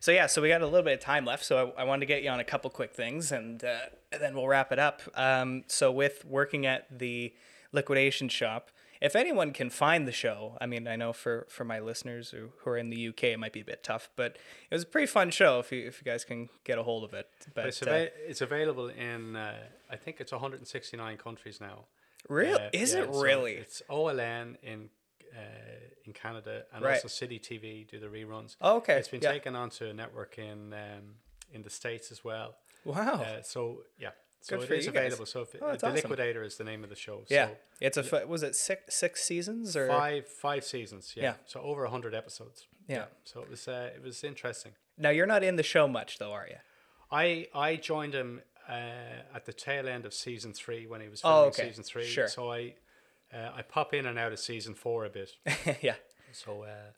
So 0.00 0.10
yeah, 0.10 0.26
so 0.26 0.42
we 0.42 0.48
got 0.48 0.62
a 0.62 0.66
little 0.66 0.82
bit 0.82 0.94
of 0.94 1.00
time 1.00 1.24
left, 1.24 1.44
so 1.44 1.72
I, 1.76 1.82
I 1.82 1.84
wanted 1.84 2.00
to 2.00 2.06
get 2.06 2.22
you 2.22 2.30
on 2.30 2.40
a 2.40 2.44
couple 2.44 2.70
quick 2.70 2.92
things, 2.92 3.30
and, 3.30 3.62
uh, 3.62 3.78
and 4.10 4.20
then 4.20 4.34
we'll 4.34 4.48
wrap 4.48 4.72
it 4.72 4.78
up. 4.78 5.00
Um, 5.14 5.62
so 5.68 5.92
with 5.92 6.24
working 6.24 6.66
at 6.66 6.98
the 6.98 7.32
liquidation 7.72 8.28
shop, 8.28 8.70
if 9.00 9.16
anyone 9.16 9.52
can 9.52 9.70
find 9.70 10.06
the 10.06 10.12
show, 10.12 10.56
I 10.60 10.66
mean, 10.66 10.86
I 10.86 10.94
know 10.96 11.12
for, 11.12 11.46
for 11.48 11.64
my 11.64 11.80
listeners 11.80 12.30
who, 12.30 12.50
who 12.58 12.70
are 12.70 12.76
in 12.76 12.90
the 12.90 13.08
UK, 13.08 13.24
it 13.24 13.38
might 13.38 13.52
be 13.52 13.60
a 13.60 13.64
bit 13.64 13.82
tough, 13.82 14.08
but 14.16 14.36
it 14.70 14.74
was 14.74 14.84
a 14.84 14.86
pretty 14.86 15.08
fun 15.08 15.30
show 15.30 15.58
if 15.58 15.72
you 15.72 15.86
if 15.86 16.00
you 16.00 16.04
guys 16.04 16.24
can 16.24 16.48
get 16.64 16.78
a 16.78 16.84
hold 16.84 17.02
of 17.02 17.12
it. 17.12 17.28
But 17.52 17.66
It's, 17.66 17.82
uh, 17.82 18.06
it's 18.28 18.40
available 18.40 18.88
in 18.88 19.34
uh, 19.34 19.54
I 19.90 19.96
think 19.96 20.20
it's 20.20 20.30
169 20.30 21.16
countries 21.16 21.60
now. 21.60 21.86
real 22.28 22.56
Uh, 22.56 22.68
is 22.72 22.94
yeah, 22.94 23.00
it 23.02 23.14
so 23.14 23.20
really? 23.20 23.54
It's 23.54 23.82
OLN 23.90 24.56
in 24.62 24.90
uh, 25.36 26.04
in 26.04 26.12
Canada 26.12 26.64
and 26.72 26.84
Right. 26.84 26.94
also 26.94 27.08
City 27.08 27.38
TV 27.38 27.86
do 27.88 27.98
the 27.98 28.06
reruns. 28.08 28.56
Oh, 28.60 28.76
okay, 28.76 28.96
It's 28.98 29.08
been 29.08 29.20
yeah. 29.22 29.32
taken 29.32 29.54
onto 29.56 29.86
a 29.86 29.92
network 29.92 30.38
in 30.38 30.72
um, 30.72 31.16
in 31.52 31.62
the 31.62 31.70
states 31.70 32.10
as 32.10 32.24
well. 32.24 32.56
wow. 32.84 33.22
Uh, 33.22 33.42
so 33.42 33.82
yeah, 33.98 34.10
so 34.40 34.58
Good 34.58 34.70
it 34.70 34.78
is 34.78 34.86
you 34.86 34.92
guys. 34.92 35.00
available. 35.06 35.26
So 35.26 35.42
if 35.42 35.54
Oh, 35.60 35.70
the 35.76 35.86
awesome. 35.86 35.94
Liquidator 35.94 36.42
is 36.42 36.56
the 36.56 36.64
name 36.64 36.82
of 36.84 36.90
the 36.90 36.96
show. 36.96 37.22
yeah, 37.28 37.46
So 37.48 37.56
it's 37.80 37.96
a 38.12 38.26
was 38.26 38.42
it 38.42 38.54
six 38.56 38.94
six 38.96 39.22
seasons 39.22 39.76
or 39.76 39.86
five 39.88 40.26
five 40.28 40.64
seasons. 40.64 41.12
Yeah. 41.16 41.22
Yeah. 41.24 41.34
So 41.46 41.60
over 41.60 41.86
hundred 41.86 42.14
episodes. 42.14 42.66
Yeah. 42.88 43.04
So 43.24 43.40
it 43.42 43.48
was 43.50 43.68
uh, 43.68 43.90
it 43.94 44.02
was 44.02 44.24
interesting. 44.24 44.72
Now 44.98 45.10
you're 45.10 45.26
not 45.34 45.42
in 45.42 45.56
the 45.56 45.62
show 45.62 45.86
much 45.88 46.18
though, 46.18 46.32
are 46.32 46.46
you? 46.48 46.56
I 47.10 47.48
I 47.54 47.76
joined 47.76 48.14
him 48.14 48.40
uh, 48.68 49.34
at 49.36 49.44
the 49.44 49.52
tail 49.52 49.86
end 49.88 50.04
of 50.06 50.12
season 50.14 50.52
three 50.52 50.86
when 50.86 51.00
he 51.00 51.08
was 51.08 51.20
Oh, 51.24 51.28
filming 51.28 51.48
okay. 51.50 51.68
season 51.68 51.84
three. 51.84 52.06
Sure. 52.06 52.28
So 52.28 52.50
I 52.52 52.74
uh, 53.32 53.50
I 53.56 53.62
pop 53.62 53.94
in 53.94 54.06
and 54.06 54.18
out 54.18 54.32
of 54.32 54.38
season 54.38 54.74
four 54.74 55.04
a 55.04 55.10
bit. 55.10 55.32
yeah. 55.82 55.94
So 56.32 56.64
uh, 56.64 56.92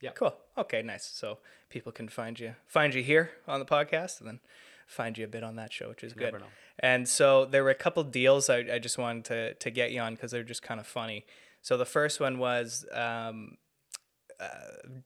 yeah. 0.00 0.10
Cool. 0.10 0.34
Okay, 0.58 0.82
nice. 0.82 1.06
So 1.06 1.38
people 1.70 1.92
can 1.92 2.08
find 2.08 2.38
you 2.38 2.54
find 2.66 2.94
you 2.94 3.02
here 3.02 3.30
on 3.46 3.60
the 3.60 3.66
podcast 3.66 4.20
and 4.20 4.28
then 4.28 4.40
find 4.86 5.18
you 5.18 5.24
a 5.24 5.28
bit 5.28 5.42
on 5.42 5.56
that 5.56 5.72
show, 5.72 5.88
which 5.88 6.04
is 6.04 6.12
good. 6.12 6.24
never 6.24 6.38
know. 6.38 6.46
And 6.78 7.08
so 7.08 7.44
there 7.44 7.64
were 7.64 7.70
a 7.70 7.74
couple 7.74 8.02
deals 8.04 8.48
I, 8.48 8.58
I 8.72 8.78
just 8.78 8.98
wanted 8.98 9.24
to, 9.26 9.54
to 9.54 9.70
get 9.70 9.92
you 9.92 10.00
on 10.00 10.14
because 10.14 10.30
they're 10.30 10.42
just 10.42 10.62
kind 10.62 10.78
of 10.78 10.86
funny. 10.86 11.24
So 11.62 11.76
the 11.76 11.86
first 11.86 12.20
one 12.20 12.38
was 12.38 12.86
um, 12.92 13.56
uh, 14.38 14.46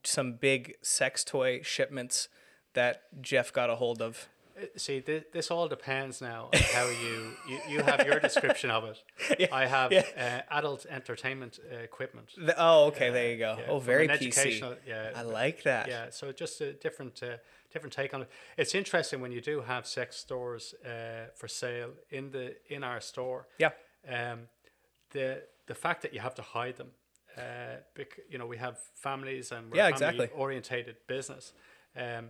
some 0.03 0.33
big 0.33 0.75
sex 0.81 1.23
toy 1.23 1.61
shipments 1.63 2.27
that 2.73 3.03
Jeff 3.21 3.51
got 3.51 3.69
a 3.69 3.75
hold 3.75 4.01
of. 4.01 4.27
Uh, 4.61 4.65
See, 4.77 4.99
this, 4.99 5.23
this 5.33 5.51
all 5.51 5.67
depends 5.67 6.21
now 6.21 6.49
on 6.53 6.59
how 6.73 6.87
you, 6.89 7.31
you, 7.47 7.59
you 7.69 7.81
have 7.83 8.05
your 8.05 8.19
description 8.19 8.69
of 8.71 8.83
it. 8.85 9.49
I 9.51 9.65
have 9.65 9.91
uh, 9.93 10.41
adult 10.51 10.85
entertainment 10.89 11.59
uh, 11.71 11.77
equipment. 11.77 12.29
The- 12.37 12.55
oh, 12.57 12.85
okay, 12.87 13.09
there 13.09 13.31
you 13.31 13.37
go. 13.37 13.55
yeah, 13.59 13.65
oh, 13.69 13.79
very 13.79 14.07
PC. 14.07 14.11
educational- 14.13 14.75
yeah, 14.87 15.11
I 15.15 15.23
like 15.23 15.63
that. 15.63 15.87
Yeah, 15.87 16.09
so 16.09 16.31
just 16.31 16.61
a 16.61 16.73
different 16.73 17.21
uh, 17.23 17.37
different 17.73 17.93
take 17.93 18.13
on 18.13 18.21
it. 18.23 18.29
It's 18.57 18.75
interesting 18.75 19.21
when 19.21 19.31
you 19.31 19.41
do 19.41 19.61
have 19.61 19.85
sex 19.87 20.17
stores 20.17 20.73
uh, 20.85 21.27
for 21.35 21.47
sale 21.47 21.91
in 22.09 22.31
the 22.31 22.55
in 22.67 22.83
our 22.83 23.01
store. 23.01 23.47
Yeah. 23.59 23.71
Um, 24.07 24.47
the 25.11 25.43
the 25.67 25.75
fact 25.75 26.01
that 26.01 26.13
you 26.13 26.19
have 26.19 26.35
to 26.35 26.41
hide 26.41 26.77
them, 26.77 26.89
uh, 27.37 27.41
bec- 27.95 28.19
you 28.29 28.37
know, 28.37 28.45
we 28.47 28.57
have 28.57 28.77
families 28.95 29.51
and 29.51 29.71
we're 29.71 29.77
Yeah, 29.77 29.87
a 29.89 29.97
family 29.97 30.15
exactly. 30.25 30.39
orientated 30.41 30.95
business. 31.07 31.53
Um, 31.95 32.29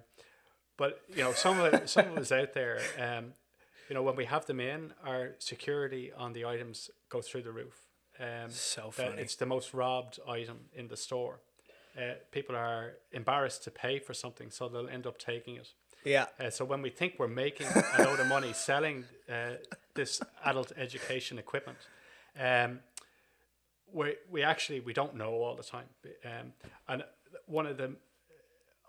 but 0.81 0.99
you 1.15 1.23
know, 1.23 1.31
some 1.31 1.59
of 1.59 1.71
it, 1.71 1.87
some 1.87 2.07
of 2.07 2.17
us 2.17 2.31
out 2.31 2.53
there, 2.53 2.79
um, 2.97 3.33
you 3.87 3.93
know, 3.93 4.01
when 4.01 4.15
we 4.15 4.25
have 4.25 4.47
them 4.47 4.59
in, 4.59 4.91
our 5.05 5.35
security 5.37 6.11
on 6.11 6.33
the 6.33 6.43
items 6.43 6.89
go 7.07 7.21
through 7.21 7.43
the 7.43 7.51
roof. 7.51 7.77
Um, 8.19 8.49
So 8.49 8.89
funny. 8.89 9.21
It's 9.21 9.35
the 9.35 9.45
most 9.45 9.75
robbed 9.75 10.19
item 10.27 10.57
in 10.73 10.87
the 10.87 10.97
store. 10.97 11.35
Uh, 11.95 12.15
people 12.31 12.55
are 12.55 12.93
embarrassed 13.11 13.63
to 13.65 13.69
pay 13.69 13.99
for 13.99 14.15
something, 14.15 14.49
so 14.49 14.69
they'll 14.69 14.89
end 14.89 15.05
up 15.05 15.19
taking 15.19 15.55
it. 15.57 15.69
Yeah. 16.03 16.25
Uh, 16.39 16.49
so 16.49 16.65
when 16.65 16.81
we 16.81 16.89
think 16.89 17.19
we're 17.19 17.27
making 17.27 17.67
a 17.97 18.03
load 18.03 18.19
of 18.19 18.25
money 18.25 18.51
selling 18.53 19.05
uh, 19.29 19.57
this 19.93 20.19
adult 20.43 20.71
education 20.77 21.37
equipment, 21.37 21.77
um, 22.39 22.79
we 23.93 24.15
we 24.31 24.41
actually 24.41 24.79
we 24.79 24.93
don't 24.93 25.15
know 25.15 25.31
all 25.43 25.55
the 25.55 25.69
time. 25.77 25.89
Um, 26.25 26.53
and 26.87 27.03
one 27.45 27.67
of 27.67 27.77
the 27.77 27.97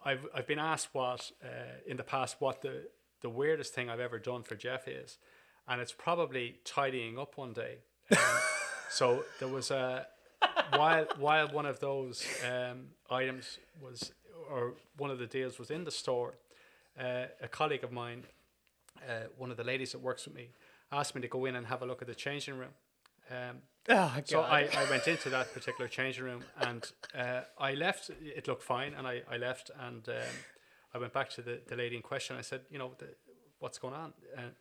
I've 0.04 0.26
I've 0.34 0.46
been 0.46 0.58
asked 0.58 0.88
what 0.92 1.30
uh, 1.42 1.80
in 1.86 1.96
the 1.96 2.02
past 2.02 2.36
what 2.40 2.62
the 2.62 2.88
the 3.20 3.30
weirdest 3.30 3.74
thing 3.74 3.88
I've 3.88 4.00
ever 4.00 4.18
done 4.18 4.42
for 4.42 4.56
Jeff 4.56 4.88
is, 4.88 5.18
and 5.68 5.80
it's 5.80 5.92
probably 5.92 6.56
tidying 6.64 7.18
up 7.18 7.36
one 7.36 7.52
day. 7.52 7.78
Um, 8.10 8.18
so 8.90 9.24
there 9.38 9.48
was 9.48 9.70
a 9.70 10.06
while 10.76 11.06
while 11.18 11.48
one 11.48 11.66
of 11.66 11.80
those 11.80 12.26
um, 12.46 12.88
items 13.10 13.58
was 13.80 14.12
or 14.50 14.74
one 14.96 15.10
of 15.10 15.18
the 15.18 15.26
deals 15.26 15.58
was 15.58 15.70
in 15.70 15.84
the 15.84 15.90
store, 15.90 16.34
uh, 17.00 17.26
a 17.40 17.48
colleague 17.48 17.84
of 17.84 17.92
mine, 17.92 18.24
uh, 19.08 19.24
one 19.38 19.50
of 19.50 19.56
the 19.56 19.64
ladies 19.64 19.92
that 19.92 20.00
works 20.00 20.26
with 20.26 20.34
me, 20.34 20.50
asked 20.90 21.14
me 21.14 21.20
to 21.20 21.28
go 21.28 21.44
in 21.44 21.56
and 21.56 21.66
have 21.66 21.82
a 21.82 21.86
look 21.86 22.02
at 22.02 22.08
the 22.08 22.14
changing 22.14 22.58
room. 22.58 22.74
Um, 23.30 23.58
Oh, 23.88 24.16
so 24.24 24.42
I, 24.42 24.68
I 24.76 24.88
went 24.88 25.08
into 25.08 25.28
that 25.30 25.52
particular 25.52 25.88
changing 25.88 26.24
room 26.24 26.44
and 26.60 26.88
uh, 27.18 27.40
I 27.58 27.74
left. 27.74 28.10
It 28.22 28.46
looked 28.46 28.62
fine, 28.62 28.94
and 28.94 29.06
I, 29.06 29.22
I 29.28 29.36
left 29.38 29.72
and 29.80 30.08
um, 30.08 30.14
I 30.94 30.98
went 30.98 31.12
back 31.12 31.30
to 31.30 31.42
the, 31.42 31.60
the 31.66 31.74
lady 31.74 31.96
in 31.96 32.02
question. 32.02 32.36
I 32.36 32.42
said, 32.42 32.60
you 32.70 32.78
know, 32.78 32.92
the, 32.98 33.08
what's 33.58 33.78
going 33.78 33.94
on? 33.94 34.12
And 34.36 34.52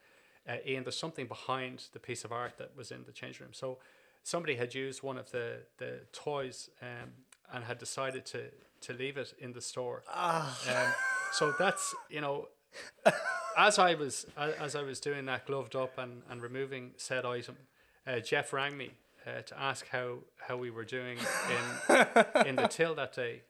uh, 0.49 0.55
Ian, 0.67 0.83
there's 0.83 0.97
something 0.97 1.27
behind 1.27 1.83
the 1.93 1.99
piece 1.99 2.23
of 2.23 2.31
art 2.31 2.57
that 2.57 2.75
was 2.75 2.89
in 2.91 3.03
the 3.05 3.11
changing 3.11 3.45
room. 3.45 3.53
So 3.53 3.77
somebody 4.23 4.55
had 4.55 4.73
used 4.73 5.03
one 5.03 5.17
of 5.17 5.29
the 5.31 5.57
the 5.77 5.99
toys 6.13 6.69
um, 6.81 7.09
and 7.53 7.63
had 7.63 7.77
decided 7.77 8.25
to 8.27 8.45
to 8.81 8.93
leave 8.93 9.17
it 9.17 9.33
in 9.37 9.53
the 9.53 9.61
store. 9.61 10.01
Um, 10.67 10.93
so 11.31 11.53
that's 11.59 11.93
you 12.09 12.21
know. 12.21 12.47
As 13.57 13.77
I 13.77 13.95
was 13.95 14.25
as 14.37 14.75
I 14.77 14.81
was 14.81 15.01
doing 15.01 15.25
that, 15.25 15.45
gloved 15.45 15.75
up 15.75 15.97
and, 15.97 16.21
and 16.29 16.41
removing 16.41 16.91
said 16.95 17.25
item, 17.25 17.57
uh, 18.07 18.19
Jeff 18.19 18.53
rang 18.53 18.77
me 18.77 18.91
uh, 19.27 19.41
to 19.41 19.59
ask 19.59 19.87
how, 19.89 20.19
how 20.39 20.57
we 20.57 20.71
were 20.71 20.85
doing 20.85 21.17
in 21.17 21.97
in 22.45 22.55
the 22.55 22.67
till 22.69 22.95
that 22.95 23.13
day. 23.13 23.41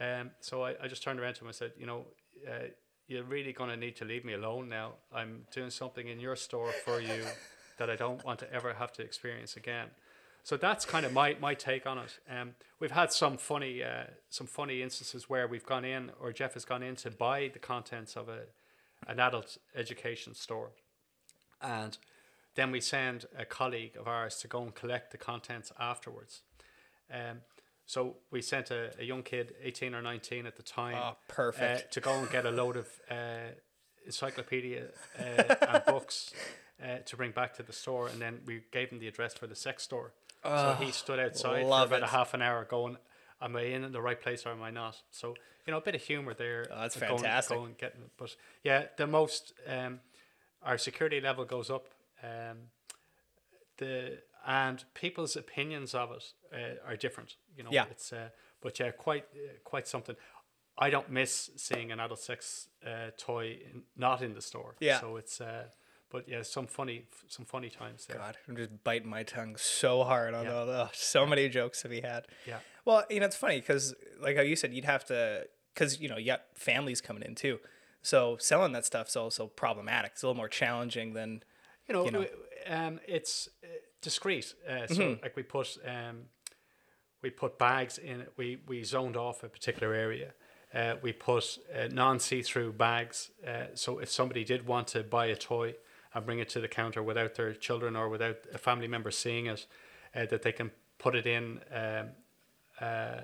Um, 0.00 0.30
so 0.40 0.62
I, 0.62 0.74
I 0.82 0.88
just 0.88 1.02
turned 1.02 1.18
around 1.18 1.34
to 1.34 1.40
him 1.40 1.48
and 1.48 1.56
said, 1.56 1.72
you 1.78 1.86
know, 1.86 2.06
uh, 2.46 2.68
you're 3.08 3.24
really 3.24 3.52
going 3.52 3.70
to 3.70 3.76
need 3.76 3.96
to 3.96 4.04
leave 4.04 4.24
me 4.24 4.34
alone 4.34 4.68
now. 4.68 4.92
I'm 5.12 5.46
doing 5.52 5.70
something 5.70 6.06
in 6.06 6.20
your 6.20 6.36
store 6.36 6.70
for 6.84 7.00
you 7.00 7.24
that 7.78 7.88
I 7.88 7.96
don't 7.96 8.24
want 8.24 8.38
to 8.40 8.52
ever 8.52 8.74
have 8.74 8.92
to 8.94 9.02
experience 9.02 9.56
again. 9.56 9.88
So 10.44 10.56
that's 10.56 10.84
kind 10.84 11.04
of 11.04 11.12
my, 11.12 11.36
my 11.40 11.54
take 11.54 11.86
on 11.86 11.98
it. 11.98 12.18
Um, 12.30 12.52
we've 12.80 12.92
had 12.92 13.12
some 13.12 13.36
funny 13.36 13.82
uh, 13.82 14.04
some 14.30 14.46
funny 14.46 14.82
instances 14.82 15.28
where 15.28 15.46
we've 15.46 15.66
gone 15.66 15.84
in 15.84 16.10
or 16.20 16.32
Jeff 16.32 16.54
has 16.54 16.64
gone 16.64 16.82
in 16.82 16.96
to 16.96 17.10
buy 17.10 17.50
the 17.52 17.58
contents 17.58 18.16
of 18.16 18.28
a 18.28 18.44
an 19.06 19.20
adult 19.20 19.58
education 19.76 20.34
store, 20.34 20.70
and 21.60 21.98
then 22.58 22.70
we 22.72 22.80
send 22.80 23.24
a 23.38 23.44
colleague 23.44 23.96
of 23.96 24.08
ours 24.08 24.36
to 24.40 24.48
go 24.48 24.62
and 24.62 24.74
collect 24.74 25.12
the 25.12 25.18
contents 25.18 25.70
afterwards. 25.78 26.42
Um, 27.12 27.38
so 27.86 28.16
we 28.30 28.42
sent 28.42 28.70
a, 28.70 28.90
a 29.00 29.04
young 29.04 29.22
kid, 29.22 29.54
18 29.62 29.94
or 29.94 30.02
19 30.02 30.44
at 30.46 30.56
the 30.56 30.62
time, 30.62 30.96
Oh, 31.00 31.16
perfect. 31.28 31.82
uh, 31.84 31.90
to 31.92 32.00
go 32.00 32.12
and 32.18 32.30
get 32.30 32.44
a 32.44 32.50
load 32.50 32.76
of 32.76 32.88
uh, 33.10 33.52
encyclopedia 34.04 34.86
uh, 35.18 35.54
and 35.68 35.82
books 35.86 36.32
uh, 36.82 36.98
to 37.06 37.16
bring 37.16 37.30
back 37.30 37.54
to 37.56 37.62
the 37.62 37.72
store. 37.72 38.08
And 38.08 38.20
then 38.20 38.40
we 38.44 38.62
gave 38.72 38.90
him 38.90 38.98
the 38.98 39.08
address 39.08 39.34
for 39.34 39.46
the 39.46 39.54
sex 39.54 39.82
store. 39.84 40.12
so 40.44 40.76
he 40.80 40.90
stood 40.90 41.18
outside 41.18 41.62
for 41.62 41.68
about 41.84 41.92
it. 41.92 42.02
a 42.02 42.06
half 42.08 42.34
an 42.34 42.42
hour 42.42 42.64
going, 42.64 42.96
am 43.40 43.56
I 43.56 43.62
in 43.62 43.90
the 43.92 44.02
right 44.02 44.20
place 44.20 44.44
or 44.44 44.50
am 44.50 44.62
I 44.62 44.70
not? 44.70 44.96
So, 45.10 45.34
you 45.66 45.70
know, 45.70 45.78
a 45.78 45.82
bit 45.82 45.94
of 45.94 46.02
humor 46.02 46.34
there. 46.34 46.66
Oh, 46.70 46.80
that's 46.82 46.96
uh, 46.96 47.00
going- 47.00 47.18
fantastic. 47.22 47.56
going 47.56 47.74
getting 47.78 48.02
it. 48.02 48.10
But 48.18 48.34
yeah, 48.64 48.86
the 48.96 49.06
most, 49.06 49.52
um, 49.66 50.00
our 50.62 50.76
security 50.76 51.20
level 51.20 51.44
goes 51.44 51.70
up. 51.70 51.86
Um, 52.22 52.70
the 53.76 54.18
and 54.46 54.84
people's 54.94 55.36
opinions 55.36 55.94
of 55.94 56.10
it 56.12 56.24
uh, 56.54 56.88
are 56.88 56.96
different. 56.96 57.36
You 57.56 57.64
know, 57.64 57.70
Yeah. 57.72 57.84
it's 57.90 58.12
uh, 58.12 58.30
but 58.60 58.78
yeah, 58.80 58.90
quite 58.90 59.24
uh, 59.34 59.52
quite 59.64 59.86
something. 59.86 60.16
I 60.80 60.90
don't 60.90 61.10
miss 61.10 61.50
seeing 61.56 61.90
an 61.90 61.98
adult 62.00 62.20
sex 62.20 62.68
uh, 62.86 63.10
toy 63.16 63.58
in, 63.72 63.82
not 63.96 64.22
in 64.22 64.34
the 64.34 64.40
store. 64.42 64.76
Yeah. 64.80 65.00
So 65.00 65.16
it's 65.16 65.40
uh, 65.40 65.64
but 66.10 66.28
yeah, 66.28 66.42
some 66.42 66.66
funny 66.66 67.04
some 67.28 67.44
funny 67.44 67.68
times 67.68 68.06
there. 68.06 68.16
God, 68.18 68.36
I'm 68.48 68.56
just 68.56 68.70
biting 68.84 69.10
my 69.10 69.22
tongue 69.24 69.56
so 69.56 70.04
hard 70.04 70.34
on 70.34 70.44
Yeah. 70.46 70.54
all 70.54 70.66
the 70.66 70.88
so 70.94 71.26
many 71.26 71.48
jokes 71.48 71.82
to 71.82 71.88
be 71.88 72.00
had. 72.00 72.26
Yeah. 72.46 72.58
Well, 72.84 73.04
you 73.10 73.20
know, 73.20 73.26
it's 73.26 73.36
funny 73.36 73.60
because, 73.60 73.94
like 74.20 74.36
how 74.36 74.42
you 74.42 74.56
said, 74.56 74.72
you'd 74.72 74.86
have 74.86 75.04
to, 75.06 75.46
because, 75.74 76.00
you 76.00 76.08
know, 76.08 76.16
you 76.16 76.24
got 76.26 76.44
families 76.54 77.02
coming 77.02 77.22
in 77.22 77.34
too. 77.34 77.58
So 78.00 78.38
selling 78.40 78.72
that 78.72 78.86
stuff's 78.86 79.14
also 79.14 79.46
problematic. 79.48 80.12
It's 80.12 80.22
a 80.22 80.26
little 80.26 80.36
more 80.38 80.48
challenging 80.48 81.12
than, 81.12 81.42
You 81.88 81.94
know, 81.94 82.04
You 82.04 82.10
know. 82.10 82.26
um, 82.66 83.00
it's 83.06 83.48
uh, 83.64 83.66
discreet. 84.02 84.54
Uh, 84.68 84.86
so 84.86 85.18
like 85.22 85.36
we 85.36 85.42
put 85.42 85.78
um, 85.86 86.24
we 87.22 87.30
put 87.30 87.58
bags 87.58 87.98
in. 87.98 88.26
We 88.36 88.58
we 88.66 88.84
zoned 88.84 89.16
off 89.16 89.42
a 89.42 89.48
particular 89.48 89.94
area. 89.94 90.32
Uh, 90.74 90.96
we 91.00 91.12
put 91.12 91.58
uh, 91.74 91.88
non-see-through 91.90 92.72
bags. 92.72 93.30
Uh, 93.46 93.66
so 93.74 94.00
if 94.00 94.10
somebody 94.10 94.44
did 94.44 94.66
want 94.66 94.86
to 94.88 95.02
buy 95.02 95.26
a 95.26 95.36
toy 95.36 95.74
and 96.12 96.26
bring 96.26 96.40
it 96.40 96.48
to 96.50 96.60
the 96.60 96.68
counter 96.68 97.02
without 97.02 97.34
their 97.36 97.54
children 97.54 97.96
or 97.96 98.10
without 98.10 98.36
a 98.52 98.58
family 98.58 98.86
member 98.86 99.10
seeing 99.10 99.46
it, 99.46 99.66
uh, 100.14 100.26
that 100.26 100.42
they 100.42 100.52
can 100.52 100.70
put 100.98 101.14
it 101.14 101.26
in 101.26 101.60
um, 101.72 102.08
uh, 102.80 103.20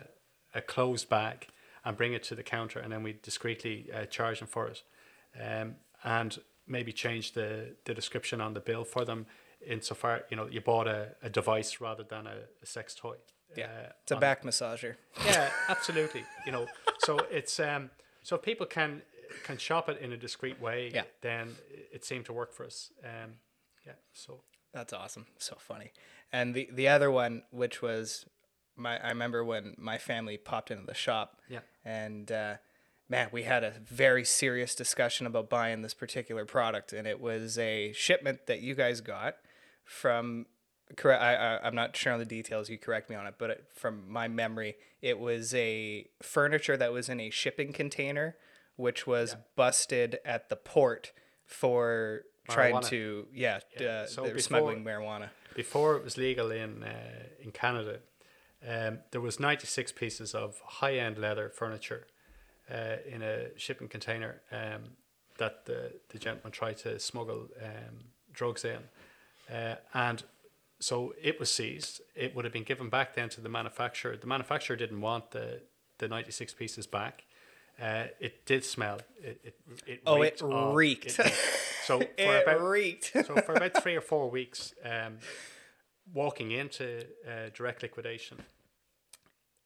a 0.54 0.62
closed 0.62 1.10
bag 1.10 1.48
and 1.84 1.98
bring 1.98 2.14
it 2.14 2.22
to 2.22 2.34
the 2.34 2.42
counter, 2.42 2.78
and 2.78 2.90
then 2.90 3.02
we 3.02 3.12
discreetly 3.22 3.90
uh, 3.94 4.06
charge 4.06 4.38
them 4.38 4.48
for 4.48 4.66
it, 4.68 4.82
um, 5.38 5.74
and 6.02 6.38
maybe 6.66 6.92
change 6.92 7.32
the, 7.32 7.74
the 7.84 7.94
description 7.94 8.40
on 8.40 8.54
the 8.54 8.60
bill 8.60 8.84
for 8.84 9.04
them 9.04 9.26
insofar 9.66 10.24
you 10.30 10.36
know 10.36 10.46
you 10.46 10.60
bought 10.60 10.86
a, 10.86 11.08
a 11.22 11.30
device 11.30 11.80
rather 11.80 12.02
than 12.04 12.26
a, 12.26 12.36
a 12.62 12.66
sex 12.66 12.94
toy. 12.94 13.16
yeah, 13.56 13.64
uh, 13.64 13.92
it's 14.02 14.12
a 14.12 14.16
back 14.16 14.42
massager. 14.42 14.96
yeah, 15.24 15.50
absolutely. 15.68 16.24
You 16.44 16.52
know, 16.52 16.66
so 16.98 17.18
it's 17.30 17.58
um, 17.60 17.90
so 18.22 18.36
if 18.36 18.42
people 18.42 18.66
can 18.66 19.02
can 19.42 19.58
shop 19.58 19.88
it 19.88 20.00
in 20.00 20.12
a 20.12 20.16
discreet 20.16 20.60
way. 20.60 20.90
Yeah. 20.92 21.02
then 21.20 21.56
it 21.92 22.04
seemed 22.04 22.26
to 22.26 22.32
work 22.32 22.52
for 22.52 22.64
us. 22.66 22.90
Um, 23.02 23.34
yeah, 23.86 23.94
so 24.12 24.40
That's 24.72 24.92
awesome. 24.92 25.26
So 25.38 25.56
funny. 25.58 25.92
And 26.32 26.54
the, 26.54 26.68
the 26.72 26.88
other 26.88 27.10
one, 27.10 27.42
which 27.50 27.82
was 27.82 28.26
my, 28.76 28.98
I 28.98 29.08
remember 29.08 29.44
when 29.44 29.74
my 29.78 29.98
family 29.98 30.36
popped 30.36 30.70
into 30.70 30.84
the 30.84 30.94
shop. 30.94 31.38
Yeah. 31.48 31.60
And, 31.84 32.30
uh, 32.32 32.56
man, 33.09 33.28
we 33.32 33.43
had 33.43 33.62
a 33.64 33.72
very 33.85 34.24
serious 34.24 34.74
discussion 34.74 35.26
about 35.26 35.51
buying 35.51 35.82
this 35.82 35.94
particular 35.94 36.44
product. 36.44 36.93
And 36.93 37.06
it 37.06 37.20
was 37.20 37.59
a 37.59 37.93
shipment 37.93 38.47
that 38.47 38.60
you 38.60 38.74
guys 38.74 39.01
got 39.01 39.36
from 39.85 40.47
correct. 40.97 41.22
I, 41.22 41.35
I 41.35 41.66
I'm 41.66 41.74
not 41.74 41.97
sure 41.97 42.12
on 42.12 42.18
the 42.18 42.24
details. 42.24 42.68
You 42.68 42.78
correct 42.78 43.10
me 43.10 43.16
on 43.16 43.26
it, 43.26 43.35
but 43.39 43.51
it, 43.51 43.64
from 43.74 44.10
my 44.10 44.28
memory, 44.28 44.76
it 45.02 45.18
was 45.18 45.55
a 45.55 46.06
furniture 46.22 46.76
that 46.76 46.93
was 46.93 47.09
in 47.09 47.20
a 47.20 47.31
shipping 47.31 47.72
container, 47.72 48.36
which 48.76 49.06
was 49.06 49.36
busted 49.56 50.18
at 50.24 50.48
the 50.48 50.56
port 50.56 51.12
for 51.47 52.22
trying 52.48 52.81
to 52.82 53.26
yeah, 53.32 53.60
Yeah, 53.78 53.86
uh, 53.89 54.06
so 54.06 54.22
they 54.22 54.28
were 54.28 54.35
before- 54.35 54.43
smuggling 54.43 54.85
marijuana. 54.85 55.28
before 55.55 55.97
it 55.97 56.05
was 56.05 56.16
legal 56.16 56.51
in 56.51 56.82
uh, 56.82 57.24
in 57.43 57.51
Canada, 57.52 58.01
um, 58.66 58.98
there 59.10 59.20
was 59.20 59.39
96 59.39 59.93
pieces 59.93 60.35
of 60.35 60.60
high 60.64 60.97
end 60.97 61.18
leather 61.18 61.51
furniture 61.51 62.06
uh, 62.72 62.96
in 63.06 63.22
a 63.22 63.56
shipping 63.58 63.88
container 63.88 64.40
um, 64.52 64.82
that 65.38 65.66
the, 65.66 65.92
the 66.10 66.18
gentleman 66.18 66.52
tried 66.52 66.76
to 66.78 66.98
smuggle 66.98 67.48
um, 67.62 68.04
drugs 68.32 68.64
in, 68.64 68.78
uh, 69.54 69.74
and 69.92 70.22
so 70.80 71.14
it 71.22 71.38
was 71.40 71.50
seized. 71.50 72.00
It 72.14 72.34
would 72.34 72.44
have 72.44 72.52
been 72.52 72.62
given 72.64 72.88
back 72.88 73.14
then 73.14 73.28
to 73.30 73.40
the 73.40 73.48
manufacturer. 73.48 74.16
The 74.16 74.26
manufacturer 74.26 74.76
didn't 74.76 75.00
want 75.00 75.30
the 75.30 75.60
the 75.98 76.08
96 76.08 76.54
pieces 76.54 76.86
back. 76.86 77.24
Uh, 77.80 78.04
it 78.20 78.44
did 78.46 78.64
smell. 78.64 79.00
It, 79.22 79.40
it, 79.44 79.54
it 79.86 80.00
Oh, 80.06 80.22
it 80.22 80.40
reeked 80.40 80.42
of- 80.42 80.74
reeked. 80.74 81.18
it- 81.18 81.32
so 81.84 81.98
for 82.00 82.06
It 82.18 82.42
about 82.42 82.60
reeked. 82.62 83.12
so 83.12 83.36
for 83.42 83.54
about 83.54 83.82
three 83.82 83.94
or 83.96 84.00
four 84.00 84.28
weeks, 84.30 84.72
um, 84.84 85.18
walking 86.12 86.50
into 86.52 87.04
uh, 87.26 87.50
direct 87.54 87.82
liquidation, 87.82 88.38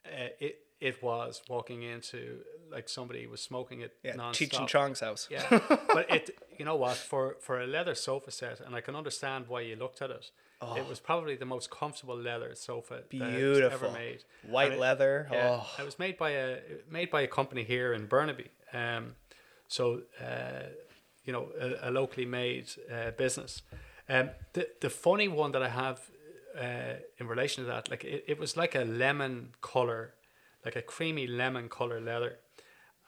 uh, 0.05 0.29
it 0.39 0.59
it 0.79 1.01
was 1.03 1.41
walking 1.49 1.83
into 1.83 2.39
like 2.71 2.87
somebody 2.87 3.27
was 3.27 3.41
smoking 3.41 3.81
it 3.81 3.95
yeah, 4.03 4.15
non-stop. 4.15 4.49
Cheech 4.49 4.59
and 4.59 4.67
Chong's 4.67 4.99
house. 4.99 5.27
Yeah, 5.29 5.45
but 5.93 6.09
it 6.09 6.37
you 6.57 6.65
know 6.65 6.75
what 6.75 6.95
for 6.97 7.35
for 7.39 7.59
a 7.61 7.67
leather 7.67 7.95
sofa 7.95 8.31
set, 8.31 8.59
and 8.59 8.75
I 8.75 8.81
can 8.81 8.95
understand 8.95 9.45
why 9.47 9.61
you 9.61 9.75
looked 9.75 10.01
at 10.01 10.09
it. 10.11 10.31
It 10.75 10.89
was 10.89 10.99
probably 10.99 11.37
the 11.37 11.45
most 11.45 11.69
comfortable 11.71 12.17
leather 12.17 12.53
sofa 12.53 13.03
was 13.13 13.59
ever 13.61 13.91
made. 13.91 14.25
White 14.45 14.73
it- 14.73 14.79
leather. 14.79 15.29
yeah, 15.31 15.61
Oh, 15.61 15.81
it 15.81 15.85
was 15.85 15.97
made 15.97 16.17
by 16.17 16.31
a 16.31 16.57
made 16.91 17.09
by 17.09 17.21
a 17.21 17.27
company 17.27 17.63
here 17.63 17.93
in 17.93 18.07
Burnaby. 18.07 18.51
Um, 18.73 19.15
so 19.69 20.01
uh, 20.21 20.63
you 21.23 21.31
know, 21.31 21.47
a, 21.59 21.89
a 21.89 21.91
locally 21.91 22.25
made 22.25 22.67
uh, 22.91 23.11
business. 23.11 23.61
Um, 24.09 24.31
the 24.53 24.67
the 24.81 24.89
funny 24.89 25.27
one 25.27 25.51
that 25.53 25.63
I 25.63 25.69
have 25.69 26.01
uh, 26.59 26.95
in 27.19 27.27
relation 27.27 27.63
to 27.63 27.69
that, 27.69 27.89
like 27.89 28.03
it, 28.03 28.25
it 28.27 28.37
was 28.39 28.57
like 28.57 28.75
a 28.75 28.83
lemon 28.83 29.53
color, 29.61 30.13
like 30.65 30.75
a 30.75 30.81
creamy 30.81 31.27
lemon 31.27 31.69
color 31.69 31.99
leather, 31.99 32.37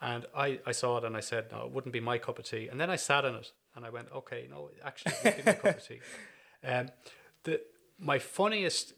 and 0.00 0.26
I 0.36 0.60
I 0.66 0.72
saw 0.72 0.98
it 0.98 1.04
and 1.04 1.16
I 1.16 1.20
said 1.20 1.46
no, 1.52 1.66
it 1.66 1.72
wouldn't 1.72 1.92
be 1.92 2.00
my 2.00 2.18
cup 2.18 2.38
of 2.38 2.44
tea. 2.44 2.68
And 2.68 2.80
then 2.80 2.90
I 2.90 2.96
sat 2.96 3.24
in 3.24 3.34
it 3.34 3.52
and 3.74 3.84
I 3.84 3.90
went, 3.90 4.08
okay, 4.14 4.46
no, 4.50 4.70
actually, 4.84 5.14
it 5.24 5.24
would 5.24 5.44
be 5.44 5.50
my 5.50 5.52
cup 5.54 5.76
of 5.78 5.86
tea. 5.86 6.00
Um, 6.64 6.90
the 7.42 7.60
my 7.98 8.20
funniest 8.20 8.92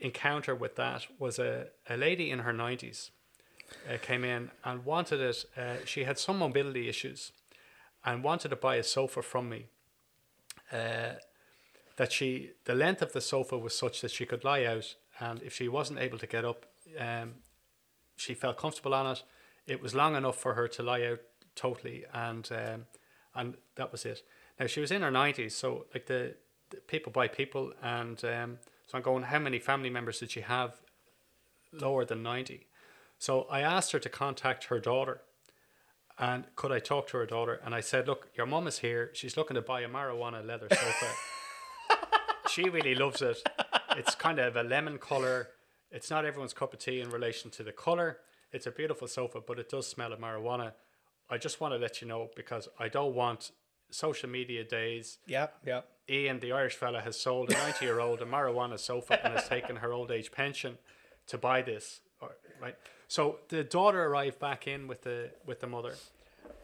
encounter 0.00 0.52
with 0.52 0.74
that 0.74 1.06
was 1.18 1.38
a, 1.38 1.68
a 1.88 1.96
lady 1.96 2.30
in 2.30 2.40
her 2.40 2.52
90s 2.52 3.10
uh, 3.88 3.98
came 4.00 4.24
in 4.24 4.50
and 4.64 4.84
wanted 4.84 5.20
it. 5.20 5.44
Uh, 5.56 5.76
she 5.84 6.04
had 6.04 6.18
some 6.18 6.38
mobility 6.38 6.88
issues 6.88 7.32
and 8.04 8.22
wanted 8.22 8.48
to 8.48 8.56
buy 8.56 8.76
a 8.76 8.82
sofa 8.82 9.22
from 9.22 9.48
me. 9.48 9.66
Uh, 10.72 11.14
that 11.96 12.10
she, 12.10 12.50
the 12.64 12.74
length 12.74 13.02
of 13.02 13.12
the 13.12 13.20
sofa 13.20 13.56
was 13.56 13.76
such 13.76 14.00
that 14.00 14.10
she 14.10 14.26
could 14.26 14.42
lie 14.42 14.64
out, 14.64 14.96
and 15.20 15.40
if 15.42 15.54
she 15.54 15.68
wasn't 15.68 15.98
able 15.98 16.18
to 16.18 16.26
get 16.26 16.44
up, 16.44 16.66
um, 16.98 17.34
she 18.16 18.34
felt 18.34 18.58
comfortable 18.58 18.94
on 18.94 19.06
it. 19.06 19.22
It 19.66 19.82
was 19.82 19.94
long 19.94 20.14
enough 20.14 20.36
for 20.36 20.54
her 20.54 20.68
to 20.68 20.82
lie 20.82 21.02
out 21.04 21.20
totally, 21.54 22.04
and 22.12 22.48
um, 22.52 22.86
and 23.34 23.54
that 23.76 23.92
was 23.92 24.04
it. 24.04 24.22
Now 24.58 24.66
she 24.66 24.80
was 24.80 24.90
in 24.90 25.02
her 25.02 25.10
nineties, 25.10 25.54
so 25.54 25.86
like 25.94 26.06
the, 26.06 26.34
the 26.70 26.76
people 26.76 27.12
by 27.12 27.28
people, 27.28 27.72
and 27.82 28.22
um, 28.24 28.58
so 28.86 28.98
I'm 28.98 29.02
going. 29.02 29.24
How 29.24 29.38
many 29.38 29.58
family 29.58 29.90
members 29.90 30.20
did 30.20 30.30
she 30.30 30.42
have 30.42 30.80
lower 31.72 32.04
than 32.04 32.22
ninety? 32.22 32.66
So 33.18 33.46
I 33.50 33.60
asked 33.60 33.92
her 33.92 33.98
to 33.98 34.08
contact 34.08 34.64
her 34.64 34.78
daughter, 34.78 35.22
and 36.18 36.44
could 36.56 36.72
I 36.72 36.78
talk 36.78 37.08
to 37.08 37.16
her 37.16 37.26
daughter? 37.26 37.60
And 37.64 37.74
I 37.74 37.80
said, 37.80 38.06
look, 38.06 38.28
your 38.36 38.46
mum 38.46 38.66
is 38.66 38.78
here. 38.78 39.10
She's 39.14 39.36
looking 39.36 39.54
to 39.54 39.62
buy 39.62 39.80
a 39.80 39.88
marijuana 39.88 40.46
leather 40.46 40.68
sofa. 40.70 41.06
she 42.50 42.68
really 42.68 42.94
loves 42.94 43.22
it. 43.22 43.42
It's 43.96 44.14
kind 44.14 44.38
of 44.38 44.56
a 44.56 44.62
lemon 44.62 44.98
color. 44.98 45.48
It's 45.94 46.10
not 46.10 46.24
everyone's 46.24 46.52
cup 46.52 46.72
of 46.72 46.80
tea 46.80 47.00
in 47.00 47.08
relation 47.10 47.50
to 47.52 47.62
the 47.62 47.70
color. 47.70 48.18
It's 48.52 48.66
a 48.66 48.72
beautiful 48.72 49.06
sofa, 49.06 49.40
but 49.40 49.60
it 49.60 49.68
does 49.68 49.86
smell 49.86 50.12
of 50.12 50.18
marijuana. 50.18 50.72
I 51.30 51.38
just 51.38 51.60
want 51.60 51.72
to 51.72 51.78
let 51.78 52.02
you 52.02 52.08
know 52.08 52.30
because 52.34 52.68
I 52.80 52.88
don't 52.88 53.14
want 53.14 53.52
social 53.90 54.28
media 54.28 54.64
days. 54.64 55.18
yeah, 55.26 55.46
yeah. 55.64 55.82
Ian, 56.10 56.40
the 56.40 56.52
Irish 56.52 56.74
fella, 56.74 57.00
has 57.00 57.18
sold 57.18 57.50
a 57.50 57.54
90 57.54 57.84
year 57.84 58.00
old 58.00 58.20
a 58.20 58.26
marijuana 58.26 58.78
sofa 58.78 59.24
and 59.24 59.34
has 59.34 59.48
taken 59.48 59.76
her 59.76 59.92
old 59.92 60.10
age 60.10 60.32
pension 60.32 60.76
to 61.28 61.38
buy 61.38 61.62
this. 61.62 62.00
Uh, 62.20 62.26
right. 62.60 62.76
So 63.08 63.38
the 63.48 63.64
daughter 63.64 64.04
arrived 64.04 64.38
back 64.38 64.66
in 64.66 64.88
with 64.88 65.02
the 65.02 65.30
with 65.46 65.60
the 65.60 65.66
mother, 65.68 65.94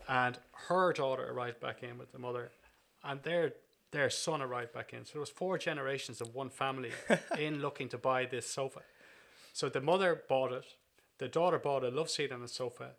and 0.09 0.39
her 0.69 0.93
daughter 0.93 1.32
arrived 1.32 1.61
back 1.61 1.82
in 1.82 1.98
with 1.98 2.11
the 2.12 2.19
mother, 2.19 2.51
and 3.05 3.23
their 3.23 3.52
their 3.93 4.11
son 4.11 4.43
arrived 4.43 4.73
back 4.73 4.93
in. 4.93 5.05
So 5.05 5.12
there 5.15 5.20
was 5.20 5.31
four 5.31 5.57
generations 5.57 6.20
of 6.20 6.35
one 6.35 6.51
family 6.51 6.90
in 7.39 7.61
looking 7.61 7.89
to 7.90 7.98
buy 7.98 8.27
this 8.27 8.47
sofa. 8.47 8.81
So 9.53 9.69
the 9.69 9.81
mother 9.81 10.23
bought 10.29 10.53
it, 10.53 10.65
the 11.19 11.29
daughter 11.29 11.59
bought 11.59 11.85
a 11.85 11.89
love 11.89 12.11
seat 12.11 12.33
on 12.33 12.41
the 12.41 12.49
sofa, 12.49 12.91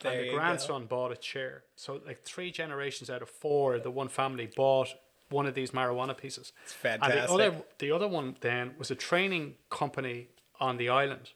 There 0.00 0.12
and 0.12 0.20
the 0.20 0.24
you 0.26 0.30
go. 0.32 0.38
grandson 0.38 0.86
bought 0.86 1.12
a 1.12 1.16
chair. 1.16 1.64
So 1.76 2.00
like 2.06 2.22
three 2.22 2.50
generations 2.50 3.10
out 3.10 3.22
of 3.22 3.28
four, 3.30 3.78
the 3.78 3.90
one 3.90 4.08
family 4.08 4.48
bought 4.56 4.88
one 5.30 5.46
of 5.46 5.54
these 5.54 5.72
marijuana 5.72 6.16
pieces. 6.16 6.52
It's 6.64 6.74
And 6.84 7.02
the 7.02 7.06
fantastic. 7.06 7.30
other, 7.30 7.54
the 7.78 7.92
other 7.92 8.08
one 8.08 8.36
then 8.40 8.74
was 8.78 8.90
a 8.90 8.94
training 8.94 9.54
company 9.70 10.28
on 10.58 10.76
the 10.78 10.88
island. 10.88 11.30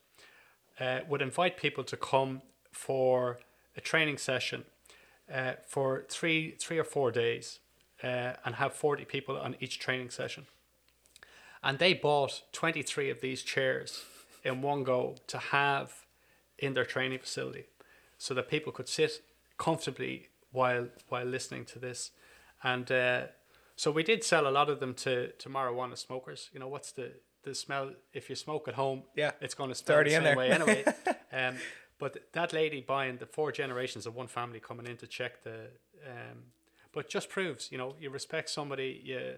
Uh, 0.80 1.00
would 1.08 1.20
invite 1.22 1.56
people 1.58 1.84
to 1.84 1.96
come 1.96 2.40
for 2.72 3.38
a 3.76 3.80
training 3.80 4.16
session 4.18 4.64
uh, 5.32 5.52
for 5.66 6.04
three, 6.08 6.52
three 6.58 6.78
or 6.78 6.84
four 6.84 7.12
days, 7.12 7.60
uh, 8.02 8.32
and 8.44 8.54
have 8.56 8.72
forty 8.74 9.04
people 9.04 9.36
on 9.36 9.54
each 9.60 9.78
training 9.78 10.10
session. 10.10 10.46
And 11.62 11.78
they 11.78 11.92
bought 11.92 12.42
twenty 12.52 12.82
three 12.82 13.10
of 13.10 13.20
these 13.20 13.42
chairs 13.42 14.04
in 14.44 14.62
one 14.62 14.84
go 14.84 15.16
to 15.28 15.38
have 15.38 16.06
in 16.58 16.74
their 16.74 16.84
training 16.84 17.18
facility, 17.18 17.64
so 18.18 18.34
that 18.34 18.48
people 18.48 18.72
could 18.72 18.88
sit 18.88 19.22
comfortably 19.58 20.28
while 20.50 20.88
while 21.08 21.24
listening 21.24 21.64
to 21.66 21.78
this, 21.78 22.10
and 22.62 22.90
uh, 22.90 23.22
so 23.76 23.90
we 23.90 24.02
did 24.02 24.22
sell 24.22 24.46
a 24.46 24.50
lot 24.50 24.68
of 24.68 24.80
them 24.80 24.94
to 24.94 25.32
to 25.32 25.48
marijuana 25.48 25.96
smokers. 25.96 26.50
You 26.52 26.60
know, 26.60 26.68
what's 26.68 26.92
the 26.92 27.12
the 27.42 27.54
smell 27.54 27.92
if 28.12 28.30
you 28.30 28.36
smoke 28.36 28.68
at 28.68 28.74
home? 28.74 29.02
Yeah, 29.16 29.32
it's 29.40 29.54
going 29.54 29.70
to 29.70 29.74
smell 29.74 29.96
already 29.96 30.10
the 30.10 30.16
in 30.16 30.22
same 30.22 30.24
there. 30.24 30.36
way 30.36 30.50
anyway. 30.50 30.84
um, 31.32 31.56
but 31.98 32.32
that 32.32 32.52
lady 32.52 32.80
buying 32.80 33.18
the 33.18 33.26
four 33.26 33.52
generations 33.52 34.06
of 34.06 34.14
one 34.14 34.26
family 34.26 34.60
coming 34.60 34.86
in 34.86 34.96
to 34.96 35.06
check 35.06 35.44
the, 35.44 35.68
um, 36.06 36.38
but 36.92 37.08
just 37.08 37.28
proves 37.28 37.70
you 37.70 37.78
know 37.78 37.94
you 38.00 38.10
respect 38.10 38.50
somebody, 38.50 39.00
you, 39.04 39.34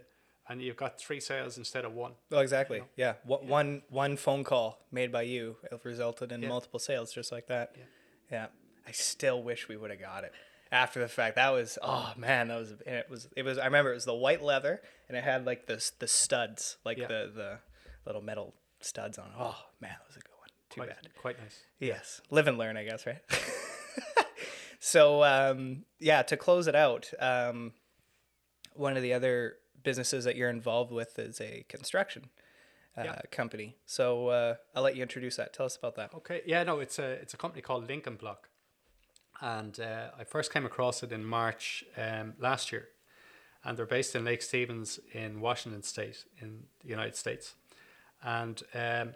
and 0.48 0.60
you've 0.62 0.76
got 0.76 0.98
three 0.98 1.20
sales 1.20 1.56
instead 1.58 1.84
of 1.84 1.92
one. 1.94 2.12
Well, 2.30 2.40
exactly. 2.40 2.82
Yeah. 2.96 3.14
Wha- 3.24 3.38
One 3.38 3.82
one 3.88 4.16
phone 4.16 4.44
call 4.44 4.78
made 4.92 5.10
by 5.12 5.22
you 5.22 5.56
resulted 5.84 6.32
in 6.32 6.42
Yeah. 6.42 6.48
multiple 6.48 6.78
sales, 6.80 7.12
just 7.12 7.32
like 7.32 7.46
that. 7.48 7.72
Yeah. 7.76 7.84
Yeah. 8.30 8.46
I 8.86 8.92
still 8.92 9.42
wish 9.42 9.68
we 9.68 9.76
would 9.76 9.90
have 9.90 10.00
got 10.00 10.24
it 10.24 10.32
after 10.70 11.00
the 11.00 11.08
fact. 11.08 11.36
That 11.36 11.50
was 11.50 11.78
oh 11.82 12.12
man, 12.16 12.48
that 12.48 12.58
was 12.58 12.70
and 12.72 12.96
it 12.96 13.06
was 13.08 13.28
it 13.36 13.42
was. 13.44 13.56
I 13.58 13.64
remember 13.66 13.90
it 13.92 13.94
was 13.94 14.04
the 14.04 14.14
white 14.14 14.42
leather 14.42 14.80
and 15.08 15.16
it 15.16 15.24
had 15.24 15.46
like 15.46 15.66
the 15.66 15.82
the 15.98 16.06
studs, 16.08 16.76
like 16.84 16.98
Yeah. 16.98 17.06
the 17.08 17.30
the 17.34 17.58
little 18.06 18.20
metal 18.22 18.54
studs 18.80 19.16
on. 19.18 19.26
it. 19.28 19.32
Oh 19.38 19.56
man, 19.80 19.92
that 19.98 20.06
was 20.06 20.16
a 20.16 20.20
good 20.20 20.28
one. 20.38 20.48
Too 20.70 20.80
Quite, 20.80 20.88
bad. 20.88 21.08
quite 21.16 21.38
nice. 21.40 21.60
Yes, 21.78 22.20
live 22.30 22.46
and 22.48 22.58
learn, 22.58 22.76
I 22.76 22.84
guess, 22.84 23.06
right? 23.06 23.20
so, 24.80 25.22
um, 25.24 25.84
yeah, 26.00 26.22
to 26.22 26.36
close 26.36 26.66
it 26.66 26.74
out, 26.74 27.10
um, 27.18 27.72
one 28.74 28.96
of 28.96 29.02
the 29.02 29.14
other 29.14 29.54
businesses 29.84 30.24
that 30.24 30.34
you're 30.36 30.50
involved 30.50 30.90
with 30.90 31.18
is 31.18 31.40
a 31.40 31.64
construction 31.68 32.30
uh, 32.96 33.02
Yeah. 33.04 33.20
company. 33.30 33.76
So, 33.86 34.28
uh, 34.28 34.54
I'll 34.74 34.82
let 34.82 34.96
you 34.96 35.02
introduce 35.02 35.36
that. 35.36 35.52
Tell 35.52 35.66
us 35.66 35.76
about 35.76 35.94
that. 35.96 36.12
Okay, 36.14 36.42
yeah, 36.46 36.62
no, 36.64 36.80
it's 36.80 36.98
a 36.98 37.10
it's 37.22 37.34
a 37.34 37.36
company 37.36 37.62
called 37.62 37.88
Lincoln 37.88 38.16
Block, 38.16 38.48
and 39.40 39.78
uh, 39.78 40.10
I 40.18 40.24
first 40.24 40.52
came 40.52 40.64
across 40.66 41.02
it 41.02 41.12
in 41.12 41.24
March 41.24 41.84
um, 41.96 42.34
last 42.38 42.72
year, 42.72 42.88
and 43.62 43.76
they're 43.76 43.86
based 43.98 44.14
in 44.16 44.24
Lake 44.24 44.42
Stevens 44.42 45.00
in 45.12 45.40
Washington 45.40 45.82
State 45.82 46.24
in 46.40 46.64
the 46.82 46.88
United 46.88 47.16
States, 47.16 47.54
and 48.22 48.62
um, 48.74 49.14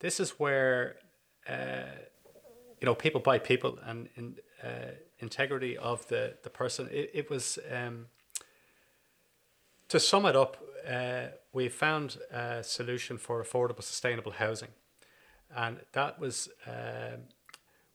this 0.00 0.18
is 0.20 0.30
where 0.38 0.96
uh, 1.48 1.92
you 2.80 2.86
know 2.86 2.94
people 2.94 3.20
buy 3.20 3.38
people 3.38 3.78
and 3.84 4.08
in 4.16 4.36
uh, 4.62 4.92
integrity 5.18 5.76
of 5.78 6.06
the 6.08 6.36
the 6.42 6.50
person. 6.50 6.88
It, 6.90 7.10
it 7.14 7.30
was. 7.30 7.58
Um, 7.70 8.06
to 9.90 10.00
sum 10.00 10.24
it 10.24 10.36
up, 10.36 10.56
uh, 10.88 11.26
we 11.52 11.68
found 11.68 12.16
a 12.32 12.62
solution 12.62 13.18
for 13.18 13.42
affordable, 13.42 13.82
sustainable 13.82 14.32
housing, 14.32 14.70
and 15.54 15.80
that 15.92 16.18
was 16.18 16.48
um, 16.66 17.20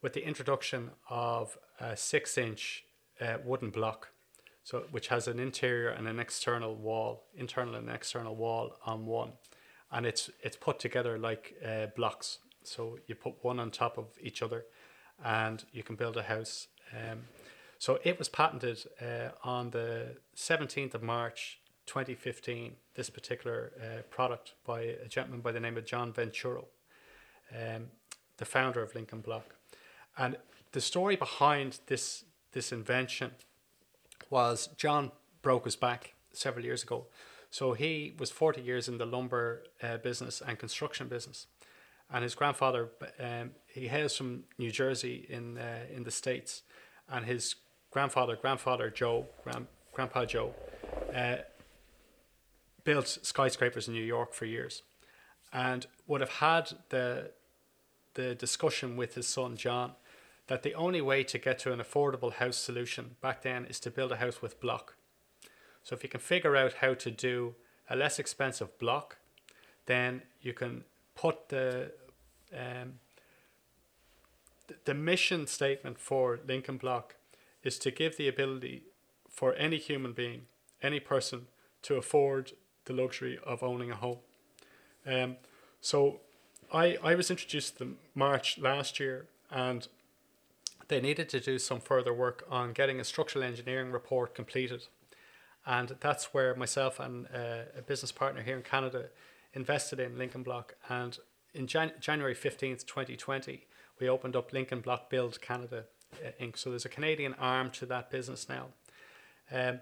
with 0.01 0.13
the 0.13 0.25
introduction 0.25 0.91
of 1.09 1.57
a 1.79 1.95
six-inch 1.95 2.83
uh, 3.21 3.37
wooden 3.43 3.69
block, 3.69 4.09
so 4.63 4.83
which 4.91 5.07
has 5.07 5.27
an 5.27 5.39
interior 5.39 5.89
and 5.89 6.07
an 6.07 6.19
external 6.19 6.75
wall, 6.75 7.23
internal 7.33 7.75
and 7.75 7.89
external 7.89 8.35
wall 8.35 8.75
on 8.85 9.05
one, 9.05 9.31
and 9.89 10.05
it's 10.05 10.29
it's 10.43 10.57
put 10.57 10.79
together 10.79 11.17
like 11.17 11.55
uh, 11.65 11.87
blocks. 11.95 12.39
So 12.63 12.99
you 13.07 13.15
put 13.15 13.35
one 13.41 13.59
on 13.59 13.71
top 13.71 13.97
of 13.97 14.07
each 14.21 14.41
other, 14.41 14.65
and 15.23 15.63
you 15.71 15.83
can 15.83 15.95
build 15.95 16.17
a 16.17 16.23
house. 16.23 16.67
Um, 16.91 17.19
so 17.77 17.99
it 18.03 18.19
was 18.19 18.27
patented 18.27 18.79
uh, 19.01 19.29
on 19.43 19.69
the 19.69 20.17
seventeenth 20.33 20.93
of 20.93 21.01
March, 21.01 21.59
twenty 21.85 22.15
fifteen. 22.15 22.75
This 22.95 23.09
particular 23.09 23.71
uh, 23.81 24.01
product 24.09 24.53
by 24.65 24.81
a 24.81 25.07
gentleman 25.07 25.41
by 25.41 25.51
the 25.51 25.59
name 25.59 25.77
of 25.77 25.85
John 25.85 26.13
Venturo, 26.13 26.65
um, 27.51 27.87
the 28.37 28.45
founder 28.45 28.81
of 28.81 28.95
Lincoln 28.95 29.21
Block, 29.21 29.55
and 30.17 30.37
the 30.71 30.81
story 30.81 31.15
behind 31.15 31.79
this 31.87 32.25
this 32.51 32.71
invention 32.71 33.31
was 34.29 34.67
John 34.77 35.11
broke 35.41 35.65
his 35.65 35.75
back 35.75 36.15
several 36.33 36.65
years 36.65 36.83
ago. 36.83 37.05
So 37.49 37.73
he 37.73 38.13
was 38.19 38.31
40 38.31 38.61
years 38.61 38.89
in 38.89 38.97
the 38.97 39.05
lumber 39.05 39.63
uh, 39.81 39.97
business 39.97 40.41
and 40.45 40.59
construction 40.59 41.07
business. 41.07 41.47
And 42.11 42.23
his 42.23 42.35
grandfather, 42.35 42.89
um, 43.19 43.51
he 43.67 43.87
hails 43.87 44.15
from 44.15 44.43
New 44.57 44.71
Jersey 44.71 45.25
in 45.29 45.57
uh, 45.57 45.85
in 45.95 46.03
the 46.03 46.11
States. 46.11 46.63
And 47.09 47.25
his 47.25 47.55
grandfather, 47.91 48.35
grandfather 48.35 48.89
Joe, 48.89 49.27
grand, 49.43 49.67
Grandpa 49.93 50.25
Joe, 50.25 50.53
uh, 51.15 51.37
built 52.85 53.19
skyscrapers 53.23 53.89
in 53.89 53.93
New 53.93 54.03
York 54.03 54.33
for 54.33 54.45
years. 54.45 54.83
And 55.51 55.85
would 56.07 56.21
have 56.21 56.29
had 56.29 56.71
the, 56.89 57.31
the 58.13 58.33
discussion 58.35 58.95
with 58.95 59.15
his 59.15 59.27
son 59.27 59.57
John 59.57 59.91
that 60.47 60.63
the 60.63 60.75
only 60.75 61.01
way 61.01 61.23
to 61.23 61.37
get 61.37 61.59
to 61.59 61.73
an 61.73 61.79
affordable 61.79 62.33
house 62.33 62.57
solution 62.57 63.15
back 63.21 63.41
then 63.41 63.65
is 63.65 63.79
to 63.81 63.91
build 63.91 64.11
a 64.11 64.17
house 64.17 64.41
with 64.41 64.61
block. 64.61 64.95
So 65.83 65.95
if 65.95 66.03
you 66.03 66.09
can 66.09 66.19
figure 66.19 66.55
out 66.55 66.73
how 66.73 66.93
to 66.93 67.11
do 67.11 67.55
a 67.89 67.95
less 67.95 68.19
expensive 68.19 68.77
block, 68.79 69.17
then 69.85 70.21
you 70.41 70.53
can 70.53 70.83
put 71.15 71.49
the 71.49 71.91
um, 72.53 72.99
the 74.85 74.93
mission 74.93 75.45
statement 75.47 75.99
for 75.99 76.39
Lincoln 76.47 76.77
Block 76.77 77.15
is 77.63 77.77
to 77.79 77.91
give 77.91 78.17
the 78.17 78.27
ability 78.27 78.83
for 79.29 79.53
any 79.55 79.77
human 79.77 80.13
being, 80.13 80.43
any 80.81 80.99
person, 80.99 81.47
to 81.83 81.95
afford 81.95 82.53
the 82.85 82.93
luxury 82.93 83.39
of 83.43 83.63
owning 83.63 83.91
a 83.91 83.95
home. 83.95 84.19
Um, 85.05 85.37
so 85.81 86.21
I, 86.71 86.97
I 87.03 87.15
was 87.15 87.29
introduced 87.29 87.77
to 87.77 87.95
March 88.15 88.57
last 88.57 88.99
year 88.99 89.27
and 89.51 89.87
they 90.87 91.01
needed 91.01 91.29
to 91.29 91.39
do 91.39 91.57
some 91.59 91.79
further 91.79 92.13
work 92.13 92.45
on 92.49 92.73
getting 92.73 92.99
a 92.99 93.03
structural 93.03 93.43
engineering 93.43 93.91
report 93.91 94.35
completed. 94.35 94.85
And 95.65 95.95
that's 95.99 96.33
where 96.33 96.55
myself 96.55 96.99
and 96.99 97.27
uh, 97.33 97.63
a 97.77 97.81
business 97.81 98.11
partner 98.11 98.41
here 98.43 98.55
in 98.55 98.61
Canada 98.61 99.05
invested 99.53 99.99
in 99.99 100.17
Lincoln 100.17 100.43
Block. 100.43 100.75
And 100.89 101.17
in 101.53 101.65
Jan- 101.65 101.93
January 101.99 102.35
15th, 102.35 102.85
2020, 102.85 103.65
we 103.99 104.09
opened 104.09 104.35
up 104.35 104.53
Lincoln 104.53 104.81
Block 104.81 105.09
Build 105.09 105.41
Canada 105.41 105.85
uh, 106.23 106.43
Inc. 106.43 106.57
So 106.57 106.69
there's 106.69 106.85
a 106.85 106.89
Canadian 106.89 107.33
arm 107.35 107.71
to 107.71 107.85
that 107.87 108.11
business 108.11 108.47
now. 108.47 108.67
Um, 109.51 109.79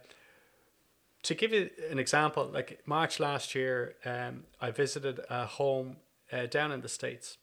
to 1.23 1.33
give 1.33 1.53
you 1.53 1.69
an 1.89 1.99
example, 1.99 2.49
like 2.53 2.81
March 2.85 3.19
last 3.19 3.55
year, 3.55 3.95
um, 4.05 4.43
I 4.61 4.71
visited 4.71 5.21
a 5.29 5.45
home 5.45 5.97
uh, 6.31 6.45
down 6.45 6.71
in 6.71 6.81
the 6.81 6.89
States. 6.89 7.37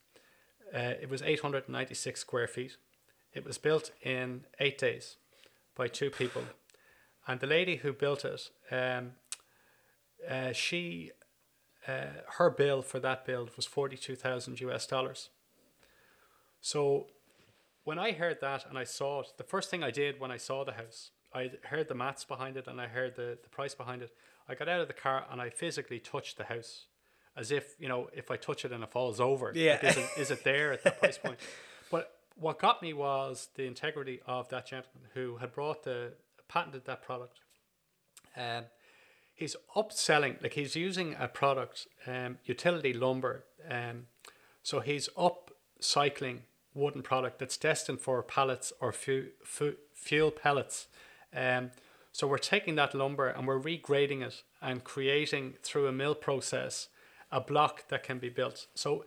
Uh, 0.73 0.93
it 1.01 1.09
was 1.09 1.21
896 1.21 2.19
square 2.19 2.47
feet. 2.47 2.77
It 3.33 3.45
was 3.45 3.57
built 3.57 3.91
in 4.03 4.45
eight 4.59 4.77
days 4.77 5.17
by 5.75 5.87
two 5.87 6.09
people. 6.09 6.43
And 7.27 7.39
the 7.39 7.47
lady 7.47 7.77
who 7.77 7.91
built 7.91 8.23
it, 8.23 8.49
um, 8.71 9.13
uh, 10.29 10.53
she, 10.53 11.11
uh, 11.87 12.21
her 12.37 12.49
bill 12.49 12.81
for 12.81 12.99
that 12.99 13.25
build 13.25 13.55
was 13.55 13.65
42,000 13.65 14.61
US 14.61 14.85
dollars. 14.85 15.29
So 16.61 17.07
when 17.83 17.97
I 17.97 18.11
heard 18.11 18.41
that 18.41 18.65
and 18.69 18.77
I 18.77 18.83
saw 18.83 19.21
it, 19.21 19.27
the 19.37 19.43
first 19.43 19.69
thing 19.69 19.83
I 19.83 19.91
did 19.91 20.19
when 20.19 20.31
I 20.31 20.37
saw 20.37 20.63
the 20.63 20.73
house, 20.73 21.11
I 21.33 21.51
heard 21.63 21.87
the 21.87 21.95
maths 21.95 22.23
behind 22.25 22.57
it 22.57 22.67
and 22.67 22.79
I 22.81 22.87
heard 22.87 23.15
the, 23.15 23.37
the 23.41 23.49
price 23.49 23.73
behind 23.73 24.01
it. 24.01 24.11
I 24.49 24.55
got 24.55 24.67
out 24.67 24.81
of 24.81 24.87
the 24.87 24.93
car 24.93 25.25
and 25.31 25.41
I 25.41 25.49
physically 25.49 25.99
touched 25.99 26.37
the 26.37 26.43
house 26.45 26.85
as 27.37 27.51
if, 27.51 27.75
you 27.79 27.87
know, 27.87 28.09
if 28.13 28.29
I 28.29 28.35
touch 28.37 28.65
it 28.65 28.71
and 28.73 28.83
it 28.83 28.91
falls 28.91 29.19
over, 29.21 29.53
Yeah. 29.55 29.79
like, 29.81 29.83
is, 29.83 29.97
it, 29.97 30.09
is 30.17 30.31
it 30.31 30.43
there 30.43 30.73
at 30.73 30.83
that 30.83 30.99
price 30.99 31.17
point? 31.17 31.37
But 31.89 32.13
what 32.35 32.57
got 32.59 32.81
me 32.81 32.93
was 32.93 33.49
the 33.55 33.63
integrity 33.65 34.21
of 34.25 34.47
that 34.49 34.65
gentleman 34.65 35.09
who 35.13 35.37
had 35.37 35.51
brought 35.51 35.83
the 35.83 36.13
patented 36.47 36.85
that 36.85 37.01
product. 37.03 37.39
Um, 38.37 38.63
he's 39.35 39.57
upselling, 39.75 40.41
like 40.41 40.53
he's 40.53 40.75
using 40.75 41.15
a 41.19 41.27
product, 41.27 41.87
um, 42.07 42.37
utility 42.45 42.93
lumber. 42.93 43.43
Um, 43.69 44.07
so 44.63 44.79
he's 44.79 45.09
upcycling 45.17 46.39
wooden 46.73 47.01
product 47.01 47.39
that's 47.39 47.57
destined 47.57 47.99
for 47.99 48.23
pallets 48.23 48.71
or 48.79 48.91
fu- 48.93 49.27
fu- 49.43 49.75
fuel 49.93 50.31
pellets. 50.31 50.87
Um, 51.35 51.71
so 52.11 52.27
we're 52.27 52.37
taking 52.37 52.75
that 52.75 52.93
lumber 52.93 53.27
and 53.27 53.47
we're 53.47 53.59
regrading 53.59 54.21
it 54.21 54.43
and 54.61 54.83
creating 54.83 55.55
through 55.63 55.87
a 55.87 55.91
mill 55.91 56.15
process 56.15 56.89
a 57.31 57.39
block 57.39 57.87
that 57.87 58.03
can 58.03 58.19
be 58.19 58.29
built. 58.29 58.67
So 58.75 59.05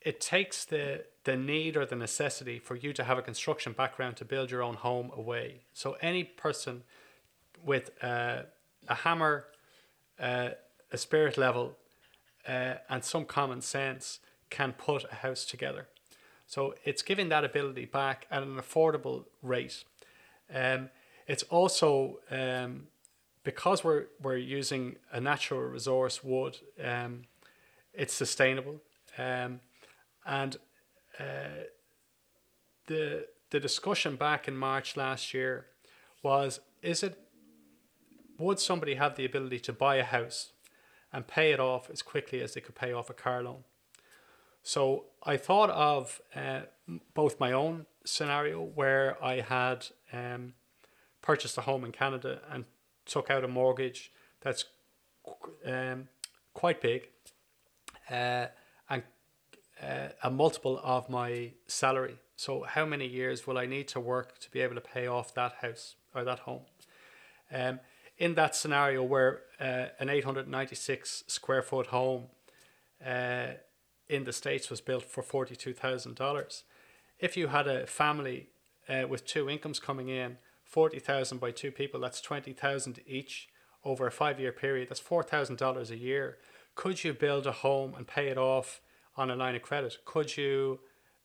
it 0.00 0.20
takes 0.20 0.64
the 0.64 1.04
the 1.24 1.36
need 1.36 1.76
or 1.76 1.86
the 1.86 1.94
necessity 1.94 2.58
for 2.58 2.74
you 2.74 2.92
to 2.92 3.04
have 3.04 3.16
a 3.16 3.22
construction 3.22 3.72
background 3.72 4.16
to 4.16 4.24
build 4.24 4.50
your 4.50 4.62
own 4.62 4.74
home 4.74 5.12
away. 5.16 5.60
So 5.72 5.96
any 6.00 6.24
person 6.24 6.82
with 7.64 7.90
uh, 8.02 8.42
a 8.88 8.94
hammer, 8.94 9.44
uh, 10.18 10.50
a 10.90 10.98
spirit 10.98 11.38
level, 11.38 11.76
uh, 12.48 12.74
and 12.88 13.04
some 13.04 13.24
common 13.24 13.60
sense 13.60 14.18
can 14.50 14.72
put 14.72 15.04
a 15.12 15.16
house 15.16 15.44
together. 15.44 15.86
So 16.48 16.74
it's 16.84 17.02
giving 17.02 17.28
that 17.28 17.44
ability 17.44 17.84
back 17.84 18.26
at 18.30 18.42
an 18.42 18.56
affordable 18.56 19.26
rate. 19.42 19.84
Um, 20.52 20.90
it's 21.26 21.42
also 21.44 22.18
um, 22.30 22.88
because 23.44 23.84
we're 23.84 24.06
we're 24.20 24.36
using 24.36 24.96
a 25.12 25.20
natural 25.20 25.60
resource 25.60 26.22
wood. 26.22 26.58
Um, 26.82 27.22
it's 27.92 28.14
sustainable, 28.14 28.80
um, 29.18 29.60
and 30.24 30.56
uh, 31.18 31.64
the 32.86 33.26
the 33.50 33.60
discussion 33.60 34.16
back 34.16 34.48
in 34.48 34.56
March 34.56 34.96
last 34.96 35.34
year 35.34 35.66
was: 36.22 36.60
is 36.82 37.02
it 37.02 37.18
would 38.38 38.58
somebody 38.58 38.94
have 38.94 39.16
the 39.16 39.24
ability 39.24 39.60
to 39.60 39.72
buy 39.72 39.96
a 39.96 40.04
house 40.04 40.52
and 41.12 41.26
pay 41.26 41.52
it 41.52 41.60
off 41.60 41.90
as 41.90 42.02
quickly 42.02 42.40
as 42.40 42.54
they 42.54 42.60
could 42.60 42.74
pay 42.74 42.92
off 42.92 43.10
a 43.10 43.14
car 43.14 43.42
loan? 43.42 43.64
So 44.62 45.04
I 45.24 45.36
thought 45.36 45.70
of 45.70 46.20
uh, 46.34 46.62
both 47.14 47.40
my 47.40 47.52
own 47.52 47.86
scenario 48.04 48.62
where 48.62 49.22
I 49.22 49.40
had 49.40 49.86
um, 50.12 50.54
purchased 51.22 51.56
a 51.56 51.62
home 51.62 51.84
in 51.84 51.92
Canada 51.92 52.40
and 52.50 52.64
took 53.06 53.30
out 53.30 53.44
a 53.44 53.48
mortgage 53.48 54.12
that's 54.40 54.64
um, 55.66 56.08
quite 56.52 56.80
big 56.80 57.08
uh, 58.10 58.46
and 58.90 59.02
uh, 59.82 60.08
a 60.22 60.30
multiple 60.30 60.80
of 60.82 61.08
my 61.08 61.52
salary. 61.66 62.16
So 62.36 62.64
how 62.64 62.84
many 62.84 63.06
years 63.06 63.46
will 63.46 63.56
I 63.56 63.66
need 63.66 63.88
to 63.88 64.00
work 64.00 64.38
to 64.40 64.50
be 64.50 64.60
able 64.60 64.74
to 64.74 64.80
pay 64.80 65.06
off 65.06 65.32
that 65.34 65.54
house 65.62 65.94
or 66.14 66.24
that 66.24 66.40
home? 66.40 66.62
Um, 67.52 67.80
in 68.18 68.34
that 68.34 68.54
scenario 68.54 69.02
where 69.02 69.40
uh, 69.60 69.86
an 69.98 70.08
896 70.08 71.24
square 71.26 71.62
foot 71.62 71.88
home 71.88 72.24
uh, 73.04 73.48
in 74.08 74.24
the 74.24 74.32
States 74.32 74.70
was 74.70 74.80
built 74.80 75.04
for 75.04 75.22
$42,000. 75.22 76.62
If 77.18 77.36
you 77.36 77.48
had 77.48 77.66
a 77.66 77.86
family 77.86 78.48
uh, 78.88 79.06
with 79.08 79.24
two 79.24 79.48
incomes 79.48 79.78
coming 79.78 80.08
in, 80.08 80.38
40,000 80.72 81.38
by 81.38 81.50
two 81.50 81.70
people, 81.70 82.00
that's 82.00 82.22
20,000 82.22 83.00
each 83.06 83.48
over 83.84 84.06
a 84.06 84.10
five 84.10 84.40
year 84.40 84.52
period, 84.52 84.88
that's 84.88 85.02
$4,000 85.02 85.90
a 85.90 85.96
year. 85.98 86.38
Could 86.74 87.04
you 87.04 87.12
build 87.12 87.46
a 87.46 87.52
home 87.52 87.94
and 87.94 88.06
pay 88.06 88.28
it 88.28 88.38
off 88.38 88.80
on 89.14 89.30
a 89.30 89.36
line 89.36 89.54
of 89.54 89.60
credit? 89.60 89.98
Could 90.06 90.34
you, 90.38 90.80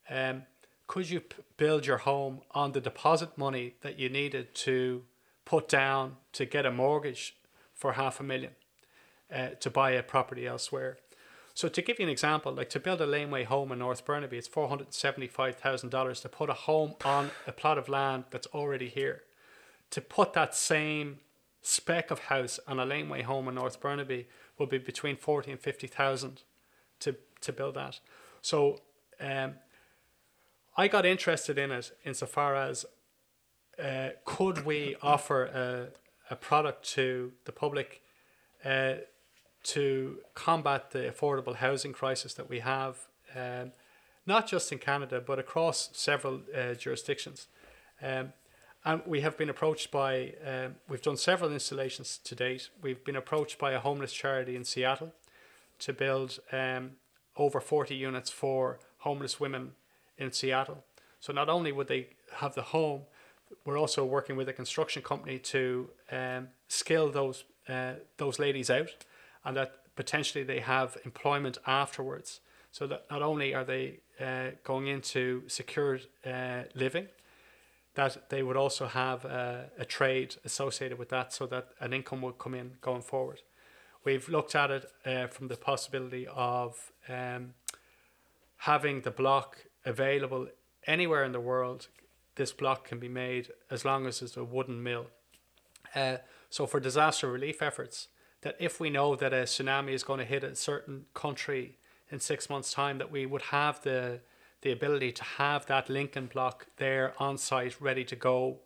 um, 0.10 0.44
could 0.86 1.10
you 1.10 1.22
p- 1.22 1.41
build 1.56 1.86
your 1.86 1.99
home 1.99 2.41
on 2.52 2.74
the 2.74 2.82
deposit 2.82 3.38
money 3.38 3.76
that 3.84 3.98
you 3.98 4.10
needed 4.10 4.53
to 4.56 5.03
put 5.45 5.69
down 5.69 6.18
to 6.34 6.45
get 6.45 6.65
a 6.65 6.72
mortgage 6.72 7.38
for 7.74 7.94
half 7.94 8.19
a 8.19 8.24
million 8.24 8.52
uh, 9.34 9.49
to 9.61 9.69
buy 9.69 9.91
a 9.91 10.03
property 10.03 10.45
elsewhere? 10.45 10.98
So 11.53 11.69
to 11.69 11.82
give 11.82 11.99
you 11.99 12.06
an 12.06 12.11
example, 12.11 12.52
like 12.52 12.69
to 12.72 12.82
build 12.82 12.99
a 12.99 13.06
laneway 13.06 13.45
home 13.45 13.72
in 13.72 13.80
North 13.80 14.03
Burnaby, 14.03 14.38
it's 14.38 14.48
four 14.48 14.68
hundred 14.68 14.94
seventy-five 14.94 15.56
thousand 15.56 15.90
dollars 15.90 16.19
to 16.22 16.30
put 16.30 16.49
a 16.49 16.53
home 16.53 16.95
on 17.06 17.32
a 17.48 17.53
plot 17.53 17.78
of 17.78 17.88
land 17.88 18.26
that's 18.30 18.48
already 18.48 18.90
here. 18.90 19.24
To 19.92 20.02
put 20.02 20.34
that 20.34 20.54
same 20.56 21.20
spec 21.62 22.12
of 22.12 22.20
house 22.20 22.60
on 22.68 22.80
a 22.80 22.86
laneway 22.86 23.22
home 23.22 23.48
in 23.48 23.56
North 23.56 23.80
Burnaby 23.80 24.28
would 24.58 24.70
be 24.70 24.78
between 24.78 25.18
forty 25.18 25.52
and 25.52 25.60
fifty 25.60 25.88
thousand 25.88 26.44
to 27.00 27.16
to 27.42 27.54
build 27.54 27.76
that. 27.76 28.00
So 28.42 28.82
um, 29.20 29.56
I 30.76 30.88
got 30.88 31.06
interested 31.06 31.58
in 31.58 31.72
it 31.72 31.92
insofar 32.06 32.56
as 32.56 32.86
uh, 33.84 34.10
could 34.26 34.66
we 34.66 34.96
offer 35.02 35.46
a, 35.46 36.34
a 36.34 36.36
product 36.36 36.88
to 36.96 37.32
the 37.46 37.52
public 37.52 38.02
uh, 38.66 38.96
to 39.64 40.20
combat 40.34 40.92
the 40.92 41.12
affordable 41.12 41.56
housing 41.56 41.94
crisis 41.94 42.34
that 42.34 42.50
we 42.50 42.60
have, 42.60 42.98
um, 43.36 43.72
not 44.26 44.48
just 44.48 44.72
in 44.72 44.78
Canada, 44.78 45.22
but 45.26 45.40
across 45.40 45.90
several 45.94 46.42
uh, 46.56 46.74
jurisdictions. 46.74 47.48
Um, 48.02 48.34
and 48.88 49.02
we 49.06 49.20
have 49.20 49.38
been 49.38 49.50
approached 49.50 49.92
by, 49.92 50.34
um, 50.46 50.76
we've 50.88 51.02
done 51.02 51.18
several 51.18 51.52
installations 51.52 52.18
to 52.24 52.34
date. 52.36 52.70
We've 52.82 53.04
been 53.04 53.18
approached 53.18 53.60
by 53.60 53.74
a 53.74 53.80
homeless 53.80 54.14
charity 54.14 54.56
in 54.56 54.64
Seattle 54.64 55.14
to 55.80 55.92
build 55.92 56.40
um, 56.54 56.92
over 57.36 57.60
40 57.60 57.94
units 57.94 58.30
for 58.30 58.80
homeless 59.00 59.42
women 59.42 59.74
in 60.18 60.32
Seattle. 60.32 60.86
So 61.20 61.34
not 61.34 61.50
only 61.50 61.74
would 61.74 61.90
they 61.90 62.08
have 62.38 62.56
the 62.56 62.62
home, 62.62 63.02
we're 63.66 63.78
also 63.78 64.06
working 64.06 64.38
with 64.38 64.48
a 64.48 64.54
construction 64.54 65.02
company 65.02 65.38
to 65.40 65.90
um, 66.10 66.48
skill 66.70 67.12
those 67.12 67.44
uh, 67.68 67.96
those 68.16 68.40
ladies 68.40 68.70
out, 68.70 69.06
and 69.44 69.58
that 69.58 69.82
potentially 69.98 70.46
they 70.46 70.62
have 70.62 70.98
employment 71.04 71.58
afterwards. 71.68 72.40
So 72.72 72.88
that 72.88 73.06
not 73.12 73.22
only 73.22 73.54
are 73.54 73.66
they 73.66 74.00
uh, 74.22 74.52
going 74.64 74.88
into 74.88 75.44
secured 75.48 76.04
uh, 76.26 76.64
living, 76.74 77.08
that 77.98 78.30
they 78.30 78.44
would 78.44 78.56
also 78.56 78.88
have 78.88 79.26
a, 79.26 79.69
a 79.78 79.86
trade 79.86 80.36
associated 80.45 80.98
with 80.98 81.10
that, 81.10 81.34
so 81.34 81.45
that 81.48 81.69
an 81.80 81.94
income 81.94 82.22
would 82.22 82.38
come 82.38 82.53
in 82.53 82.78
going 82.82 83.02
forward. 83.02 83.41
We've 84.06 84.30
looked 84.30 84.56
at 84.56 84.72
it 84.72 84.86
uh, 85.06 85.28
from 85.28 85.48
the 85.49 85.57
possibility 85.57 86.28
of 86.34 86.91
um, 87.10 87.53
having 88.57 89.02
the 89.02 89.11
block 89.11 89.65
available 89.86 90.48
anywhere 90.86 91.26
in 91.26 91.34
the 91.34 91.41
world. 91.41 91.88
This 92.36 92.53
block 92.53 92.88
can 92.88 92.99
be 92.99 93.10
made 93.10 93.49
as 93.69 93.84
long 93.84 94.07
as 94.07 94.22
it's 94.22 94.38
a 94.38 94.44
wooden 94.44 94.82
mill. 94.82 95.07
Uh, 95.94 96.18
so 96.49 96.65
for 96.65 96.80
disaster 96.80 97.30
relief 97.30 97.61
efforts, 97.61 98.07
that 98.41 98.56
if 98.60 98.80
we 98.80 98.90
know 98.90 99.15
that 99.15 99.34
a 99.34 99.44
tsunami 99.44 99.91
is 99.91 100.03
going 100.03 100.19
to 100.19 100.26
hit 100.26 100.44
a 100.44 100.56
certain 100.56 101.06
country 101.14 101.78
in 102.11 102.19
six 102.19 102.49
months' 102.49 102.72
time, 102.72 102.99
that 102.99 103.11
we 103.11 103.26
would 103.26 103.41
have 103.41 103.82
the 103.82 104.19
the 104.62 104.72
ability 104.72 105.12
to 105.12 105.24
have 105.24 105.66
that 105.66 105.90
Lincoln 105.90 106.28
block 106.28 106.68
there 106.78 107.14
on 107.20 107.38
site, 107.38 107.80
ready 107.80 108.04
to 108.06 108.16
go, 108.16 108.58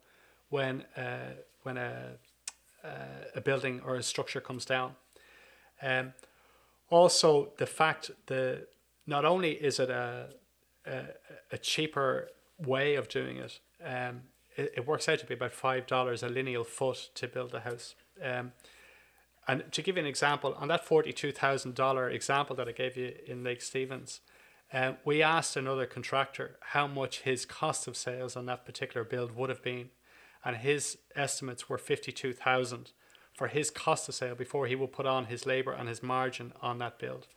when 0.49 0.85
uh, 0.97 1.34
when 1.63 1.77
a 1.77 2.18
uh, 2.84 2.88
a 3.35 3.41
building 3.41 3.81
or 3.85 3.95
a 3.95 4.03
structure 4.03 4.41
comes 4.41 4.65
down. 4.65 4.95
Um, 5.81 6.13
also, 6.89 7.49
the 7.57 7.65
fact 7.65 8.11
that 8.27 8.68
not 9.05 9.26
only 9.26 9.51
is 9.51 9.80
it 9.80 9.89
a 9.89 10.30
a, 10.85 11.03
a 11.51 11.57
cheaper 11.57 12.30
way 12.57 12.95
of 12.95 13.07
doing 13.07 13.38
it, 13.38 13.59
um, 13.84 14.22
it, 14.57 14.73
it 14.77 14.88
works 14.88 15.09
out 15.09 15.19
to 15.19 15.26
be 15.26 15.34
about 15.34 15.51
five 15.51 15.88
dollars 15.88 16.23
a 16.23 16.30
lineal 16.30 16.63
foot 16.63 17.09
to 17.15 17.27
build 17.27 17.53
a 17.53 17.59
house. 17.59 17.95
Um, 18.23 18.51
and 19.47 19.72
to 19.72 19.81
give 19.81 19.97
you 19.97 20.01
an 20.01 20.07
example, 20.07 20.53
on 20.57 20.68
that 20.68 20.85
forty-two 20.85 21.31
thousand 21.31 21.76
dollar 21.76 22.09
example 22.09 22.55
that 22.55 22.68
I 22.68 22.72
gave 22.72 22.95
you 22.95 23.13
in 23.26 23.43
Lake 23.43 23.61
Stevens, 23.61 24.22
um, 24.73 24.98
we 25.03 25.22
asked 25.22 25.57
another 25.57 25.85
contractor 25.85 26.57
how 26.61 26.88
much 26.88 27.22
his 27.22 27.45
cost 27.45 27.88
of 27.88 27.98
sales 27.98 28.35
on 28.35 28.45
that 28.45 28.65
particular 28.65 29.03
build 29.03 29.35
would 29.35 29.49
have 29.49 29.61
been, 29.61 29.89
and 30.45 30.57
his 30.57 30.98
estimates 31.15 31.69
were 31.69 31.77
fifty-two 31.77 32.34
thousand 32.34 32.91
for 33.34 33.48
his 33.48 33.69
cost 33.69 34.07
of 34.10 34.15
sale 34.15 34.35
before 34.35 34.68
he 34.68 34.76
will 34.76 34.88
put 34.88 35.06
on 35.06 35.26
his 35.26 35.45
labor 35.45 35.72
and 35.72 35.89
his 35.89 36.03
margin 36.03 36.53
on 36.61 36.77
that 36.80 36.99
build. 36.99 37.27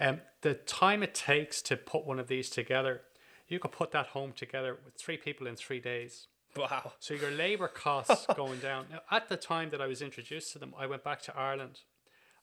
Um, 0.00 0.20
the 0.42 0.54
time 0.54 1.02
it 1.02 1.14
takes 1.14 1.60
to 1.62 1.76
put 1.76 2.06
one 2.06 2.18
of 2.18 2.28
these 2.28 2.50
together, 2.50 3.02
you 3.48 3.58
could 3.58 3.72
put 3.72 3.90
that 3.92 4.08
home 4.08 4.32
together 4.32 4.76
with 4.84 4.94
three 4.94 5.16
people 5.16 5.46
in 5.46 5.56
three 5.56 5.80
days. 5.80 6.28
Wow. 6.56 6.92
So 6.98 7.14
your 7.14 7.30
labor 7.30 7.68
costs 7.68 8.26
going 8.36 8.60
down. 8.60 8.86
Now, 8.90 9.00
at 9.10 9.28
the 9.28 9.36
time 9.36 9.70
that 9.70 9.80
I 9.80 9.86
was 9.86 10.02
introduced 10.02 10.52
to 10.52 10.58
them, 10.58 10.74
I 10.78 10.86
went 10.86 11.04
back 11.04 11.22
to 11.22 11.36
Ireland 11.36 11.80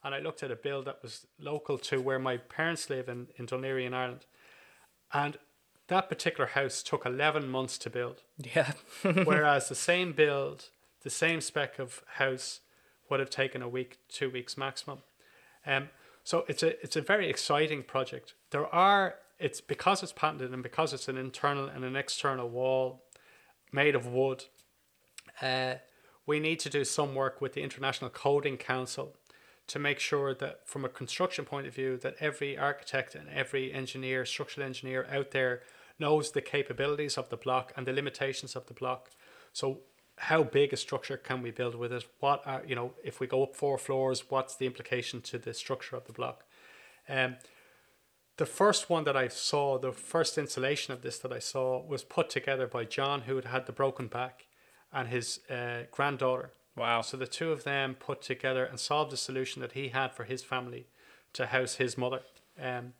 and 0.06 0.14
I 0.14 0.20
looked 0.20 0.44
at 0.44 0.52
a 0.52 0.56
build 0.56 0.86
that 0.86 1.02
was 1.02 1.26
local 1.40 1.80
to 1.80 2.00
where 2.00 2.20
my 2.20 2.38
parents 2.38 2.92
live 2.92 3.10
in, 3.10 3.28
in 3.38 3.48
Laoghaire 3.48 3.84
in 3.84 3.96
Ireland. 3.96 4.28
And 5.12 5.38
that 5.88 6.10
particular 6.10 6.46
house 6.46 6.84
took 6.84 7.08
11 7.08 7.50
months 7.50 7.80
to 7.80 7.90
build. 7.90 8.22
Yeah. 8.38 8.74
whereas 9.02 9.68
the 9.68 9.74
same 9.74 10.12
build, 10.14 10.70
the 11.02 11.10
same 11.10 11.42
spec 11.42 11.80
of 11.80 12.04
house 12.18 12.60
would 13.10 13.20
have 13.20 13.32
taken 13.32 13.64
a 13.64 13.68
week, 13.68 13.98
two 14.08 14.30
weeks 14.30 14.56
maximum. 14.56 15.00
Um, 15.66 15.90
so 16.24 16.46
it's 16.48 16.62
a 16.62 16.80
it's 16.84 16.96
a 16.96 17.02
very 17.02 17.28
exciting 17.28 17.82
project. 17.82 18.36
There 18.52 18.68
are 18.68 19.16
it's 19.40 19.60
because 19.60 20.04
it's 20.04 20.12
patented 20.12 20.54
and 20.54 20.62
because 20.62 20.94
it's 20.94 21.08
an 21.08 21.18
internal 21.18 21.68
and 21.68 21.84
an 21.84 21.96
external 21.96 22.48
wall 22.48 23.04
made 23.72 23.96
of 23.96 24.06
wood. 24.06 24.46
Uh, 25.42 25.76
we 26.28 26.40
need 26.40 26.60
to 26.60 26.70
do 26.70 26.84
some 26.84 27.16
work 27.16 27.42
with 27.42 27.54
the 27.54 27.62
International 27.62 28.10
Coding 28.10 28.58
Council 28.58 29.16
to 29.68 29.80
make 29.80 30.00
sure 30.00 30.34
that 30.34 30.68
from 30.68 30.86
a 30.86 30.90
construction 30.90 31.46
point 31.46 31.68
of 31.68 31.74
view 31.74 31.98
that 31.98 32.16
every 32.20 32.58
architect 32.58 33.16
and 33.16 33.28
every 33.30 33.74
engineer 33.74 34.26
structural 34.26 34.66
engineer 34.66 35.08
out 35.12 35.32
there 35.32 35.62
knows 35.98 36.32
the 36.32 36.42
capabilities 36.42 37.18
of 37.18 37.30
the 37.30 37.38
block 37.38 37.74
and 37.76 37.88
the 37.88 37.94
limitations 37.94 38.56
of 38.56 38.68
the 38.68 38.74
block 38.74 39.10
so 39.54 39.80
how 40.18 40.44
big 40.44 40.74
a 40.74 40.78
structure 40.78 41.18
can 41.18 41.42
we 41.42 41.52
build 41.52 41.76
with 41.76 41.92
it? 41.92 42.06
What 42.20 42.42
are 42.46 42.64
you 42.66 42.76
know 42.76 42.94
if 43.04 43.20
we 43.20 43.28
go 43.28 43.44
up 43.44 43.56
four 43.56 43.78
floors, 43.78 44.30
what's 44.30 44.56
the 44.56 44.66
implication 44.66 45.22
to 45.22 45.38
the 45.38 45.54
structure 45.54 45.96
of 45.96 46.06
the 46.06 46.14
block? 46.14 46.46
Um, 47.10 47.38
the 48.38 48.46
first 48.46 48.90
one 48.90 49.06
that 49.06 49.16
I 49.16 49.30
saw, 49.30 49.78
the 49.78 49.92
first 49.92 50.38
installation 50.38 50.94
of 50.94 51.02
this 51.02 51.20
that 51.20 51.32
I 51.32 51.40
saw, 51.40 51.82
was 51.86 52.04
put 52.04 52.30
together 52.30 52.68
by 52.68 52.84
John, 52.84 53.22
who 53.22 53.36
had 53.36 53.46
had 53.46 53.66
the 53.66 53.72
broken 53.72 54.08
back, 54.08 54.46
and 54.92 55.08
his 55.08 55.40
uh, 55.50 55.84
granddaughter. 55.92 56.52
Wow. 56.76 57.02
So 57.02 57.18
the 57.18 57.28
two 57.28 57.52
of 57.52 57.64
them 57.64 57.96
put 57.96 58.22
together 58.22 58.66
and 58.66 58.80
solved 58.80 59.14
a 59.14 59.18
solution 59.18 59.62
that 59.62 59.74
he 59.74 59.90
had 59.90 60.14
for 60.14 60.26
his 60.26 60.44
family 60.44 60.88
to 61.34 61.48
house 61.48 61.76
his 61.76 61.98
mother. 61.98 62.22
Um, 62.62 62.94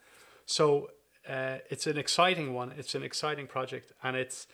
so 0.46 0.92
uh, 1.28 1.58
it's 1.70 1.88
an 1.88 1.98
exciting 1.98 2.54
one. 2.54 2.74
It's 2.78 2.96
an 2.96 3.04
exciting 3.04 3.48
project, 3.48 3.92
and 4.04 4.16
it's 4.16 4.48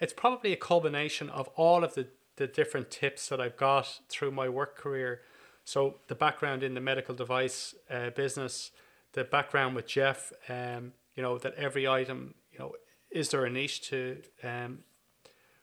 it's 0.00 0.12
probably 0.12 0.52
a 0.52 0.56
culmination 0.56 1.30
of 1.30 1.48
all 1.56 1.82
of 1.82 1.94
the, 1.94 2.08
the 2.36 2.46
different 2.46 2.90
tips 2.90 3.28
that 3.28 3.40
I've 3.40 3.56
got 3.56 4.00
through 4.08 4.32
my 4.32 4.48
work 4.48 4.76
career. 4.76 5.22
So 5.64 5.96
the 6.08 6.14
background 6.14 6.62
in 6.62 6.74
the 6.74 6.80
medical 6.80 7.14
device 7.14 7.74
uh, 7.90 8.10
business, 8.10 8.72
the 9.12 9.24
background 9.24 9.74
with 9.74 9.86
Jeff, 9.86 10.32
um, 10.48 10.92
you 11.14 11.22
know, 11.22 11.38
that 11.38 11.54
every 11.54 11.88
item, 11.88 12.34
you 12.52 12.58
know, 12.58 12.72
is 13.10 13.30
there 13.30 13.44
a 13.44 13.50
niche 13.50 13.88
to 13.88 14.18
um, 14.42 14.80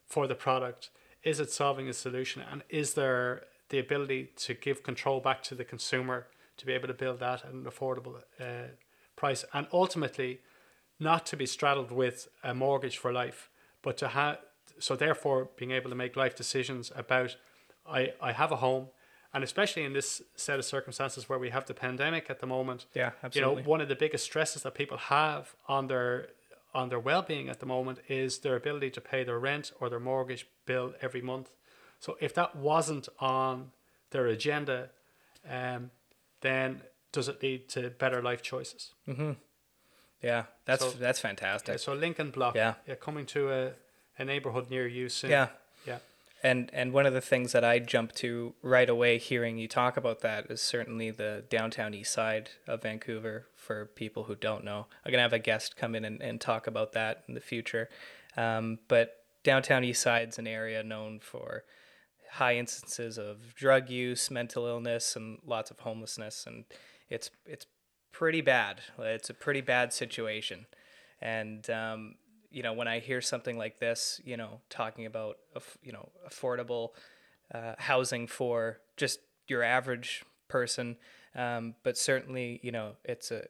for 0.07 0.25
the 0.27 0.35
product? 0.35 0.89
Is 1.23 1.39
it 1.39 1.51
solving 1.51 1.87
a 1.89 1.93
solution? 1.93 2.41
And 2.51 2.63
is 2.69 2.93
there 2.93 3.43
the 3.69 3.79
ability 3.79 4.29
to 4.37 4.53
give 4.53 4.83
control 4.83 5.19
back 5.19 5.41
to 5.43 5.55
the 5.55 5.63
consumer 5.63 6.27
to 6.57 6.65
be 6.65 6.73
able 6.73 6.87
to 6.87 6.93
build 6.93 7.19
that 7.19 7.45
at 7.45 7.51
an 7.51 7.63
affordable 7.65 8.17
uh, 8.39 8.69
price? 9.15 9.45
And 9.53 9.67
ultimately, 9.71 10.39
not 10.99 11.25
to 11.27 11.37
be 11.37 11.45
straddled 11.45 11.91
with 11.91 12.27
a 12.43 12.53
mortgage 12.53 12.97
for 12.97 13.11
life 13.11 13.49
but 13.81 13.97
to 13.97 14.07
have 14.09 14.37
so 14.79 14.95
therefore 14.95 15.49
being 15.57 15.71
able 15.71 15.89
to 15.89 15.95
make 15.95 16.15
life 16.15 16.35
decisions 16.35 16.91
about 16.95 17.35
I, 17.85 18.13
I 18.21 18.31
have 18.31 18.51
a 18.51 18.57
home 18.57 18.87
and 19.33 19.43
especially 19.43 19.83
in 19.83 19.93
this 19.93 20.21
set 20.35 20.59
of 20.59 20.65
circumstances 20.65 21.27
where 21.27 21.39
we 21.39 21.49
have 21.49 21.65
the 21.65 21.73
pandemic 21.73 22.29
at 22.29 22.39
the 22.39 22.47
moment 22.47 22.85
Yeah, 22.95 23.11
absolutely. 23.23 23.61
you 23.61 23.63
know 23.63 23.69
one 23.69 23.81
of 23.81 23.89
the 23.89 23.95
biggest 23.95 24.23
stresses 24.23 24.63
that 24.63 24.73
people 24.73 24.97
have 24.97 25.55
on 25.67 25.87
their 25.87 26.29
on 26.73 26.89
their 26.89 26.99
well-being 26.99 27.49
at 27.49 27.59
the 27.59 27.65
moment 27.65 27.99
is 28.07 28.39
their 28.39 28.55
ability 28.55 28.89
to 28.91 29.01
pay 29.01 29.23
their 29.23 29.39
rent 29.39 29.71
or 29.79 29.89
their 29.89 29.99
mortgage 29.99 30.47
bill 30.65 30.93
every 31.01 31.21
month 31.21 31.51
so 31.99 32.17
if 32.19 32.33
that 32.33 32.55
wasn't 32.55 33.07
on 33.19 33.71
their 34.11 34.25
agenda 34.27 34.89
um, 35.49 35.91
then 36.41 36.81
does 37.11 37.27
it 37.27 37.41
lead 37.43 37.67
to 37.69 37.89
better 37.91 38.21
life 38.21 38.41
choices 38.41 38.91
Mhm. 39.07 39.35
yeah, 40.21 40.45
that's 40.65 40.83
So- 40.83 40.91
that's 40.91 41.19
fantastic. 41.19 41.73
yeah, 41.73 41.77
so 41.77 41.93
Lincoln 41.93 42.31
Block 42.31 42.55
Yeah. 42.55 42.75
yeah 42.87 42.95
coming 42.95 43.25
to 43.27 43.51
a, 43.51 43.71
a 44.17 44.25
neighborhood 44.25 44.69
near 44.69 44.87
you 44.87 45.09
soon 45.09 45.29
Yeah. 45.31 45.49
yeah 45.85 45.99
And 46.43 46.69
and 46.73 46.91
one 46.91 47.05
of 47.05 47.13
the 47.13 47.21
things 47.21 47.53
that 47.53 47.63
I 47.63 47.79
jumped 47.79 48.15
to 48.17 48.53
right 48.61 48.89
away 48.89 49.17
hearing 49.17 49.57
you 49.57 49.69
talk 49.69 49.95
about 49.95 50.19
that 50.21 50.51
is 50.51 50.61
certainly 50.61 51.09
the 51.09 51.45
downtown 51.49 51.93
east 51.93 52.11
side 52.11 52.49
of 52.67 52.81
Vancouver 52.81 53.47
for 53.55 53.85
people 53.85 54.25
who 54.25 54.35
don't 54.35 54.65
know. 54.65 54.87
I'm 55.05 55.11
gonna 55.11 55.23
have 55.23 55.31
a 55.31 55.39
guest 55.39 55.77
come 55.77 55.95
in 55.95 56.03
and, 56.03 56.21
and 56.21 56.41
talk 56.41 56.67
about 56.67 56.91
that 56.93 57.23
in 57.29 57.33
the 57.33 57.39
future. 57.39 57.89
Um, 58.35 58.79
but 58.89 59.23
downtown 59.43 59.85
east 59.85 60.01
side's 60.01 60.37
an 60.37 60.47
area 60.47 60.83
known 60.83 61.19
for 61.19 61.63
high 62.33 62.55
instances 62.55 63.17
of 63.17 63.53
drug 63.55 63.89
use, 63.89 64.31
mental 64.31 64.65
illness, 64.65 65.15
and 65.15 65.37
lots 65.45 65.71
of 65.71 65.79
homelessness, 65.79 66.45
and 66.45 66.65
it's 67.09 67.29
it's 67.45 67.67
pretty 68.11 68.41
bad. 68.41 68.81
It's 68.99 69.29
a 69.29 69.33
pretty 69.33 69.61
bad 69.61 69.93
situation, 69.93 70.65
and 71.21 71.69
um, 71.69 72.15
you 72.53 72.63
know 72.63 72.73
when 72.73 72.87
I 72.87 72.99
hear 72.99 73.21
something 73.21 73.57
like 73.57 73.79
this, 73.79 74.21
you 74.23 74.37
know, 74.37 74.61
talking 74.69 75.05
about 75.05 75.37
you 75.83 75.91
know 75.91 76.09
affordable 76.29 76.89
uh, 77.53 77.73
housing 77.77 78.27
for 78.27 78.79
just 78.97 79.19
your 79.47 79.63
average 79.63 80.23
person, 80.47 80.97
um, 81.35 81.75
but 81.83 81.97
certainly 81.97 82.59
you 82.63 82.71
know 82.71 82.93
it's 83.03 83.31
a 83.31 83.41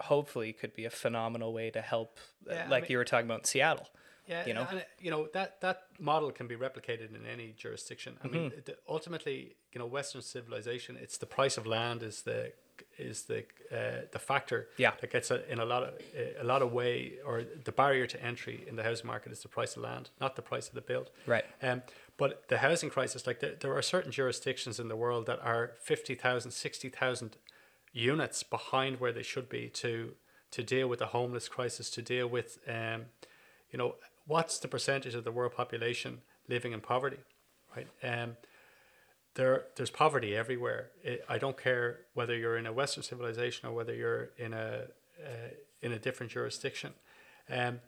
hopefully 0.00 0.52
could 0.52 0.74
be 0.74 0.84
a 0.84 0.90
phenomenal 0.90 1.52
way 1.52 1.70
to 1.70 1.80
help, 1.80 2.18
uh, 2.48 2.54
Yeah, 2.54 2.64
I 2.66 2.68
like 2.68 2.82
mean- 2.84 2.92
you 2.92 2.98
were 2.98 3.04
talking 3.04 3.26
about 3.26 3.40
in 3.40 3.44
Seattle. 3.44 3.88
Yeah, 4.28 4.44
you 4.44 4.54
know? 4.54 4.66
and, 4.70 4.84
you 5.00 5.10
know 5.12 5.28
that 5.34 5.60
that 5.60 5.82
model 6.00 6.32
can 6.32 6.46
be 6.48 6.56
replicated 6.56 7.14
in 7.14 7.24
any 7.26 7.52
jurisdiction. 7.56 8.16
I 8.24 8.26
mean, 8.28 8.50
Mm-hmm. 8.50 8.70
it- 8.70 8.80
ultimately, 8.88 9.54
you 9.72 9.78
know, 9.78 9.86
Western 9.86 10.22
civilization, 10.22 10.96
it's 11.00 11.16
the 11.18 11.26
price 11.26 11.56
of 11.56 11.64
land 11.66 12.02
is 12.02 12.22
the 12.22 12.52
is 12.98 13.24
the 13.24 13.44
uh, 13.72 14.02
the 14.12 14.18
factor 14.18 14.68
Yeah. 14.78 14.92
that 15.00 15.10
gets 15.10 15.30
a, 15.30 15.50
in 15.50 15.58
a 15.58 15.64
lot 15.64 15.82
of 15.82 15.94
a 16.40 16.44
lot 16.44 16.62
of 16.62 16.72
way 16.72 17.14
or 17.24 17.42
the 17.64 17.72
barrier 17.72 18.06
to 18.06 18.22
entry 18.22 18.64
in 18.68 18.76
the 18.76 18.82
housing 18.82 19.06
market 19.06 19.32
is 19.32 19.40
the 19.42 19.48
price 19.48 19.76
of 19.76 19.82
land, 19.82 20.10
not 20.20 20.36
the 20.36 20.42
price 20.42 20.68
of 20.68 20.74
the 20.74 20.80
build. 20.80 21.10
Right. 21.26 21.44
Um, 21.62 21.82
but 22.16 22.48
the 22.48 22.58
housing 22.58 22.88
crisis, 22.90 23.26
like 23.26 23.40
there, 23.40 23.54
there 23.60 23.74
are 23.76 23.82
certain 23.82 24.10
jurisdictions 24.12 24.80
in 24.80 24.88
the 24.88 24.96
world 24.96 25.26
that 25.26 25.38
are 25.42 25.72
50,000, 25.82 26.50
60,000 26.50 27.36
units 27.92 28.42
behind 28.42 29.00
where 29.00 29.12
they 29.12 29.22
should 29.22 29.48
be 29.48 29.68
to 29.68 30.14
to 30.52 30.62
deal 30.62 30.88
with 30.88 31.00
the 31.00 31.06
homeless 31.06 31.48
crisis, 31.48 31.90
to 31.90 32.00
deal 32.00 32.26
with, 32.28 32.58
um, 32.68 33.06
you 33.70 33.76
know, 33.78 33.96
what's 34.26 34.58
the 34.60 34.68
percentage 34.68 35.14
of 35.14 35.24
the 35.24 35.32
world 35.32 35.52
population 35.52 36.20
living 36.48 36.72
in 36.72 36.80
poverty, 36.80 37.18
right? 37.76 37.88
Um, 38.02 38.36
there, 39.36 39.66
there's 39.76 39.90
poverty 39.90 40.34
everywhere. 40.34 40.90
It, 41.04 41.24
I 41.28 41.38
don't 41.38 41.56
care 41.56 42.00
whether 42.14 42.36
you're 42.36 42.56
in 42.56 42.66
a 42.66 42.72
Western 42.72 43.02
civilization 43.02 43.68
or 43.68 43.72
whether 43.72 43.94
you're 43.94 44.30
in 44.36 44.52
a 44.52 44.86
uh, 45.24 45.50
in 45.80 45.92
a 45.92 45.98
different 45.98 46.32
jurisdiction. 46.32 46.92
Um, 47.48 47.80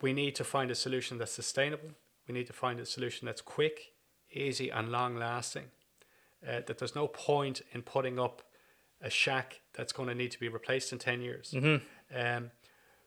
we 0.00 0.12
need 0.12 0.34
to 0.36 0.44
find 0.44 0.70
a 0.70 0.74
solution 0.74 1.18
that's 1.18 1.32
sustainable. 1.32 1.90
We 2.28 2.34
need 2.34 2.46
to 2.46 2.52
find 2.52 2.78
a 2.78 2.86
solution 2.86 3.26
that's 3.26 3.40
quick, 3.40 3.92
easy, 4.32 4.70
and 4.70 4.90
long 4.90 5.16
lasting. 5.16 5.66
Uh, 6.46 6.60
that 6.66 6.78
there's 6.78 6.94
no 6.94 7.06
point 7.06 7.60
in 7.72 7.82
putting 7.82 8.18
up 8.18 8.42
a 9.02 9.10
shack 9.10 9.60
that's 9.74 9.92
going 9.92 10.08
to 10.08 10.14
need 10.14 10.30
to 10.30 10.40
be 10.40 10.48
replaced 10.48 10.92
in 10.92 10.98
10 10.98 11.20
years. 11.20 11.52
Um, 12.14 12.50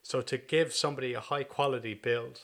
so, 0.03 0.21
to 0.21 0.37
give 0.37 0.73
somebody 0.73 1.13
a 1.13 1.19
high 1.19 1.43
quality 1.43 1.93
build 1.93 2.41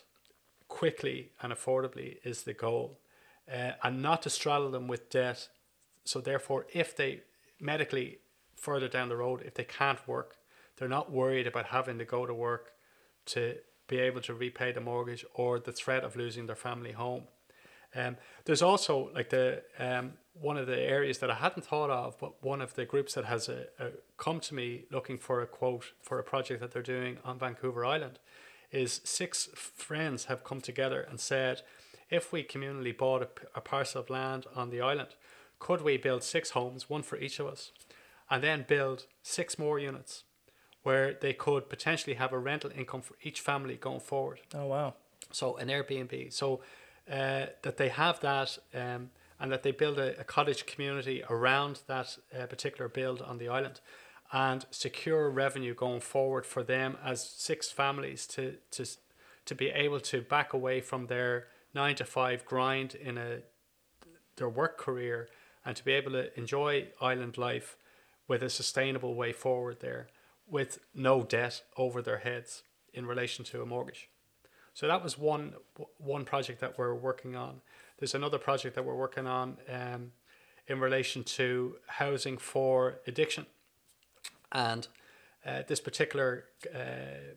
quickly 0.67 1.31
and 1.41 1.51
affordably 1.53 2.17
is 2.23 2.43
the 2.43 2.53
goal, 2.53 2.99
uh, 3.51 3.71
and 3.83 4.01
not 4.01 4.21
to 4.23 4.29
straddle 4.29 4.71
them 4.71 4.87
with 4.87 5.09
debt. 5.09 5.49
So, 6.03 6.21
therefore, 6.21 6.65
if 6.73 6.95
they 6.95 7.21
medically 7.59 8.19
further 8.55 8.87
down 8.87 9.09
the 9.09 9.17
road, 9.17 9.41
if 9.45 9.53
they 9.53 9.63
can't 9.63 10.05
work, 10.07 10.37
they're 10.77 10.87
not 10.87 11.11
worried 11.11 11.47
about 11.47 11.67
having 11.67 11.97
to 11.99 12.05
go 12.05 12.25
to 12.25 12.33
work 12.33 12.71
to 13.25 13.55
be 13.87 13.99
able 13.99 14.21
to 14.21 14.33
repay 14.33 14.71
the 14.71 14.81
mortgage 14.81 15.25
or 15.33 15.59
the 15.59 15.71
threat 15.71 16.03
of 16.03 16.15
losing 16.15 16.45
their 16.45 16.55
family 16.55 16.91
home. 16.91 17.23
Um, 17.95 18.17
there's 18.45 18.61
also 18.61 19.09
like 19.13 19.29
the 19.29 19.63
um, 19.79 20.13
one 20.33 20.57
of 20.57 20.67
the 20.67 20.79
areas 20.79 21.17
that 21.19 21.31
I 21.31 21.35
hadn't 21.35 21.65
thought 21.65 21.89
of, 21.89 22.17
but 22.19 22.41
one 22.43 22.61
of 22.61 22.75
the 22.75 22.85
groups 22.85 23.15
that 23.15 23.25
has 23.25 23.49
a, 23.49 23.65
a 23.79 23.89
come 24.17 24.39
to 24.41 24.53
me 24.53 24.85
looking 24.91 25.17
for 25.17 25.41
a 25.41 25.47
quote 25.47 25.85
for 26.01 26.19
a 26.19 26.23
project 26.23 26.61
that 26.61 26.71
they're 26.71 26.83
doing 26.83 27.17
on 27.25 27.39
Vancouver 27.39 27.85
Island, 27.85 28.19
is 28.71 29.01
six 29.03 29.49
friends 29.55 30.25
have 30.25 30.43
come 30.43 30.61
together 30.61 31.01
and 31.01 31.19
said, 31.19 31.63
if 32.09 32.31
we 32.31 32.43
communally 32.43 32.95
bought 32.97 33.21
a, 33.21 33.29
a 33.55 33.61
parcel 33.61 34.01
of 34.01 34.09
land 34.09 34.45
on 34.55 34.69
the 34.69 34.81
island, 34.81 35.09
could 35.59 35.81
we 35.81 35.97
build 35.97 36.23
six 36.23 36.51
homes, 36.51 36.89
one 36.89 37.03
for 37.03 37.17
each 37.17 37.39
of 37.39 37.47
us, 37.47 37.71
and 38.29 38.43
then 38.43 38.65
build 38.67 39.05
six 39.21 39.57
more 39.59 39.79
units, 39.79 40.23
where 40.83 41.13
they 41.13 41.33
could 41.33 41.69
potentially 41.69 42.15
have 42.15 42.31
a 42.31 42.39
rental 42.39 42.71
income 42.75 43.01
for 43.01 43.15
each 43.21 43.41
family 43.41 43.75
going 43.75 43.99
forward 43.99 44.39
Oh 44.55 44.67
wow. 44.67 44.93
so 45.31 45.57
an 45.57 45.67
Airbnb. 45.67 46.31
So 46.33 46.61
uh, 47.11 47.47
that 47.63 47.77
they 47.77 47.89
have 47.89 48.19
that 48.21 48.57
um, 48.73 49.09
and 49.39 49.51
that 49.51 49.63
they 49.63 49.71
build 49.71 49.97
a, 49.99 50.19
a 50.19 50.23
cottage 50.23 50.65
community 50.65 51.23
around 51.29 51.81
that 51.87 52.17
uh, 52.37 52.45
particular 52.45 52.87
build 52.87 53.21
on 53.21 53.37
the 53.37 53.49
island 53.49 53.81
and 54.31 54.65
secure 54.69 55.29
revenue 55.29 55.73
going 55.73 56.01
forward 56.01 56.45
for 56.45 56.61
them 56.63 56.97
as 57.03 57.27
six 57.27 57.71
families 57.71 58.27
to 58.27 58.57
to 58.71 58.85
to 59.45 59.55
be 59.55 59.69
able 59.69 59.99
to 59.99 60.21
back 60.21 60.53
away 60.53 60.79
from 60.81 61.07
their 61.07 61.47
nine 61.73 61.95
to 61.95 62.05
five 62.05 62.45
grind 62.45 62.95
in 62.95 63.17
a 63.17 63.39
their 64.37 64.49
work 64.49 64.77
career 64.77 65.27
and 65.65 65.75
to 65.75 65.83
be 65.83 65.91
able 65.91 66.11
to 66.11 66.37
enjoy 66.39 66.87
island 67.01 67.37
life 67.37 67.77
with 68.27 68.41
a 68.41 68.49
sustainable 68.49 69.13
way 69.15 69.33
forward 69.33 69.81
there 69.81 70.07
with 70.47 70.79
no 70.95 71.23
debt 71.23 71.61
over 71.77 72.01
their 72.01 72.19
heads 72.19 72.63
in 72.93 73.05
relation 73.05 73.45
to 73.45 73.61
a 73.61 73.65
mortgage. 73.65 74.09
So 74.73 74.87
that 74.87 75.03
was 75.03 75.17
one 75.17 75.53
one 75.97 76.25
project 76.25 76.59
that 76.61 76.77
we're 76.77 76.95
working 76.95 77.35
on. 77.35 77.61
There's 77.97 78.15
another 78.15 78.37
project 78.37 78.75
that 78.75 78.85
we're 78.85 78.95
working 78.95 79.27
on 79.27 79.57
um, 79.69 80.11
in 80.67 80.79
relation 80.79 81.23
to 81.23 81.75
housing 81.87 82.37
for 82.37 82.99
addiction, 83.05 83.45
and 84.51 84.87
uh, 85.45 85.63
this 85.67 85.81
particular 85.81 86.45
uh, 86.73 87.35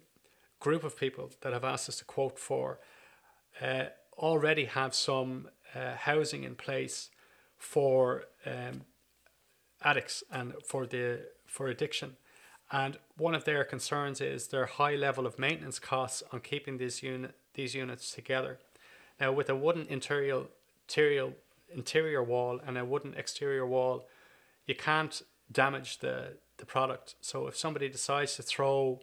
group 0.61 0.85
of 0.85 0.97
people 0.97 1.31
that 1.41 1.53
have 1.53 1.65
asked 1.65 1.89
us 1.89 1.97
to 1.97 2.05
quote 2.05 2.39
for 2.39 2.79
uh, 3.61 3.87
already 4.17 4.67
have 4.67 4.95
some 4.95 5.49
uh, 5.75 5.95
housing 5.97 6.45
in 6.45 6.55
place 6.55 7.11
for 7.57 8.25
um, 8.47 8.83
addicts 9.83 10.23
and 10.31 10.55
for 10.67 10.87
the 10.87 11.21
for 11.47 11.69
addiction. 11.69 12.17
And 12.71 12.99
one 13.19 13.35
of 13.35 13.45
their 13.45 13.65
concerns 13.65 14.21
is 14.21 14.49
their 14.49 14.67
high 14.67 14.95
level 14.95 15.27
of 15.27 15.39
maintenance 15.39 15.79
costs 15.79 16.23
on 16.33 16.41
keeping 16.41 16.79
these 16.79 17.03
unit 17.03 17.35
these 17.55 17.75
units 17.75 18.13
together. 18.13 18.59
Now, 19.21 19.33
with 19.33 19.51
a 19.51 19.57
wooden 19.57 19.87
interior 19.89 20.45
interior 20.89 21.33
interior 21.75 22.23
wall 22.23 22.61
and 22.67 22.77
a 22.79 22.85
wooden 22.85 23.15
exterior 23.15 23.67
wall, 23.67 24.07
you 24.67 24.75
can't 24.75 25.23
damage 25.51 25.99
the 25.99 26.39
the 26.57 26.67
product. 26.67 27.15
So 27.21 27.47
if 27.47 27.57
somebody 27.57 27.89
decides 27.89 28.37
to 28.37 28.43
throw 28.43 29.01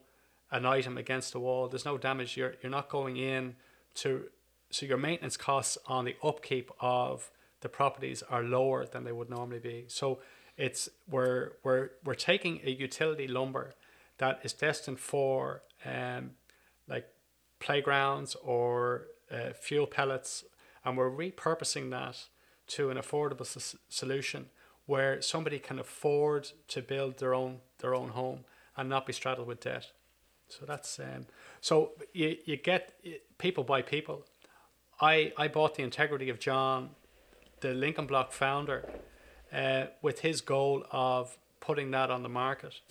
an 0.51 0.65
item 0.65 0.97
against 0.97 1.31
the 1.33 1.39
wall, 1.39 1.67
there's 1.67 1.85
no 1.85 1.97
damage. 1.97 2.37
You're 2.37 2.55
you're 2.61 2.71
not 2.71 2.89
going 2.89 3.17
in 3.17 3.55
to 3.95 4.29
so 4.71 4.85
your 4.85 4.97
maintenance 4.97 5.37
costs 5.37 5.77
on 5.87 6.05
the 6.05 6.15
upkeep 6.23 6.71
of 6.79 7.31
the 7.61 7.69
properties 7.69 8.23
are 8.29 8.43
lower 8.43 8.85
than 8.85 9.03
they 9.03 9.11
would 9.11 9.29
normally 9.29 9.59
be. 9.59 9.85
So 9.87 10.19
it's 10.57 10.89
we're 11.09 11.53
we're 11.63 11.89
we're 12.03 12.15
taking 12.15 12.61
a 12.63 12.69
utility 12.71 13.27
lumber 13.27 13.73
that 14.17 14.39
is 14.43 14.53
destined 14.53 14.99
for 14.99 15.61
um 15.85 16.31
like 16.87 17.07
playgrounds 17.59 18.35
or 18.43 19.07
uh, 19.31 19.53
fuel 19.53 19.85
pellets, 19.85 20.43
and 20.83 20.97
we're 20.97 21.11
repurposing 21.11 21.91
that 21.91 22.25
to 22.67 22.89
an 22.89 22.97
affordable 22.97 23.41
s- 23.41 23.75
solution 23.89 24.47
where 24.85 25.21
somebody 25.21 25.59
can 25.59 25.77
afford 25.77 26.49
to 26.67 26.81
build 26.81 27.17
their 27.19 27.33
own 27.33 27.59
their 27.79 27.93
own 27.93 28.09
home 28.09 28.39
and 28.75 28.89
not 28.89 29.05
be 29.05 29.13
straddled 29.13 29.47
with 29.47 29.59
debt. 29.61 29.91
So 30.47 30.65
that's 30.65 30.99
um, 30.99 31.27
so 31.61 31.91
you 32.13 32.37
you 32.45 32.57
get 32.57 32.93
people 33.37 33.63
by 33.63 33.81
people. 33.81 34.25
I 35.01 35.33
I 35.37 35.47
bought 35.47 35.75
the 35.75 35.83
integrity 35.83 36.29
of 36.29 36.39
John, 36.39 36.89
the 37.61 37.73
Lincoln 37.73 38.05
Block 38.05 38.31
founder, 38.31 38.89
uh, 39.53 39.85
with 40.01 40.19
his 40.19 40.41
goal 40.41 40.85
of 40.91 41.37
putting 41.59 41.91
that 41.91 42.09
on 42.09 42.23
the 42.23 42.29
market, 42.29 42.81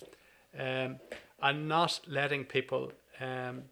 um, 0.57 0.97
and 1.41 1.67
not 1.67 2.01
letting 2.07 2.45
people 2.45 2.91
um, 3.19 3.63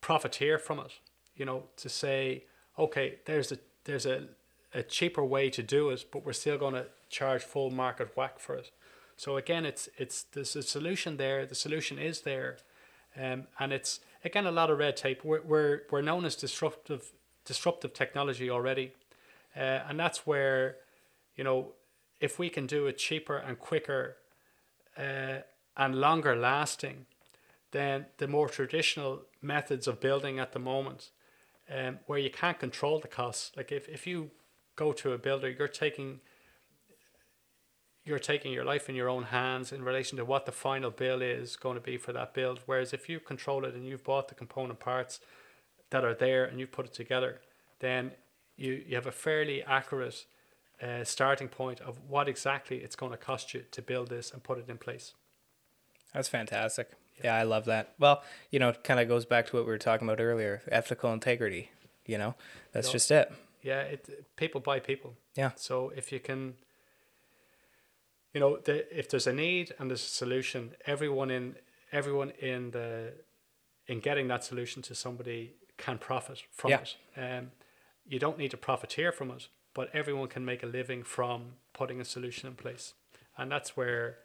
profiteer 0.00 0.58
from 0.58 0.78
it. 0.80 0.92
You 1.36 1.44
know, 1.44 1.64
to 1.76 1.88
say, 1.88 2.44
okay, 2.78 3.18
there's 3.26 3.52
a 3.52 3.58
there's 3.84 4.06
a, 4.06 4.28
a 4.74 4.82
cheaper 4.82 5.24
way 5.24 5.50
to 5.50 5.62
do 5.62 5.90
it, 5.90 6.04
but 6.12 6.24
we're 6.24 6.32
still 6.32 6.58
going 6.58 6.74
to 6.74 6.86
charge 7.08 7.42
full 7.42 7.70
market 7.70 8.16
whack 8.16 8.38
for 8.38 8.54
it. 8.54 8.70
So 9.16 9.36
again, 9.36 9.66
it's 9.66 9.88
it's 9.98 10.22
there's 10.22 10.56
a 10.56 10.62
solution 10.62 11.16
there. 11.16 11.44
The 11.44 11.54
solution 11.54 11.98
is 11.98 12.22
there, 12.22 12.58
um, 13.16 13.48
and 13.58 13.72
it's 13.72 14.00
again 14.24 14.46
a 14.46 14.50
lot 14.50 14.70
of 14.70 14.78
red 14.78 14.96
tape. 14.96 15.24
We're 15.24 15.42
we're, 15.42 15.82
we're 15.90 16.02
known 16.02 16.24
as 16.24 16.36
disruptive 16.36 17.12
disruptive 17.44 17.92
technology 17.92 18.50
already, 18.50 18.92
uh, 19.56 19.80
and 19.88 19.98
that's 19.98 20.26
where, 20.26 20.76
you 21.36 21.44
know, 21.44 21.72
if 22.20 22.38
we 22.38 22.48
can 22.50 22.66
do 22.66 22.86
it 22.86 22.98
cheaper 22.98 23.36
and 23.36 23.58
quicker, 23.58 24.16
uh, 24.96 25.38
and 25.76 25.94
longer 25.94 26.36
lasting, 26.36 27.06
than 27.72 28.06
the 28.18 28.28
more 28.28 28.48
traditional 28.48 29.22
methods 29.40 29.86
of 29.86 30.00
building 30.00 30.38
at 30.38 30.52
the 30.52 30.58
moment, 30.58 31.10
um, 31.74 31.98
where 32.06 32.18
you 32.18 32.30
can't 32.30 32.58
control 32.58 32.98
the 32.98 33.08
costs. 33.08 33.52
Like 33.56 33.72
if, 33.72 33.88
if 33.88 34.06
you 34.06 34.30
go 34.76 34.92
to 34.92 35.12
a 35.12 35.18
builder, 35.18 35.48
you're 35.48 35.68
taking 35.68 36.20
you're 38.04 38.18
taking 38.18 38.52
your 38.52 38.64
life 38.64 38.88
in 38.88 38.94
your 38.94 39.08
own 39.08 39.24
hands 39.24 39.72
in 39.72 39.82
relation 39.82 40.16
to 40.18 40.24
what 40.24 40.46
the 40.46 40.52
final 40.52 40.90
bill 40.90 41.20
is 41.22 41.56
going 41.56 41.76
to 41.76 41.80
be 41.80 41.96
for 41.96 42.12
that 42.12 42.34
build. 42.34 42.60
Whereas 42.66 42.92
if 42.92 43.08
you 43.08 43.20
control 43.20 43.64
it 43.64 43.74
and 43.74 43.86
you've 43.86 44.04
bought 44.04 44.28
the 44.28 44.34
component 44.34 44.80
parts 44.80 45.20
that 45.90 46.04
are 46.04 46.14
there 46.14 46.44
and 46.44 46.58
you've 46.58 46.72
put 46.72 46.86
it 46.86 46.94
together, 46.94 47.40
then 47.80 48.12
you, 48.56 48.82
you 48.86 48.94
have 48.94 49.06
a 49.06 49.12
fairly 49.12 49.62
accurate 49.62 50.24
uh, 50.82 51.04
starting 51.04 51.48
point 51.48 51.80
of 51.80 51.98
what 52.08 52.28
exactly 52.28 52.78
it's 52.78 52.96
going 52.96 53.12
to 53.12 53.18
cost 53.18 53.52
you 53.52 53.64
to 53.70 53.82
build 53.82 54.08
this 54.08 54.32
and 54.32 54.42
put 54.42 54.58
it 54.58 54.68
in 54.68 54.78
place. 54.78 55.12
That's 56.14 56.28
fantastic. 56.28 56.90
Yeah, 57.22 57.34
I 57.34 57.42
love 57.42 57.66
that. 57.66 57.94
Well, 57.98 58.22
you 58.50 58.58
know, 58.58 58.70
it 58.70 58.82
kind 58.82 58.98
of 58.98 59.08
goes 59.08 59.24
back 59.24 59.46
to 59.46 59.56
what 59.56 59.64
we 59.66 59.70
were 59.70 59.78
talking 59.78 60.08
about 60.08 60.20
earlier, 60.20 60.62
ethical 60.68 61.12
integrity. 61.12 61.70
You 62.06 62.18
know, 62.18 62.34
that's 62.72 62.90
just 62.90 63.10
it. 63.10 63.30
Yeah, 63.62 63.80
it 63.82 64.36
people 64.36 64.60
buy 64.60 64.80
people. 64.80 65.14
Yeah. 65.36 65.50
So 65.54 65.92
if 65.94 66.10
you 66.12 66.18
can, 66.18 66.54
you 68.34 68.40
know, 68.40 68.58
the, 68.58 68.98
if 68.98 69.08
there's 69.08 69.26
a 69.26 69.32
need 69.32 69.74
and 69.78 69.90
there's 69.90 70.04
a 70.04 70.08
solution, 70.08 70.74
everyone 70.86 71.30
in 71.30 71.56
everyone 71.92 72.30
in 72.40 72.70
the 72.70 73.12
in 73.86 74.00
getting 74.00 74.28
that 74.28 74.44
solution 74.44 74.82
to 74.82 74.94
somebody 74.94 75.54
can 75.76 75.98
profit 75.98 76.44
from 76.52 76.70
Yeah. 76.70 76.80
it. 76.82 76.96
Um, 77.16 77.50
you 78.06 78.18
don't 78.18 78.38
need 78.38 78.50
to 78.50 78.56
profiteer 78.56 79.12
from 79.12 79.30
it, 79.30 79.48
but 79.74 79.88
everyone 79.94 80.28
can 80.28 80.44
make 80.44 80.62
a 80.62 80.66
living 80.66 81.02
from 81.04 81.56
putting 81.72 82.00
a 82.00 82.04
solution 82.04 82.48
in 82.48 82.54
place, 82.56 82.94
and 83.36 83.50
that's 83.50 83.76
where 83.76 84.18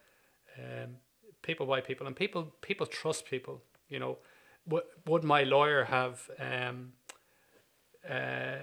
Um, 0.58 0.98
people 1.42 1.66
buy 1.66 1.82
people, 1.82 2.08
and 2.08 2.16
people 2.16 2.44
people 2.62 2.86
trust 2.88 3.26
people. 3.26 3.62
You 3.90 4.00
know, 4.00 4.18
would 4.66 4.84
would 5.06 5.24
my 5.24 5.44
lawyer 5.44 5.84
have 5.86 6.30
um, 6.40 6.94
uh, 8.10 8.60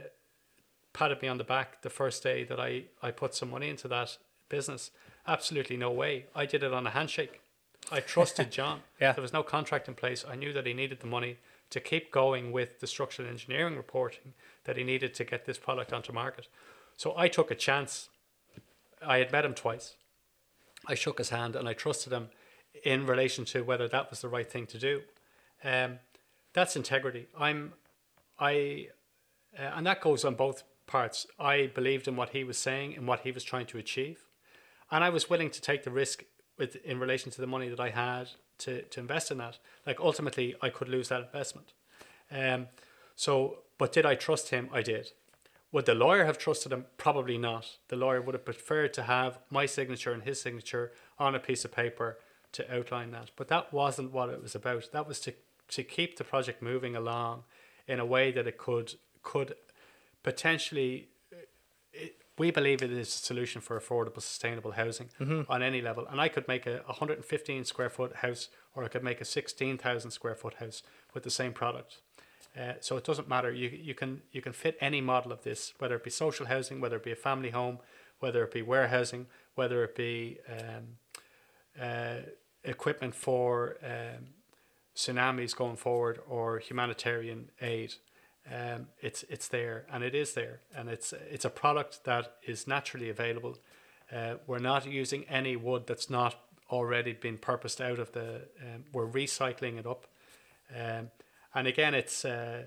patted 0.93 1.20
me 1.23 1.28
on 1.28 1.39
the 1.39 1.44
back 1.44 1.82
the 1.82 1.90
first 1.90 2.23
day 2.23 2.44
that 2.44 2.59
I 2.60 2.85
I 3.02 3.10
put 3.10 3.35
some 3.35 3.51
money 3.51 3.69
into 3.69 3.89
that 3.89 4.19
business? 4.48 4.90
Absolutely 5.27 5.77
no 5.77 5.90
way. 5.90 6.27
I 6.35 6.47
did 6.47 6.62
it 6.62 6.73
on 6.73 6.86
a 6.86 6.90
handshake. 6.90 7.40
I 7.90 8.01
trusted 8.01 8.51
John. 8.59 8.81
Yeah. 9.01 9.12
There 9.12 9.23
was 9.23 9.32
no 9.32 9.43
contract 9.43 9.89
in 9.89 9.94
place. 9.94 10.24
I 10.28 10.36
knew 10.36 10.53
that 10.53 10.66
he 10.66 10.74
needed 10.74 11.01
the 11.01 11.07
money 11.07 11.39
to 11.70 11.81
keep 11.81 12.11
going 12.11 12.53
with 12.53 12.81
the 12.81 12.86
structural 12.86 13.28
engineering 13.28 13.77
reporting 13.77 14.35
that 14.65 14.77
he 14.77 14.85
needed 14.85 15.15
to 15.15 15.24
get 15.24 15.47
this 15.47 15.59
product 15.59 15.93
onto 15.93 16.12
market. 16.12 16.47
So 16.97 17.15
I 17.16 17.28
took 17.28 17.51
a 17.51 17.55
chance. 17.55 18.09
I 19.05 19.19
had 19.19 19.32
met 19.32 19.44
him 19.44 19.55
twice. 19.55 19.94
I 20.86 20.94
shook 20.94 21.19
his 21.19 21.31
hand 21.31 21.57
and 21.57 21.69
I 21.69 21.73
trusted 21.73 22.12
him 22.12 22.28
in 22.85 23.07
relation 23.07 23.44
to 23.47 23.62
whether 23.62 23.89
that 23.89 24.11
was 24.11 24.20
the 24.20 24.28
right 24.28 24.51
thing 24.51 24.66
to 24.66 24.78
do. 24.78 25.03
Um, 25.65 25.99
that's 26.53 26.77
integrity. 26.77 27.27
I'm, 27.39 27.73
I, 28.39 28.89
uh, 29.59 29.73
and 29.77 29.86
that 29.86 30.01
goes 30.01 30.24
on 30.24 30.35
both 30.35 30.65
parts. 30.86 31.27
I 31.39 31.70
believed 31.74 32.09
in 32.09 32.16
what 32.16 32.31
he 32.31 32.44
was 32.44 32.59
saying 32.59 32.97
and 32.97 33.07
what 33.07 33.20
he 33.20 33.32
was 33.32 33.44
trying 33.44 33.66
to 33.66 33.78
achieve, 33.78 34.22
and 34.93 35.02
I 35.02 35.09
was 35.09 35.28
willing 35.28 35.51
to 35.51 35.60
take 35.60 35.82
the 35.82 35.90
risk 35.90 36.23
with 36.59 36.77
in 36.85 37.01
relation 37.01 37.32
to 37.32 37.40
the 37.40 37.47
money 37.47 37.69
that 37.69 37.81
I 37.81 37.90
had 37.90 38.28
to, 38.59 38.82
to 38.82 39.01
invest 39.01 39.31
in 39.31 39.39
that. 39.39 39.59
Like 39.86 39.98
ultimately, 39.98 40.55
I 40.62 40.69
could 40.69 40.89
lose 40.89 41.09
that 41.09 41.23
investment. 41.23 41.73
Um, 42.31 42.69
so, 43.16 43.59
but 43.78 43.93
did 43.93 44.06
I 44.06 44.14
trust 44.14 44.51
him? 44.51 44.69
I 44.73 44.82
did. 44.82 45.10
Would 45.73 45.86
the 45.86 45.94
lawyer 45.94 46.27
have 46.27 46.36
trusted 46.36 46.73
him? 46.73 46.85
Probably 46.98 47.39
not. 47.39 47.78
The 47.89 47.97
lawyer 47.97 48.20
would 48.20 48.35
have 48.35 48.44
preferred 48.44 48.93
to 48.94 49.05
have 49.05 49.39
my 49.51 49.64
signature 49.64 50.12
and 50.12 50.23
his 50.23 50.40
signature 50.40 50.93
on 51.19 51.35
a 51.35 51.40
piece 51.40 51.64
of 51.64 51.73
paper 51.73 52.19
to 52.52 52.74
outline 52.74 53.10
that. 53.12 53.31
But 53.36 53.48
that 53.48 53.73
wasn't 53.73 54.12
what 54.12 54.28
it 54.28 54.43
was 54.43 54.55
about. 54.55 54.93
That 54.93 55.09
was 55.09 55.19
to, 55.20 55.32
to 55.69 55.82
keep 55.82 56.19
the 56.19 56.24
project 56.24 56.60
moving 56.60 56.94
along 56.94 57.44
in 57.89 57.98
a 57.98 58.06
way 58.06 58.31
that 58.31 58.47
it 58.47 58.59
could 58.59 58.94
could 59.23 59.55
potentially 60.23 61.09
we 62.38 62.50
believe 62.50 62.82
it 62.82 62.90
is 62.90 63.09
a 63.09 63.18
solution 63.18 63.60
for 63.60 63.78
affordable, 63.78 64.22
sustainable 64.22 64.72
housing 64.72 65.10
on 65.48 65.62
any 65.62 65.82
level. 65.82 66.06
And 66.10 66.20
I 66.20 66.28
could 66.28 66.48
make 66.48 66.66
a 66.66 66.82
115 66.86 67.64
square 67.64 67.90
foot 67.90 68.16
house, 68.16 68.48
or 68.74 68.84
I 68.84 68.88
could 68.88 69.04
make 69.04 69.20
a 69.20 69.24
16,000 69.24 70.10
square 70.10 70.34
foot 70.34 70.54
house 70.54 70.82
with 71.14 71.24
the 71.24 71.30
same 71.30 71.52
product. 71.52 71.98
Uh, 72.59 72.74
so 72.80 72.96
it 72.96 73.04
doesn't 73.04 73.28
matter. 73.28 73.50
You 73.50 73.68
you 73.68 73.94
can 73.94 74.22
you 74.30 74.42
can 74.42 74.52
fit 74.52 74.76
any 74.80 75.00
model 75.00 75.32
of 75.32 75.42
this, 75.42 75.72
whether 75.78 75.94
it 75.96 76.04
be 76.04 76.10
social 76.10 76.46
housing, 76.46 76.80
whether 76.80 76.96
it 76.96 77.04
be 77.04 77.12
a 77.12 77.16
family 77.16 77.50
home, 77.50 77.78
whether 78.20 78.44
it 78.44 78.52
be 78.52 78.62
warehousing, 78.62 79.26
whether 79.54 79.82
it 79.84 79.96
be 79.96 80.38
um, 80.48 80.98
uh, 81.80 82.16
equipment 82.64 83.14
for 83.14 83.76
um, 83.82 84.26
tsunamis 84.94 85.56
going 85.56 85.76
forward 85.76 86.20
or 86.28 86.59
humanitarian 86.59 87.50
aid. 87.60 87.94
Um, 88.51 88.89
it's 89.01 89.23
it's 89.28 89.48
there 89.48 89.86
and 89.93 90.02
it 90.02 90.16
is 90.16 90.35
there 90.35 90.60
and 90.74 90.89
it's 90.89 91.12
it's 91.31 91.44
a 91.44 91.51
product 91.51 92.05
that 92.05 92.39
is 92.44 92.66
naturally 92.66 93.09
available. 93.09 93.59
Uh, 94.12 94.35
we're 94.47 94.59
not 94.59 94.85
using 94.85 95.24
any 95.28 95.56
wood 95.56 95.86
that's 95.86 96.10
not 96.10 96.35
already 96.70 97.12
been 97.12 97.39
purposed 97.39 97.81
out 97.81 97.98
of 97.98 98.12
the. 98.12 98.43
Um, 98.60 98.85
we're 98.93 99.06
recycling 99.06 99.78
it 99.78 99.86
up, 99.86 100.06
um, 100.74 101.10
and 101.55 101.66
again, 101.69 101.94
it's 101.94 102.24
uh, 102.24 102.64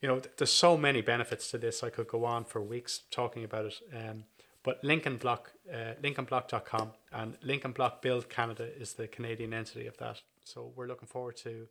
you 0.00 0.08
know 0.08 0.18
th- 0.18 0.34
there's 0.36 0.52
so 0.52 0.76
many 0.76 1.00
benefits 1.00 1.50
to 1.52 1.58
this. 1.58 1.82
I 1.82 1.90
could 1.90 2.08
go 2.08 2.24
on 2.24 2.44
for 2.44 2.60
weeks 2.60 3.00
talking 3.10 3.44
about 3.44 3.66
it. 3.66 3.74
Um, 3.94 4.24
but 4.64 4.82
Lincoln 4.84 5.16
Block, 5.16 5.52
uh, 5.72 5.94
LincolnBlock.com 6.02 6.92
and 7.12 7.36
Lincoln 7.42 7.72
Block 7.72 8.00
Build 8.00 8.28
Canada 8.28 8.68
is 8.78 8.94
the 8.94 9.08
Canadian 9.08 9.52
entity 9.52 9.88
of 9.88 9.96
that. 9.96 10.20
So 10.44 10.72
we're 10.76 10.86
looking 10.86 11.08
forward 11.08 11.36
to 11.38 11.66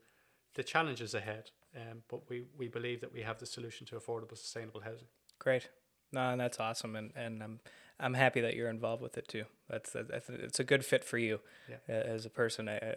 the 0.55 0.63
challenges 0.63 1.13
ahead. 1.13 1.51
Um, 1.75 2.03
but 2.09 2.29
we, 2.29 2.43
we 2.57 2.67
believe 2.67 2.99
that 3.01 3.13
we 3.13 3.21
have 3.21 3.39
the 3.39 3.45
solution 3.45 3.87
to 3.87 3.95
affordable, 3.95 4.37
sustainable 4.37 4.81
housing. 4.81 5.07
Great. 5.39 5.69
No, 6.11 6.31
and 6.31 6.41
that's 6.41 6.59
awesome, 6.59 6.97
and 6.97 7.11
and 7.15 7.41
I'm 7.41 7.59
I'm 7.97 8.13
happy 8.15 8.41
that 8.41 8.55
you're 8.55 8.69
involved 8.69 9.01
with 9.01 9.17
it 9.17 9.27
too. 9.29 9.45
That's 9.69 9.91
that's 9.91 10.29
it's 10.29 10.59
a 10.59 10.65
good 10.65 10.83
fit 10.83 11.03
for 11.05 11.17
you 11.17 11.39
Yeah. 11.69 11.77
uh, 11.87 11.93
as 11.93 12.25
a 12.25 12.29
person, 12.29 12.67
uh, 12.67 12.95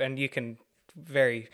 and 0.00 0.18
you 0.20 0.28
can 0.28 0.58
very 0.94 1.48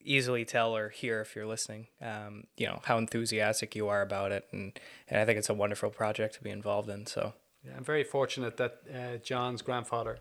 easily 0.00 0.44
tell 0.44 0.76
or 0.76 0.90
hear 0.90 1.20
if 1.20 1.34
you're 1.34 1.46
listening, 1.46 1.88
um, 2.00 2.44
you 2.56 2.66
know 2.68 2.80
how 2.84 2.98
enthusiastic 2.98 3.74
you 3.74 3.88
are 3.88 4.00
about 4.02 4.30
it, 4.30 4.46
and 4.52 4.78
and 5.08 5.18
I 5.20 5.24
think 5.24 5.38
it's 5.38 5.48
a 5.50 5.54
wonderful 5.54 5.90
project 5.90 6.34
to 6.34 6.42
be 6.42 6.50
involved 6.50 6.88
in. 6.88 7.06
So 7.06 7.32
Yeah, 7.64 7.72
I'm 7.76 7.84
very 7.84 8.04
fortunate 8.04 8.56
that 8.58 8.82
uh, 8.94 9.16
John's 9.16 9.62
grandfather 9.62 10.18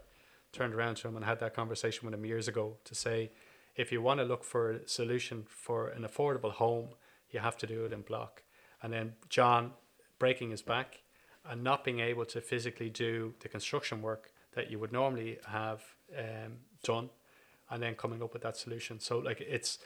turned 0.51 0.73
around 0.73 0.95
to 0.97 1.07
him 1.07 1.15
and 1.15 1.25
had 1.25 1.39
that 1.39 1.53
conversation 1.53 2.05
with 2.05 2.13
him 2.15 2.25
years 2.25 2.47
ago 2.47 2.77
to 2.85 2.95
say, 2.95 3.31
if 3.75 3.91
you 3.91 4.01
want 4.01 4.19
to 4.19 4.25
look 4.25 4.43
for 4.43 4.71
a 4.71 4.87
solution 4.87 5.45
for 5.47 5.87
an 5.87 6.03
affordable 6.03 6.51
home, 6.51 6.89
you 7.29 7.39
have 7.39 7.57
to 7.57 7.67
do 7.67 7.85
it 7.85 7.93
in 7.93 8.01
block. 8.01 8.43
And 8.81 8.91
then 8.93 9.13
John 9.29 9.71
breaking 10.19 10.51
his 10.51 10.61
back 10.61 11.01
and 11.49 11.63
not 11.63 11.83
being 11.83 11.99
able 11.99 12.25
to 12.25 12.41
physically 12.41 12.89
do 12.89 13.33
the 13.39 13.49
construction 13.49 14.01
work 14.01 14.31
that 14.53 14.69
you 14.69 14.77
would 14.79 14.91
normally 14.91 15.39
have 15.47 15.81
um, 16.17 16.57
done, 16.83 17.09
and 17.69 17.81
then 17.81 17.95
coming 17.95 18.21
up 18.21 18.33
with 18.33 18.43
that 18.43 18.57
solution. 18.57 18.99
So 18.99 19.19
like 19.19 19.41
it's 19.41 19.79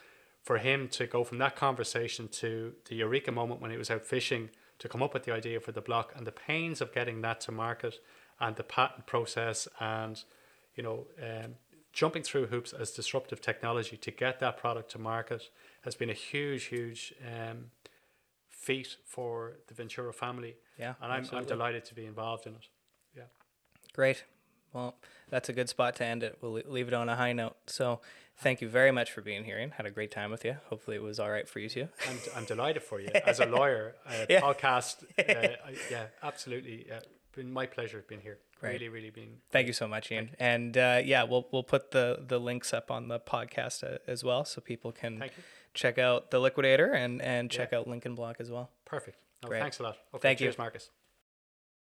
for 0.43 0.57
him 0.57 0.87
to 0.89 1.07
go 1.07 1.23
from 1.23 1.37
that 1.39 1.55
conversation 1.55 2.27
to 2.27 2.73
the 2.89 2.95
eureka 2.95 3.31
moment 3.31 3.61
when 3.61 3.71
he 3.71 3.77
was 3.77 3.89
out 3.89 4.05
fishing 4.05 4.49
to 4.79 4.87
come 4.87 5.01
up 5.01 5.13
with 5.13 5.23
the 5.23 5.33
idea 5.33 5.59
for 5.59 5.71
the 5.71 5.81
block 5.81 6.13
and 6.15 6.27
the 6.27 6.31
pains 6.31 6.81
of 6.81 6.93
getting 6.93 7.21
that 7.21 7.41
to 7.41 7.51
market 7.51 7.99
and 8.39 8.55
the 8.55 8.63
patent 8.63 9.07
process 9.07 9.67
and 9.79 10.23
you 10.75 10.83
know 10.83 11.07
um, 11.21 11.55
jumping 12.01 12.23
through 12.29 12.45
hoops 12.53 12.71
as 12.81 12.91
disruptive 12.91 13.39
technology 13.49 13.97
to 13.97 14.11
get 14.23 14.39
that 14.39 14.55
product 14.63 14.87
to 14.91 14.99
market 14.99 15.41
has 15.85 15.95
been 15.95 16.09
a 16.17 16.19
huge 16.31 16.63
huge 16.65 17.01
um, 17.31 17.57
feat 18.49 18.97
for 19.05 19.33
the 19.67 19.73
Ventura 19.73 20.13
family 20.13 20.53
yeah, 20.77 20.93
and 21.01 21.09
I'm, 21.15 21.25
I'm 21.31 21.45
delighted 21.45 21.83
to 21.85 21.93
be 21.95 22.05
involved 22.05 22.45
in 22.47 22.53
it 22.53 22.67
yeah 23.15 23.23
Great. 23.93 24.25
Well, 24.73 24.95
that's 25.29 25.47
a 25.47 25.53
good 25.53 25.69
spot 25.69 25.95
to 25.97 26.03
end 26.05 26.21
it. 26.21 26.37
We'll 26.41 26.51
leave 26.75 26.89
it 26.89 26.93
on 26.93 27.07
a 27.07 27.15
high 27.15 27.31
note. 27.31 27.55
So, 27.67 28.01
thank 28.39 28.59
you 28.59 28.67
very 28.67 28.91
much 28.91 29.09
for 29.13 29.21
being 29.21 29.45
here 29.45 29.57
and 29.57 29.71
had 29.71 29.85
a 29.85 29.89
great 29.89 30.11
time 30.11 30.31
with 30.31 30.43
you. 30.43 30.57
Hopefully, 30.69 30.97
it 30.97 31.01
was 31.01 31.17
all 31.17 31.31
right 31.31 31.47
for 31.47 31.59
you 31.59 31.69
too. 31.69 31.87
I'm, 32.09 32.17
I'm 32.35 32.43
delighted 32.43 32.83
for 32.83 32.99
you 32.99 33.07
as 33.25 33.39
a 33.39 33.45
lawyer 33.45 33.95
a 34.05 34.25
Yeah. 34.29 34.41
podcast 34.41 34.95
uh, 35.17 35.71
yeah 35.89 36.07
absolutely 36.21 36.85
yeah 36.89 36.99
been 37.35 37.51
my 37.51 37.65
pleasure 37.65 38.03
being 38.07 38.21
here 38.21 38.39
Great. 38.59 38.73
really 38.73 38.89
really 38.89 39.09
been 39.09 39.37
Thank 39.51 39.67
you 39.67 39.73
so 39.73 39.87
much, 39.87 40.11
Ian. 40.11 40.31
And 40.39 40.77
uh, 40.77 41.01
yeah, 41.03 41.23
we'll 41.23 41.47
we'll 41.51 41.63
put 41.63 41.91
the 41.91 42.23
the 42.27 42.39
links 42.39 42.73
up 42.73 42.89
on 42.89 43.07
the 43.07 43.19
podcast 43.19 43.83
uh, 43.83 43.97
as 44.07 44.23
well, 44.23 44.45
so 44.45 44.61
people 44.61 44.91
can 44.91 45.23
check 45.73 45.97
out 45.97 46.31
the 46.31 46.39
Liquidator 46.39 46.91
and 46.93 47.21
and 47.21 47.51
check 47.51 47.73
out 47.73 47.87
Lincoln 47.87 48.15
Block 48.15 48.37
as 48.39 48.49
well. 48.49 48.71
perfect 48.85 49.17
no, 49.43 49.49
Great. 49.49 49.61
thanks 49.61 49.79
a 49.79 49.83
lot 49.83 49.97
okay, 50.13 50.21
Thank 50.21 50.41
you. 50.41 50.53
Marcus 50.57 50.89